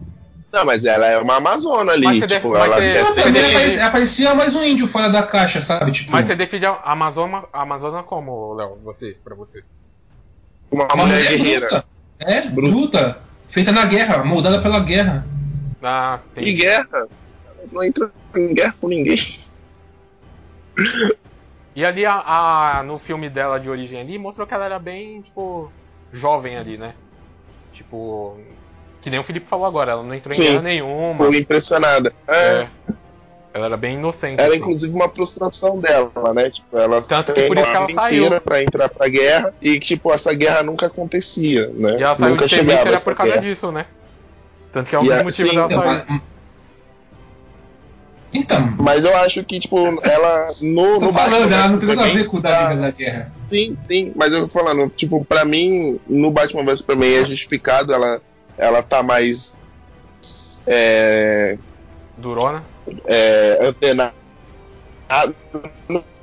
Não, 0.52 0.64
mas 0.66 0.84
ela 0.84 1.06
é 1.06 1.18
uma 1.18 1.36
Amazona 1.36 1.92
ali. 1.92 2.04
Mas 2.04 2.18
tipo, 2.30 2.50
mas 2.50 2.64
ela 2.64 2.74
você- 2.76 2.80
deve 2.92 3.00
Não, 3.02 3.14
ter- 3.14 3.22
pra 3.22 3.30
mim, 3.30 3.32
define- 3.32 3.48
ela 3.52 3.58
parecia, 3.60 3.80
ela 3.80 3.90
parecia 3.90 4.34
mais 4.34 4.54
um 4.54 4.62
índio 4.64 4.86
fora 4.86 5.08
da 5.08 5.22
caixa, 5.22 5.60
sabe? 5.62 5.90
Tipo, 5.92 6.12
Mas 6.12 6.26
você 6.26 6.34
define 6.34 6.66
a 6.66 6.92
Amazona, 6.92 7.44
a 7.52 7.62
Amazona 7.62 8.02
como, 8.02 8.52
Léo? 8.54 8.78
Você, 8.84 9.16
pra 9.24 9.34
você. 9.34 9.62
uma, 10.70 10.84
uma 10.92 11.04
mulher 11.06 11.18
mulher 11.22 11.36
guerreira. 11.38 11.66
bruta. 11.68 11.84
É, 12.18 12.40
Bruta. 12.42 12.70
bruta. 12.70 13.18
Feita 13.48 13.72
na 13.72 13.84
guerra, 13.86 14.24
moldada 14.24 14.60
pela 14.60 14.80
guerra. 14.80 15.24
Ah, 15.82 16.18
tem. 16.34 16.48
E 16.48 16.52
guerra. 16.52 17.06
Não 17.70 17.82
entra 17.82 18.10
em 18.36 18.52
guerra 18.54 18.74
com 18.80 18.88
ninguém. 18.88 19.18
E 21.74 21.84
ali 21.84 22.04
a, 22.04 22.12
a- 22.78 22.82
no 22.82 22.98
filme 22.98 23.30
dela 23.30 23.58
de 23.58 23.68
origem 23.70 24.00
ali 24.00 24.18
mostrou 24.18 24.46
que 24.46 24.52
ela 24.54 24.64
era 24.64 24.78
bem, 24.78 25.22
tipo, 25.22 25.70
jovem 26.12 26.56
ali, 26.56 26.76
né? 26.76 26.94
Tipo. 27.72 28.36
Que 29.00 29.10
nem 29.10 29.18
o 29.18 29.24
Felipe 29.24 29.46
falou 29.48 29.66
agora, 29.66 29.92
ela 29.92 30.02
não 30.02 30.14
entrou 30.14 30.32
em 30.32 30.36
Sim. 30.36 30.44
guerra 30.44 30.62
nenhuma. 30.62 31.24
Ficou 31.24 31.34
impressionada. 31.34 32.12
É, 32.28 32.34
É. 32.62 32.68
Ela 33.54 33.66
era 33.66 33.76
bem 33.76 33.96
inocente. 33.96 34.40
Era 34.40 34.48
assim. 34.50 34.58
inclusive 34.60 34.94
uma 34.94 35.08
frustração 35.10 35.78
dela, 35.78 36.10
né? 36.34 36.48
Tipo, 36.50 36.78
ela 36.78 37.02
Tanto 37.02 37.34
que 37.34 37.42
por 37.48 37.58
isso 37.58 37.70
que 37.70 37.76
ela 37.76 37.92
saiu. 37.92 38.40
pra 38.40 38.62
entrar 38.62 38.88
pra 38.88 39.08
guerra 39.08 39.52
e 39.60 39.78
tipo, 39.78 40.10
essa 40.12 40.32
guerra 40.32 40.62
nunca 40.62 40.86
acontecia, 40.86 41.68
né? 41.74 41.98
E 41.98 42.02
ela 42.02 42.16
saiu 42.16 42.30
nunca 42.30 42.46
de 42.46 42.54
serviço 42.54 42.78
era 42.88 43.00
por 43.00 43.14
causa 43.14 43.32
guerra. 43.34 43.42
disso, 43.46 43.70
né? 43.72 43.86
Tanto 44.72 44.88
que 44.88 44.96
é 44.96 44.98
um 44.98 45.04
E 45.04 45.08
dos 45.08 45.22
motivos 45.22 45.52
dela 45.54 45.66
então, 45.66 45.82
sair. 46.06 46.22
Então, 48.34 48.74
Mas 48.78 49.04
eu 49.04 49.14
acho 49.18 49.44
que, 49.44 49.60
tipo, 49.60 49.76
ela 50.02 50.48
no, 50.62 50.98
tô 50.98 51.06
no 51.06 51.12
falando, 51.12 51.40
Batman 51.50 51.54
ela 51.56 51.68
não 51.68 51.78
tem 51.78 51.88
nada 51.88 52.02
a 52.02 52.12
ver 52.12 52.26
com 52.26 52.36
o 52.38 52.40
da 52.40 52.50
tá- 52.50 52.68
Liga 52.70 52.80
da 52.80 52.90
Guerra. 52.90 53.32
Sim, 53.52 53.76
sim, 53.86 54.12
mas 54.16 54.32
eu 54.32 54.48
tô 54.48 54.58
falando, 54.58 54.88
tipo, 54.96 55.24
pra 55.26 55.44
mim, 55.44 56.00
no 56.08 56.30
Batman 56.30 56.64
vs 56.64 56.78
Superman 56.78 57.14
é 57.14 57.24
justificado, 57.26 57.92
ela, 57.92 58.22
ela 58.56 58.82
tá 58.82 59.02
mais 59.02 59.54
é, 60.66 61.58
Durona. 62.16 62.64
é, 63.06 63.58
antenada. 63.60 64.14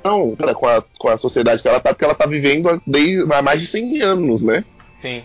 Não, 0.04 0.34
com 0.54 0.66
a, 0.66 0.82
com 0.98 1.08
a 1.08 1.16
sociedade 1.18 1.62
que 1.62 1.68
ela 1.68 1.78
tá, 1.78 1.90
porque 1.92 2.04
ela 2.04 2.14
tá 2.14 2.26
vivendo 2.26 2.80
desde, 2.86 3.32
há 3.32 3.42
mais 3.42 3.60
de 3.60 3.66
100 3.68 4.02
anos, 4.02 4.42
né? 4.42 4.64
Sim. 4.90 5.22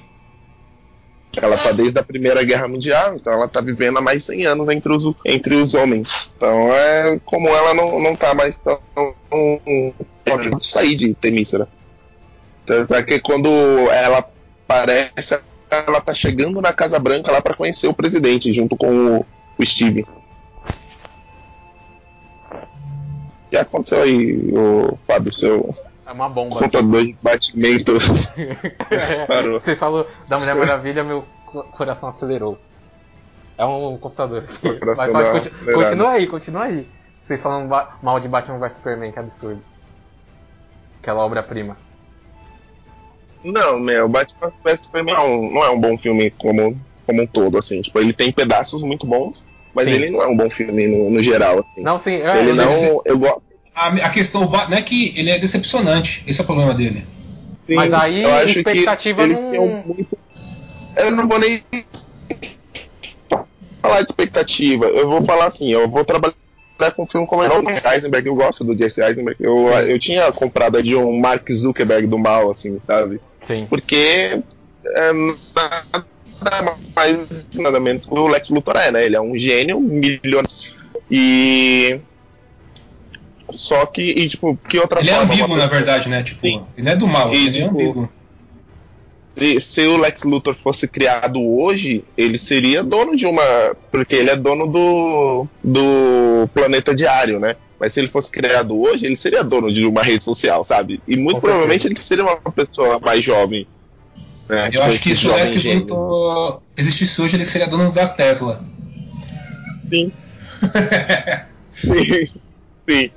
Ela 1.42 1.58
tá 1.58 1.72
desde 1.72 1.98
a 2.00 2.04
Primeira 2.04 2.44
Guerra 2.44 2.68
Mundial, 2.68 3.16
então 3.16 3.32
ela 3.34 3.48
tá 3.48 3.62
vivendo 3.62 3.98
há 3.98 4.02
mais 4.02 4.20
de 4.20 4.28
100 4.28 4.46
anos 4.46 4.70
entre 4.70 4.94
os, 4.94 5.12
entre 5.26 5.56
os 5.56 5.74
homens. 5.74 6.30
Então 6.36 6.74
é 6.74 7.20
como 7.26 7.50
ela 7.50 7.74
não, 7.74 8.00
não 8.00 8.16
tá 8.16 8.34
mais 8.34 8.56
tão. 8.64 8.80
Ela 10.26 10.42
acabou 10.42 10.60
de 10.60 10.66
sair 10.66 10.96
de 10.96 11.14
Temícera. 11.14 11.68
Tanto 12.66 12.94
é 12.96 13.04
que 13.04 13.20
quando 13.20 13.50
ela 13.92 14.28
aparece, 14.68 15.40
ela 15.70 16.02
tá 16.02 16.14
chegando 16.14 16.62
na 16.62 16.74
Casa 16.74 16.98
Branca 16.98 17.32
lá 17.32 17.42
pra 17.42 17.56
conhecer 17.56 17.88
o 17.88 17.94
presidente, 17.94 18.52
junto 18.52 18.76
com 18.76 19.18
o, 19.18 19.26
o 19.58 19.66
Steve. 19.66 20.06
O 22.52 23.50
que 23.52 23.58
aconteceu 23.58 24.02
aí, 24.02 24.36
o 24.52 24.98
Fábio, 25.08 25.34
seu 25.34 25.76
É 26.06 26.12
uma 26.12 26.30
bomba. 26.30 26.60
contador 26.60 27.04
de 27.04 27.18
batimentos? 27.22 28.32
Parou. 29.28 29.60
Você 29.60 29.76
falou 29.76 30.08
da 30.28 30.38
Mulher 30.38 30.56
Maravilha, 30.56 31.04
meu 31.04 31.24
co- 31.48 31.64
coração 31.64 32.10
acelerou. 32.10 32.60
É 33.58 33.66
um 33.66 33.98
computador 33.98 34.44
aqui. 34.44 34.80
Mas 34.86 34.98
pode 34.98 35.12
dá 35.14 35.20
uma 35.20 35.32
conti- 35.32 35.48
acelerada. 35.48 35.74
continua 35.74 36.12
aí, 36.12 36.28
continua 36.28 36.64
aí. 36.66 36.88
Vocês 37.24 37.42
falando 37.42 37.68
mal 38.04 38.20
de 38.20 38.28
Batman 38.28 38.60
vs 38.60 38.74
Superman, 38.74 39.12
que 39.12 39.18
absurdo. 39.20 39.62
Aquela 41.02 41.26
obra-prima. 41.26 41.76
Não, 43.44 43.80
meu, 43.80 44.08
Batman 44.08 44.52
vs 44.64 44.80
Superman 44.86 45.16
não, 45.16 45.22
é 45.24 45.28
um- 45.28 45.54
não 45.54 45.64
é 45.64 45.70
um 45.70 45.80
bom 45.82 45.98
filme 45.98 46.30
como, 46.32 46.78
como 47.06 47.22
um 47.24 47.28
todo, 47.28 47.58
assim. 47.58 47.82
Tipo, 47.82 48.00
ele 48.00 48.14
tem 48.14 48.32
pedaços 48.32 48.84
muito 48.84 49.08
bons, 49.08 49.46
mas 49.74 49.88
Sim. 49.88 49.94
ele 49.96 50.10
não 50.12 50.22
é 50.22 50.28
um 50.28 50.38
bom 50.38 50.50
filme 50.50 50.88
no, 50.88 51.10
no 51.10 51.22
geral, 51.24 51.60
assim. 51.60 51.82
Não, 51.84 52.00
sim, 52.00 52.16
é, 52.16 52.38
ele 52.40 52.52
eu 52.52 52.56
não. 52.56 53.02
Eu 53.06 53.18
gosto. 53.20 53.42
A, 53.76 53.88
a 53.88 54.10
questão 54.10 54.44
o 54.44 54.48
não 54.70 54.78
é 54.78 54.82
que 54.82 55.14
ele 55.18 55.30
é 55.30 55.38
decepcionante, 55.38 56.24
esse 56.26 56.40
é 56.40 56.44
o 56.44 56.46
problema 56.46 56.74
dele. 56.74 57.06
sim, 57.68 57.76
Mas 57.76 57.92
aí, 57.94 58.24
que 58.46 58.60
expectativa 58.60 59.24
ele 59.24 59.34
não- 59.34 59.64
um 59.64 59.84
muito. 59.86 60.18
Eu 60.96 61.12
não 61.12 61.28
vou 61.28 61.38
nem 61.38 61.62
falar 63.82 64.02
de 64.02 64.10
expectativa. 64.10 64.86
Eu 64.86 65.10
vou 65.10 65.22
falar 65.24 65.46
assim, 65.46 65.72
eu 65.72 65.88
vou 65.90 66.06
trabalhar 66.06 66.34
com 66.96 67.04
um 67.04 67.08
filme 67.08 67.28
como 67.28 67.44
o 67.44 67.70
Jesse 67.70 67.88
Eisenberg, 67.88 68.28
eu 68.28 68.36
gosto 68.36 68.64
do 68.64 68.76
Jesse 68.78 69.02
Eisenberg. 69.02 69.44
Eu, 69.44 69.68
eu 69.70 70.00
tinha 70.00 70.32
comprado 70.32 70.82
de 70.82 70.96
um 70.96 71.20
Mark 71.20 71.50
Zuckerberg 71.52 72.08
do 72.08 72.18
mal, 72.18 72.52
assim, 72.52 72.80
sabe? 72.86 73.20
Sim. 73.42 73.66
Porque 73.70 74.42
é, 74.86 75.12
nada 76.42 76.78
mais 76.96 77.46
nada 77.56 77.80
menos 77.80 78.06
que 78.06 78.14
o 78.14 78.28
Lex 78.28 78.50
Luthor 78.50 78.78
é, 78.78 78.92
né? 78.92 79.06
Ele 79.06 79.16
é 79.16 79.22
um 79.22 79.38
gênio, 79.38 79.80
milionário. 79.80 80.50
E. 81.12 82.00
Só 83.54 83.86
que, 83.86 84.02
e, 84.02 84.28
tipo, 84.28 84.58
que 84.68 84.78
outra 84.80 85.00
Ele 85.02 85.10
é 85.10 85.14
forma? 85.16 85.34
ambíguo, 85.34 85.48
uma 85.48 85.58
na 85.58 85.64
pessoa- 85.64 85.78
verdade, 85.80 86.10
né? 86.10 86.24
Tipo, 86.24 86.42
Sim. 86.42 86.66
ele 86.76 86.86
não 86.86 86.92
é 86.92 86.96
do 86.96 87.08
mal, 87.08 87.34
E, 87.34 87.48
ele 87.48 87.58
é 87.60 87.62
tipo, 87.64 87.74
ambíguo. 87.76 88.10
Se, 89.38 89.60
se 89.60 89.82
o 89.86 89.98
Lex 89.98 90.24
Luthor 90.24 90.56
fosse 90.64 90.88
criado 90.88 91.40
hoje, 91.42 92.04
ele 92.18 92.38
seria 92.38 92.82
dono 92.84 93.16
de 93.18 93.26
uma. 93.26 93.76
Porque 93.92 94.16
ele 94.16 94.30
é 94.30 94.36
dono 94.36 94.66
do, 94.66 95.46
do 95.64 96.48
planeta 96.54 96.96
diário, 96.96 97.38
né? 97.40 97.56
Mas 97.78 97.92
se 97.94 98.00
ele 98.00 98.08
fosse 98.08 98.32
criado 98.32 98.80
hoje, 98.80 99.06
ele 99.06 99.18
seria 99.18 99.44
dono 99.44 99.72
de 99.74 99.86
uma 99.86 100.02
rede 100.02 100.24
social, 100.24 100.64
sabe? 100.64 101.02
E 101.06 101.18
muito 101.18 101.36
Com 101.36 101.42
provavelmente 101.42 101.86
ele 101.86 102.00
seria 102.00 102.24
uma 102.24 102.38
pessoa 102.38 102.98
mais 103.00 103.24
jovem. 103.24 103.68
né? 104.48 104.70
Eu 104.72 104.82
acho 104.84 105.00
que 105.00 105.12
isso 105.12 105.28
é 105.34 105.38
jovem 105.40 105.52
que 105.52 105.60
gênio. 105.60 105.80
Luthor. 105.82 106.62
existisse 106.78 107.22
hoje, 107.22 107.36
ele 107.36 107.46
seria 107.46 107.68
dono 107.68 107.92
da 107.92 108.08
Tesla. 108.08 108.64
Sim. 109.90 110.12
sim. 111.74 112.28
Sim. 112.90 113.12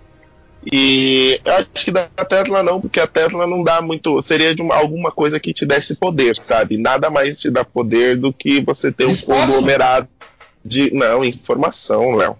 E 0.72 1.40
eu 1.44 1.54
acho 1.54 1.66
que 1.84 1.90
da 1.90 2.06
Tesla 2.28 2.62
não, 2.62 2.80
porque 2.80 3.00
a 3.00 3.06
Tesla 3.06 3.46
não 3.46 3.62
dá 3.62 3.80
muito. 3.80 4.20
Seria 4.22 4.54
de 4.54 4.62
uma, 4.62 4.74
alguma 4.74 5.10
coisa 5.10 5.40
que 5.40 5.52
te 5.52 5.64
desse 5.64 5.94
poder, 5.94 6.36
sabe? 6.48 6.76
Nada 6.76 7.08
mais 7.10 7.40
te 7.40 7.50
dá 7.50 7.64
poder 7.64 8.16
do 8.16 8.32
que 8.32 8.60
você 8.60 8.92
ter 8.92 9.06
um 9.06 9.10
Espaço? 9.10 9.52
conglomerado 9.52 10.08
de. 10.64 10.92
Não, 10.94 11.24
informação, 11.24 12.14
Léo. 12.14 12.36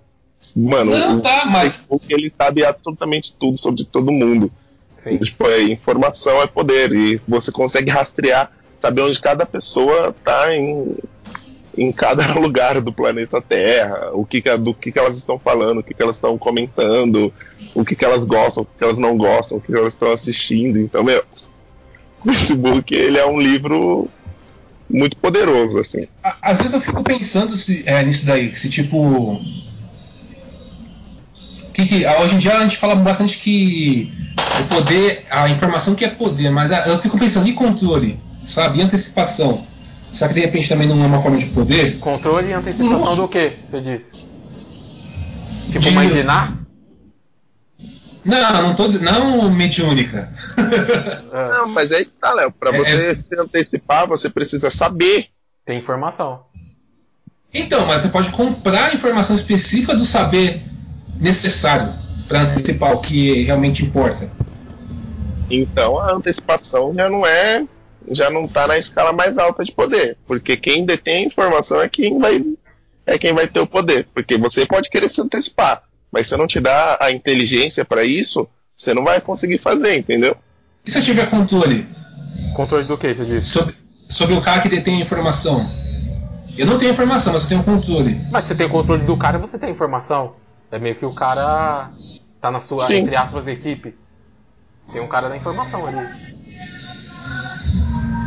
Mano, 0.54 0.92
Não, 0.96 1.18
o 1.18 1.20
tá, 1.20 1.44
mas- 1.46 1.76
Facebook 1.76 2.06
ele 2.14 2.32
sabe 2.36 2.64
absolutamente 2.64 3.32
tudo 3.34 3.58
sobre 3.58 3.84
todo 3.84 4.12
mundo. 4.12 4.50
Sim. 4.98 5.16
Tipo, 5.18 5.46
é, 5.48 5.62
informação 5.62 6.40
é 6.42 6.46
poder. 6.46 6.92
E 6.92 7.20
você 7.26 7.50
consegue 7.50 7.90
rastrear, 7.90 8.50
saber 8.80 9.02
onde 9.02 9.20
cada 9.20 9.46
pessoa 9.46 10.14
tá 10.24 10.54
em, 10.54 10.96
em 11.78 11.92
cada 11.92 12.32
lugar 12.38 12.80
do 12.80 12.92
planeta 12.92 13.40
Terra, 13.40 14.10
o 14.12 14.24
que, 14.24 14.40
que- 14.42 14.56
do 14.56 14.74
que, 14.74 14.90
que 14.92 14.98
elas 14.98 15.16
estão 15.16 15.38
falando, 15.38 15.78
o 15.78 15.82
que, 15.82 15.94
que 15.94 16.02
elas 16.02 16.16
estão 16.16 16.36
comentando, 16.36 17.32
o 17.74 17.84
que, 17.84 17.94
que 17.94 18.04
elas 18.04 18.22
gostam, 18.24 18.62
o 18.62 18.66
que, 18.66 18.72
que 18.78 18.84
elas 18.84 18.98
não 18.98 19.16
gostam, 19.16 19.58
o 19.58 19.60
que, 19.60 19.72
que 19.72 19.78
elas 19.78 19.92
estão 19.92 20.10
assistindo. 20.12 20.78
Então, 20.78 21.02
meu, 21.04 21.22
o 22.24 22.32
Facebook 22.32 22.94
ele 22.94 23.18
é 23.18 23.26
um 23.26 23.38
livro 23.38 24.08
muito 24.90 25.16
poderoso, 25.18 25.78
assim. 25.78 26.06
Às 26.42 26.56
vezes 26.58 26.74
eu 26.74 26.80
fico 26.80 27.02
pensando 27.02 27.56
se, 27.56 27.82
é, 27.86 28.02
nisso 28.02 28.26
daí, 28.26 28.54
se 28.56 28.68
tipo. 28.68 29.40
Que, 31.72 31.84
que, 31.86 32.06
hoje 32.06 32.34
em 32.34 32.38
dia 32.38 32.56
a 32.56 32.62
gente 32.62 32.76
fala 32.78 32.96
bastante 32.96 33.38
que 33.38 34.12
o 34.60 34.74
poder, 34.74 35.22
a 35.30 35.48
informação 35.48 35.94
que 35.94 36.04
é 36.04 36.08
poder, 36.08 36.50
mas 36.50 36.70
eu 36.70 36.98
fico 36.98 37.16
pensando, 37.18 37.48
e 37.48 37.52
controle? 37.52 38.18
Sabe? 38.44 38.82
Antecipação? 38.82 39.64
Será 40.12 40.28
que 40.28 40.34
de 40.34 40.40
repente 40.46 40.68
também 40.68 40.88
não 40.88 41.02
é 41.02 41.06
uma 41.06 41.20
forma 41.20 41.36
de 41.36 41.46
poder? 41.46 41.98
Controle 41.98 42.48
e 42.48 42.52
antecipação 42.52 42.98
Nossa. 42.98 43.16
do 43.22 43.28
que, 43.28 43.50
você 43.50 43.80
disse? 43.80 44.12
Tipo, 45.70 45.80
De- 45.80 45.88
imaginar? 45.90 46.52
Não, 48.24 48.62
não 48.62 48.74
tô 48.74 48.86
dizendo. 48.86 49.04
Não 49.04 49.50
mediúnica. 49.50 50.32
É, 51.30 51.48
Não, 51.50 51.68
mas 51.68 51.92
aí 51.92 52.06
tá, 52.06 52.32
Léo. 52.32 52.50
Pra 52.50 52.70
É, 52.74 52.78
você 52.78 53.14
se 53.14 53.38
antecipar, 53.38 54.08
você 54.08 54.30
precisa 54.30 54.70
saber. 54.70 55.26
tem 55.64 55.78
informação. 55.78 56.40
então, 57.52 57.86
mas 57.86 58.00
você 58.00 58.08
pode 58.08 58.30
comprar 58.30 58.86
a 58.90 58.94
informação 58.94 59.36
específica 59.36 59.94
do 59.94 60.06
saber 60.06 60.62
necessário 61.20 61.86
para 62.26 62.40
antecipar 62.40 62.92
o 62.92 63.00
que 63.00 63.44
realmente 63.44 63.84
importa. 63.84 64.28
Então 65.50 66.00
a 66.00 66.14
antecipação 66.14 66.94
já 66.94 67.08
não 67.10 67.26
é, 67.26 67.64
já 68.12 68.30
não 68.30 68.46
tá 68.46 68.66
na 68.66 68.78
escala 68.78 69.12
mais 69.12 69.36
alta 69.38 69.64
de 69.64 69.72
poder, 69.72 70.16
porque 70.26 70.56
quem 70.56 70.84
detém 70.84 71.24
a 71.24 71.26
informação 71.26 71.80
é 71.80 71.88
quem 71.88 72.18
vai 72.18 72.44
é 73.06 73.18
quem 73.18 73.32
vai 73.32 73.46
ter 73.46 73.60
o 73.60 73.66
poder, 73.66 74.06
porque 74.14 74.36
você 74.36 74.66
pode 74.66 74.90
querer 74.90 75.08
se 75.08 75.20
antecipar, 75.20 75.82
mas 76.12 76.26
se 76.26 76.34
eu 76.34 76.38
não 76.38 76.46
te 76.46 76.60
dá 76.60 76.98
a 77.00 77.10
inteligência 77.10 77.84
para 77.84 78.04
isso, 78.04 78.46
você 78.76 78.92
não 78.92 79.02
vai 79.02 79.20
conseguir 79.20 79.58
fazer, 79.58 79.96
entendeu? 79.96 80.36
E 80.84 80.90
se 80.90 80.98
eu 80.98 81.02
tiver 81.02 81.28
controle 81.30 81.86
Controle 82.54 82.84
do 82.84 82.98
que, 82.98 83.14
você 83.14 83.24
disse? 83.24 83.46
sobre, 83.46 83.74
sobre 84.08 84.34
o 84.34 84.40
cara 84.40 84.60
que 84.60 84.68
detém 84.68 84.98
a 84.98 85.00
informação? 85.00 85.70
Eu 86.56 86.66
não 86.66 86.76
tenho 86.76 86.90
informação, 86.90 87.32
mas 87.32 87.44
eu 87.44 87.48
tenho 87.48 87.62
controle. 87.62 88.20
Mas 88.30 88.46
você 88.46 88.54
tem 88.54 88.66
o 88.66 88.70
controle 88.70 89.04
do 89.04 89.16
cara, 89.16 89.38
você 89.38 89.58
tem 89.58 89.70
informação. 89.70 90.34
É 90.72 90.78
meio 90.78 90.96
que 90.96 91.06
o 91.06 91.14
cara 91.14 91.90
tá 92.40 92.50
na 92.50 92.58
sua, 92.58 92.82
Sim. 92.82 92.98
entre 92.98 93.14
aspas, 93.14 93.46
equipe. 93.46 93.94
Tem 94.92 95.00
um 95.00 95.06
cara 95.06 95.28
da 95.28 95.36
informação 95.36 95.86
ali. 95.86 96.08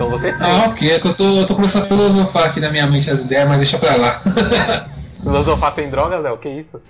Então 0.02 0.10
você 0.10 0.32
tem. 0.32 0.48
Ah, 0.48 0.66
ok, 0.68 0.92
é 0.92 1.00
que 1.00 1.08
eu 1.08 1.14
tô, 1.14 1.24
eu 1.40 1.46
tô 1.46 1.54
começando 1.56 1.84
a 1.84 1.86
filosofar 1.86 2.46
aqui 2.48 2.60
na 2.60 2.72
minha 2.72 2.88
mente 2.88 3.10
as 3.10 3.22
ideias, 3.22 3.48
mas 3.48 3.60
deixa 3.60 3.78
pra 3.78 3.96
lá. 3.96 4.20
Filosofar 5.22 5.76
sem 5.76 5.90
droga, 5.92 6.18
Léo, 6.18 6.38
que 6.38 6.50
isso? 6.50 6.82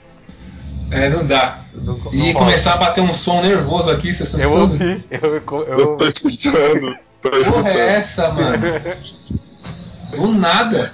é, 0.92 1.10
não 1.10 1.26
dá. 1.26 1.60
Não- 1.74 1.98
não 1.98 2.14
E 2.14 2.32
rola. 2.32 2.46
começar 2.46 2.74
a 2.74 2.78
bater 2.78 3.02
um 3.02 3.14
som 3.14 3.42
nervoso 3.42 3.92
aqui, 3.92 4.14
vocês 4.14 4.34
estão 4.34 4.40
Eu 4.40 4.62
ouvi, 4.62 5.04
eu, 5.12 5.20
eu, 5.36 5.44
Eu 5.68 5.80
eu 5.80 5.98
tô 5.98 6.08
escutando, 6.08 6.96
Porra, 7.22 7.70
é 7.70 7.88
essa, 7.98 8.32
mano? 8.32 8.58
Do 10.16 10.34
nada. 10.34 10.94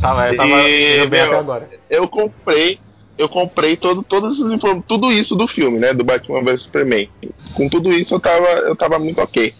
tava, 0.00 0.28
eu 0.30 0.36
tava 0.36 0.52
E, 0.68 1.06
meu, 1.08 1.24
até 1.26 1.38
agora. 1.38 1.70
eu 1.90 2.08
comprei, 2.08 2.78
eu 3.18 3.28
comprei 3.28 3.76
todo, 3.76 4.02
todos 4.02 4.38
esses 4.38 4.50
inform- 4.52 4.80
tudo 4.86 5.12
isso 5.12 5.36
do 5.36 5.46
filme, 5.46 5.78
né, 5.78 5.92
do 5.94 6.04
Batman 6.04 6.42
vs 6.42 6.62
Superman. 6.62 7.08
Com 7.54 7.68
tudo 7.68 7.92
isso 7.92 8.14
eu 8.14 8.20
tava, 8.20 8.46
eu 8.46 8.74
tava 8.76 8.98
muito 8.98 9.20
ok. 9.20 9.54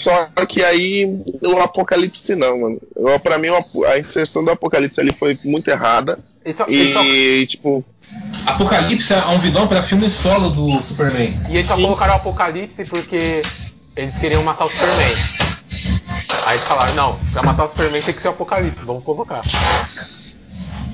Só 0.00 0.26
que 0.48 0.64
aí 0.64 1.04
o 1.42 1.60
Apocalipse 1.60 2.34
não, 2.34 2.60
mano. 2.60 2.80
Eu, 2.96 3.20
pra 3.20 3.38
mim 3.38 3.48
a 3.86 3.98
inserção 3.98 4.44
do 4.44 4.50
Apocalipse 4.50 5.00
ali 5.00 5.14
foi 5.14 5.38
muito 5.44 5.68
errada 5.68 6.18
só, 6.56 6.66
e 6.68 7.46
tipo 7.46 7.84
Apocalipse 8.46 9.12
é 9.12 9.26
um 9.26 9.38
vilão 9.38 9.68
pra 9.68 9.82
filme 9.82 10.08
solo 10.08 10.48
do 10.50 10.82
Superman. 10.82 11.32
e 11.48 11.54
eles 11.54 11.66
só 11.66 11.74
colocaram 11.74 12.14
o 12.14 12.16
Apocalipse 12.16 12.82
porque 12.84 13.42
eles 13.94 14.18
queriam 14.18 14.42
matar 14.42 14.64
o 14.64 14.70
Superman. 14.70 15.16
Aí 16.46 16.54
eles 16.54 16.66
falaram, 16.66 16.94
não, 16.94 17.18
pra 17.32 17.42
matar 17.42 17.64
o 17.66 17.68
Superman 17.68 18.02
tem 18.02 18.14
que 18.14 18.22
ser 18.22 18.28
o 18.28 18.32
Apocalipse, 18.32 18.84
vamos 18.84 19.04
colocar. 19.04 19.42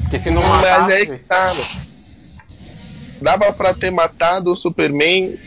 Porque 0.02 0.18
se 0.18 0.30
não 0.30 0.42
mas 0.42 0.92
aí 0.92 1.06
tá, 1.18 1.46
mano. 1.46 1.86
Dava 3.20 3.52
pra 3.52 3.72
ter 3.72 3.90
matado 3.90 4.52
o 4.52 4.56
Superman 4.56 5.38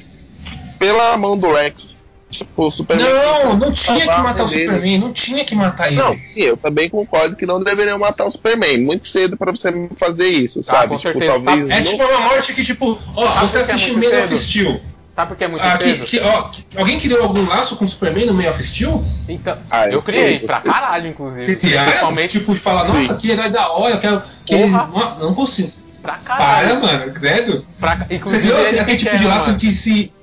pela 0.80 1.16
mão 1.18 1.38
do 1.38 1.52
Lex. 1.52 1.89
Tipo, 2.30 2.66
o 2.68 2.72
Superman 2.72 3.08
Não, 3.08 3.56
não 3.58 3.72
tinha 3.72 4.02
que 4.02 4.06
matar 4.22 4.44
o. 4.44 4.48
Superman, 4.48 4.98
não 5.00 5.12
tinha 5.12 5.44
que 5.44 5.56
matar 5.56 5.88
ele. 5.88 5.96
Não, 5.96 6.16
eu 6.36 6.56
também 6.56 6.88
concordo 6.88 7.36
que 7.36 7.46
não 7.46 7.62
deveriam 7.64 7.98
matar 7.98 8.26
o 8.26 8.32
Superman. 8.32 8.78
Muito 8.84 9.08
cedo 9.08 9.36
pra 9.36 9.52
você 9.52 9.90
fazer 9.98 10.28
isso, 10.28 10.62
sabe? 10.62 10.90
com 10.90 10.98
tipo, 10.98 11.18
certeza. 11.20 11.34
talvez. 11.34 11.70
É 11.70 11.76
não- 11.78 11.84
tipo 11.84 12.04
uma 12.04 12.20
morte 12.22 12.54
que, 12.54 12.64
tipo, 12.64 12.92
ó, 13.16 13.26
você 13.26 13.58
porque 13.58 13.58
é 13.58 13.62
assiste 13.62 13.92
muito 13.94 14.12
Man 14.14 14.24
of? 14.26 14.38
Steel. 14.38 14.82
Sabe 15.16 15.28
por 15.30 15.38
que 15.38 15.44
é 15.44 15.48
muito 15.50 15.64
Ah, 15.66 15.78
que, 15.78 15.84
cedo? 15.86 16.06
que, 16.06 16.20
ó, 16.20 16.42
que- 16.44 16.64
alguém 16.78 17.00
criou 17.00 17.24
algum 17.24 17.46
laço 17.50 17.76
com 17.76 17.84
o 17.84 17.88
Superman 17.88 18.28
no 18.28 18.34
Man 18.34 18.50
of 18.52 18.64
Steel? 18.64 19.04
Então, 19.28 19.58
Ah, 19.70 19.88
eu 19.88 19.94
eu 19.94 20.02
criei, 20.04 20.40
pra 20.40 20.62
caralho, 20.62 21.08
inclusive. 21.08 21.56
Criaram? 21.58 21.88
Principalmente 21.88 22.32
Tipo, 22.40 22.54
de 22.54 22.60
falar, 22.60 22.88
nossa, 22.88 23.16
que 23.16 23.32
herói 23.32 23.50
da 23.50 23.70
hora, 23.70 23.96
eu 23.96 24.00
quero. 24.00 24.22
Que 24.46 24.54
ele, 24.54 24.68
não, 24.72 24.88
não 25.20 25.34
consigo. 25.34 25.72
pra 26.02 26.14
Para, 26.14 26.38
caralho. 26.38 26.82
mano, 26.82 27.12
credo. 27.12 27.66
Pra, 27.80 27.96
Você 27.96 28.14
inclusive, 28.16 28.44
criou 28.44 28.60
ele 28.60 28.80
aquele 28.80 28.98
que 28.98 29.04
tipo 29.04 29.12
quer, 29.12 29.18
de 29.18 29.28
laço 29.28 29.48
mano. 29.48 29.60
que 29.60 29.74
se. 29.76 30.14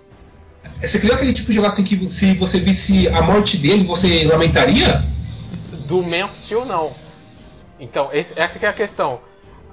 Você 0.80 0.98
criou 1.00 1.14
aquele 1.16 1.32
tipo 1.32 1.50
de 1.52 1.60
laço 1.60 1.80
em 1.80 1.84
que 1.84 1.96
se 2.10 2.34
você 2.34 2.60
visse 2.60 3.08
a 3.08 3.22
morte 3.22 3.56
dele, 3.56 3.84
você 3.84 4.24
lamentaria? 4.26 5.02
Do 5.86 6.02
Man 6.02 6.26
of 6.26 6.38
Steel, 6.38 6.64
não. 6.64 6.92
Então, 7.78 8.10
esse- 8.12 8.38
essa 8.38 8.58
que 8.58 8.66
é 8.66 8.68
a 8.68 8.72
questão. 8.72 9.20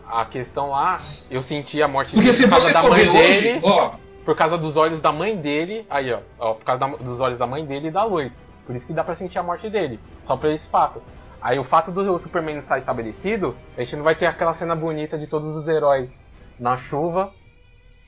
A 0.08 0.26
questão 0.26 0.70
lá, 0.70 1.02
eu 1.32 1.42
senti 1.42 1.82
a 1.82 1.88
morte 1.88 2.12
Porque 2.12 2.26
dele 2.28 2.34
se 2.38 2.44
por 2.44 2.50
causa 2.52 2.68
você 2.68 2.74
da 2.74 2.84
mãe 2.90 3.06
dele, 3.12 3.52
hoje, 3.54 3.60
ó, 3.64 3.92
por 4.26 4.36
causa 4.36 4.58
dos 4.58 4.78
olhos 4.78 5.02
da 5.02 5.12
mãe 5.12 5.36
dele, 5.38 5.86
aí 5.90 6.12
ó, 6.14 6.20
ó, 6.38 6.54
por 6.54 6.64
causa 6.66 6.80
da- 6.80 6.98
dos 6.98 7.20
olhos 7.20 7.38
da 7.38 7.48
mãe 7.48 7.66
dele 7.66 7.88
e 7.88 7.92
da 7.92 8.04
luz. 8.04 8.32
Por 8.66 8.76
isso 8.76 8.86
que 8.86 8.94
dá 8.94 9.04
pra 9.04 9.16
sentir 9.16 9.40
a 9.40 9.44
morte 9.44 9.70
dele, 9.70 10.00
só 10.22 10.38
por 10.38 10.50
esse 10.50 10.68
fato. 10.68 11.02
Aí 11.42 11.58
o 11.60 11.64
fato 11.64 11.92
do 11.92 12.18
Superman 12.20 12.58
estar 12.58 12.78
estabelecido, 12.78 13.56
a 13.78 13.82
gente 13.82 13.96
não 13.96 14.04
vai 14.04 14.16
ter 14.16 14.26
aquela 14.28 14.54
cena 14.54 14.76
bonita 14.76 15.18
de 15.18 15.28
todos 15.28 15.56
os 15.56 15.68
heróis 15.68 16.26
na 16.60 16.78
chuva 16.78 17.34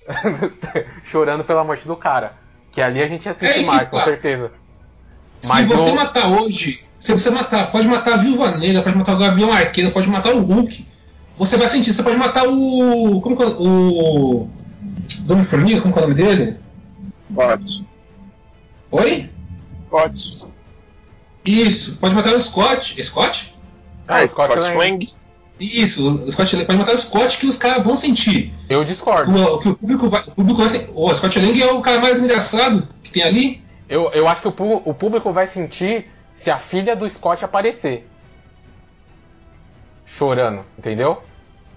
chorando 1.03 1.43
pela 1.43 1.63
morte 1.63 1.87
do 1.87 1.95
cara. 1.95 2.33
Que 2.75 2.81
ali 2.81 3.01
a 3.01 3.07
gente 3.07 3.25
ia 3.25 3.33
sentir 3.33 3.51
É, 3.51 3.53
que 3.59 3.65
mais, 3.65 3.89
com 3.89 3.99
certeza. 3.99 4.51
se 5.41 5.47
Mas 5.49 5.67
você 5.67 5.89
o- 5.91 5.95
matar 5.95 6.27
hoje, 6.27 6.83
se 6.99 7.11
você 7.13 7.29
matar, 7.31 7.71
pode 7.71 7.87
matar 7.87 8.13
a 8.13 8.17
Viúva 8.17 8.51
Negra, 8.57 8.83
pode 8.83 8.97
matar 8.97 9.15
o 9.15 9.17
Gavião 9.17 9.51
Arqueiro, 9.51 9.91
pode 9.91 10.09
matar 10.09 10.33
o 10.35 10.41
Hulk. 10.41 10.85
Você 11.37 11.57
vai 11.57 11.67
sentir, 11.67 11.93
você 11.93 12.03
pode 12.03 12.17
matar 12.17 12.43
o. 12.47 13.21
Como 13.21 13.35
que 13.35 13.43
é 13.43 13.47
o. 13.47 14.47
Dom 15.21 15.43
Formiga, 15.43 15.81
como 15.81 15.93
que 15.93 15.99
é 15.99 16.03
o 16.03 16.07
nome 16.09 16.21
dele? 16.21 16.57
Scott. 17.31 17.85
Oi? 18.91 19.29
Scott. 19.87 20.45
Isso, 21.45 21.97
pode 21.97 22.15
matar 22.15 22.33
o 22.33 22.39
Scott. 22.39 23.01
Scott? 23.03 23.55
Ah, 24.07 24.21
É, 24.21 24.27
Scott 24.27 24.57
Lang. 24.59 24.77
Lang. 24.77 25.13
Isso, 25.59 26.25
o 26.25 26.31
Scott 26.31 26.53
Lang 26.55 26.65
pode 26.65 26.79
matar 26.79 26.93
o 26.93 26.97
Scott 26.97 27.37
que 27.37 27.45
os 27.47 27.57
caras 27.57 27.83
vão 27.83 27.95
sentir. 27.95 28.53
Eu 28.69 28.83
discordo. 28.83 29.31
Que 29.33 29.39
o, 29.39 29.57
que 29.59 29.69
o 29.69 29.75
público 29.75 30.09
vai. 30.09 30.21
O 30.21 30.31
público 30.31 30.59
vai 30.59 30.69
sen- 30.69 30.89
O 30.93 31.13
Scott 31.13 31.39
Lang 31.39 31.61
é 31.61 31.71
o 31.71 31.81
cara 31.81 31.99
mais 32.01 32.19
engraçado 32.19 32.87
que 33.01 33.11
tem 33.11 33.23
ali. 33.23 33.63
Eu, 33.87 34.11
eu 34.13 34.27
acho 34.27 34.41
que 34.41 34.47
o, 34.47 34.81
o 34.83 34.93
público 34.93 35.31
vai 35.31 35.47
sentir 35.47 36.07
se 36.33 36.51
a 36.51 36.57
filha 36.57 36.95
do 36.95 37.09
Scott 37.09 37.45
aparecer. 37.45 38.05
Chorando, 40.05 40.63
entendeu? 40.77 41.21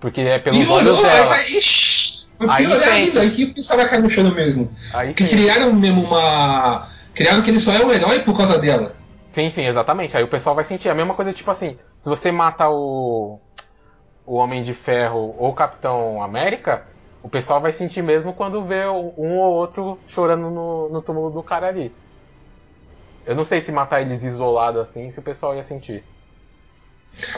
Porque 0.01 0.21
é 0.21 0.39
pelos 0.39 0.59
E 0.59 0.67
olhos 0.69 0.97
dela. 1.01 1.27
vai. 1.27 1.45
Ixi, 1.53 2.29
vai 2.39 2.65
Aí 2.65 2.73
ainda. 2.73 3.21
Aí 3.21 3.31
que 3.31 3.45
o 3.45 3.55
pessoal 3.55 3.79
vai 3.79 3.89
cair 3.89 4.03
no 4.03 4.11
chão 4.11 4.31
mesmo. 4.33 4.71
Aí 4.95 5.09
sim. 5.17 5.27
criaram 5.27 5.73
mesmo 5.73 6.03
uma. 6.05 6.87
Criaram 7.15 7.43
que 7.43 7.51
ele 7.51 7.59
só 7.61 7.73
é 7.73 7.85
um 7.85 7.93
herói 7.93 8.21
por 8.21 8.37
causa 8.37 8.59
dela. 8.59 8.95
Sim, 9.33 9.51
sim, 9.51 9.67
exatamente. 9.67 10.17
Aí 10.17 10.23
o 10.23 10.29
pessoal 10.29 10.55
vai 10.55 10.65
sentir 10.65 10.89
a 10.89 10.95
mesma 10.95 11.15
coisa, 11.15 11.33
tipo 11.33 11.51
assim, 11.51 11.77
se 11.99 12.09
você 12.09 12.31
mata 12.31 12.69
o. 12.69 13.41
O 14.29 14.35
Homem 14.37 14.63
de 14.63 14.75
Ferro 14.75 15.35
ou 15.39 15.49
o 15.49 15.55
Capitão 15.55 16.23
América, 16.23 16.83
o 17.23 17.31
pessoal 17.31 17.63
vai 17.63 17.73
sentir 17.73 18.03
mesmo 18.03 18.35
quando 18.35 18.63
vê 18.63 18.87
um 18.87 19.39
ou 19.39 19.55
outro 19.55 19.99
chorando 20.07 20.51
no, 20.51 20.91
no 20.91 21.01
túmulo 21.01 21.31
do 21.31 21.43
cara 21.43 21.69
ali. 21.69 21.91
Eu 23.25 23.35
não 23.35 23.43
sei 23.43 23.63
se 23.63 23.73
matar 23.73 24.03
eles 24.03 24.23
isolado 24.23 24.81
assim, 24.81 25.11
se 25.11 25.19
o 25.19 25.23
pessoal 25.23 25.57
ia 25.57 25.63
sentir. 25.63 26.05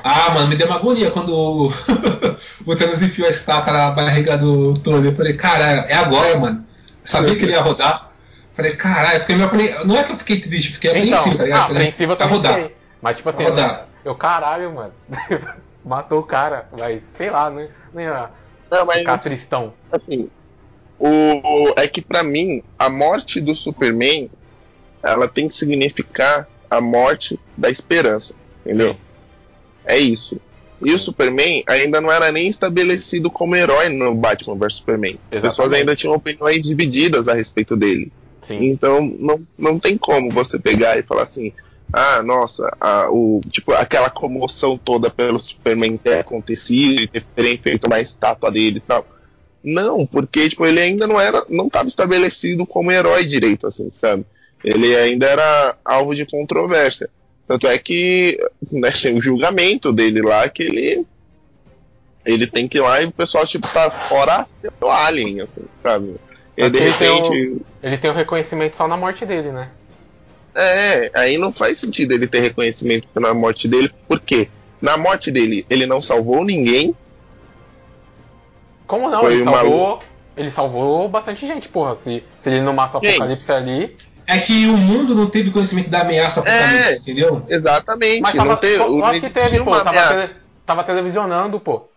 Ah, 0.02 0.30
mano, 0.34 0.48
me 0.48 0.56
deu 0.56 0.66
uma 0.66 0.76
agonia 0.76 1.12
quando 1.12 1.32
o, 1.32 1.70
Thanos 2.76 3.02
enfiou 3.04 3.28
a 3.28 3.30
estaca 3.30 3.72
na 3.72 3.92
barriga 3.92 4.36
do 4.36 4.76
Tony. 4.80 5.06
Eu 5.06 5.14
falei, 5.14 5.34
cara, 5.34 5.64
é 5.88 5.94
agora, 5.94 6.38
mano. 6.38 6.66
Eu 6.88 6.94
sabia 7.04 7.36
que 7.36 7.44
ele 7.44 7.52
ia 7.52 7.62
rodar. 7.62 8.10
Falei, 8.52 8.74
caralho, 8.74 9.20
porque 9.20 9.36
meu, 9.36 9.48
não 9.86 9.96
é 9.96 10.02
que 10.02 10.10
eu 10.12 10.16
fiquei 10.18 10.40
triste, 10.40 10.72
fiquei 10.74 10.90
Então, 10.90 11.00
apreensivo, 11.18 11.38
tá 11.38 11.44
ligado? 11.44 11.60
ah, 11.60 11.64
apreensivo 11.66 12.12
eu 12.12 12.16
vai 12.16 12.28
também 12.28 12.36
rodar. 12.36 12.70
Mas 13.00 13.16
tipo 13.16 13.28
assim, 13.28 13.42
Vai 13.44 13.52
rodar. 13.52 13.86
eu 14.04 14.14
caralho, 14.16 14.74
mano. 14.74 14.92
Matou 15.84 16.20
o 16.20 16.24
cara, 16.24 16.68
mas 16.78 17.02
sei 17.16 17.30
lá, 17.30 17.50
não, 17.50 17.66
não 17.92 18.00
ia 18.02 18.30
Não, 18.70 18.86
mas 18.86 18.98
ficar 18.98 19.18
tristão. 19.18 19.72
assim, 19.90 20.28
o, 20.98 21.72
é 21.76 21.88
que 21.88 22.02
pra 22.02 22.22
mim, 22.22 22.62
a 22.78 22.90
morte 22.90 23.40
do 23.40 23.54
Superman, 23.54 24.30
ela 25.02 25.26
tem 25.26 25.48
que 25.48 25.54
significar 25.54 26.46
a 26.70 26.80
morte 26.80 27.40
da 27.56 27.70
esperança, 27.70 28.34
entendeu? 28.64 28.92
Sim. 28.92 29.00
É 29.86 29.98
isso. 29.98 30.40
E 30.82 30.92
o 30.92 30.98
Superman 30.98 31.62
ainda 31.66 32.00
não 32.00 32.10
era 32.12 32.30
nem 32.30 32.46
estabelecido 32.46 33.30
como 33.30 33.56
herói 33.56 33.88
no 33.88 34.14
Batman 34.14 34.56
vs 34.56 34.74
Superman. 34.74 35.18
As 35.30 35.38
pessoas 35.38 35.72
ainda 35.72 35.96
tinham 35.96 36.14
opiniões 36.14 36.60
divididas 36.60 37.28
a 37.28 37.34
respeito 37.34 37.76
dele. 37.76 38.12
Sim. 38.40 38.70
Então 38.70 39.02
não, 39.18 39.40
não 39.58 39.78
tem 39.78 39.98
como 39.98 40.30
você 40.30 40.58
pegar 40.58 40.98
e 40.98 41.02
falar 41.02 41.24
assim, 41.24 41.52
ah, 41.92 42.22
nossa, 42.22 42.70
o, 43.10 43.40
tipo, 43.50 43.72
aquela 43.72 44.10
comoção 44.10 44.78
toda 44.78 45.10
pelo 45.10 45.38
Superman 45.38 45.96
ter 45.96 46.18
acontecido 46.18 47.02
e 47.02 47.06
ter- 47.06 47.24
terem 47.34 47.56
feito 47.58 47.86
uma 47.86 48.00
estátua 48.00 48.50
dele 48.50 48.78
e 48.78 48.80
tal. 48.80 49.06
Não, 49.62 50.06
porque 50.06 50.48
tipo, 50.48 50.64
ele 50.64 50.80
ainda 50.80 51.06
não 51.06 51.20
era, 51.20 51.44
não 51.48 51.66
estava 51.66 51.88
estabelecido 51.88 52.64
como 52.64 52.92
herói 52.92 53.24
direito, 53.24 53.66
assim, 53.66 53.90
sabe? 54.00 54.24
Ele 54.64 54.96
ainda 54.96 55.26
era 55.26 55.76
alvo 55.84 56.14
de 56.14 56.24
controvérsia. 56.24 57.10
Tanto 57.46 57.66
é 57.66 57.76
que 57.76 58.38
né, 58.70 58.90
tem 59.02 59.16
o 59.16 59.20
julgamento 59.20 59.92
dele 59.92 60.22
lá 60.22 60.48
que 60.48 60.62
ele 60.62 61.06
ele 62.24 62.46
tem 62.46 62.68
que 62.68 62.78
ir 62.78 62.82
lá 62.82 63.00
e 63.00 63.06
o 63.06 63.12
pessoal 63.12 63.46
tipo 63.46 63.66
tá 63.66 63.90
fora 63.90 64.46
do 64.78 64.88
alien, 64.88 65.40
assim, 65.40 65.64
sabe? 65.82 66.14
E 66.56 66.62
de 66.62 66.70
Porque 66.70 66.76
ele 66.82 66.92
tem 66.92 67.14
repente 67.14 67.62
Ele 67.82 67.98
tem 67.98 68.10
o 68.10 68.14
reconhecimento 68.14 68.76
só 68.76 68.86
na 68.86 68.96
morte 68.96 69.26
dele, 69.26 69.50
né? 69.50 69.70
É, 70.54 71.10
aí 71.14 71.38
não 71.38 71.52
faz 71.52 71.78
sentido 71.78 72.12
ele 72.12 72.26
ter 72.26 72.40
reconhecimento 72.40 73.08
na 73.18 73.32
morte 73.34 73.66
dele, 73.68 73.90
porque 74.08 74.48
na 74.80 74.96
morte 74.96 75.30
dele 75.30 75.64
ele 75.70 75.86
não 75.86 76.02
salvou 76.02 76.44
ninguém, 76.44 76.94
Como 78.86 79.08
não? 79.08 79.20
Foi 79.20 79.34
ele 79.34 79.42
uma- 79.42 79.52
salvou. 79.60 80.02
Ele 80.36 80.50
salvou 80.50 81.08
bastante 81.08 81.46
gente, 81.46 81.68
porra. 81.68 81.94
Se, 81.94 82.24
se 82.38 82.48
ele 82.48 82.60
não 82.62 82.72
mata 82.72 82.96
o? 82.96 83.00
Apocalipse 83.00 83.52
ali. 83.52 83.96
É 84.26 84.38
que 84.38 84.66
o 84.66 84.76
mundo 84.76 85.14
não 85.14 85.28
teve 85.28 85.50
conhecimento 85.50 85.90
da 85.90 86.00
ameaça 86.02 86.40
apocalipse, 86.40 86.88
É. 86.88 86.96
entendeu? 86.96 87.44
exatamente. 87.48 88.22
Mas 88.22 88.34
não 88.34 88.44
tava. 88.46 88.56
teve, 88.56 88.78
pô, 88.78 88.84
não 88.88 88.96
lógico 88.98 89.10
que 89.20 89.26
existia 89.26 89.42
teve, 89.42 89.58
pô. 89.64 89.70
uma 89.70 89.84
Tava, 89.84 90.08
tele- 90.08 90.34
tava 90.64 90.84
televisionando, 90.84 91.60
pô. 91.60 91.89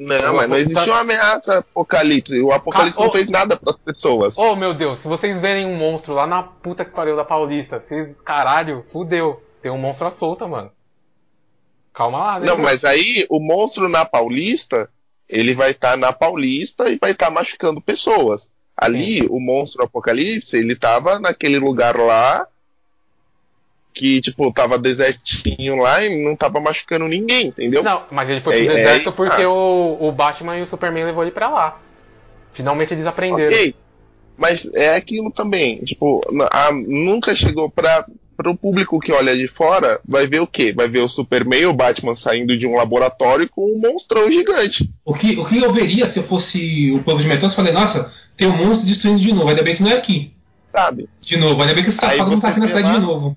Não, 0.00 0.34
mas 0.36 0.48
não 0.48 0.56
existia 0.56 0.92
uma 0.92 1.00
ameaça 1.00 1.58
apocalipse. 1.58 2.40
O 2.40 2.52
apocalipse 2.52 2.96
Ca- 2.98 3.04
não 3.04 3.12
fez 3.12 3.28
nada 3.28 3.56
para 3.56 3.74
as 3.74 3.78
pessoas. 3.78 4.38
Oh 4.38 4.56
meu 4.56 4.72
Deus, 4.72 4.98
se 5.00 5.06
vocês 5.06 5.38
verem 5.38 5.66
um 5.66 5.76
monstro 5.76 6.14
lá 6.14 6.26
na 6.26 6.42
puta 6.42 6.84
que 6.86 6.90
pariu 6.90 7.16
da 7.16 7.24
Paulista, 7.24 7.78
vocês. 7.78 8.18
Caralho, 8.22 8.84
fudeu. 8.90 9.42
Tem 9.60 9.70
um 9.70 9.76
monstro 9.76 10.06
à 10.06 10.10
solta, 10.10 10.48
mano. 10.48 10.70
Calma 11.92 12.18
lá, 12.18 12.40
né? 12.40 12.46
Não, 12.46 12.56
mas 12.56 12.84
aí 12.84 13.26
o 13.28 13.38
monstro 13.40 13.88
na 13.88 14.04
Paulista, 14.06 14.88
ele 15.28 15.52
vai 15.52 15.72
estar 15.72 15.96
na 15.98 16.12
Paulista 16.12 16.88
e 16.88 16.96
vai 16.98 17.10
estar 17.10 17.30
machucando 17.30 17.80
pessoas. 17.80 18.48
Ali, 18.76 19.26
o 19.28 19.38
monstro 19.38 19.84
Apocalipse, 19.84 20.56
ele 20.56 20.74
tava 20.74 21.20
naquele 21.20 21.58
lugar 21.58 21.98
lá 21.98 22.46
que, 23.92 24.20
tipo, 24.20 24.52
tava 24.52 24.78
desertinho 24.78 25.76
lá 25.76 26.04
e 26.04 26.24
não 26.24 26.36
tava 26.36 26.60
machucando 26.60 27.08
ninguém, 27.08 27.48
entendeu? 27.48 27.82
Não, 27.82 28.04
mas 28.10 28.28
ele 28.28 28.40
foi 28.40 28.54
pro 28.54 28.62
É- 28.62 28.66
é 28.66 28.76
deserto 28.76 29.08
aí- 29.10 29.14
porque 29.16 29.42
ah. 29.42 29.50
o, 29.50 30.08
o 30.08 30.12
Batman 30.12 30.56
e 30.58 30.62
o 30.62 30.66
Superman 30.66 31.04
levou 31.04 31.22
ele 31.22 31.32
pra 31.32 31.48
lá. 31.48 31.80
Finalmente 32.52 32.94
eles 32.94 33.06
aprenderam. 33.06 33.50
Ok. 33.54 33.74
Mas 34.36 34.64
é 34.74 34.96
aquilo 34.96 35.30
também, 35.30 35.78
tipo, 35.84 36.20
a- 36.50 36.72
nunca 36.72 37.34
chegou 37.36 37.68
pra, 37.70 38.06
pro 38.36 38.56
público 38.56 38.98
que 38.98 39.12
olha 39.12 39.36
de 39.36 39.46
fora, 39.46 40.00
vai 40.08 40.26
ver 40.26 40.40
o 40.40 40.46
quê? 40.46 40.72
Vai 40.74 40.88
ver 40.88 41.00
o 41.00 41.08
Superman 41.08 41.60
e 41.60 41.66
o 41.66 41.74
Batman 41.74 42.16
saindo 42.16 42.56
de 42.56 42.66
um 42.66 42.74
laboratório 42.74 43.46
com 43.50 43.62
um 43.62 43.78
monstrão 43.78 44.30
gigante. 44.32 44.90
O 45.04 45.12
que, 45.12 45.38
o 45.38 45.44
que 45.44 45.58
eu 45.58 45.70
veria 45.72 46.06
se 46.08 46.18
eu 46.18 46.22
fosse 46.22 46.90
o 46.92 47.02
povo 47.02 47.18
de 47.20 47.24
Metrôpolis? 47.28 47.54
Falei, 47.54 47.72
nossa, 47.72 48.10
tem 48.36 48.48
um 48.48 48.56
monstro 48.56 48.86
destruindo 48.88 49.20
de 49.20 49.34
novo. 49.34 49.48
Ainda 49.50 49.62
bem 49.62 49.76
que 49.76 49.82
não 49.82 49.90
é 49.90 49.96
aqui. 49.96 50.32
Sabe? 50.72 51.08
De 51.20 51.36
novo, 51.36 51.60
ainda 51.60 51.74
bem 51.74 51.82
que 51.82 51.90
esse 51.90 51.98
safado 51.98 52.30
não 52.30 52.40
tá 52.40 52.48
aqui 52.48 52.60
na 52.60 52.68
cidade 52.68 52.86
lá- 52.86 52.94
de 52.94 53.00
novo. 53.00 53.36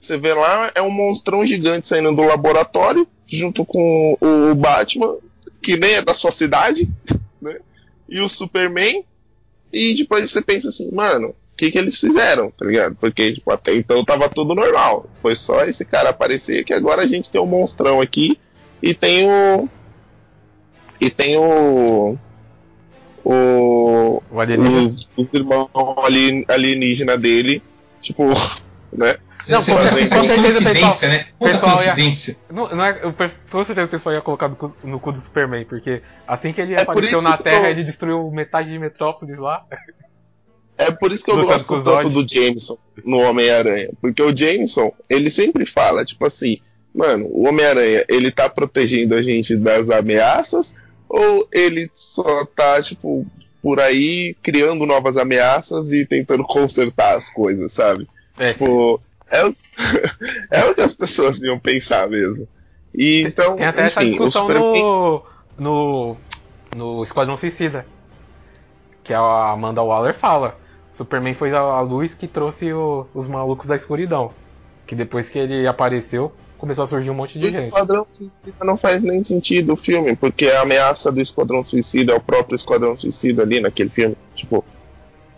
Você 0.00 0.16
vê 0.16 0.32
lá, 0.32 0.72
é 0.74 0.80
um 0.80 0.90
monstrão 0.90 1.44
gigante 1.44 1.86
saindo 1.86 2.16
do 2.16 2.22
laboratório, 2.22 3.06
junto 3.26 3.66
com 3.66 4.16
o 4.18 4.54
Batman, 4.54 5.16
que 5.60 5.76
nem 5.76 5.92
é 5.92 6.02
da 6.02 6.14
sua 6.14 6.32
cidade, 6.32 6.90
né? 7.40 7.56
E 8.08 8.18
o 8.18 8.28
Superman. 8.28 9.04
E 9.70 9.94
depois 9.94 10.30
você 10.30 10.40
pensa 10.40 10.70
assim, 10.70 10.90
mano, 10.90 11.28
o 11.28 11.56
que 11.56 11.70
que 11.70 11.78
eles 11.78 12.00
fizeram, 12.00 12.50
tá 12.50 12.64
ligado? 12.64 12.96
Porque, 12.96 13.34
tipo, 13.34 13.52
até 13.52 13.74
então 13.74 14.02
tava 14.02 14.28
tudo 14.30 14.54
normal. 14.54 15.06
Foi 15.20 15.36
só 15.36 15.64
esse 15.64 15.84
cara 15.84 16.08
aparecer 16.08 16.64
que 16.64 16.72
agora 16.72 17.02
a 17.02 17.06
gente 17.06 17.30
tem 17.30 17.40
um 17.40 17.46
monstrão 17.46 18.00
aqui 18.00 18.38
e 18.82 18.94
tem 18.94 19.28
o. 19.28 19.68
E 20.98 21.10
tem 21.10 21.36
o. 21.36 22.16
O. 23.22 24.22
O 24.30 24.40
alienígena. 24.40 24.88
Os, 24.88 25.08
os 25.14 25.28
irmãos 25.32 25.68
ali, 26.04 26.44
alienígena 26.48 27.18
dele, 27.18 27.62
tipo, 28.00 28.24
né? 28.90 29.16
Não, 29.48 29.60
Você 29.60 29.72
com 29.72 29.82
certeza, 29.84 30.20
que 30.20 30.34
coincidência, 30.42 31.08
né? 31.08 31.26
Puta 31.38 31.52
pessoal 31.52 31.70
ia- 31.72 31.76
coincidência. 31.94 32.36
Não, 32.50 32.68
não 32.74 32.84
é, 32.84 33.00
eu 33.04 33.12
com 33.50 33.64
certeza 33.64 33.86
o 33.86 33.90
pessoal 33.90 34.14
ia 34.14 34.20
colocar 34.22 34.48
no 34.48 34.56
cu, 34.56 34.74
no 34.84 35.00
cu 35.00 35.12
do 35.12 35.18
Superman, 35.20 35.64
porque 35.64 36.02
assim 36.26 36.52
que 36.52 36.60
ele 36.60 36.74
É 36.74 36.80
apareceu 36.82 37.22
na 37.22 37.36
Terra, 37.36 37.66
eu- 37.66 37.70
ele 37.70 37.84
destruiu 37.84 38.30
metade 38.30 38.70
de 38.70 38.78
Metrópolis 38.78 39.38
lá. 39.38 39.64
É 40.76 40.90
por 40.90 41.12
isso 41.12 41.24
que 41.24 41.30
eu 41.30 41.36
com 41.36 41.42
gosto 41.44 41.76
os 41.76 41.84
tanto 41.84 42.08
do 42.08 42.26
Jameson 42.26 42.78
no 43.04 43.18
Homem-Aranha. 43.18 43.90
Porque 44.00 44.22
o 44.22 44.34
Jameson, 44.36 44.90
ele 45.10 45.28
sempre 45.28 45.66
fala, 45.66 46.04
tipo 46.04 46.24
assim, 46.24 46.58
mano, 46.94 47.26
o 47.30 47.46
Homem-Aranha, 47.46 48.04
ele 48.08 48.30
tá 48.30 48.48
protegendo 48.48 49.14
a 49.14 49.22
gente 49.22 49.54
das 49.56 49.90
ameaças 49.90 50.74
ou 51.08 51.46
ele 51.52 51.90
só 51.94 52.46
tá, 52.46 52.80
tipo, 52.80 53.26
por 53.62 53.78
aí 53.78 54.34
criando 54.42 54.86
novas 54.86 55.18
ameaças 55.18 55.92
e 55.92 56.06
tentando 56.06 56.44
consertar 56.44 57.14
as 57.16 57.28
coisas, 57.28 57.74
sabe? 57.74 58.08
É, 58.38 58.52
Tipo, 58.54 59.02
é 59.30 59.44
o, 59.46 59.54
é 60.50 60.64
o 60.66 60.74
que 60.74 60.82
as 60.82 60.94
pessoas 60.94 61.40
iam 61.42 61.58
pensar 61.58 62.08
mesmo. 62.08 62.46
E 62.94 63.22
então, 63.22 63.56
tem 63.56 63.66
até 63.66 63.86
essa 63.86 64.02
enfim, 64.02 64.16
o 64.16 64.24
discussão 64.28 64.48
no, 64.48 65.22
no. 65.58 66.16
no 66.76 67.02
Esquadrão 67.02 67.36
Suicida. 67.36 67.86
Que 69.04 69.14
a 69.14 69.50
Amanda 69.52 69.82
Waller 69.82 70.14
fala. 70.14 70.58
Superman 70.92 71.34
foi 71.34 71.52
a, 71.54 71.80
luz 71.80 72.14
que 72.14 72.26
trouxe 72.26 72.72
o- 72.72 73.06
os 73.14 73.26
malucos 73.26 73.66
da 73.66 73.76
escuridão. 73.76 74.32
Que 74.86 74.94
depois 74.94 75.30
que 75.30 75.38
ele 75.38 75.66
apareceu, 75.66 76.32
começou 76.58 76.84
a 76.84 76.86
surgir 76.86 77.10
um 77.10 77.14
monte 77.14 77.38
de 77.38 77.46
O 77.46 77.50
gente. 77.52 77.68
Esquadrão 77.68 78.06
Suicida 78.18 78.64
não 78.64 78.76
faz 78.76 79.00
nem 79.02 79.22
sentido 79.24 79.72
o 79.72 79.76
filme, 79.76 80.14
porque 80.16 80.46
a 80.46 80.62
ameaça 80.62 81.10
do 81.12 81.20
Esquadrão 81.20 81.62
Suicida 81.64 82.12
é 82.12 82.16
o 82.16 82.20
próprio 82.20 82.56
Esquadrão 82.56 82.96
Suicida 82.96 83.42
ali 83.42 83.60
naquele 83.60 83.88
filme. 83.88 84.16
Tipo, 84.34 84.64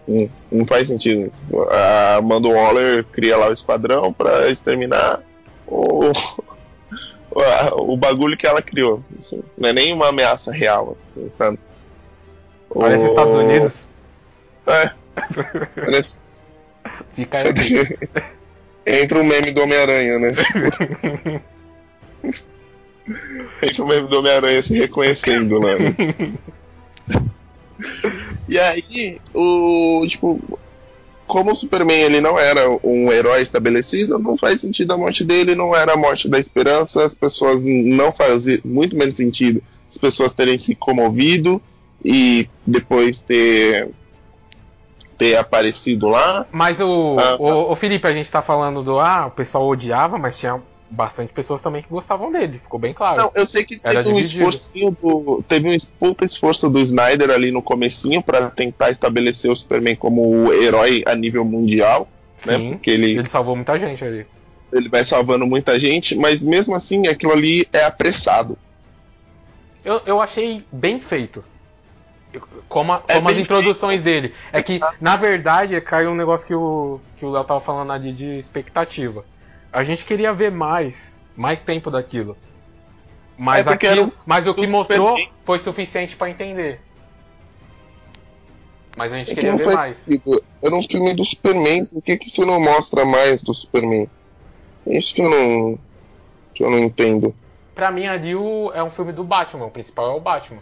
não, 0.07 0.31
não 0.51 0.67
faz 0.67 0.89
sentido. 0.89 1.33
A 1.71 2.17
Amanda 2.17 2.49
Waller 2.49 3.05
cria 3.13 3.37
lá 3.37 3.49
o 3.49 3.53
Esquadrão 3.53 4.13
pra 4.13 4.49
exterminar 4.49 5.21
o, 5.67 6.11
o, 7.31 7.93
o 7.93 7.97
bagulho 7.97 8.37
que 8.37 8.47
ela 8.47 8.61
criou. 8.63 9.03
assim. 9.19 9.43
não 9.57 9.69
é 9.69 9.73
nem 9.73 9.93
uma 9.93 10.09
ameaça 10.09 10.51
real. 10.53 10.97
Assim, 11.11 11.31
sabe? 11.39 11.59
Parece 12.75 13.05
O- 13.05 13.07
Estados 13.09 13.35
Unidos. 13.35 13.75
É. 14.67 14.91
Fica 17.15 17.39
aí. 17.39 17.45
Entra 18.85 19.21
o 19.21 19.25
meme 19.25 19.53
do 19.53 19.63
Homem-Aranha, 19.63 20.19
né? 20.19 20.29
Entra 23.63 23.85
o 23.85 23.87
meme 23.87 24.09
do 24.09 24.19
Homem-Aranha 24.19 24.61
se 24.63 24.77
reconhecendo 24.77 25.59
lá. 25.61 25.75
Né? 25.79 25.95
E 28.49 28.59
aí, 28.59 29.21
o. 29.35 30.05
Tipo. 30.09 30.59
Como 31.25 31.51
o 31.51 31.55
Superman 31.55 32.03
ele 32.03 32.21
não 32.21 32.39
era 32.39 32.69
um 32.85 33.11
herói 33.11 33.41
estabelecido, 33.41 34.19
não 34.19 34.37
faz 34.37 34.61
sentido 34.61 34.93
a 34.93 34.99
morte 34.99 35.25
dele, 35.25 35.55
não 35.55 35.75
era 35.75 35.95
a 35.95 35.97
morte 35.97 36.29
da 36.29 36.39
esperança, 36.39 37.03
as 37.03 37.15
pessoas 37.15 37.63
não 37.63 38.13
fazia 38.13 38.61
muito 38.63 38.95
menos 38.97 39.17
sentido 39.17 39.63
as 39.93 39.99
pessoas 39.99 40.33
terem 40.33 40.57
se 40.57 40.75
comovido 40.75 41.61
e 42.03 42.49
depois 42.67 43.21
ter 43.21 43.91
ter 45.19 45.37
aparecido 45.37 46.09
lá. 46.09 46.47
Mas 46.51 46.81
o, 46.81 47.17
Ah, 47.19 47.37
o, 47.39 47.73
o 47.73 47.77
Felipe, 47.77 48.09
a 48.09 48.13
gente 48.13 48.31
tá 48.31 48.41
falando 48.41 48.83
do. 48.83 48.99
Ah, 48.99 49.27
o 49.27 49.31
pessoal 49.31 49.69
odiava, 49.69 50.19
mas 50.19 50.39
tinha 50.39 50.61
bastante 50.93 51.33
pessoas 51.33 51.61
também 51.61 51.83
que 51.83 51.89
gostavam 51.89 52.31
dele. 52.31 52.59
Ficou 52.63 52.79
bem 52.79 52.93
claro. 52.93 53.23
Não, 53.23 53.33
eu 53.35 53.47
sei 53.47 53.65
que 53.65 53.81
Era 53.83 54.03
teve 54.05 54.15
um 54.15 54.19
esforcinho 54.19 54.97
do. 55.03 55.43
Teve 55.49 55.69
um 55.69 55.77
puta 55.99 56.25
esforço 56.25 56.69
do 56.71 56.79
Snyder 56.79 57.31
ali 57.31 57.51
no 57.51 57.63
comecinho 57.63 58.23
pra 58.23 58.51
tentar 58.51 58.91
estabelecer 58.91 59.51
o 59.51 59.57
Superman 59.57 59.97
como 59.97 60.23
o 60.29 60.53
herói 60.53 61.03
a 61.07 61.15
nível 61.15 61.45
mundial, 61.45 62.09
né? 62.47 62.57
Sim. 62.57 62.71
Porque 62.73 62.91
ele, 62.91 63.19
Ele 63.19 63.29
salvou 63.29 63.57
muita 63.57 63.79
gente 63.79 64.05
ali. 64.05 64.27
ele 64.73 64.89
vai 64.89 65.03
salvando 65.05 65.47
muita 65.47 65.79
gente, 65.79 66.15
mas 66.15 66.45
mesmo 66.45 66.75
assim 66.75 67.07
aquilo 67.07 67.33
ali 67.33 67.67
é 67.73 67.85
apressado. 67.85 68.57
Eu, 69.85 70.01
eu 70.07 70.21
achei 70.21 70.65
bem 70.71 71.01
feito. 71.01 71.45
Como, 72.69 72.93
a, 72.93 73.03
é 73.09 73.17
como 73.17 73.29
as 73.29 73.37
introduções 73.37 74.01
feito. 74.01 74.05
dele. 74.23 74.35
É 74.53 74.63
que, 74.63 74.81
na 75.01 75.17
verdade, 75.17 75.79
caiu 75.83 76.11
um 76.11 76.15
negócio 76.15 76.47
que 76.47 76.55
o 76.55 76.99
que 77.19 77.27
o 77.27 77.31
Léo 77.31 77.45
tava 77.45 77.61
falando 77.61 77.93
ali 77.93 78.13
de 78.13 78.39
expectativa. 78.39 79.25
A 79.73 79.83
gente 79.83 80.05
queria 80.05 80.33
ver 80.33 80.51
mais, 80.51 81.17
mais 81.37 81.61
tempo 81.61 81.91
daquilo. 81.91 82.37
Mas, 83.37 83.67
é 83.67 83.71
aquilo, 83.71 84.13
mas 84.27 84.47
o 84.47 84.55
que 84.55 84.67
mostrou 84.67 85.17
foi 85.45 85.59
suficiente 85.59 86.15
para 86.15 86.31
entender. 86.31 86.81
Mas 88.97 89.13
a 89.13 89.17
gente 89.17 89.33
é 89.33 89.35
queria 89.35 89.57
ver 89.57 89.73
mais. 89.75 90.07
Era 90.63 90.75
um 90.75 90.83
filme 90.83 91.15
do 91.15 91.25
Superman, 91.25 91.87
por 91.87 92.03
que, 92.03 92.17
que 92.19 92.29
você 92.29 92.45
não 92.45 92.61
mostra 92.61 93.05
mais 93.05 93.43
do 93.43 93.55
Superman? 93.55 94.09
É 94.87 94.99
isso 94.99 95.15
que 95.15 95.23
eu 95.23 95.31
não. 95.31 95.79
que 96.55 96.63
eu 96.63 96.71
não 96.71 96.79
entendo. 96.79 97.35
Pra 97.75 97.91
mim 97.91 98.07
ali 98.07 98.37
o, 98.37 98.71
é 98.75 98.83
um 98.83 98.91
filme 98.91 99.13
do 99.13 99.25
Batman, 99.25 99.65
o 99.65 99.71
principal 99.71 100.13
é 100.13 100.15
o 100.15 100.21
Batman. 100.21 100.61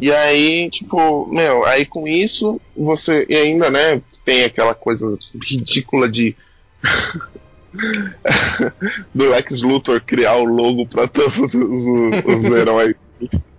E 0.00 0.10
aí, 0.10 0.70
tipo, 0.70 1.26
meu, 1.26 1.64
aí 1.66 1.84
com 1.84 2.08
isso 2.08 2.60
você. 2.76 3.26
E 3.28 3.36
ainda, 3.36 3.70
né, 3.70 4.02
tem 4.24 4.44
aquela 4.44 4.74
coisa 4.74 5.18
ridícula 5.34 6.08
de. 6.08 6.36
do 9.14 9.30
Lex 9.30 9.62
Luthor 9.62 10.00
criar 10.00 10.36
o 10.36 10.44
logo 10.44 10.86
pra 10.86 11.06
todos 11.06 11.38
os, 11.38 11.54
os 11.54 12.44
heróis. 12.44 12.94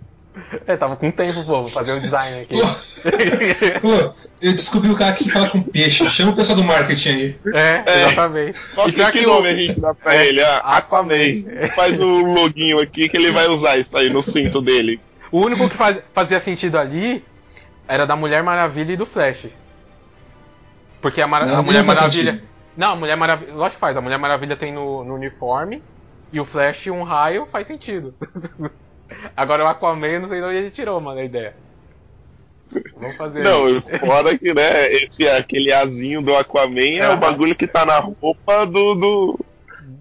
É, 0.66 0.76
tava 0.76 0.96
com 0.96 1.10
tempo, 1.10 1.44
pô, 1.44 1.62
vou 1.62 1.64
fazer 1.64 1.92
um 1.92 2.00
design 2.00 2.42
aqui. 2.42 2.56
Pô, 3.80 4.14
eu 4.40 4.52
descobri 4.52 4.90
o 4.90 4.96
cara 4.96 5.12
que 5.12 5.28
fala 5.28 5.48
com 5.48 5.62
peixe. 5.62 6.08
Chama 6.10 6.32
o 6.32 6.36
pessoal 6.36 6.56
do 6.56 6.64
marketing 6.64 7.08
aí. 7.08 7.36
É, 7.54 7.84
exatamente. 7.86 8.58
Qual 8.74 8.88
e 8.88 8.92
que, 8.92 9.12
que 9.12 9.26
nome 9.26 9.48
o... 9.48 9.50
a 9.50 9.54
gente 9.54 9.80
dá 9.80 9.94
pra 9.94 10.14
é, 10.14 10.28
ele? 10.28 10.42
Ah, 10.42 10.58
Aquaman. 10.58 11.68
Faz 11.74 12.00
o 12.00 12.06
loginho 12.06 12.78
aqui 12.78 13.08
que 13.08 13.16
ele 13.16 13.30
vai 13.30 13.48
usar 13.48 13.78
isso 13.78 13.96
aí 13.96 14.12
no 14.12 14.22
cinto 14.22 14.60
dele. 14.60 15.00
O 15.30 15.40
único 15.40 15.68
que 15.68 15.76
faz, 15.76 15.98
fazia 16.12 16.40
sentido 16.40 16.78
ali 16.78 17.24
era 17.88 18.06
da 18.06 18.16
Mulher 18.16 18.42
Maravilha 18.42 18.92
e 18.92 18.96
do 18.96 19.06
Flash. 19.06 19.46
Porque 21.00 21.20
a, 21.20 21.26
Mar 21.26 21.46
não, 21.46 21.58
a 21.58 21.62
Mulher 21.62 21.82
Maravilha. 21.82 22.32
Sentido. 22.32 22.53
Não, 22.76 22.92
a 22.92 22.96
Mulher 22.96 23.16
Maravilha. 23.16 23.54
Lógico 23.54 23.76
que 23.76 23.80
faz. 23.80 23.96
A 23.96 24.00
Mulher 24.00 24.18
Maravilha 24.18 24.56
tem 24.56 24.72
no, 24.72 25.04
no 25.04 25.14
uniforme. 25.14 25.82
E 26.32 26.40
o 26.40 26.44
Flash 26.44 26.88
um 26.88 27.02
raio 27.02 27.46
faz 27.46 27.66
sentido. 27.66 28.14
Agora 29.36 29.64
o 29.64 29.68
Aquaman, 29.68 30.06
eu 30.08 30.20
não 30.20 30.28
sei 30.28 30.40
de 30.40 30.46
onde 30.46 30.56
ele 30.56 30.70
tirou, 30.70 31.00
mano, 31.00 31.20
a 31.20 31.24
ideia. 31.24 31.54
Vamos 32.96 33.16
fazer 33.16 33.44
Não, 33.44 33.66
aí. 33.66 33.80
fora 33.80 34.36
que, 34.36 34.52
né, 34.52 34.92
esse, 34.94 35.28
aquele 35.28 35.72
azinho 35.72 36.22
do 36.22 36.34
Aquaman 36.34 36.98
é, 36.98 37.08
o 37.10 37.18
bagulho 37.18 37.54
que 37.54 37.66
tá 37.66 37.84
na 37.84 37.98
roupa 37.98 38.66
do. 38.66 38.94
do... 38.94 39.40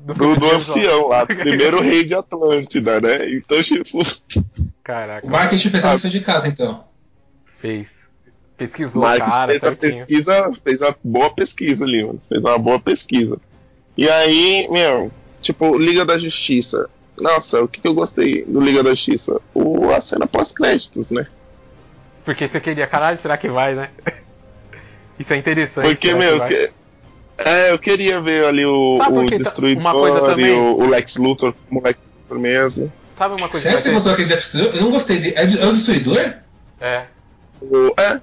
Do, 0.05 0.13
do, 0.13 0.35
do 0.35 0.51
ancião 0.51 1.07
lá, 1.07 1.25
primeiro 1.25 1.79
rei 1.83 2.03
de 2.03 2.13
Atlântida, 2.13 2.99
né? 2.99 3.29
Então, 3.31 3.61
tipo. 3.63 3.99
Caraca. 4.83 5.25
O 5.25 5.29
marketing 5.29 5.69
fez 5.69 5.85
a 5.85 5.93
lição 5.93 6.09
de 6.09 6.19
casa, 6.19 6.49
então. 6.49 6.85
Fez. 7.59 7.87
Pesquisou, 8.57 9.01
cara, 9.01 9.51
fez 9.51 9.61
certinho. 9.61 10.03
a 10.03 10.05
pesquisa, 10.05 10.51
fez 10.63 10.81
uma 10.81 10.95
boa 11.03 11.29
pesquisa 11.31 11.85
ali, 11.85 12.03
mano. 12.03 12.21
Fez 12.29 12.41
uma 12.41 12.57
boa 12.57 12.79
pesquisa. 12.79 13.37
E 13.97 14.09
aí, 14.09 14.67
meu, 14.69 15.11
tipo, 15.41 15.77
Liga 15.77 16.05
da 16.05 16.17
Justiça. 16.17 16.89
Nossa, 17.17 17.61
o 17.61 17.67
que, 17.67 17.81
que 17.81 17.87
eu 17.87 17.93
gostei 17.93 18.43
do 18.45 18.59
Liga 18.59 18.83
da 18.83 18.91
Justiça? 18.91 19.39
O, 19.53 19.89
a 19.91 20.01
cena 20.01 20.27
pós-créditos, 20.27 21.11
né? 21.11 21.27
Porque 22.25 22.47
você 22.47 22.59
queria, 22.59 22.87
caralho, 22.87 23.19
será 23.21 23.37
que 23.37 23.49
vai, 23.49 23.75
né? 23.75 23.89
Isso 25.19 25.33
é 25.33 25.37
interessante. 25.37 25.85
Porque, 25.85 26.13
meu, 26.13 26.45
que... 26.45 26.71
é, 27.37 27.71
eu 27.71 27.77
queria 27.77 28.19
ver 28.21 28.45
ali 28.45 28.65
o, 28.65 28.95
o 28.95 28.99
tá- 28.99 29.35
Destruidor 29.35 30.39
e 30.39 30.51
o, 30.51 30.77
o, 30.77 30.87
Lex 30.87 31.17
Luthor 31.17 31.53
como 31.67 31.81
Lex 31.83 31.99
Luthor 32.21 32.39
mesmo. 32.39 32.91
Sabe 33.17 33.35
uma 33.35 33.47
coisa 33.47 33.59
Sério 33.59 33.77
que 33.77 33.83
você 33.83 33.91
gostou 33.91 34.11
daquele 34.11 34.35
Destruidor? 34.35 34.75
Eu 34.75 34.81
não 34.81 34.91
gostei 34.91 35.19
dele. 35.19 35.35
É, 35.35 35.43
é 35.43 35.67
o 35.67 35.71
Destruidor? 35.71 36.33
É. 36.81 37.05
O, 37.61 37.93
é. 37.99 38.21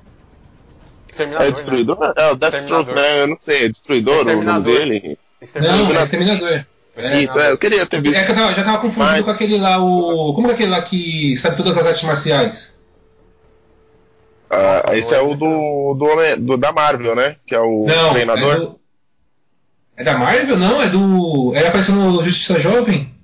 Exterminador, 1.11 1.47
é 1.47 1.51
Destruidor? 1.51 2.01
Né? 2.01 2.13
É, 2.17 2.31
o 2.31 2.37
Deathstroke, 2.37 2.95
né? 2.95 3.23
Eu 3.23 3.27
não 3.29 3.37
sei, 3.41 3.65
é 3.65 3.69
Destruidor 3.69 4.27
o 4.27 4.43
nome 4.43 4.65
dele? 4.65 5.19
Não, 5.55 5.91
é 5.91 6.03
Exterminador. 6.03 6.65
É, 6.97 7.23
Isso, 7.23 7.39
é, 7.39 7.51
eu 7.51 7.59
queria 7.59 7.87
ter 7.87 8.03
visto. 8.03 8.17
É 8.17 8.25
que 8.25 8.33
eu 8.33 8.35
tava, 8.35 8.53
já 8.53 8.65
tava 8.65 8.79
confundindo 8.79 9.13
Mas... 9.13 9.25
com 9.25 9.31
aquele 9.31 9.59
lá, 9.59 9.79
o. 9.83 10.35
Como 10.35 10.51
é 10.51 10.53
aquele 10.53 10.71
lá 10.71 10.83
que 10.83 11.37
sabe 11.37 11.57
todas 11.57 11.77
as 11.79 11.87
artes 11.87 12.03
marciais? 12.03 12.79
Ah, 14.51 14.97
esse 14.97 15.15
é 15.15 15.21
o 15.21 15.35
do, 15.35 15.95
do, 15.95 16.37
do, 16.39 16.57
da 16.57 16.73
Marvel, 16.73 17.15
né? 17.15 17.37
Que 17.47 17.55
é 17.55 17.61
o 17.61 17.87
não, 17.87 18.13
treinador. 18.13 18.55
É, 18.55 18.59
do... 18.59 18.81
é, 19.97 20.05
da 20.05 20.19
Marvel? 20.19 20.59
Não, 20.59 20.83
é 20.83 20.89
do. 20.89 21.53
Ele 21.55 21.67
apareceu 21.67 21.95
no 21.95 22.21
Justiça 22.23 22.59
Jovem? 22.59 23.15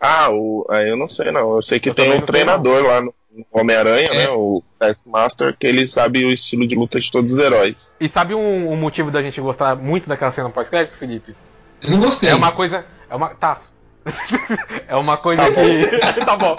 Ah, 0.00 0.30
o, 0.30 0.64
eu 0.70 0.96
não 0.96 1.08
sei 1.08 1.30
não. 1.30 1.56
Eu 1.56 1.62
sei 1.62 1.80
que 1.80 1.90
eu 1.90 1.94
tem 1.94 2.12
um 2.12 2.20
treinador 2.22 2.84
lá 2.84 3.00
no 3.02 3.12
Homem-Aranha, 3.52 4.08
é. 4.08 4.14
né? 4.14 4.28
O 4.30 4.62
Taskmaster, 4.78 5.56
que 5.56 5.66
ele 5.66 5.86
sabe 5.86 6.24
o 6.24 6.30
estilo 6.30 6.66
de 6.66 6.74
luta 6.74 6.98
de 6.98 7.10
todos 7.10 7.34
os 7.34 7.38
heróis. 7.38 7.92
E 8.00 8.08
sabe 8.08 8.34
um, 8.34 8.72
um 8.72 8.76
motivo 8.76 9.10
da 9.10 9.22
gente 9.22 9.40
gostar 9.40 9.76
muito 9.76 10.08
daquela 10.08 10.30
cena 10.30 10.50
pós-crédito, 10.50 10.96
Felipe? 10.96 11.34
Eu 11.82 11.90
não 11.90 12.00
gostei. 12.00 12.30
É 12.30 12.34
uma 12.34 12.52
coisa. 12.52 12.84
É 13.08 13.14
uma. 13.14 13.30
Tá. 13.34 13.62
é 14.88 14.94
uma 14.96 15.16
coisa 15.16 15.42
tá 15.42 15.62
que. 15.62 16.24
tá 16.24 16.36
bom. 16.36 16.56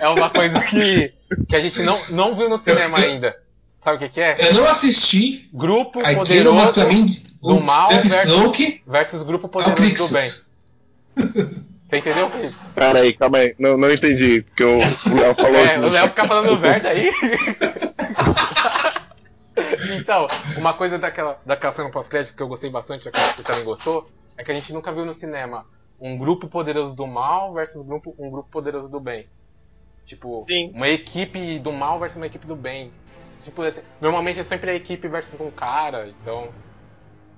É 0.00 0.08
uma 0.08 0.30
coisa 0.30 0.60
que. 0.60 1.12
que 1.48 1.56
a 1.56 1.60
gente 1.60 1.82
não, 1.82 1.98
não 2.10 2.34
viu 2.34 2.48
no 2.48 2.58
cinema 2.58 2.98
eu, 2.98 3.10
ainda. 3.10 3.36
Sabe 3.78 3.96
o 3.96 4.00
que, 4.00 4.08
que, 4.08 4.20
é? 4.20 4.36
Eu 4.40 4.54
não 4.54 4.64
assisti. 4.64 5.48
Grupo 5.52 6.02
Poderoso 6.02 6.56
mas 6.56 6.72
pra 6.72 6.86
mim, 6.86 7.06
do 7.40 7.60
mal 7.60 7.88
versus, 7.88 8.80
versus 8.86 9.22
Grupo 9.22 9.48
Poderoso 9.48 10.08
do 10.08 10.12
Bem. 10.12 11.56
Você 11.86 11.98
entendeu, 11.98 12.28
Felipe? 12.28 12.54
Pera 12.74 12.98
aí, 12.98 13.12
calma 13.12 13.38
aí. 13.38 13.54
Não, 13.58 13.76
não 13.76 13.92
entendi. 13.92 14.42
Porque 14.42 14.64
o 14.64 14.76
Léo 14.76 15.34
falou. 15.34 15.60
É, 15.60 15.78
o 15.78 15.88
Léo 15.88 16.08
fica 16.08 16.24
falando 16.24 16.56
verde 16.56 16.86
aí. 16.88 17.12
então, 20.00 20.26
uma 20.58 20.74
coisa 20.74 20.98
daquela, 20.98 21.40
daquela 21.46 21.72
cena 21.72 21.88
pós-crédito 21.90 22.34
que 22.34 22.42
eu 22.42 22.48
gostei 22.48 22.70
bastante, 22.70 23.08
que 23.08 23.18
você 23.18 23.44
também 23.44 23.64
gostou, 23.64 24.04
é 24.36 24.42
que 24.42 24.50
a 24.50 24.54
gente 24.54 24.72
nunca 24.72 24.92
viu 24.92 25.04
no 25.04 25.14
cinema 25.14 25.64
um 26.00 26.18
grupo 26.18 26.48
poderoso 26.48 26.92
do 26.94 27.06
mal 27.06 27.54
versus 27.54 27.82
grupo, 27.82 28.14
um 28.18 28.30
grupo 28.30 28.50
poderoso 28.50 28.88
do 28.88 28.98
bem. 28.98 29.28
Tipo, 30.04 30.44
Sim. 30.48 30.72
uma 30.74 30.88
equipe 30.88 31.60
do 31.60 31.72
mal 31.72 32.00
versus 32.00 32.16
uma 32.16 32.26
equipe 32.26 32.48
do 32.48 32.56
bem. 32.56 32.92
Tipo, 33.40 33.62
normalmente 34.00 34.40
é 34.40 34.42
sempre 34.42 34.72
a 34.72 34.74
equipe 34.74 35.06
versus 35.06 35.40
um 35.40 35.52
cara, 35.52 36.08
então. 36.08 36.48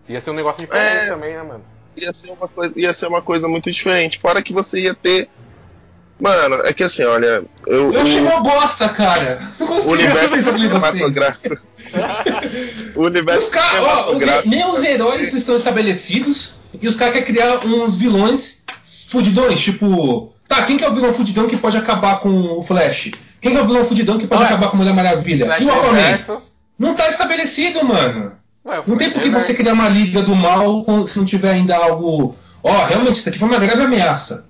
Ia 0.09 0.23
ser 0.23 0.31
um 0.31 0.35
negócio 0.35 0.62
diferente 0.62 1.05
é... 1.05 1.09
também, 1.09 1.35
né, 1.35 1.43
mano? 1.43 1.77
Ia 2.01 2.12
ser, 2.12 2.31
uma 2.31 2.49
coisa, 2.49 2.73
ia 2.77 2.93
ser 2.93 3.07
uma 3.07 3.23
coisa 3.23 3.49
muito 3.49 3.70
diferente. 3.70 4.19
Fora 4.19 4.43
que 4.43 4.53
você 4.53 4.81
ia 4.81 4.95
ter 4.95 5.29
Mano, 6.20 6.57
é 6.65 6.73
que 6.73 6.83
assim, 6.83 7.05
olha. 7.05 7.45
Eu, 7.65 7.93
eu 7.93 8.01
achei 8.01 8.20
uma 8.20 8.41
bosta, 8.41 8.89
cara. 8.89 9.41
o 9.61 9.91
universo 9.93 10.43
cinematográfico. 10.43 11.57
o 12.97 13.03
universo 13.03 13.49
os 13.49 13.55
cinematográfico. 13.55 14.49
nem 14.49 14.65
os 14.65 14.83
heróis 14.83 15.33
estão 15.33 15.55
estabelecidos 15.55 16.55
e 16.81 16.89
os 16.89 16.97
caras 16.97 17.15
querem 17.15 17.29
criar 17.29 17.65
uns 17.65 17.95
vilões 17.95 18.62
fudidões, 19.09 19.61
tipo. 19.61 20.33
Tá, 20.49 20.62
quem 20.62 20.77
que 20.77 20.85
é 20.85 20.89
o 20.89 20.95
vilão 20.95 21.12
fudidão 21.12 21.47
que 21.47 21.57
pode 21.57 21.77
acabar 21.77 22.19
com 22.19 22.59
o 22.59 22.62
Flash? 22.62 23.12
Quem 23.41 23.53
que 23.53 23.59
é 23.59 23.62
o 23.62 23.66
vilão 23.66 23.85
fudidão 23.85 24.19
que 24.19 24.27
pode 24.27 24.43
Ué, 24.43 24.49
acabar 24.49 24.69
com 24.69 24.77
a 24.77 24.79
Mulher 24.79 24.95
Maravilha? 24.95 25.57
e 25.61 25.65
o 25.65 25.70
Aquaman? 25.70 26.43
Não 26.77 26.95
tá 26.95 27.09
estabelecido, 27.09 27.85
mano. 27.85 28.38
Ué, 28.69 28.82
não 28.86 28.99
tem 28.99 29.11
por 29.11 29.23
que 29.23 29.31
você 29.31 29.55
criar 29.55 29.73
uma 29.73 29.89
liga 29.89 30.20
do 30.23 30.36
mal 30.36 30.85
se 31.07 31.19
não 31.19 31.24
tiver 31.24 31.53
ainda 31.53 31.74
algo. 31.77 32.35
Ó, 32.62 32.70
oh, 32.70 32.85
realmente, 32.85 33.16
isso 33.16 33.28
aqui 33.28 33.39
foi 33.39 33.49
uma 33.49 33.59
grave 33.59 33.82
ameaça. 33.82 34.47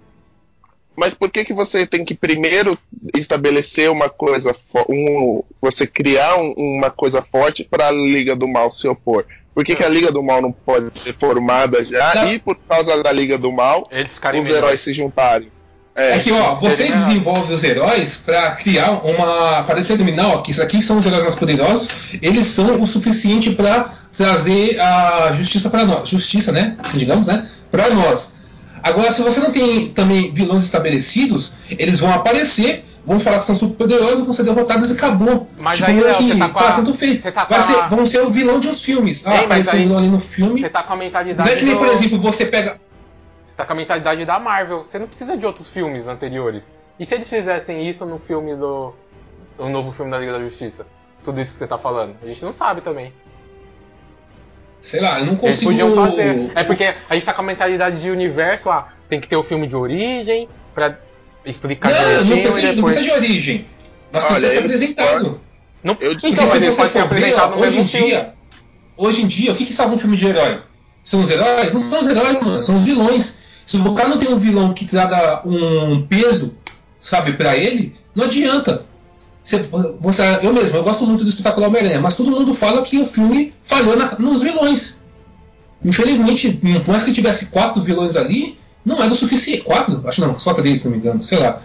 Mas 0.97 1.15
por 1.15 1.31
que, 1.31 1.45
que 1.45 1.55
você 1.55 1.87
tem 1.87 2.05
que 2.05 2.17
primeiro 2.17 2.77
estabelecer 3.15 3.89
uma 3.89 4.09
coisa, 4.09 4.53
um, 4.89 5.45
você 5.61 5.87
criar 5.87 6.37
um, 6.37 6.53
uma 6.57 6.91
coisa 6.91 7.23
forte 7.23 7.63
para 7.63 7.87
a 7.87 7.93
Liga 7.93 8.35
do 8.35 8.49
Mal 8.49 8.73
se 8.73 8.89
opor? 8.89 9.25
Por 9.55 9.65
que, 9.65 9.77
que, 9.77 9.85
a 9.85 9.89
Liga 9.89 10.11
do 10.11 10.23
Mal 10.23 10.43
não 10.43 10.51
pode 10.51 10.99
ser 10.99 11.15
formada 11.17 11.85
já 11.85 12.15
não. 12.17 12.33
e 12.33 12.41
por 12.41 12.57
causa 12.57 13.01
da 13.01 13.13
Liga 13.13 13.39
do 13.39 13.53
Mal 13.53 13.89
os 14.35 14.47
heróis 14.47 14.81
se 14.81 14.93
juntarem? 14.93 15.53
É, 15.99 16.17
é 16.17 16.19
que 16.21 16.31
ó, 16.31 16.55
você 16.55 16.93
desenvolve 16.93 17.53
os 17.53 17.65
heróis 17.65 18.21
para 18.25 18.53
criar 18.53 19.05
uma. 19.05 19.65
para 19.65 19.81
determinar 19.81 20.29
ó, 20.29 20.39
que 20.39 20.53
isso 20.53 20.63
aqui 20.63 20.81
são 20.81 20.99
os 20.99 21.05
heróis 21.05 21.25
mais 21.25 21.35
poderosos, 21.35 21.89
eles 22.23 22.47
são 22.47 22.81
o 22.81 22.87
suficiente 22.87 23.51
para 23.51 23.91
trazer 24.17 24.81
a 24.81 25.33
justiça 25.33 25.69
para 25.69 25.85
nós. 25.85 26.09
Justiça, 26.09 26.53
né? 26.53 26.77
Assim, 26.79 26.99
digamos, 26.99 27.27
né? 27.27 27.49
Para 27.69 27.91
nós. 27.91 28.35
Agora, 28.81 29.11
se 29.11 29.23
você 29.23 29.41
não 29.41 29.51
tem 29.51 29.89
também 29.89 30.33
vilões 30.33 30.63
estabelecidos, 30.63 31.51
eles 31.69 31.99
vão 31.99 32.15
aparecer, 32.15 32.85
vão 33.05 33.19
falar 33.19 33.39
que 33.39 33.45
são 33.47 33.57
super 33.57 33.77
poderosos, 33.77 34.25
vão 34.25 34.33
ser 34.33 34.45
derrotados 34.45 34.91
e 34.91 34.93
acabou. 34.93 35.49
Mas 35.59 35.79
tipo, 35.79 35.91
aí, 35.91 36.01
Léo, 36.01 36.15
que, 36.17 36.39
tá 36.39 36.49
com 36.49 36.59
a... 36.61 36.73
tanto 36.73 36.95
fez. 36.95 37.21
Tá 37.23 37.45
Vai 37.45 37.61
ser, 37.61 37.89
vão 37.89 38.07
ser 38.07 38.21
o 38.21 38.31
vilão 38.31 38.61
de 38.61 38.69
uns 38.69 38.83
filmes. 38.83 39.27
Ah, 39.27 39.41
apareceu 39.41 39.75
um 39.75 39.83
vilão 39.83 39.99
ali 39.99 40.09
no 40.09 40.21
filme. 40.21 40.61
Você 40.61 40.69
tá 40.69 40.85
com 40.85 40.93
a 40.93 40.97
mentalidade. 40.97 41.49
Não 41.49 41.57
é 41.57 41.59
que 41.59 41.65
nem, 41.65 41.75
do... 41.75 41.81
por 41.81 41.89
exemplo, 41.89 42.19
você 42.21 42.47
pega. 42.47 42.79
Tá 43.59 43.65
com 43.67 43.73
a 43.73 43.77
mentalidade 43.77 44.25
da 44.25 44.39
Marvel. 44.39 44.85
Você 44.85 45.01
não 45.01 45.09
precisa 45.09 45.37
de 45.37 45.45
outros 45.45 45.67
filmes 45.69 46.07
anteriores. 46.07 46.71
E 46.99 47.05
se 47.05 47.15
eles 47.17 47.29
fizessem 47.29 47.89
isso 47.89 48.07
no 48.07 48.17
filme 48.19 48.55
do. 48.55 48.95
O 49.59 49.69
novo 49.69 49.91
filme 49.91 50.11
da 50.13 50.19
Liga 50.19 50.33
da 50.33 50.39
Justiça? 50.39 50.87
Tudo 51.25 51.41
isso 51.41 51.51
que 51.53 51.59
você 51.59 51.67
tá 51.67 51.77
falando. 51.77 52.15
A 52.23 52.27
gente 52.27 52.45
não 52.45 52.53
sabe 52.53 52.81
também. 52.83 53.13
Sei 54.81 55.01
lá, 55.01 55.19
eu 55.19 55.27
não 55.27 55.33
Eles 55.33 55.41
consigo. 55.41 55.71
podiam 55.73 55.95
fazer. 55.95 56.53
É 56.55 56.63
porque 56.63 56.95
a 57.11 57.15
gente 57.15 57.27
tá 57.27 57.35
com 57.35 57.43
a 57.43 57.45
mentalidade 57.45 58.01
de 58.01 58.11
universo, 58.13 58.71
ah, 58.71 58.87
tem 59.09 59.21
que 59.21 59.27
ter 59.27 59.37
o 59.37 59.43
filme 59.43 59.67
de 59.67 59.75
origem 59.75 60.49
pra 60.73 60.97
explicar 61.45 61.91
Não, 61.91 61.99
não 62.01 62.09
direitinho 62.23 62.43
precisa, 62.43 62.61
e 62.61 62.67
não 62.69 62.75
depois. 62.77 62.95
precisa 62.95 63.15
de 63.15 63.21
origem. 63.21 63.67
Mas 64.13 64.23
Olha, 64.25 64.31
precisa 64.35 64.53
ser 64.53 64.59
apresentado. 64.61 65.41
Não, 65.83 65.97
Eu 65.99 66.13
então, 66.13 66.31
mas 66.37 66.51
se 66.51 66.57
ele 66.59 66.73
pode 66.73 66.93
ser 66.93 66.99
ver, 67.01 67.05
apresentado 67.05 67.55
hoje 67.55 67.63
em 67.77 67.81
mesmo 67.81 67.89
filme. 67.89 68.07
dia, 68.07 68.35
hoje 68.97 69.23
em 69.23 69.27
dia, 69.27 69.53
o 69.53 69.55
que, 69.57 69.67
que 69.67 69.73
salva 69.73 69.97
um 69.97 69.99
filme 69.99 70.17
de 70.17 70.27
herói? 70.29 70.63
São 71.03 71.21
os 71.21 71.31
heróis? 71.31 71.73
Não 71.73 71.81
são 71.81 72.01
os 72.01 72.07
heróis, 72.07 72.41
mano, 72.41 72.63
são 72.63 72.75
os 72.77 72.83
vilões. 72.85 73.38
Se 73.69 73.77
o 73.77 73.95
cara 73.95 74.09
não 74.09 74.17
tem 74.19 74.31
um 74.33 74.39
vilão 74.39 74.73
que 74.73 74.87
traga 74.87 75.43
um 75.47 76.01
peso, 76.07 76.55
sabe, 76.99 77.35
pra 77.35 77.55
ele, 77.55 77.95
não 78.15 78.25
adianta. 78.25 78.87
Você, 79.45 79.59
você- 80.01 80.23
eu 80.43 80.55
mesmo, 80.55 80.75
eu 80.79 80.83
gosto 80.83 81.05
muito 81.07 81.23
do 81.23 81.29
Espetacular 81.29 81.69
Homem-Aranha, 81.69 82.01
mas 82.01 82.17
todo 82.17 82.31
mundo 82.31 82.55
fala 82.55 82.81
que 82.81 82.99
o 82.99 83.07
filme 83.07 83.53
falhou 83.63 83.95
na- 83.95 84.17
nos 84.19 84.41
vilões. 84.41 84.97
Infelizmente, 85.85 86.51
por 86.83 86.93
mais 86.93 87.05
que 87.05 87.13
tivesse 87.13 87.47
quatro 87.47 87.83
vilões 87.83 88.17
ali, 88.17 88.59
não 88.83 89.03
era 89.03 89.13
o 89.13 89.17
suficiente. 89.17 89.61
Quatro? 89.65 90.03
Acho 90.09 90.23
não, 90.23 90.39
só 90.39 90.55
três, 90.55 90.79
se 90.81 90.87
não 90.87 90.93
me 90.93 90.99
engano, 90.99 91.23
sei 91.23 91.37
lá. 91.39 91.61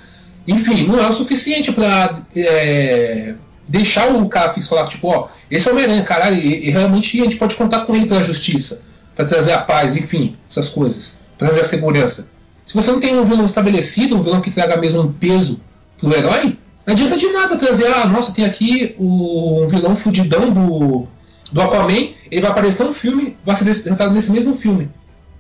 Enfim, 0.46 0.86
não 0.86 1.00
é 1.00 1.08
o 1.08 1.14
suficiente 1.14 1.72
pra 1.72 2.20
é, 2.36 3.36
deixar 3.66 4.14
o 4.14 4.28
cara 4.28 4.54
fixo 4.54 4.72
falar, 4.72 4.88
tipo, 4.88 5.08
ó, 5.08 5.30
esse 5.50 5.70
é 5.70 5.72
o 5.72 5.74
Homem-Aranha, 5.74 6.04
caralho, 6.04 6.36
e, 6.36 6.68
e 6.68 6.70
realmente 6.70 7.18
a 7.22 7.24
gente 7.24 7.38
pode 7.38 7.56
contar 7.56 7.86
com 7.86 7.96
ele 7.96 8.08
pela 8.08 8.22
justiça, 8.22 8.82
pra 9.16 9.24
trazer 9.24 9.54
a 9.54 9.62
paz, 9.62 9.96
enfim, 9.96 10.36
essas 10.50 10.68
coisas, 10.68 11.18
trazer 11.38 11.62
a 11.62 11.66
segurança. 11.66 12.28
Se 12.66 12.74
você 12.74 12.92
não 12.92 13.00
tem 13.00 13.16
um 13.18 13.26
vilão 13.26 13.46
estabelecido, 13.46 14.16
um 14.16 14.24
vilão 14.24 14.42
que 14.42 14.52
traga 14.52 14.78
mesmo 14.78 15.02
um 15.02 15.12
peso 15.12 15.62
pro 15.98 16.14
herói, 16.14 16.58
não 16.86 16.94
adianta 16.94 17.18
de 17.18 17.28
nada 17.32 17.58
trazer, 17.58 17.88
ah, 17.88 18.08
nossa, 18.08 18.34
tem 18.34 18.46
aqui 18.46 18.96
o, 18.98 19.64
um 19.64 19.68
vilão 19.68 19.96
fudidão 19.96 20.52
do, 20.52 21.08
do 21.52 21.62
Aquaman, 21.62 22.14
ele 22.30 22.42
vai 22.42 22.52
aparecer 22.52 22.84
no 22.84 22.94
filme, 22.94 23.38
vai 23.46 23.56
ser 23.56 23.66
retratado 23.66 24.14
nesse 24.14 24.32
mesmo 24.32 24.54
filme. 24.54 24.90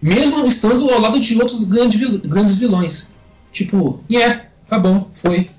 Mesmo 0.01 0.45
estando 0.45 0.89
ao 0.89 0.99
lado 0.99 1.19
de 1.19 1.41
outros 1.41 1.63
grandes, 1.63 2.19
grandes 2.21 2.55
vilões. 2.55 3.07
Tipo, 3.51 4.03
e 4.09 4.17
é, 4.17 4.47
tá 4.67 4.77
bom, 4.77 5.09
foi. 5.15 5.49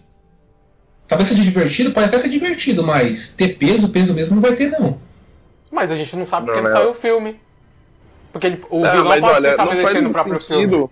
Talvez 1.06 1.28
seja 1.28 1.42
divertido, 1.42 1.92
pode 1.92 2.06
até 2.06 2.18
ser 2.18 2.28
divertido, 2.28 2.82
mas 2.82 3.28
ter 3.28 3.56
peso, 3.56 3.88
peso 3.88 4.14
mesmo 4.14 4.36
não 4.36 4.42
vai 4.42 4.54
ter, 4.54 4.70
não. 4.70 4.98
Mas 5.70 5.90
a 5.90 5.96
gente 5.96 6.16
não 6.16 6.26
sabe 6.26 6.46
porque 6.46 6.60
não, 6.60 6.70
não. 6.70 6.76
saiu 6.76 6.90
o 6.90 6.94
filme. 6.94 7.36
Porque 8.34 8.48
ele, 8.48 8.60
o 8.68 8.80
Não, 8.80 8.90
vilão 8.90 9.04
mas 9.04 9.20
pode 9.20 9.32
olha, 9.36 9.48
estar 9.50 9.64
não 9.64 9.66
faz 9.66 9.78
estabelecendo 9.78 9.98
o 9.98 10.02
muito 10.02 10.12
próprio 10.12 10.40
filme. 10.40 10.62
sentido. 10.64 10.90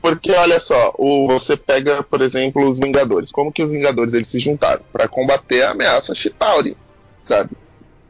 Porque 0.00 0.30
olha 0.30 0.60
só, 0.60 0.94
o, 0.96 1.26
você 1.26 1.56
pega, 1.56 2.04
por 2.04 2.20
exemplo, 2.22 2.68
os 2.68 2.78
Vingadores. 2.78 3.32
Como 3.32 3.50
que 3.52 3.64
os 3.64 3.72
Vingadores 3.72 4.14
eles 4.14 4.28
se 4.28 4.38
juntaram 4.38 4.82
para 4.92 5.08
combater 5.08 5.62
a 5.64 5.72
ameaça 5.72 6.14
Chitauri, 6.14 6.76
sabe? 7.20 7.50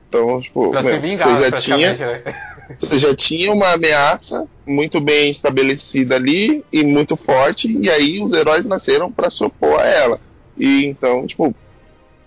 Então, 0.07 0.39
tipo, 0.39 0.70
Pra 0.70 0.83
se 0.83 0.99
vingar, 0.99 1.28
você 1.31 1.51
já 1.51 1.57
tinha 1.57 1.95
né? 1.95 2.23
você 2.78 2.99
já 2.99 3.15
tinha 3.16 3.51
uma 3.51 3.73
ameaça 3.73 4.47
muito 4.66 5.01
bem 5.01 5.31
estabelecida 5.31 6.16
ali 6.16 6.62
e 6.70 6.85
muito 6.85 7.16
forte, 7.16 7.73
e 7.81 7.89
aí 7.89 8.20
os 8.23 8.33
heróis 8.33 8.66
nasceram 8.66 9.11
para 9.11 9.31
se 9.31 9.43
opor 9.43 9.81
a 9.81 9.87
ela. 9.87 10.20
E 10.59 10.85
então, 10.85 11.27
tipo, 11.27 11.55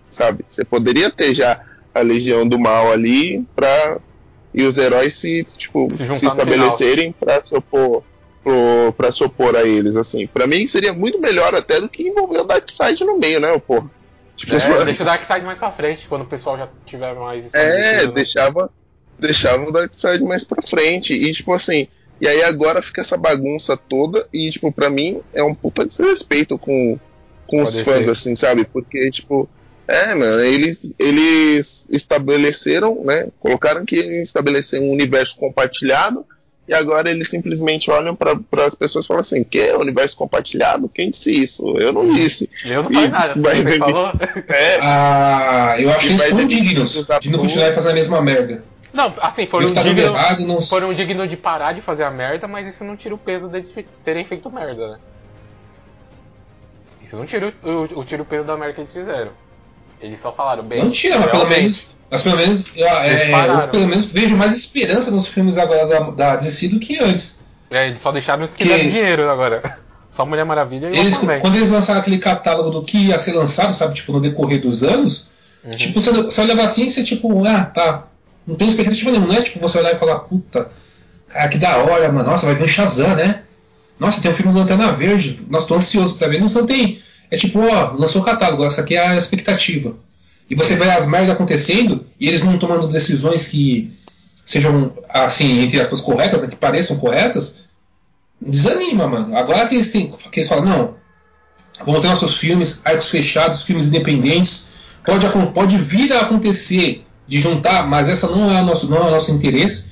sabe, 0.10 0.44
você 0.48 0.66
poderia 0.66 1.12
ter 1.12 1.36
já 1.36 1.62
a 1.94 2.00
Legião 2.00 2.48
do 2.48 2.58
Mal 2.58 2.92
ali 2.92 3.46
para 3.56 4.00
e 4.54 4.64
os 4.64 4.78
heróis 4.78 5.14
se, 5.16 5.46
tipo, 5.58 5.88
Se 5.96 6.14
se, 6.20 6.26
estabelecerem 6.28 7.12
para 7.12 7.44
se 7.46 7.56
opor 7.56 8.04
para 8.98 9.12
se 9.12 9.24
opor 9.24 9.56
a 9.56 9.64
eles 9.64 9.96
assim. 9.96 10.26
Para 10.26 10.48
mim 10.48 10.66
seria 10.66 10.92
muito 10.94 11.20
melhor 11.20 11.54
até 11.54 11.80
do 11.80 11.88
que 11.88 12.04
envolver 12.08 12.40
o 12.40 12.44
Darkseid 12.46 13.04
no 13.04 13.18
meio, 13.20 13.40
né, 13.40 13.56
porra. 13.60 13.90
Tipo, 14.36 14.56
É, 14.56 14.86
deixa 14.86 15.04
o 15.04 15.06
Darkseid 15.06 15.46
mais 15.46 15.58
pra 15.58 15.72
frente, 15.72 16.08
quando 16.08 16.24
o 16.24 16.26
pessoal 16.26 16.58
já 16.58 16.68
tiver 16.86 17.14
mais 17.14 17.54
é, 17.54 18.06
né? 18.06 18.12
deixava, 18.12 18.72
deixava 19.20 19.68
o 19.68 19.72
Darkseid 19.72 20.24
mais 20.24 20.44
pra 20.44 20.62
frente. 20.64 21.14
E, 21.14 21.32
tipo 21.32 21.54
assim, 21.54 21.88
e 22.20 22.28
aí 22.28 22.42
agora 22.44 22.82
fica 22.82 23.02
essa 23.02 23.18
bagunça 23.18 23.78
toda. 23.78 24.26
E, 24.34 24.50
tipo, 24.50 24.72
pra 24.72 24.90
mim 24.90 25.22
é 25.34 25.44
um 25.44 25.54
puta 25.54 25.86
desrespeito 25.86 26.58
com, 26.58 26.98
com 27.46 27.62
os 27.62 27.74
Pode 27.76 27.84
fãs, 27.84 28.06
ser. 28.06 28.12
assim, 28.12 28.36
sabe? 28.36 28.66
Porque, 28.66 29.10
tipo, 29.10 29.48
é, 29.90 30.16
mano, 30.16 30.42
eles, 30.42 30.82
eles 30.98 31.86
estabeleceram, 31.90 33.04
né? 33.04 33.28
Colocaram 33.40 33.86
que 33.86 33.96
iam 33.98 34.22
estabelecer 34.24 34.80
um 34.82 34.92
universo 34.92 35.36
compartilhado. 35.38 36.26
E 36.68 36.74
agora 36.76 37.10
eles 37.10 37.28
simplesmente 37.28 37.90
olham 37.90 38.16
para 38.16 38.38
as 38.64 38.76
pessoas 38.76 39.04
e 39.04 39.08
falam 39.08 39.22
assim: 39.22 39.44
que? 39.44 39.72
Universo 39.74 40.16
compartilhado? 40.16 40.88
Quem 40.88 41.10
disse 41.10 41.32
isso? 41.32 41.76
Eu 41.80 41.92
não 41.92 42.14
disse. 42.14 42.48
Eu 42.64 42.84
não 42.84 42.92
falei 42.92 43.08
E 43.08 43.12
nada, 43.12 43.42
vai 43.42 43.56
você 43.56 43.64
demitir- 43.64 43.80
falou. 43.80 44.12
É, 44.48 44.78
Ah, 44.80 45.76
eu 45.80 45.90
acho 45.90 46.00
que 46.02 46.06
eles 46.08 46.18
vai 46.20 46.30
foram 46.30 46.46
demitir 46.46 46.68
dignos 46.70 46.96
os 46.96 47.08
de 47.20 47.32
não 47.32 47.40
continuar 47.40 47.74
fazendo 47.74 47.92
a 47.92 47.96
mesma 47.96 48.22
merda. 48.22 48.64
Não, 48.94 49.14
assim, 49.20 49.48
foram 49.48 49.74
tá 49.74 49.82
dignos, 49.82 50.04
errado, 50.14 50.46
não. 50.46 50.62
foram 50.62 50.94
dignos 50.94 51.28
de 51.28 51.38
parar 51.38 51.74
de 51.74 51.82
fazer 51.82 52.04
a 52.04 52.12
merda, 52.12 52.48
mas 52.48 52.68
isso 52.68 52.84
não 52.84 52.96
tira 52.96 53.16
o 53.16 53.18
peso 53.18 53.48
deles 53.48 53.74
terem 54.04 54.24
feito 54.26 54.52
merda, 54.52 54.90
né? 54.92 54.98
Isso 57.02 57.16
não 57.16 57.26
tira 57.26 57.52
o, 57.64 57.68
o, 57.68 57.84
o- 58.02 58.06
tira 58.06 58.22
o 58.22 58.26
peso 58.26 58.46
da 58.46 58.56
merda 58.58 58.74
que 58.76 58.82
eles 58.82 58.94
fizeram. 58.94 59.32
Eles 60.02 60.20
só 60.20 60.32
falaram, 60.32 60.64
bem. 60.64 60.84
Não 60.84 60.92
tira, 60.92 61.18
mas 61.20 61.32
pelo 61.32 61.48
menos. 61.48 61.88
Mas 62.12 62.22
pelo 62.24 62.38
menos, 62.38 62.66
eu, 62.76 62.88
é, 62.88 63.30
pararam. 63.32 63.62
eu 63.62 63.68
pelo 63.68 63.88
menos 63.88 64.06
vejo 64.06 64.36
mais 64.36 64.58
esperança 64.58 65.12
nos 65.12 65.28
filmes 65.28 65.58
agora 65.58 65.86
da, 65.86 66.00
da 66.12 66.36
DC 66.38 66.70
do 66.70 66.80
que 66.80 66.98
antes. 67.00 67.38
É, 67.70 67.88
eles 67.88 68.00
só 68.00 68.12
deixaram 68.12 68.44
os 68.44 68.52
que, 68.52 68.64
Que- 68.64 68.70
deram 68.70 68.90
dinheiro 68.90 69.30
agora. 69.30 69.78
Só 70.10 70.26
Mulher 70.26 70.44
Maravilha 70.44 70.90
e 70.92 70.98
Eles, 70.98 71.16
quando 71.18 71.56
eles 71.56 71.70
lançaram 71.70 72.00
aquele 72.00 72.18
catálogo 72.18 72.72
do 72.72 72.82
que 72.82 72.98
ia 72.98 73.20
ser 73.20 73.34
lançado, 73.34 73.76
sabe, 73.76 73.94
tipo, 73.94 74.12
no 74.12 74.20
decorrer 74.20 74.60
dos 74.60 74.84
anos, 74.84 75.28
Uhum. 75.64 75.72
tipo, 75.76 76.02
você, 76.02 76.12
você 76.12 76.42
olhava 76.42 76.64
assim 76.64 76.88
e 76.88 76.90
você, 76.92 77.04
tipo, 77.04 77.46
ah, 77.46 77.64
tá. 77.66 78.06
Não 78.48 78.56
tem 78.56 78.68
expectativa 78.68 79.12
nenhuma, 79.12 79.32
não 79.32 79.40
é 79.40 79.44
tipo 79.44 79.60
você 79.60 79.78
olhar 79.78 79.94
e 79.94 80.00
falar, 80.00 80.18
puta, 80.22 80.72
cara, 81.28 81.48
que 81.48 81.60
da 81.60 81.78
hora, 81.78 82.12
mano, 82.12 82.28
nossa, 82.32 82.48
vai 82.48 82.56
vir 82.56 82.64
um 82.64 82.68
Shazam, 82.68 83.16
né? 83.16 83.44
Nossa, 84.00 84.20
tem 84.20 84.32
um 84.32 84.34
filme 84.34 84.52
do 84.52 84.58
Lanterna 84.60 84.92
Verde, 84.92 85.42
nossa, 85.48 85.68
tô 85.68 85.76
ansioso 85.76 86.16
pra 86.16 86.28
ver. 86.28 86.40
Não, 86.42 86.48
não 86.48 86.66
tem. 86.66 87.00
É 87.32 87.38
tipo, 87.38 87.60
ó, 87.60 87.94
lançou 87.94 88.22
o 88.22 88.26
catálogo, 88.26 88.66
essa 88.66 88.82
aqui 88.82 88.96
é 88.96 89.08
a 89.08 89.18
expectativa. 89.18 89.96
E 90.50 90.56
você 90.56 90.76
vê 90.76 90.90
as 90.90 91.08
merdas 91.08 91.30
acontecendo 91.30 92.06
e 92.20 92.28
eles 92.28 92.44
não 92.44 92.58
tomando 92.58 92.88
decisões 92.88 93.48
que 93.48 93.94
sejam, 94.46 94.92
assim, 95.08 95.62
entre 95.62 95.80
aspas, 95.80 96.02
corretas, 96.02 96.42
né, 96.42 96.48
que 96.48 96.56
pareçam 96.56 96.98
corretas, 96.98 97.60
desanima, 98.42 99.08
mano. 99.08 99.38
Agora 99.38 99.68
que 99.68 99.76
eles, 99.76 99.92
têm, 99.92 100.12
que 100.32 100.40
eles 100.40 100.50
falam, 100.50 100.66
não, 100.66 100.96
vamos 101.86 102.02
ter 102.02 102.08
nossos 102.08 102.38
filmes, 102.38 102.82
arcos 102.84 103.10
fechados, 103.10 103.62
filmes 103.62 103.86
independentes, 103.86 104.70
pode, 105.06 105.28
pode 105.54 105.78
vir 105.78 106.12
a 106.14 106.22
acontecer 106.22 107.06
de 107.28 107.40
juntar, 107.40 107.88
mas 107.88 108.10
essa 108.10 108.28
não 108.28 108.50
é 108.52 108.60
o 108.60 108.66
nosso, 108.66 108.90
não 108.90 108.98
é 108.98 109.02
o 109.02 109.12
nosso 109.12 109.32
interesse. 109.32 109.90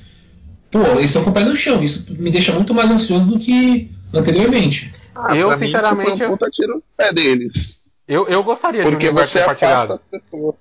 Pô, 0.72 0.80
eles 0.96 1.06
estão 1.06 1.22
com 1.22 1.30
o 1.30 1.32
pé 1.32 1.44
no 1.44 1.56
chão. 1.56 1.82
Isso 1.82 2.04
me 2.10 2.30
deixa 2.30 2.52
muito 2.52 2.74
mais 2.74 2.90
ansioso 2.90 3.26
do 3.26 3.38
que 3.38 3.90
anteriormente. 4.14 4.94
ah, 5.14 5.36
Eu, 5.36 5.48
pra 5.48 5.56
mim, 5.56 5.66
isso 5.66 5.76
sinceramente, 5.78 6.18
foi 6.18 6.26
um 6.26 6.30
puta 6.30 6.50
tiro 6.50 6.74
no 6.76 6.82
pé 6.96 7.12
deles. 7.12 7.80
Eu, 8.06 8.26
eu 8.28 8.42
gostaria 8.42 8.82
de 8.82 8.88
um 8.88 8.92
Porque 8.92 9.10
você 9.10 9.40
afasta 9.40 9.94
as 9.94 10.00
pessoas. 10.10 10.54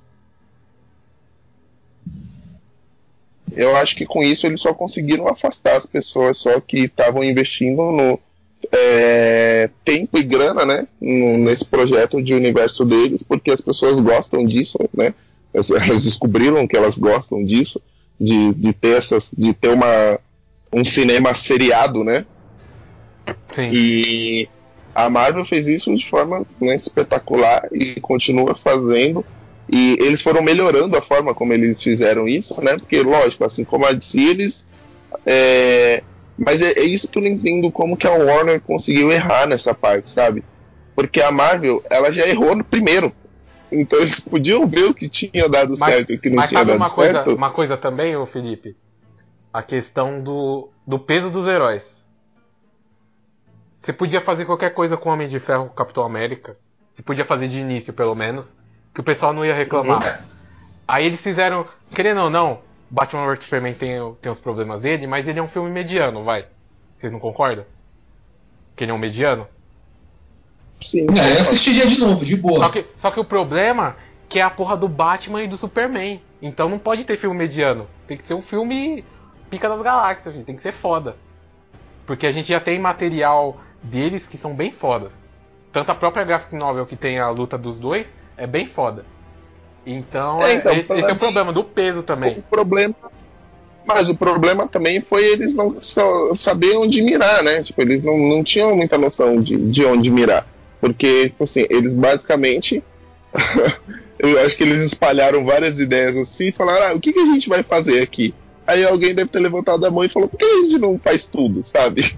Eu 3.56 3.76
acho 3.78 3.96
que 3.96 4.06
com 4.06 4.22
isso 4.22 4.46
eles 4.46 4.60
só 4.60 4.74
conseguiram 4.74 5.28
afastar 5.28 5.78
as 5.78 5.86
pessoas 5.86 6.38
só 6.38 6.60
que 6.60 6.80
estavam 6.82 7.24
investindo 7.24 7.92
no 7.92 8.20
é, 8.72 9.70
tempo 9.86 10.18
e 10.18 10.24
grana, 10.24 10.66
né, 10.66 10.88
no- 11.00 11.38
nesse 11.38 11.64
projeto 11.66 12.22
de 12.22 12.34
universo 12.34 12.84
deles, 12.84 13.24
porque 13.24 13.52
as 13.52 13.62
pessoas 13.62 14.00
gostam 14.00 14.46
disso, 14.46 14.78
né? 14.94 15.14
Elas, 15.54 15.72
elas 15.72 16.04
descobriram 16.04 16.68
que 16.68 16.76
elas 16.76 16.98
gostam 16.98 17.44
disso, 17.44 17.82
de, 18.20 18.54
de 18.54 18.74
ter 18.74 18.98
essas, 18.98 19.32
de 19.36 19.54
ter 19.54 19.70
uma 19.70 20.20
um 20.74 20.84
cinema 20.84 21.34
seriado, 21.34 22.04
né? 22.04 22.26
Sim. 23.50 23.68
E 23.72 24.50
a 24.94 25.10
Marvel 25.10 25.46
fez 25.46 25.68
isso 25.68 25.94
de 25.96 26.08
forma 26.08 26.46
né, 26.60 26.76
espetacular 26.76 27.68
e 27.72 28.00
continua 28.02 28.56
fazendo. 28.56 29.26
E 29.70 29.98
eles 30.00 30.22
foram 30.22 30.42
melhorando 30.42 30.98
a 30.98 31.02
forma 31.02 31.34
como 31.34 31.52
eles 31.54 31.84
fizeram 31.84 32.28
isso, 32.28 32.60
né? 32.64 32.78
Porque, 32.78 33.02
lógico, 33.02 33.44
assim 33.46 33.64
como 33.66 33.86
a 33.86 33.92
DC, 33.92 34.20
eles. 34.20 34.68
é, 35.26 36.02
Mas 36.38 36.62
é, 36.62 36.72
é 36.80 36.84
isso 36.84 37.10
que 37.10 37.18
eu 37.18 37.22
não 37.24 37.30
entendo 37.30 37.70
como 37.72 37.98
que 37.98 38.08
a 38.08 38.12
Warner 38.12 38.62
conseguiu 38.62 39.12
errar 39.12 39.46
nessa 39.46 39.74
parte, 39.74 40.10
sabe? 40.10 40.44
Porque 40.96 41.22
a 41.22 41.32
Marvel, 41.32 41.84
ela 41.90 42.12
já 42.12 42.26
errou 42.28 42.56
no 42.56 42.64
primeiro. 42.64 43.12
Então 43.72 44.00
eles 44.00 44.20
podiam 44.22 44.66
ver 44.66 44.86
o 44.86 44.94
que 44.94 45.10
tinha 45.10 45.50
dado 45.50 45.76
Mas- 45.78 45.94
certo 45.94 46.14
e 46.14 46.16
o 46.16 46.20
que 46.20 46.30
não 46.30 46.46
tinha 46.46 46.64
dado 46.64 46.78
uma 46.78 46.90
coisa, 46.90 47.12
certo. 47.14 47.36
uma 47.36 47.52
coisa 47.52 47.76
também, 47.78 48.16
ô 48.16 48.26
Felipe? 48.26 48.76
A 49.52 49.62
questão 49.62 50.22
do, 50.22 50.70
do 50.88 50.98
peso 50.98 51.30
dos 51.30 51.46
heróis. 51.46 51.97
Você 53.88 53.94
podia 53.94 54.20
fazer 54.20 54.44
qualquer 54.44 54.74
coisa 54.74 54.98
com 54.98 55.08
o 55.08 55.14
Homem 55.14 55.30
de 55.30 55.40
Ferro, 55.40 55.68
com 55.68 55.72
o 55.72 55.76
Capitão 55.76 56.04
América. 56.04 56.58
Você 56.92 57.02
podia 57.02 57.24
fazer 57.24 57.48
de 57.48 57.62
início, 57.62 57.94
pelo 57.94 58.14
menos. 58.14 58.54
Que 58.94 59.00
o 59.00 59.04
pessoal 59.04 59.32
não 59.32 59.46
ia 59.46 59.56
reclamar. 59.56 60.26
Aí 60.86 61.06
eles 61.06 61.24
fizeram, 61.24 61.66
querendo 61.96 62.20
ou 62.20 62.30
não, 62.30 62.60
Batman 62.90 63.26
vs 63.34 63.46
Superman 63.46 63.74
tem, 63.74 63.98
tem 64.22 64.30
os 64.30 64.42
problemas 64.42 64.82
dele, 64.82 65.08
mas 65.08 65.26
ele 65.26 65.40
é 65.40 65.42
um 65.42 65.48
filme 65.48 65.72
mediano, 65.72 66.26
vai. 66.26 66.48
Vocês 66.98 67.14
não 67.14 67.20
concordam? 67.22 67.64
Que 68.76 68.84
ele 68.84 68.92
é 68.92 68.94
um 68.94 68.98
mediano? 68.98 69.48
Sim, 70.82 71.08
É, 71.18 71.38
eu 71.38 71.40
assistiria 71.40 71.88
de 71.88 71.98
novo, 71.98 72.26
de 72.26 72.36
Só 72.36 72.42
boa. 72.42 72.70
que, 72.70 72.86
só 72.98 73.10
que 73.10 73.22
o 73.22 73.26
problema 73.26 73.96
que 74.28 74.38
é 74.38 74.42
a 74.42 74.50
porra 74.50 74.76
do 74.76 74.90
Batman 74.90 75.44
e 75.44 75.48
do 75.48 75.56
Superman. 75.56 76.22
Então 76.42 76.68
não 76.68 76.78
pode 76.78 77.06
ter 77.06 77.16
filme 77.16 77.38
mediano. 77.38 77.88
Tem 78.06 78.18
que 78.18 78.26
ser 78.26 78.34
um 78.34 78.42
filme 78.42 79.06
pica 79.50 79.70
das 79.70 79.82
galáxias, 79.82 80.36
gente. 80.36 80.46
tem 80.46 80.58
que 80.58 80.62
ser 80.62 80.74
foda. 80.74 81.16
Porque 82.06 82.28
a 82.28 82.32
gente 82.32 82.50
já 82.50 82.60
tem 82.60 82.80
material 82.80 83.62
deles 83.84 84.28
que 84.28 84.38
são 84.38 84.54
bem 84.54 84.72
fodas. 84.72 85.28
Tanto 85.72 85.92
a 85.92 85.96
própria 85.96 86.24
graphic 86.24 86.56
novel 86.56 86.86
que 86.86 86.96
tem 86.96 87.20
a 87.20 87.30
luta 87.30 87.58
dos 87.58 87.80
dois 87.80 88.08
é 88.36 88.48
bem 88.48 88.68
foda. 88.68 89.06
Então, 89.86 90.42
É, 90.42 90.56
então, 90.56 90.74
esse, 90.76 90.92
esse 90.94 91.10
é 91.10 91.14
o 91.14 91.18
problema 91.18 91.54
do 91.54 91.64
peso 91.64 92.04
também. 92.04 92.40
O 92.40 92.42
problema. 92.42 92.96
Mas 93.86 94.10
o 94.10 94.16
problema 94.16 94.68
também 94.68 95.02
foi 95.02 95.24
eles 95.24 95.56
não 95.56 95.82
sa- 95.82 96.36
saber 96.36 96.76
onde 96.76 97.02
mirar, 97.02 97.42
né? 97.42 97.64
Tipo, 97.64 97.82
eles 97.84 98.04
não, 98.04 98.18
não 98.18 98.44
tinham 98.44 98.76
muita 98.76 98.98
noção 98.98 99.42
de, 99.42 99.56
de 99.56 99.86
onde 99.86 100.12
mirar. 100.12 100.46
Porque, 100.82 101.30
tipo 101.30 101.46
assim, 101.46 101.66
eles 101.70 101.94
basicamente. 101.94 102.84
eu 104.20 104.40
acho 104.42 104.58
que 104.58 104.64
eles 104.64 104.82
espalharam 104.82 105.46
várias 105.46 105.80
ideias 105.80 106.18
assim 106.18 106.48
e 106.48 106.52
falaram: 106.52 106.88
ah, 106.88 106.94
o 106.96 107.00
que, 107.00 107.14
que 107.14 107.20
a 107.20 107.26
gente 107.26 107.48
vai 107.48 107.64
fazer 107.64 108.02
aqui? 108.02 108.34
Aí 108.66 108.84
alguém 108.84 109.16
deve 109.16 109.30
ter 109.30 109.40
levantado 109.40 109.86
a 109.86 109.92
mão 109.92 110.04
e 110.04 110.10
falou: 110.10 110.28
por 110.28 110.38
que 110.38 110.46
a 110.46 110.62
gente 110.64 110.78
não 110.80 111.00
faz 111.00 111.26
tudo, 111.26 111.62
sabe? 111.66 112.18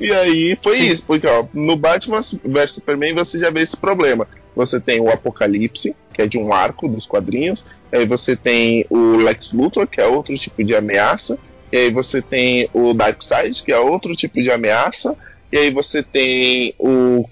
E 0.00 0.10
aí 0.12 0.58
foi 0.62 0.78
Sim. 0.78 0.86
isso, 0.86 1.04
porque 1.06 1.26
ó, 1.26 1.44
no 1.52 1.76
Batman 1.76 2.20
vs 2.20 2.72
Superman 2.72 3.14
você 3.14 3.38
já 3.38 3.50
vê 3.50 3.60
esse 3.60 3.76
problema. 3.76 4.26
Você 4.56 4.80
tem 4.80 4.98
o 4.98 5.10
Apocalipse, 5.10 5.94
que 6.12 6.22
é 6.22 6.26
de 6.26 6.38
um 6.38 6.52
arco 6.52 6.88
dos 6.88 7.06
quadrinhos, 7.06 7.66
aí 7.92 8.06
você 8.06 8.34
tem 8.34 8.86
o 8.88 9.16
Lex 9.16 9.52
Luthor, 9.52 9.86
que 9.86 10.00
é 10.00 10.06
outro 10.06 10.36
tipo 10.38 10.64
de 10.64 10.74
ameaça, 10.74 11.38
e 11.70 11.76
aí 11.76 11.90
você 11.90 12.22
tem 12.22 12.68
o 12.72 12.94
Darkseid, 12.94 13.62
que 13.62 13.72
é 13.72 13.78
outro 13.78 14.16
tipo 14.16 14.42
de 14.42 14.50
ameaça, 14.50 15.14
e 15.52 15.58
aí 15.58 15.70
você 15.70 16.02
tem 16.02 16.74
o, 16.78 17.24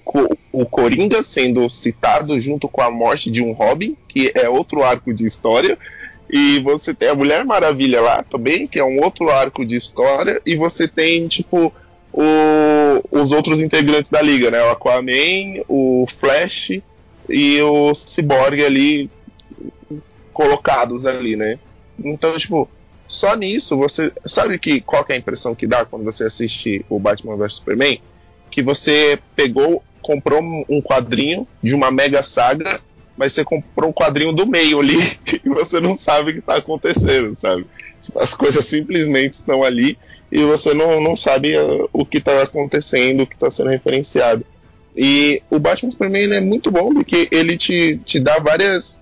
o 0.52 0.66
Coringa 0.66 1.22
sendo 1.22 1.68
citado 1.70 2.38
junto 2.40 2.68
com 2.68 2.82
a 2.82 2.90
morte 2.90 3.30
de 3.30 3.42
um 3.42 3.52
Robin, 3.52 3.96
que 4.08 4.30
é 4.34 4.48
outro 4.48 4.82
arco 4.82 5.14
de 5.14 5.24
história. 5.24 5.78
E 6.30 6.58
você 6.58 6.92
tem 6.92 7.08
a 7.08 7.14
Mulher 7.14 7.44
Maravilha 7.44 8.00
lá 8.00 8.22
também, 8.22 8.66
que 8.66 8.78
é 8.78 8.84
um 8.84 9.00
outro 9.02 9.30
arco 9.30 9.64
de 9.64 9.76
história. 9.76 10.42
E 10.44 10.56
você 10.56 10.88
tem, 10.88 11.28
tipo, 11.28 11.72
o- 12.12 13.02
os 13.10 13.30
outros 13.32 13.60
integrantes 13.60 14.10
da 14.10 14.20
liga, 14.22 14.50
né? 14.50 14.62
O 14.62 14.70
Aquaman, 14.70 15.62
o 15.68 16.06
Flash 16.08 16.80
e 17.28 17.60
o 17.60 17.92
Cyborg 17.94 18.64
ali 18.64 19.10
colocados 20.32 21.06
ali, 21.06 21.36
né? 21.36 21.58
Então, 22.02 22.36
tipo, 22.36 22.68
só 23.06 23.34
nisso 23.34 23.76
você. 23.76 24.12
Sabe 24.24 24.58
que, 24.58 24.80
qual 24.80 25.04
que 25.04 25.12
é 25.12 25.16
a 25.16 25.18
impressão 25.18 25.54
que 25.54 25.66
dá 25.66 25.84
quando 25.84 26.04
você 26.04 26.24
assiste 26.24 26.84
o 26.88 26.98
Batman 26.98 27.36
vs 27.36 27.54
Superman? 27.54 28.00
Que 28.50 28.62
você 28.62 29.18
pegou, 29.34 29.82
comprou 30.00 30.40
um 30.42 30.80
quadrinho 30.80 31.46
de 31.62 31.74
uma 31.74 31.90
mega 31.90 32.22
saga, 32.22 32.80
mas 33.16 33.32
você 33.32 33.44
comprou 33.44 33.90
um 33.90 33.92
quadrinho 33.92 34.32
do 34.32 34.46
meio 34.46 34.80
ali 34.80 34.96
e 35.44 35.48
você 35.48 35.80
não 35.80 35.96
sabe 35.96 36.30
o 36.30 36.34
que 36.34 36.40
tá 36.40 36.56
acontecendo, 36.56 37.34
sabe? 37.34 37.66
Tipo, 38.00 38.20
as 38.22 38.32
coisas 38.34 38.64
simplesmente 38.64 39.34
estão 39.34 39.62
ali 39.64 39.98
e 40.30 40.44
você 40.44 40.74
não, 40.74 41.00
não 41.00 41.16
sabe 41.16 41.56
uh, 41.58 41.88
o 41.92 42.04
que 42.04 42.20
tá 42.20 42.42
acontecendo, 42.42 43.22
o 43.22 43.26
que 43.26 43.38
tá 43.38 43.50
sendo 43.50 43.70
referenciado. 43.70 44.44
E 44.94 45.42
o 45.50 45.58
Batman 45.58 45.90
Superman 45.90 46.34
é 46.34 46.40
muito 46.40 46.70
bom 46.70 46.92
porque 46.92 47.28
ele 47.30 47.56
te, 47.56 48.00
te 48.04 48.18
dá 48.18 48.38
várias. 48.38 49.00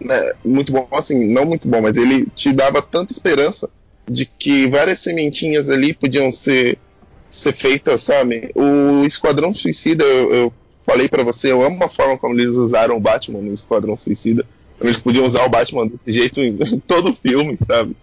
né, 0.00 0.32
muito 0.44 0.72
bom, 0.72 0.86
assim, 0.92 1.26
não 1.26 1.44
muito 1.44 1.68
bom, 1.68 1.80
mas 1.80 1.96
ele 1.96 2.26
te 2.34 2.52
dava 2.52 2.82
tanta 2.82 3.12
esperança 3.12 3.68
de 4.08 4.26
que 4.26 4.66
várias 4.66 5.00
sementinhas 5.00 5.68
ali 5.68 5.94
podiam 5.94 6.30
ser, 6.30 6.78
ser 7.30 7.52
feitas, 7.52 8.02
sabe? 8.02 8.50
O 8.54 9.04
Esquadrão 9.04 9.54
Suicida, 9.54 10.04
eu, 10.04 10.34
eu 10.34 10.52
falei 10.84 11.08
pra 11.08 11.24
você, 11.24 11.50
eu 11.50 11.62
amo 11.62 11.82
a 11.82 11.88
forma 11.88 12.18
como 12.18 12.34
eles 12.34 12.54
usaram 12.54 12.96
o 12.96 13.00
Batman 13.00 13.40
no 13.40 13.52
Esquadrão 13.52 13.96
Suicida. 13.96 14.46
Eles 14.80 14.98
podiam 14.98 15.26
usar 15.26 15.44
o 15.44 15.48
Batman 15.48 15.86
desse 15.86 16.18
jeito 16.18 16.40
em 16.40 16.56
todo 16.86 17.10
o 17.10 17.14
filme, 17.14 17.58
sabe? 17.66 17.96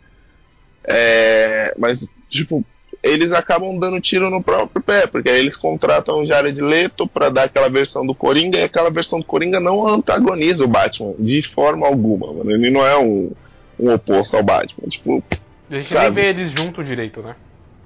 É, 0.83 1.73
mas, 1.77 2.07
tipo, 2.33 2.65
eles 3.01 3.31
acabam 3.33 3.77
dando 3.77 3.99
tiro 3.99 4.29
no 4.29 4.41
próprio 4.41 4.81
pé, 4.81 5.05
porque 5.05 5.29
aí 5.29 5.39
eles 5.39 5.57
contratam 5.57 6.21
o 6.21 6.25
Jared 6.25 6.59
Leto 6.61 7.05
pra 7.05 7.29
dar 7.29 7.43
aquela 7.43 7.69
versão 7.69 8.05
do 8.05 8.15
Coringa, 8.15 8.59
e 8.59 8.63
aquela 8.63 8.89
versão 8.89 9.19
do 9.19 9.25
Coringa 9.25 9.59
não 9.59 9.85
antagoniza 9.85 10.63
o 10.63 10.67
Batman 10.67 11.13
de 11.19 11.41
forma 11.41 11.85
alguma, 11.85 12.31
mano. 12.31 12.51
Ele 12.51 12.69
não 12.69 12.85
é 12.85 12.97
um, 12.97 13.31
um 13.79 13.93
oposto 13.93 14.37
ao 14.37 14.43
Batman. 14.43 14.87
Tipo, 14.87 15.21
A 15.69 15.75
gente 15.75 15.89
Sabe? 15.89 16.05
nem 16.05 16.13
vê 16.13 16.29
eles 16.29 16.51
junto 16.51 16.83
direito, 16.83 17.21
né? 17.21 17.35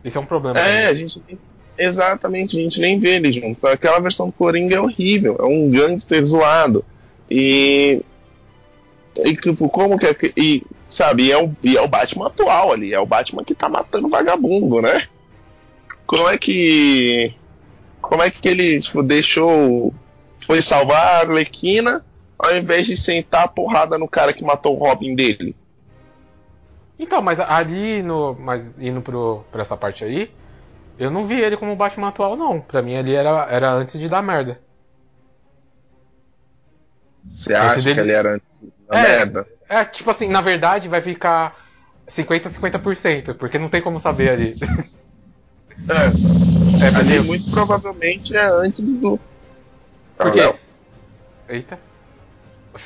Esse 0.03 0.17
é 0.17 0.19
um 0.19 0.25
problema. 0.25 0.59
é, 0.59 0.63
também. 0.63 0.85
a 0.85 0.93
gente. 0.93 1.21
Exatamente, 1.79 2.57
a 2.57 2.61
gente 2.61 2.79
nem 2.79 2.99
vê 2.99 3.15
ele 3.15 3.31
junto. 3.31 3.65
Aquela 3.67 3.99
versão 3.99 4.27
do 4.27 4.31
Coringa 4.33 4.75
é 4.75 4.79
horrível, 4.79 5.35
é 5.39 5.45
um 5.45 5.69
gangster 5.69 6.23
zoado. 6.25 6.83
E. 7.29 8.01
E 9.17 9.35
tipo, 9.35 9.67
como 9.69 9.97
que 9.97 10.05
é 10.05 10.13
que. 10.13 10.33
E, 10.37 10.63
sabe, 10.89 11.23
e 11.23 11.31
é, 11.31 11.43
o, 11.43 11.55
e 11.63 11.77
é 11.77 11.81
o 11.81 11.87
Batman 11.87 12.27
atual 12.27 12.71
ali, 12.71 12.93
é 12.93 12.99
o 12.99 13.05
Batman 13.05 13.43
que 13.43 13.55
tá 13.55 13.67
matando 13.69 14.09
vagabundo, 14.09 14.81
né? 14.81 15.07
Como 16.05 16.29
é 16.29 16.37
que. 16.37 17.33
Como 18.01 18.23
é 18.23 18.31
que 18.31 18.47
ele, 18.47 18.79
tipo, 18.79 19.03
deixou. 19.03 19.93
Foi 20.39 20.61
salvar 20.61 21.01
a 21.01 21.19
Arlequina 21.19 22.05
ao 22.39 22.55
invés 22.55 22.85
de 22.85 22.95
sentar 22.95 23.43
a 23.43 23.47
porrada 23.47 23.97
no 23.97 24.07
cara 24.07 24.31
que 24.31 24.43
matou 24.43 24.75
o 24.75 24.79
Robin 24.79 25.13
dele? 25.15 25.55
Então, 26.97 27.21
mas 27.21 27.39
ali 27.39 28.01
no. 28.01 28.33
Mas 28.35 28.79
indo 28.81 29.01
pro, 29.01 29.43
pra 29.51 29.61
essa 29.63 29.75
parte 29.75 30.05
aí, 30.05 30.31
eu 30.97 31.11
não 31.11 31.25
vi 31.25 31.35
ele 31.41 31.57
como 31.57 31.73
o 31.73 31.75
Batman 31.75 32.07
atual, 32.07 32.37
não. 32.37 32.61
Pra 32.61 32.81
mim 32.81 32.95
ali 32.95 33.13
era, 33.13 33.45
era 33.49 33.73
antes 33.73 33.99
de 33.99 34.07
dar 34.07 34.21
merda. 34.23 34.61
Você 37.35 37.53
acha 37.53 37.81
dele- 37.81 37.95
que 37.95 37.99
ele 38.01 38.11
era 38.13 38.41
É. 38.91 39.01
merda? 39.01 39.45
É, 39.69 39.83
tipo 39.85 40.09
assim, 40.11 40.27
na 40.29 40.41
verdade 40.41 40.87
vai 40.87 41.01
ficar 41.01 41.55
50-50%, 42.09 43.35
porque 43.35 43.57
não 43.59 43.69
tem 43.69 43.81
como 43.81 43.99
saber 43.99 44.29
ali. 44.29 44.55
É. 45.89 45.93
É, 46.83 46.87
Ali 46.87 46.95
porque- 46.95 47.19
muito 47.21 47.51
provavelmente 47.51 48.35
é 48.35 48.45
antes 48.47 48.83
do. 48.83 49.19
Por 50.17 50.31
quê? 50.31 50.53
Eita. 51.47 51.79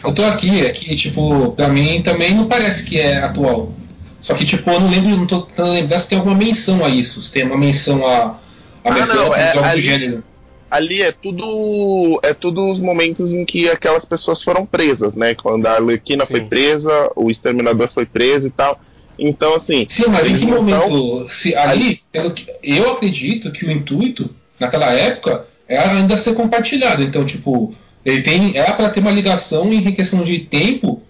Eu 0.04 0.14
tô 0.14 0.26
aqui, 0.26 0.66
é 0.66 0.70
que, 0.72 0.94
tipo, 0.96 1.54
pra 1.54 1.70
mim 1.70 2.02
também 2.04 2.36
não 2.36 2.48
parece 2.50 2.84
que 2.84 3.00
é 3.00 3.20
atual. 3.20 3.72
Só 4.20 4.34
que, 4.36 4.46
tipo, 4.46 4.70
eu 4.70 4.80
não 4.82 4.90
lembro, 4.90 5.10
não 5.18 5.26
tô 5.26 5.42
tentando 5.44 5.72
lembrar 5.72 6.00
se 6.00 6.10
tem 6.10 6.18
alguma 6.18 6.36
menção 6.36 6.84
a 6.84 6.90
isso, 6.90 7.22
se 7.24 7.32
tem 7.32 7.44
uma 7.46 7.58
menção 7.58 8.06
a, 8.06 8.26
a 8.26 8.40
Ah, 8.86 9.06
não, 9.06 9.34
é 9.36 9.48
algo 9.52 9.62
do 9.62 9.66
ali- 9.70 9.82
gênero. 9.82 10.24
Ali 10.72 11.02
é 11.02 11.12
tudo. 11.12 12.20
É 12.24 12.34
tudo 12.34 12.72
os 12.72 12.80
momentos 12.80 13.34
em 13.34 13.44
que 13.46 13.70
aquelas 13.70 14.06
pessoas 14.06 14.42
foram 14.42 14.66
presas, 14.66 15.14
né? 15.14 15.36
Quando 15.36 15.66
a 15.68 15.74
Arlequina 15.74 16.26
foi 16.26 16.40
Sim. 16.40 16.46
presa, 16.48 17.12
o 17.16 17.30
Exterminador 17.30 17.90
foi 17.92 18.06
preso 18.06 18.48
e 18.48 18.52
tal. 18.52 18.80
Então, 19.20 19.54
assim. 19.54 19.86
Sim, 19.88 20.06
mas 20.08 20.28
em 20.28 20.36
que 20.38 20.46
Então, 20.46 20.64
momento? 20.64 21.28
Se, 21.30 21.54
ali, 21.56 22.02
pelo 22.12 22.32
que, 22.32 22.48
eu 22.64 22.92
acredito 22.94 23.52
que 23.52 23.66
o 23.66 23.72
intuito, 23.72 24.30
naquela 24.60 24.92
época, 24.94 25.46
era 25.68 25.92
ainda 25.92 26.16
ser 26.16 26.34
compartilhado. 26.34 27.04
Então, 27.04 27.26
tipo, 27.26 27.74
ele 28.06 28.22
tem. 28.22 28.56
Era 28.58 28.72
pra 28.74 28.90
ter 28.90 29.02
uma 29.02 29.12
ligação 29.12 29.72
em 29.74 29.92
questão 29.94 30.24
de 30.24 30.40
tempo 30.40 31.02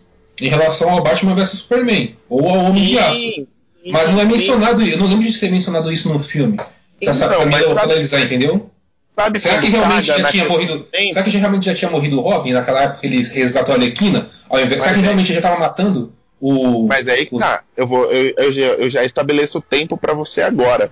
em 0.41 0.47
relação 0.47 0.89
ao 0.89 1.03
Batman 1.03 1.35
vs 1.35 1.49
Superman. 1.51 2.15
Ou 2.27 2.49
ao 2.49 2.65
Homem 2.65 2.83
de 2.83 2.97
Aço. 2.97 3.47
Mas 3.85 4.09
não 4.09 4.19
é 4.21 4.25
sim. 4.25 4.31
mencionado, 4.31 4.81
eu 4.81 4.97
não 4.97 5.07
lembro 5.07 5.23
de 5.25 5.33
ser 5.33 5.51
mencionado 5.51 5.91
isso 5.93 6.11
no 6.11 6.19
filme. 6.19 6.57
Pra, 6.57 6.67
Então, 6.99 7.15
pra 7.17 7.45
mas 7.45 7.45
me 7.67 7.73
sabe- 7.75 7.79
analisar, 7.81 8.21
entendeu? 8.21 8.69
Sabe 9.17 9.39
Será 9.39 9.59
que 9.59 9.67
realmente 9.67 10.05
já 10.07 10.23
tinha 10.29 10.45
morrido? 10.47 10.79
tempo? 10.79 11.13
Será 11.13 11.23
que 11.25 11.29
realmente 11.37 11.65
já 11.65 11.75
tinha 11.75 11.91
morrido 11.91 12.17
o 12.17 12.21
Robin 12.21 12.53
naquela 12.53 12.83
época 12.83 13.01
que 13.01 13.07
ele 13.07 13.21
resgatou 13.23 13.73
a 13.73 13.77
Arlequina? 13.77 14.27
Ao 14.49 14.59
invés, 14.59 14.81
será 14.83 14.93
que 14.95 15.01
é. 15.01 15.03
realmente 15.03 15.27
já 15.33 15.39
estava 15.39 15.59
matando 15.59 16.13
o. 16.39 16.87
Mas 16.87 17.07
aí 17.07 17.25
que 17.25 17.35
os- 17.35 17.41
tá. 17.41 17.61
Eu, 17.77 17.85
vou, 17.85 18.05
eu, 18.11 18.33
eu 18.37 18.51
já, 18.51 18.61
eu 18.61 18.89
já 18.89 19.03
estabeleço 19.03 19.57
o 19.59 19.61
tempo 19.61 19.97
pra 19.97 20.13
você 20.13 20.41
agora. 20.41 20.91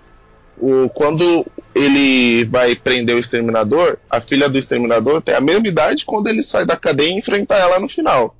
O, 0.62 0.90
quando 0.90 1.46
ele 1.74 2.44
vai 2.46 2.76
prender 2.76 3.16
o 3.16 3.20
exterminador, 3.20 3.98
a 4.10 4.20
filha 4.20 4.50
do 4.50 4.58
exterminador 4.60 5.22
tem 5.22 5.34
a 5.34 5.40
mesma 5.42 5.68
idade 5.68 6.04
quando 6.06 6.28
ele 6.28 6.44
sai 6.44 6.66
da 6.66 6.76
cadeia 6.76 7.10
e 7.10 7.18
enfrenta 7.18 7.56
ela 7.56 7.80
no 7.80 7.88
final. 7.88 8.36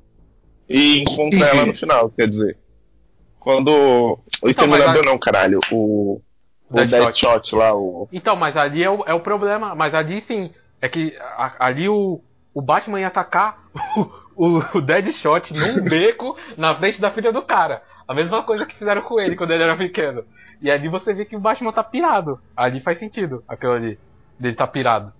E 0.68 1.00
encontra 1.00 1.38
Entendi. 1.38 1.42
ela 1.42 1.66
no 1.66 1.74
final, 1.74 2.10
quer 2.10 2.28
dizer. 2.28 2.56
Quando. 3.40 4.18
O 4.42 4.48
exterminador 4.48 4.88
mas 4.98 5.00
a- 5.00 5.10
não, 5.10 5.18
caralho. 5.18 5.58
O. 5.72 6.20
O 6.70 6.74
Deadshot. 6.74 7.00
Deadshot 7.26 7.56
lá, 7.56 7.74
o. 7.74 8.08
Então, 8.12 8.36
mas 8.36 8.56
ali 8.56 8.82
é 8.82 8.88
o, 8.90 9.02
é 9.06 9.12
o 9.14 9.20
problema. 9.20 9.74
Mas 9.74 9.94
ali 9.94 10.20
sim. 10.20 10.50
É 10.80 10.88
que 10.88 11.14
a- 11.36 11.54
ali 11.58 11.88
o, 11.88 12.20
o 12.54 12.62
Batman 12.62 13.00
ia 13.00 13.08
atacar 13.08 13.58
o, 14.36 14.62
o, 14.74 14.80
Deadshot 14.80 15.52
num 15.52 15.64
beco 15.90 16.36
na 16.56 16.74
frente 16.74 17.00
da 17.00 17.10
filha 17.10 17.32
do 17.32 17.42
cara. 17.42 17.82
A 18.08 18.14
mesma 18.14 18.42
coisa 18.42 18.64
que 18.66 18.74
fizeram 18.74 19.02
com 19.02 19.20
ele 19.20 19.36
quando 19.36 19.50
ele 19.52 19.62
era 19.62 19.76
pequeno. 19.76 20.24
E 20.62 20.70
ali 20.70 20.88
você 20.88 21.12
vê 21.14 21.24
que 21.24 21.36
o 21.36 21.40
Batman 21.40 21.72
tá 21.72 21.82
pirado. 21.84 22.38
Ali 22.56 22.80
faz 22.80 22.98
sentido, 22.98 23.42
aquilo 23.48 23.72
ali. 23.72 23.98
Dele 24.38 24.54
tá 24.54 24.66
pirado. 24.66 25.12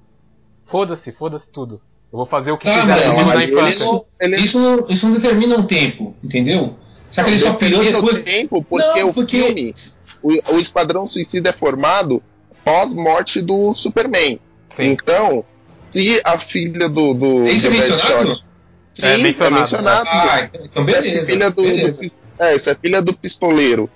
Foda-se, 0.64 1.12
foda-se 1.12 1.50
tudo. 1.50 1.80
Eu 2.12 2.16
vou 2.16 2.26
fazer 2.26 2.50
o 2.52 2.58
que 2.58 2.68
Ah, 2.68 2.80
comigo 2.80 2.98
ele- 2.98 3.24
na 3.24 3.34
ele 3.42 3.52
infância. 3.52 3.86
não- 3.86 4.04
ele 4.20 4.36
Isso, 4.36 4.58
não- 4.58 4.86
isso 4.88 5.06
não 5.06 5.14
determina 5.14 5.56
um 5.56 5.66
tempo, 5.66 6.14
entendeu? 6.22 6.76
Será 7.08 7.24
que 7.26 7.32
ele 7.32 7.38
só 7.40 7.54
pirou 7.54 7.82
depois? 7.84 8.22
tempo 8.22 8.62
porque 8.64 9.00
Não, 9.00 9.08
o 9.10 9.14
porque- 9.14 9.42
filme. 9.42 9.74
O, 10.22 10.54
o 10.54 10.58
Esquadrão 10.58 11.06
Suicida 11.06 11.50
é 11.50 11.52
formado 11.52 12.22
pós-morte 12.64 13.40
do 13.40 13.72
Superman. 13.74 14.38
Sim. 14.76 14.84
Então, 14.84 15.44
se 15.90 16.20
a 16.24 16.38
filha 16.38 16.88
do. 16.88 17.14
do 17.14 17.44
Isso 17.46 17.66
é 17.66 17.70
do 17.70 17.76
mencionado? 17.76 18.08
Deadshot- 18.24 18.44
Sim, 18.92 19.06
É 19.06 19.12
é 19.14 19.16
mencionado, 19.18 19.60
mencionado. 19.60 20.08
Ah, 20.10 20.50
então 20.64 20.84
beleza. 20.84 21.26
filha 21.32 21.50
do, 21.50 21.62
beleza. 21.62 22.02
do- 22.02 22.12
é, 22.38 22.54
essa 22.54 22.72
é 22.72 22.74
filha 22.74 23.00
do 23.00 23.12
pistoleiro. 23.16 23.88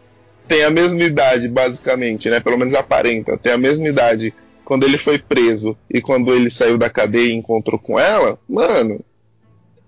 Tem 0.46 0.62
a 0.64 0.70
mesma 0.70 1.02
idade, 1.02 1.48
basicamente, 1.48 2.28
né? 2.30 2.38
Pelo 2.40 2.58
menos 2.58 2.74
aparenta. 2.74 3.36
Tem 3.38 3.52
a 3.52 3.58
mesma 3.58 3.88
idade 3.88 4.32
quando 4.64 4.84
ele 4.84 4.96
foi 4.98 5.18
preso 5.18 5.76
e 5.90 6.00
quando 6.00 6.32
ele 6.34 6.48
saiu 6.50 6.76
da 6.78 6.88
cadeia 6.90 7.28
e 7.30 7.34
encontrou 7.34 7.78
com 7.78 7.98
ela. 7.98 8.38
Mano, 8.48 9.00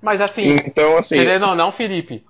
Mas 0.03 0.21
assim, 0.21 0.45
então 0.67 0.97
assim. 0.97 1.17
querendo 1.17 1.47
ou 1.47 1.55
não, 1.55 1.71
Felipe, 1.73 2.25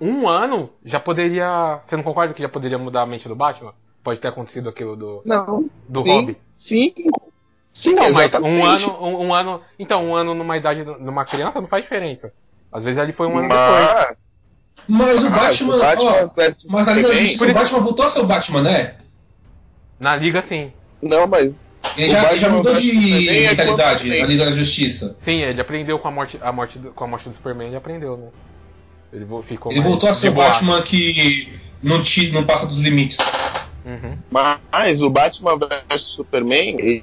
um 0.00 0.28
ano 0.28 0.70
já 0.84 1.00
poderia. 1.00 1.80
Você 1.84 1.96
não 1.96 2.02
concorda 2.04 2.34
que 2.34 2.42
já 2.42 2.48
poderia 2.48 2.78
mudar 2.78 3.02
a 3.02 3.06
mente 3.06 3.28
do 3.28 3.34
Batman? 3.36 3.72
Pode 4.02 4.20
ter 4.20 4.28
acontecido 4.28 4.68
aquilo 4.68 4.94
do, 4.96 5.22
Não, 5.24 5.68
do 5.88 6.02
sim, 6.02 6.08
Robin. 6.10 6.36
sim. 6.56 6.94
Sim, 7.72 7.94
Não, 7.94 8.10
mas 8.12 8.32
um 8.34 8.64
ano, 8.64 9.02
um, 9.04 9.26
um 9.26 9.34
ano. 9.34 9.60
Então, 9.78 10.06
um 10.06 10.14
ano 10.14 10.34
numa 10.34 10.56
idade 10.56 10.82
numa 10.84 11.24
criança 11.26 11.60
não 11.60 11.68
faz 11.68 11.82
diferença. 11.84 12.32
Às 12.72 12.84
vezes 12.84 12.98
ele 12.98 13.12
foi 13.12 13.26
um 13.26 13.36
ano 13.38 13.48
depois. 13.48 14.16
Mas, 14.88 15.22
Mas 15.22 15.24
o 15.24 15.26
ah, 15.26 15.30
Batman. 15.30 15.76
o 15.76 15.78
Batman 15.80 16.10
ó, 16.10 16.26
versus 16.34 16.64
mas 16.68 16.86
na 16.86 16.92
Liga 16.92 17.08
da 17.08 17.14
Justiça 17.14 17.44
o 17.44 17.52
Batman 17.54 17.80
voltou 17.80 18.06
a 18.06 18.08
ser 18.08 18.20
o 18.20 18.26
Batman, 18.26 18.62
né? 18.62 18.94
Na 19.98 20.16
liga, 20.16 20.40
sim. 20.42 20.72
Não, 21.02 21.26
mas 21.26 21.52
Ele 21.96 22.06
O 22.06 22.10
já, 22.10 22.30
ele 22.30 22.38
já 22.38 22.48
Batman 22.48 22.56
mudou 22.58 22.74
de 22.74 23.28
é 23.28 23.48
mentalidade 23.50 24.04
tempo? 24.04 24.20
na 24.22 24.26
Liga 24.26 24.44
da 24.44 24.50
Justiça. 24.52 25.16
Sim, 25.18 25.42
ele 25.42 25.60
aprendeu 25.60 25.98
com 25.98 26.08
a 26.08 26.10
morte, 26.10 26.38
a 26.42 26.52
morte 26.52 26.78
do, 26.78 26.92
com 26.92 27.04
a 27.04 27.06
morte 27.06 27.28
do 27.28 27.34
Superman, 27.34 27.68
ele 27.68 27.76
aprendeu, 27.76 28.16
né? 28.16 28.28
Ele 29.12 29.26
ficou 29.42 29.72
Ele 29.72 29.80
voltou 29.80 30.08
a 30.08 30.14
ser 30.14 30.28
o. 30.28 30.32
Batman 30.32 30.82
que 30.82 31.52
não, 31.82 32.02
te, 32.02 32.30
não 32.30 32.44
passa 32.44 32.66
dos 32.66 32.78
limites. 32.78 33.18
Uhum. 33.84 34.18
Mas 34.30 35.00
o 35.00 35.08
Batman 35.08 35.56
vs 35.58 36.02
Superman, 36.02 37.02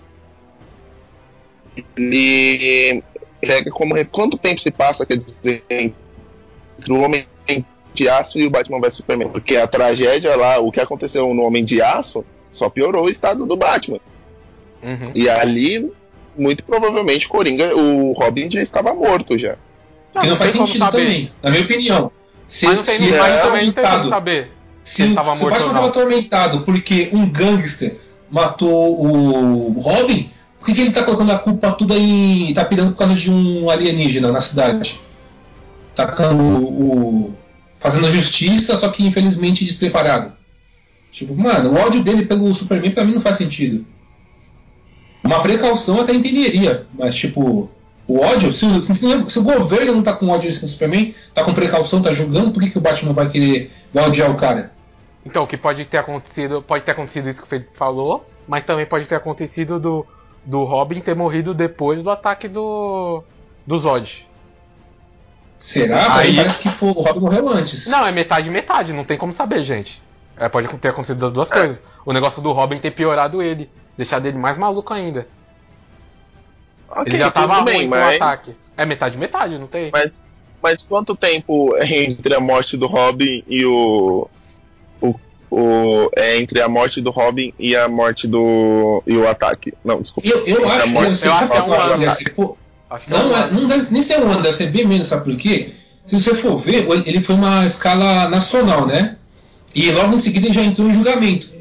ele 1.95 3.03
pega 3.39 3.71
como. 3.71 3.93
Quanto 4.05 4.37
tempo 4.37 4.59
se 4.59 4.71
passa, 4.71 5.05
quer 5.05 5.17
dizer, 5.17 5.63
entre 5.69 6.93
o 6.93 7.01
Homem 7.01 7.25
de 7.93 8.09
Aço 8.09 8.39
e 8.39 8.45
o 8.45 8.49
Batman 8.49 8.81
vs 8.81 8.95
Superman? 8.95 9.29
Porque 9.29 9.55
a 9.55 9.67
tragédia 9.67 10.35
lá, 10.35 10.59
o 10.59 10.71
que 10.71 10.81
aconteceu 10.81 11.33
no 11.33 11.43
Homem 11.43 11.63
de 11.63 11.81
Aço, 11.81 12.25
só 12.51 12.69
piorou 12.69 13.05
o 13.05 13.09
estado 13.09 13.45
do 13.45 13.55
Batman. 13.55 13.99
Uhum. 14.83 15.03
E 15.15 15.29
ali, 15.29 15.89
muito 16.37 16.63
provavelmente, 16.65 17.27
Coringa, 17.29 17.75
o 17.75 18.11
Robin 18.11 18.51
já 18.51 18.61
estava 18.61 18.93
morto 18.93 19.37
já. 19.37 19.55
Que 20.21 20.27
não 20.27 20.35
faz 20.37 20.51
tem 20.51 20.57
como 20.61 20.67
sentido 20.67 20.89
também, 20.91 21.31
na 21.41 21.49
minha 21.49 21.63
opinião. 21.63 22.11
Se, 22.47 22.65
Mas 22.67 22.75
não 22.77 22.83
tem, 22.83 22.95
se 22.95 23.03
ele 23.05 23.13
é 23.15 23.17
tá 23.19 23.41
também 23.41 23.65
não 23.65 23.73
tem 23.73 23.83
como 23.83 23.87
atormentado, 23.87 24.09
saber. 24.09 24.51
se, 24.81 25.03
o- 25.03 25.15
tava 25.15 25.33
se 25.35 25.41
o 25.43 25.49
Batman 25.49 25.65
estava 25.67 25.81
não. 25.81 25.87
atormentado 25.89 26.61
porque 26.61 27.09
um 27.11 27.27
gangster 27.29 27.97
matou 28.29 29.01
o 29.01 29.79
Robin, 29.79 30.29
por 30.59 30.65
que, 30.67 30.73
que 30.75 30.81
ele 30.81 30.91
tá 30.91 31.03
colocando 31.03 31.31
a 31.31 31.39
culpa 31.39 31.71
tudo 31.71 31.95
em. 31.97 32.53
tá 32.53 32.63
pirando 32.63 32.91
por 32.91 32.99
causa 32.99 33.15
de 33.15 33.29
um 33.31 33.69
alienígena 33.69 34.31
na 34.31 34.39
cidade? 34.41 34.99
Tacando 35.95 36.41
o. 36.43 37.25
o- 37.29 37.35
fazendo 37.79 38.07
a 38.07 38.09
justiça, 38.11 38.77
só 38.77 38.87
que 38.89 39.05
infelizmente 39.05 39.65
despreparado. 39.65 40.31
Tipo, 41.11 41.35
mano, 41.35 41.71
o 41.71 41.75
ódio 41.77 42.01
dele 42.01 42.25
pelo 42.25 42.53
Superman 42.55 42.91
pra 42.91 43.03
mim 43.03 43.13
não 43.13 43.19
faz 43.21 43.35
sentido. 43.37 43.85
Uma 45.23 45.41
precaução 45.41 45.99
até 46.01 46.13
entenderia, 46.13 46.87
mas 46.97 47.13
tipo, 47.15 47.69
o 48.07 48.19
ódio, 48.21 48.51
se, 48.51 48.65
o- 48.65 48.83
se, 48.83 48.93
se 49.29 49.39
o 49.39 49.43
governo 49.43 49.93
não 49.93 50.03
tá 50.03 50.13
com 50.13 50.27
ódio 50.29 50.47
nesse 50.47 50.67
Superman, 50.67 51.13
tá 51.33 51.43
com 51.43 51.53
precaução, 51.53 52.01
tá 52.01 52.11
julgando, 52.11 52.51
por 52.51 52.61
que, 52.61 52.69
que 52.69 52.77
o 52.77 52.81
Batman 52.81 53.13
vai 53.13 53.29
querer 53.29 53.71
vai 53.93 54.05
odiar 54.07 54.29
o 54.31 54.35
cara? 54.35 54.71
Então, 55.25 55.43
o 55.43 55.47
que 55.47 55.55
pode 55.57 55.85
ter 55.85 55.97
acontecido, 55.97 56.61
pode 56.61 56.83
ter 56.83 56.91
acontecido 56.91 57.29
isso 57.29 57.39
que 57.39 57.45
o 57.45 57.49
Felipe 57.49 57.69
falou, 57.77 58.27
mas 58.47 58.63
também 58.65 58.85
pode 58.85 59.05
ter 59.07 59.15
acontecido 59.15 59.79
do, 59.79 60.05
do 60.45 60.63
Robin 60.65 60.99
ter 60.99 61.15
morrido 61.15 61.53
depois 61.53 62.01
do 62.03 62.09
ataque 62.09 62.47
do 62.49 63.23
do 63.65 63.77
Zod. 63.77 64.27
Será? 65.59 66.17
Aí- 66.17 66.35
parece 66.35 66.63
que 66.63 66.69
foi- 66.69 66.89
o 66.89 67.01
Robin 67.01 67.19
morreu 67.21 67.47
antes. 67.49 67.87
Não, 67.87 68.05
é 68.05 68.11
metade 68.11 68.49
metade, 68.49 68.91
não 68.91 69.05
tem 69.05 69.17
como 69.17 69.31
saber, 69.31 69.63
gente. 69.63 70.01
É, 70.35 70.49
pode 70.49 70.67
ter 70.79 70.89
acontecido 70.89 71.19
das 71.19 71.31
duas 71.31 71.49
coisas. 71.49 71.81
O 72.05 72.11
negócio 72.11 72.41
do 72.41 72.51
Robin 72.51 72.79
ter 72.79 72.91
piorado 72.91 73.41
ele, 73.41 73.69
deixado 73.95 74.25
ele 74.25 74.37
mais 74.37 74.57
maluco 74.57 74.93
ainda. 74.93 75.27
Ok, 76.95 77.11
ele 77.11 77.17
já 77.17 77.31
tava 77.31 77.55
ruim 77.55 77.65
bem, 77.65 77.79
com 77.81 77.85
o 77.87 77.89
mas, 77.89 78.15
ataque. 78.15 78.51
É 78.77 78.85
metade 78.85 79.17
metade, 79.17 79.57
não 79.57 79.67
tem? 79.67 79.89
Mas- 79.91 80.11
mas 80.61 80.81
quanto 80.81 81.15
tempo 81.15 81.75
é 81.75 81.85
entre 82.03 82.33
a 82.33 82.39
morte 82.39 82.77
do 82.77 82.87
Robin 82.87 83.43
e 83.47 83.65
o. 83.65 84.27
o, 85.01 85.15
o 85.51 86.09
é 86.15 86.37
entre 86.39 86.61
a 86.61 86.69
morte 86.69 87.01
do 87.01 87.11
Robin 87.11 87.53
e 87.59 87.75
a 87.75 87.87
morte 87.89 88.27
do. 88.27 89.03
e 89.05 89.15
o 89.17 89.27
ataque? 89.27 89.73
Não, 89.83 90.01
desculpa. 90.01 90.27
Eu, 90.29 90.45
eu 90.45 90.69
acho 90.69 90.83
que 90.85 90.89
morte- 90.91 91.07
eu 91.25 91.31
acho 91.31 91.39
sabe 91.39 91.51
que 91.51 91.57
é 91.57 91.61
um 91.61 91.73
ano. 91.73 92.03
é 92.03 92.07
Não, 93.09 93.35
é, 93.35 93.39
ano. 93.43 93.61
não 93.61 93.67
deve 93.67 93.91
nem 93.93 94.01
ser 94.01 94.19
um 94.19 94.31
ano, 94.31 94.41
deve 94.41 94.55
ser 94.55 94.67
bem 94.67 94.85
menos, 94.87 95.07
sabe 95.07 95.25
por 95.25 95.35
quê? 95.37 95.71
Se 96.05 96.19
você 96.19 96.35
for 96.35 96.57
ver, 96.57 96.85
ele 97.05 97.21
foi 97.21 97.35
uma 97.35 97.65
escala 97.65 98.27
nacional, 98.29 98.85
né? 98.85 99.17
E 99.75 99.89
logo 99.91 100.13
em 100.15 100.19
seguida 100.19 100.47
ele 100.47 100.53
já 100.53 100.61
entrou 100.63 100.87
em 100.89 100.93
julgamento. 100.93 101.51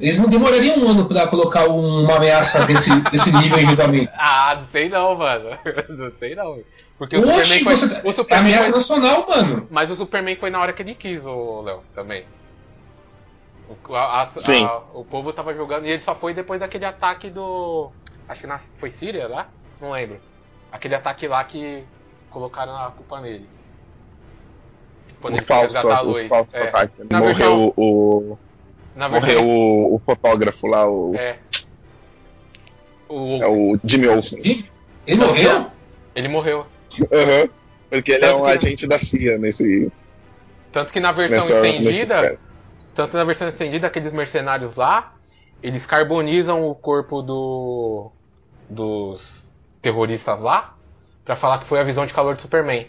Eles 0.00 0.18
não 0.20 0.28
demorariam 0.28 0.78
um 0.78 0.88
ano 0.88 1.06
pra 1.08 1.26
colocar 1.26 1.66
uma 1.66 2.16
ameaça 2.16 2.64
desse, 2.64 2.88
desse 3.10 3.34
nível 3.36 3.58
em 3.58 3.66
julgamento. 3.66 4.12
Ah, 4.16 4.56
não 4.60 4.66
sei 4.68 4.88
não, 4.88 5.16
mano. 5.16 5.50
Não 5.88 6.12
sei 6.18 6.34
não. 6.36 6.58
Porque 6.96 7.16
o 7.16 7.20
Oxe, 7.20 7.58
Superman 7.58 7.64
foi. 7.64 7.76
você, 7.76 8.06
o 8.06 8.10
é 8.10 8.12
Superman 8.12 8.38
ameaça 8.52 8.70
foi- 8.70 8.78
nacional, 8.78 9.24
mano. 9.28 9.68
Mas 9.70 9.90
o 9.90 9.96
Superman 9.96 10.36
foi 10.36 10.50
na 10.50 10.60
hora 10.60 10.72
que 10.72 10.82
ele 10.82 10.94
quis, 10.94 11.24
o 11.26 11.62
Léo, 11.62 11.82
também. 11.94 12.24
O, 13.68 13.94
a- 13.94 14.22
a- 14.22 14.28
Sim. 14.30 14.64
a- 14.64 14.80
o 14.94 15.04
povo 15.04 15.32
tava 15.32 15.52
jogando 15.54 15.86
e 15.86 15.90
ele 15.90 16.00
só 16.00 16.14
foi 16.14 16.32
depois 16.32 16.60
daquele 16.60 16.84
ataque 16.84 17.28
do. 17.30 17.90
Acho 18.28 18.40
que 18.42 18.46
na, 18.46 18.58
foi 18.58 18.90
Síria 18.90 19.26
lá? 19.28 19.48
Não 19.80 19.90
lembro. 19.92 20.20
Aquele 20.72 20.94
ataque 20.94 21.26
lá 21.28 21.42
que 21.44 21.84
colocaram 22.30 22.76
a 22.76 22.90
culpa 22.90 23.20
nele. 23.20 23.48
Quando 25.20 25.34
O 25.34 25.36
ele 25.38 25.44
foi 25.44 25.56
falso, 25.56 25.74
resgatar 25.76 25.98
a 25.98 26.02
o 26.02 26.10
Lois. 26.10 26.28
falso 26.28 26.50
É. 26.52 26.68
ataque. 26.68 26.92
Na 27.10 27.18
Morreu 27.18 27.34
versão- 27.34 27.72
o. 27.76 28.38
Na. 28.98 29.08
Morreu 29.08 29.44
o, 29.44 29.94
o 29.94 29.98
fotógrafo 30.00 30.66
lá, 30.66 30.88
o, 30.90 31.14
É. 31.14 31.38
O, 33.08 33.42
é 33.42 33.48
o 33.48 33.78
Jimmy 33.84 34.08
Olsen. 34.08 34.40
Ele 35.06 35.16
morreu? 35.24 35.70
Ele 36.14 36.28
morreu. 36.28 36.66
Aham. 37.12 37.48
Porque 37.88 38.12
ele 38.12 38.24
é 38.24 38.28
Tanto 38.28 38.42
um 38.42 38.44
que- 38.46 38.66
agente 38.66 38.86
da 38.86 38.98
CIA 38.98 39.38
nesse. 39.38 39.90
Tanto 40.72 40.92
que 40.92 41.00
na 41.00 41.12
versão 41.12 41.38
nessa 41.38 41.54
estendida. 41.66 42.20
nesse- 42.22 42.38
Tanto 42.94 43.16
na 43.16 43.24
versão 43.24 43.48
estendida, 43.48 43.86
aqueles 43.86 44.12
mercenários 44.12 44.74
lá, 44.74 45.14
eles 45.62 45.86
carbonizam 45.86 46.68
o 46.68 46.74
corpo 46.74 47.22
do 47.22 48.10
dos 48.68 49.48
terroristas 49.80 50.40
lá 50.40 50.74
pra 51.24 51.36
falar 51.36 51.58
que 51.58 51.64
foi 51.66 51.78
a 51.80 51.84
visão 51.84 52.04
de 52.04 52.12
calor 52.12 52.34
do 52.34 52.42
Superman. 52.42 52.86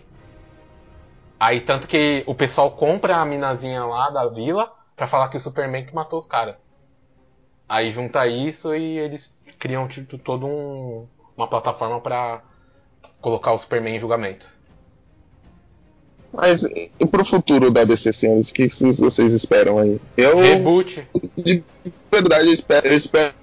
Aí 1.39 1.61
tanto 1.61 1.87
que 1.87 2.23
o 2.27 2.35
pessoal 2.35 2.71
compra 2.71 3.17
a 3.17 3.25
minazinha 3.25 3.85
lá 3.85 4.09
da 4.09 4.27
vila 4.27 4.69
pra 4.99 5.07
falar 5.07 5.29
que 5.29 5.37
o 5.37 5.39
Superman 5.39 5.85
que 5.85 5.95
matou 5.95 6.19
os 6.19 6.25
caras. 6.25 6.73
Aí 7.69 7.89
junta 7.89 8.27
isso 8.27 8.75
e 8.75 8.99
eles 8.99 9.33
criam 9.57 9.87
tipo, 9.87 10.17
todo 10.17 10.45
um 10.45 11.07
uma 11.37 11.47
plataforma 11.47 12.01
pra 12.01 12.41
colocar 13.21 13.53
o 13.53 13.57
Superman 13.57 13.95
em 13.95 13.99
julgamento. 13.99 14.59
Mas 16.33 16.63
e 16.63 17.07
pro 17.07 17.23
futuro 17.23 17.71
da 17.71 17.85
DC, 17.85 18.11
senhores? 18.11 18.49
O 18.49 18.53
que 18.53 18.69
vocês 18.69 18.99
vocês 18.99 19.33
esperam 19.33 19.79
aí? 19.79 20.01
Eu, 20.17 20.37
Reboot. 20.37 21.07
de 21.37 21.63
verdade, 22.11 22.47
eu 22.47 22.53
espero, 22.53 22.87
eu 22.87 22.93
espero 22.93 23.33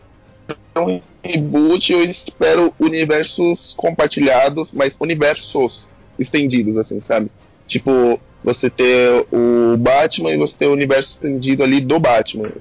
um 0.77 1.01
reboot, 1.25 1.91
eu 1.91 2.05
espero 2.05 2.73
universos 2.79 3.73
compartilhados, 3.73 4.73
mas 4.73 4.97
universos 5.01 5.89
estendidos, 6.19 6.77
assim, 6.77 7.01
sabe? 7.01 7.31
Tipo, 7.67 8.21
você 8.45 8.71
ter 8.71 9.27
o 9.33 9.77
Batman 9.77 10.31
e 10.33 10.37
você 10.39 10.57
ter 10.59 10.67
o 10.67 10.73
universo 10.73 11.11
estendido 11.13 11.63
ali 11.65 11.81
do 11.81 11.99
Batman. 11.99 12.53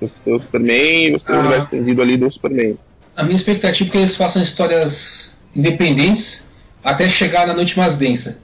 Você 0.00 0.22
ter 0.24 0.32
o 0.32 0.40
Superman 0.40 1.06
e 1.06 1.10
você 1.12 1.26
ter 1.26 1.32
o 1.32 1.36
Ah. 1.36 1.40
universo 1.40 1.64
estendido 1.74 2.02
ali 2.02 2.16
do 2.16 2.30
Superman. 2.32 2.78
A 3.16 3.22
minha 3.24 3.36
expectativa 3.36 3.88
é 3.88 3.92
que 3.92 3.98
eles 3.98 4.16
façam 4.16 4.42
histórias 4.42 5.34
independentes 5.56 6.46
até 6.84 7.08
chegar 7.08 7.46
na 7.46 7.54
noite 7.54 7.76
mais 7.78 7.96
densa. 7.96 8.38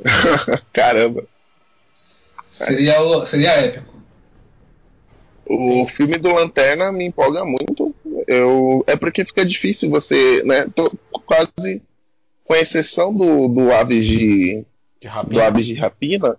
Caramba. 0.72 1.24
Seria, 2.48 3.00
o- 3.02 3.26
seria 3.26 3.50
épico. 3.52 3.94
O 5.48 5.86
filme 5.86 6.14
do 6.18 6.32
Lanterna 6.32 6.90
me 6.90 7.04
empolga 7.06 7.44
muito. 7.44 7.94
Eu, 8.26 8.82
é 8.86 8.96
porque 8.96 9.24
fica 9.24 9.44
difícil 9.44 9.88
você, 9.90 10.42
né? 10.44 10.66
Tô 10.74 10.90
quase, 11.24 11.80
com 12.44 12.54
exceção 12.54 13.14
do, 13.14 13.46
do 13.48 13.72
Aves 13.72 14.04
De 14.04 14.64
do 15.06 15.14
rapina. 15.14 15.46
Aves 15.46 15.66
de 15.66 15.74
Rapina. 15.74 16.36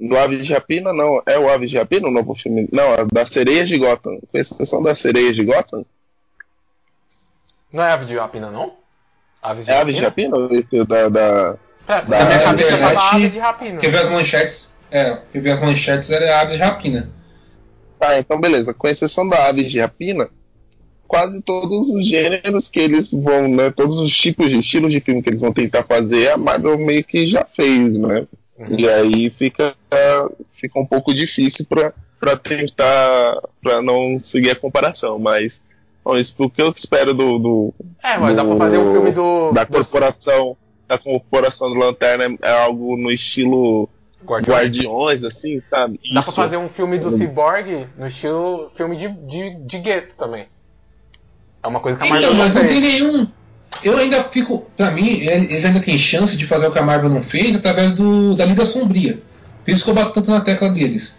Do 0.00 0.16
Aves 0.16 0.46
de 0.46 0.52
Rapina, 0.52 0.92
não. 0.92 1.22
É 1.26 1.38
o 1.38 1.48
Aves 1.50 1.70
de 1.70 1.78
Rapina 1.78 2.08
o 2.08 2.10
novo 2.10 2.34
filme? 2.34 2.68
Não, 2.72 2.94
é 2.94 3.04
da 3.12 3.26
Sereias 3.26 3.68
de 3.68 3.78
Gotham. 3.78 4.18
Com 4.30 4.38
exceção 4.38 4.82
das 4.82 4.98
Sereias 4.98 5.34
de 5.34 5.44
Gotham. 5.44 5.84
Não 7.72 7.82
é 7.82 7.92
ave 7.92 8.06
de 8.06 8.16
rapina, 8.16 8.50
não? 8.50 8.72
Aves 9.42 9.66
de 9.66 9.70
É 9.70 9.80
Aves 9.80 9.94
de 9.94 10.02
rapina? 10.02 10.36
Da, 10.86 11.08
da... 11.08 11.56
Pra, 11.84 12.00
Da 12.00 12.24
minha 12.24 12.42
cabeça 12.42 12.68
internet, 12.68 12.94
tava 12.94 13.16
aves 13.16 13.32
de 13.32 13.38
rapina. 13.38 13.78
Quer 13.78 13.90
ver 13.90 13.98
as 13.98 14.10
manchetes? 14.10 14.76
É, 14.90 15.18
quer 15.32 15.40
ver 15.40 15.50
as 15.50 15.60
manchetes 15.60 16.10
era 16.10 16.40
aves 16.40 16.54
de 16.54 16.60
rapina. 16.60 17.10
Tá, 17.98 18.18
então 18.18 18.40
beleza. 18.40 18.72
Com 18.72 18.88
exceção 18.88 19.28
da 19.28 19.48
Aves 19.48 19.70
de 19.70 19.80
Rapina, 19.80 20.30
quase 21.08 21.40
todos 21.40 21.88
os 21.88 22.06
gêneros 22.06 22.68
que 22.68 22.78
eles 22.78 23.12
vão, 23.12 23.48
né? 23.48 23.70
Todos 23.70 23.98
os 23.98 24.14
tipos 24.14 24.50
de 24.50 24.58
estilos 24.58 24.92
de 24.92 25.00
filme 25.00 25.22
que 25.22 25.30
eles 25.30 25.40
vão 25.40 25.52
tentar 25.52 25.82
fazer, 25.82 26.30
a 26.30 26.36
Marvel 26.36 26.78
meio 26.78 27.02
que 27.02 27.24
já 27.24 27.44
fez, 27.44 27.96
né? 27.96 28.26
Uhum. 28.58 28.76
E 28.78 28.88
aí 28.88 29.30
fica, 29.30 29.74
fica 30.52 30.78
um 30.78 30.86
pouco 30.86 31.14
difícil 31.14 31.66
para 31.66 32.36
tentar, 32.36 33.40
para 33.62 33.80
não 33.80 34.20
seguir 34.22 34.50
a 34.50 34.56
comparação, 34.56 35.18
mas 35.18 35.62
bom, 36.04 36.16
isso 36.16 36.34
porque 36.36 36.60
eu 36.60 36.72
espero 36.74 37.14
do, 37.14 37.38
do 37.38 37.74
É, 38.02 38.18
mas 38.18 38.30
do, 38.30 38.36
dá 38.36 38.44
pra 38.44 38.56
fazer 38.56 38.78
um 38.78 38.92
filme 38.92 39.12
do 39.12 39.52
da 39.52 39.64
corporação, 39.64 40.56
da 40.86 40.98
corporação 40.98 41.70
do 41.70 41.78
Lanterna 41.78 42.36
é 42.42 42.50
algo 42.50 42.96
no 42.96 43.10
estilo 43.10 43.88
Guardiões, 44.24 44.76
Guardiões 44.76 45.24
assim, 45.24 45.62
sabe? 45.70 46.00
Dá 46.12 46.20
pra 46.20 46.32
fazer 46.32 46.56
um 46.56 46.68
filme 46.68 46.98
do 46.98 47.12
Cyborg 47.12 47.86
no 47.96 48.06
estilo 48.06 48.68
filme 48.70 48.96
de, 48.96 49.08
de, 49.08 49.54
de 49.60 49.78
gueto 49.78 50.16
também. 50.16 50.46
É 51.68 51.70
uma 51.70 51.80
coisa 51.80 51.98
que 51.98 52.04
a 52.04 52.08
Marvel 52.08 52.30
então, 52.30 52.38
mas 52.38 52.54
não 52.54 52.66
tem 52.66 52.80
nenhum. 52.80 53.26
Eu 53.84 53.98
ainda 53.98 54.24
fico. 54.24 54.66
Pra 54.74 54.90
mim, 54.90 55.20
eles 55.20 55.66
ainda 55.66 55.80
têm 55.80 55.98
chance 55.98 56.34
de 56.34 56.46
fazer 56.46 56.66
o 56.66 56.72
que 56.72 56.78
a 56.78 56.82
Marvel 56.82 57.10
não 57.10 57.22
fez 57.22 57.54
através 57.54 57.92
do, 57.92 58.34
da 58.34 58.46
Liga 58.46 58.64
Sombria. 58.64 59.20
Por 59.62 59.70
isso 59.70 59.84
que 59.84 59.90
eu 59.90 59.94
bato 59.94 60.12
tanto 60.12 60.30
na 60.30 60.40
tecla 60.40 60.70
deles. 60.70 61.18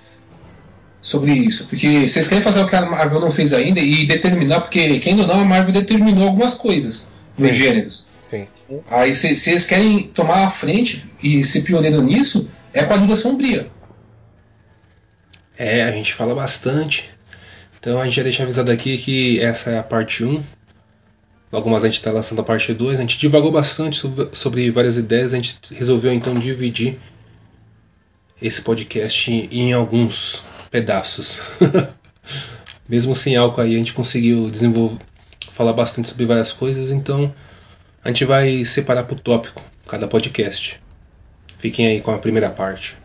Sobre 1.02 1.34
isso. 1.34 1.68
Porque 1.68 2.10
vocês 2.10 2.28
querem 2.28 2.44
fazer 2.44 2.62
o 2.62 2.68
que 2.68 2.76
a 2.76 2.84
Marvel 2.84 3.22
não 3.22 3.32
fez 3.32 3.54
ainda 3.54 3.80
e 3.80 4.08
determinar, 4.08 4.62
porque 4.62 5.00
quem 5.00 5.22
ou 5.22 5.28
não, 5.28 5.42
a 5.42 5.46
Marvel 5.46 5.72
determinou 5.72 6.28
algumas 6.28 6.56
coisas 6.56 7.08
nos 7.38 7.54
gêneros. 7.54 8.08
Sim. 8.24 8.48
Aí 8.90 9.14
se, 9.14 9.28
eles 9.52 9.68
querem 9.68 10.08
tomar 10.08 10.46
a 10.46 10.50
frente 10.50 11.08
e 11.22 11.44
ser 11.44 11.62
pioneiro 11.62 12.02
nisso, 12.02 12.50
é 12.74 12.84
com 12.84 12.94
a 12.94 12.98
Liga 12.98 13.16
Sombria. 13.16 13.68
É, 15.56 15.84
a 15.84 15.92
gente 15.92 16.12
fala 16.14 16.34
bastante. 16.34 17.12
Então 17.80 18.02
a 18.02 18.06
gente 18.06 18.16
já 18.16 18.24
deixa 18.24 18.44
avisado 18.44 18.72
aqui 18.72 18.98
que 18.98 19.40
essa 19.40 19.72
é 19.72 19.80
a 19.80 19.84
parte 19.84 20.26
1. 20.26 20.44
Logo 21.52 21.70
mais 21.70 21.84
a 21.84 21.88
gente 21.88 21.96
está 21.96 22.12
lançando 22.12 22.42
a 22.42 22.44
parte 22.44 22.74
2. 22.74 23.00
A 23.00 23.02
gente 23.02 23.18
divagou 23.18 23.52
bastante 23.52 23.98
sobre, 24.34 24.70
várias 24.70 24.98
ideias. 24.98 25.34
A 25.34 25.38
gente 25.38 25.58
resolveu 25.74 26.12
então 26.12 26.34
dividir 26.34 27.00
esse 28.42 28.62
podcast 28.62 29.32
em 29.32 29.74
alguns 29.74 30.44
pedaços. 30.70 31.40
Mesmo 32.88 33.16
sem 33.16 33.36
álcool 33.36 33.62
aí, 33.62 33.76
a 33.76 33.78
gente 33.78 33.94
conseguiu 33.94 34.50
desenvolver, 34.50 35.00
falar 35.52 35.74
bastante 35.74 36.10
sobre 36.10 36.26
várias 36.26 36.52
coisas. 36.52 36.92
Então 36.92 37.34
a 38.04 38.10
gente 38.10 38.26
vai 38.26 38.66
separar 38.66 39.04
por 39.04 39.20
tópico 39.20 39.62
cada 39.88 40.08
podcast. 40.08 40.82
Fiquem 41.58 41.88
aí 41.88 42.02
com 42.02 42.12
a 42.12 42.18
primeira 42.18 42.50
parte. 42.50 42.98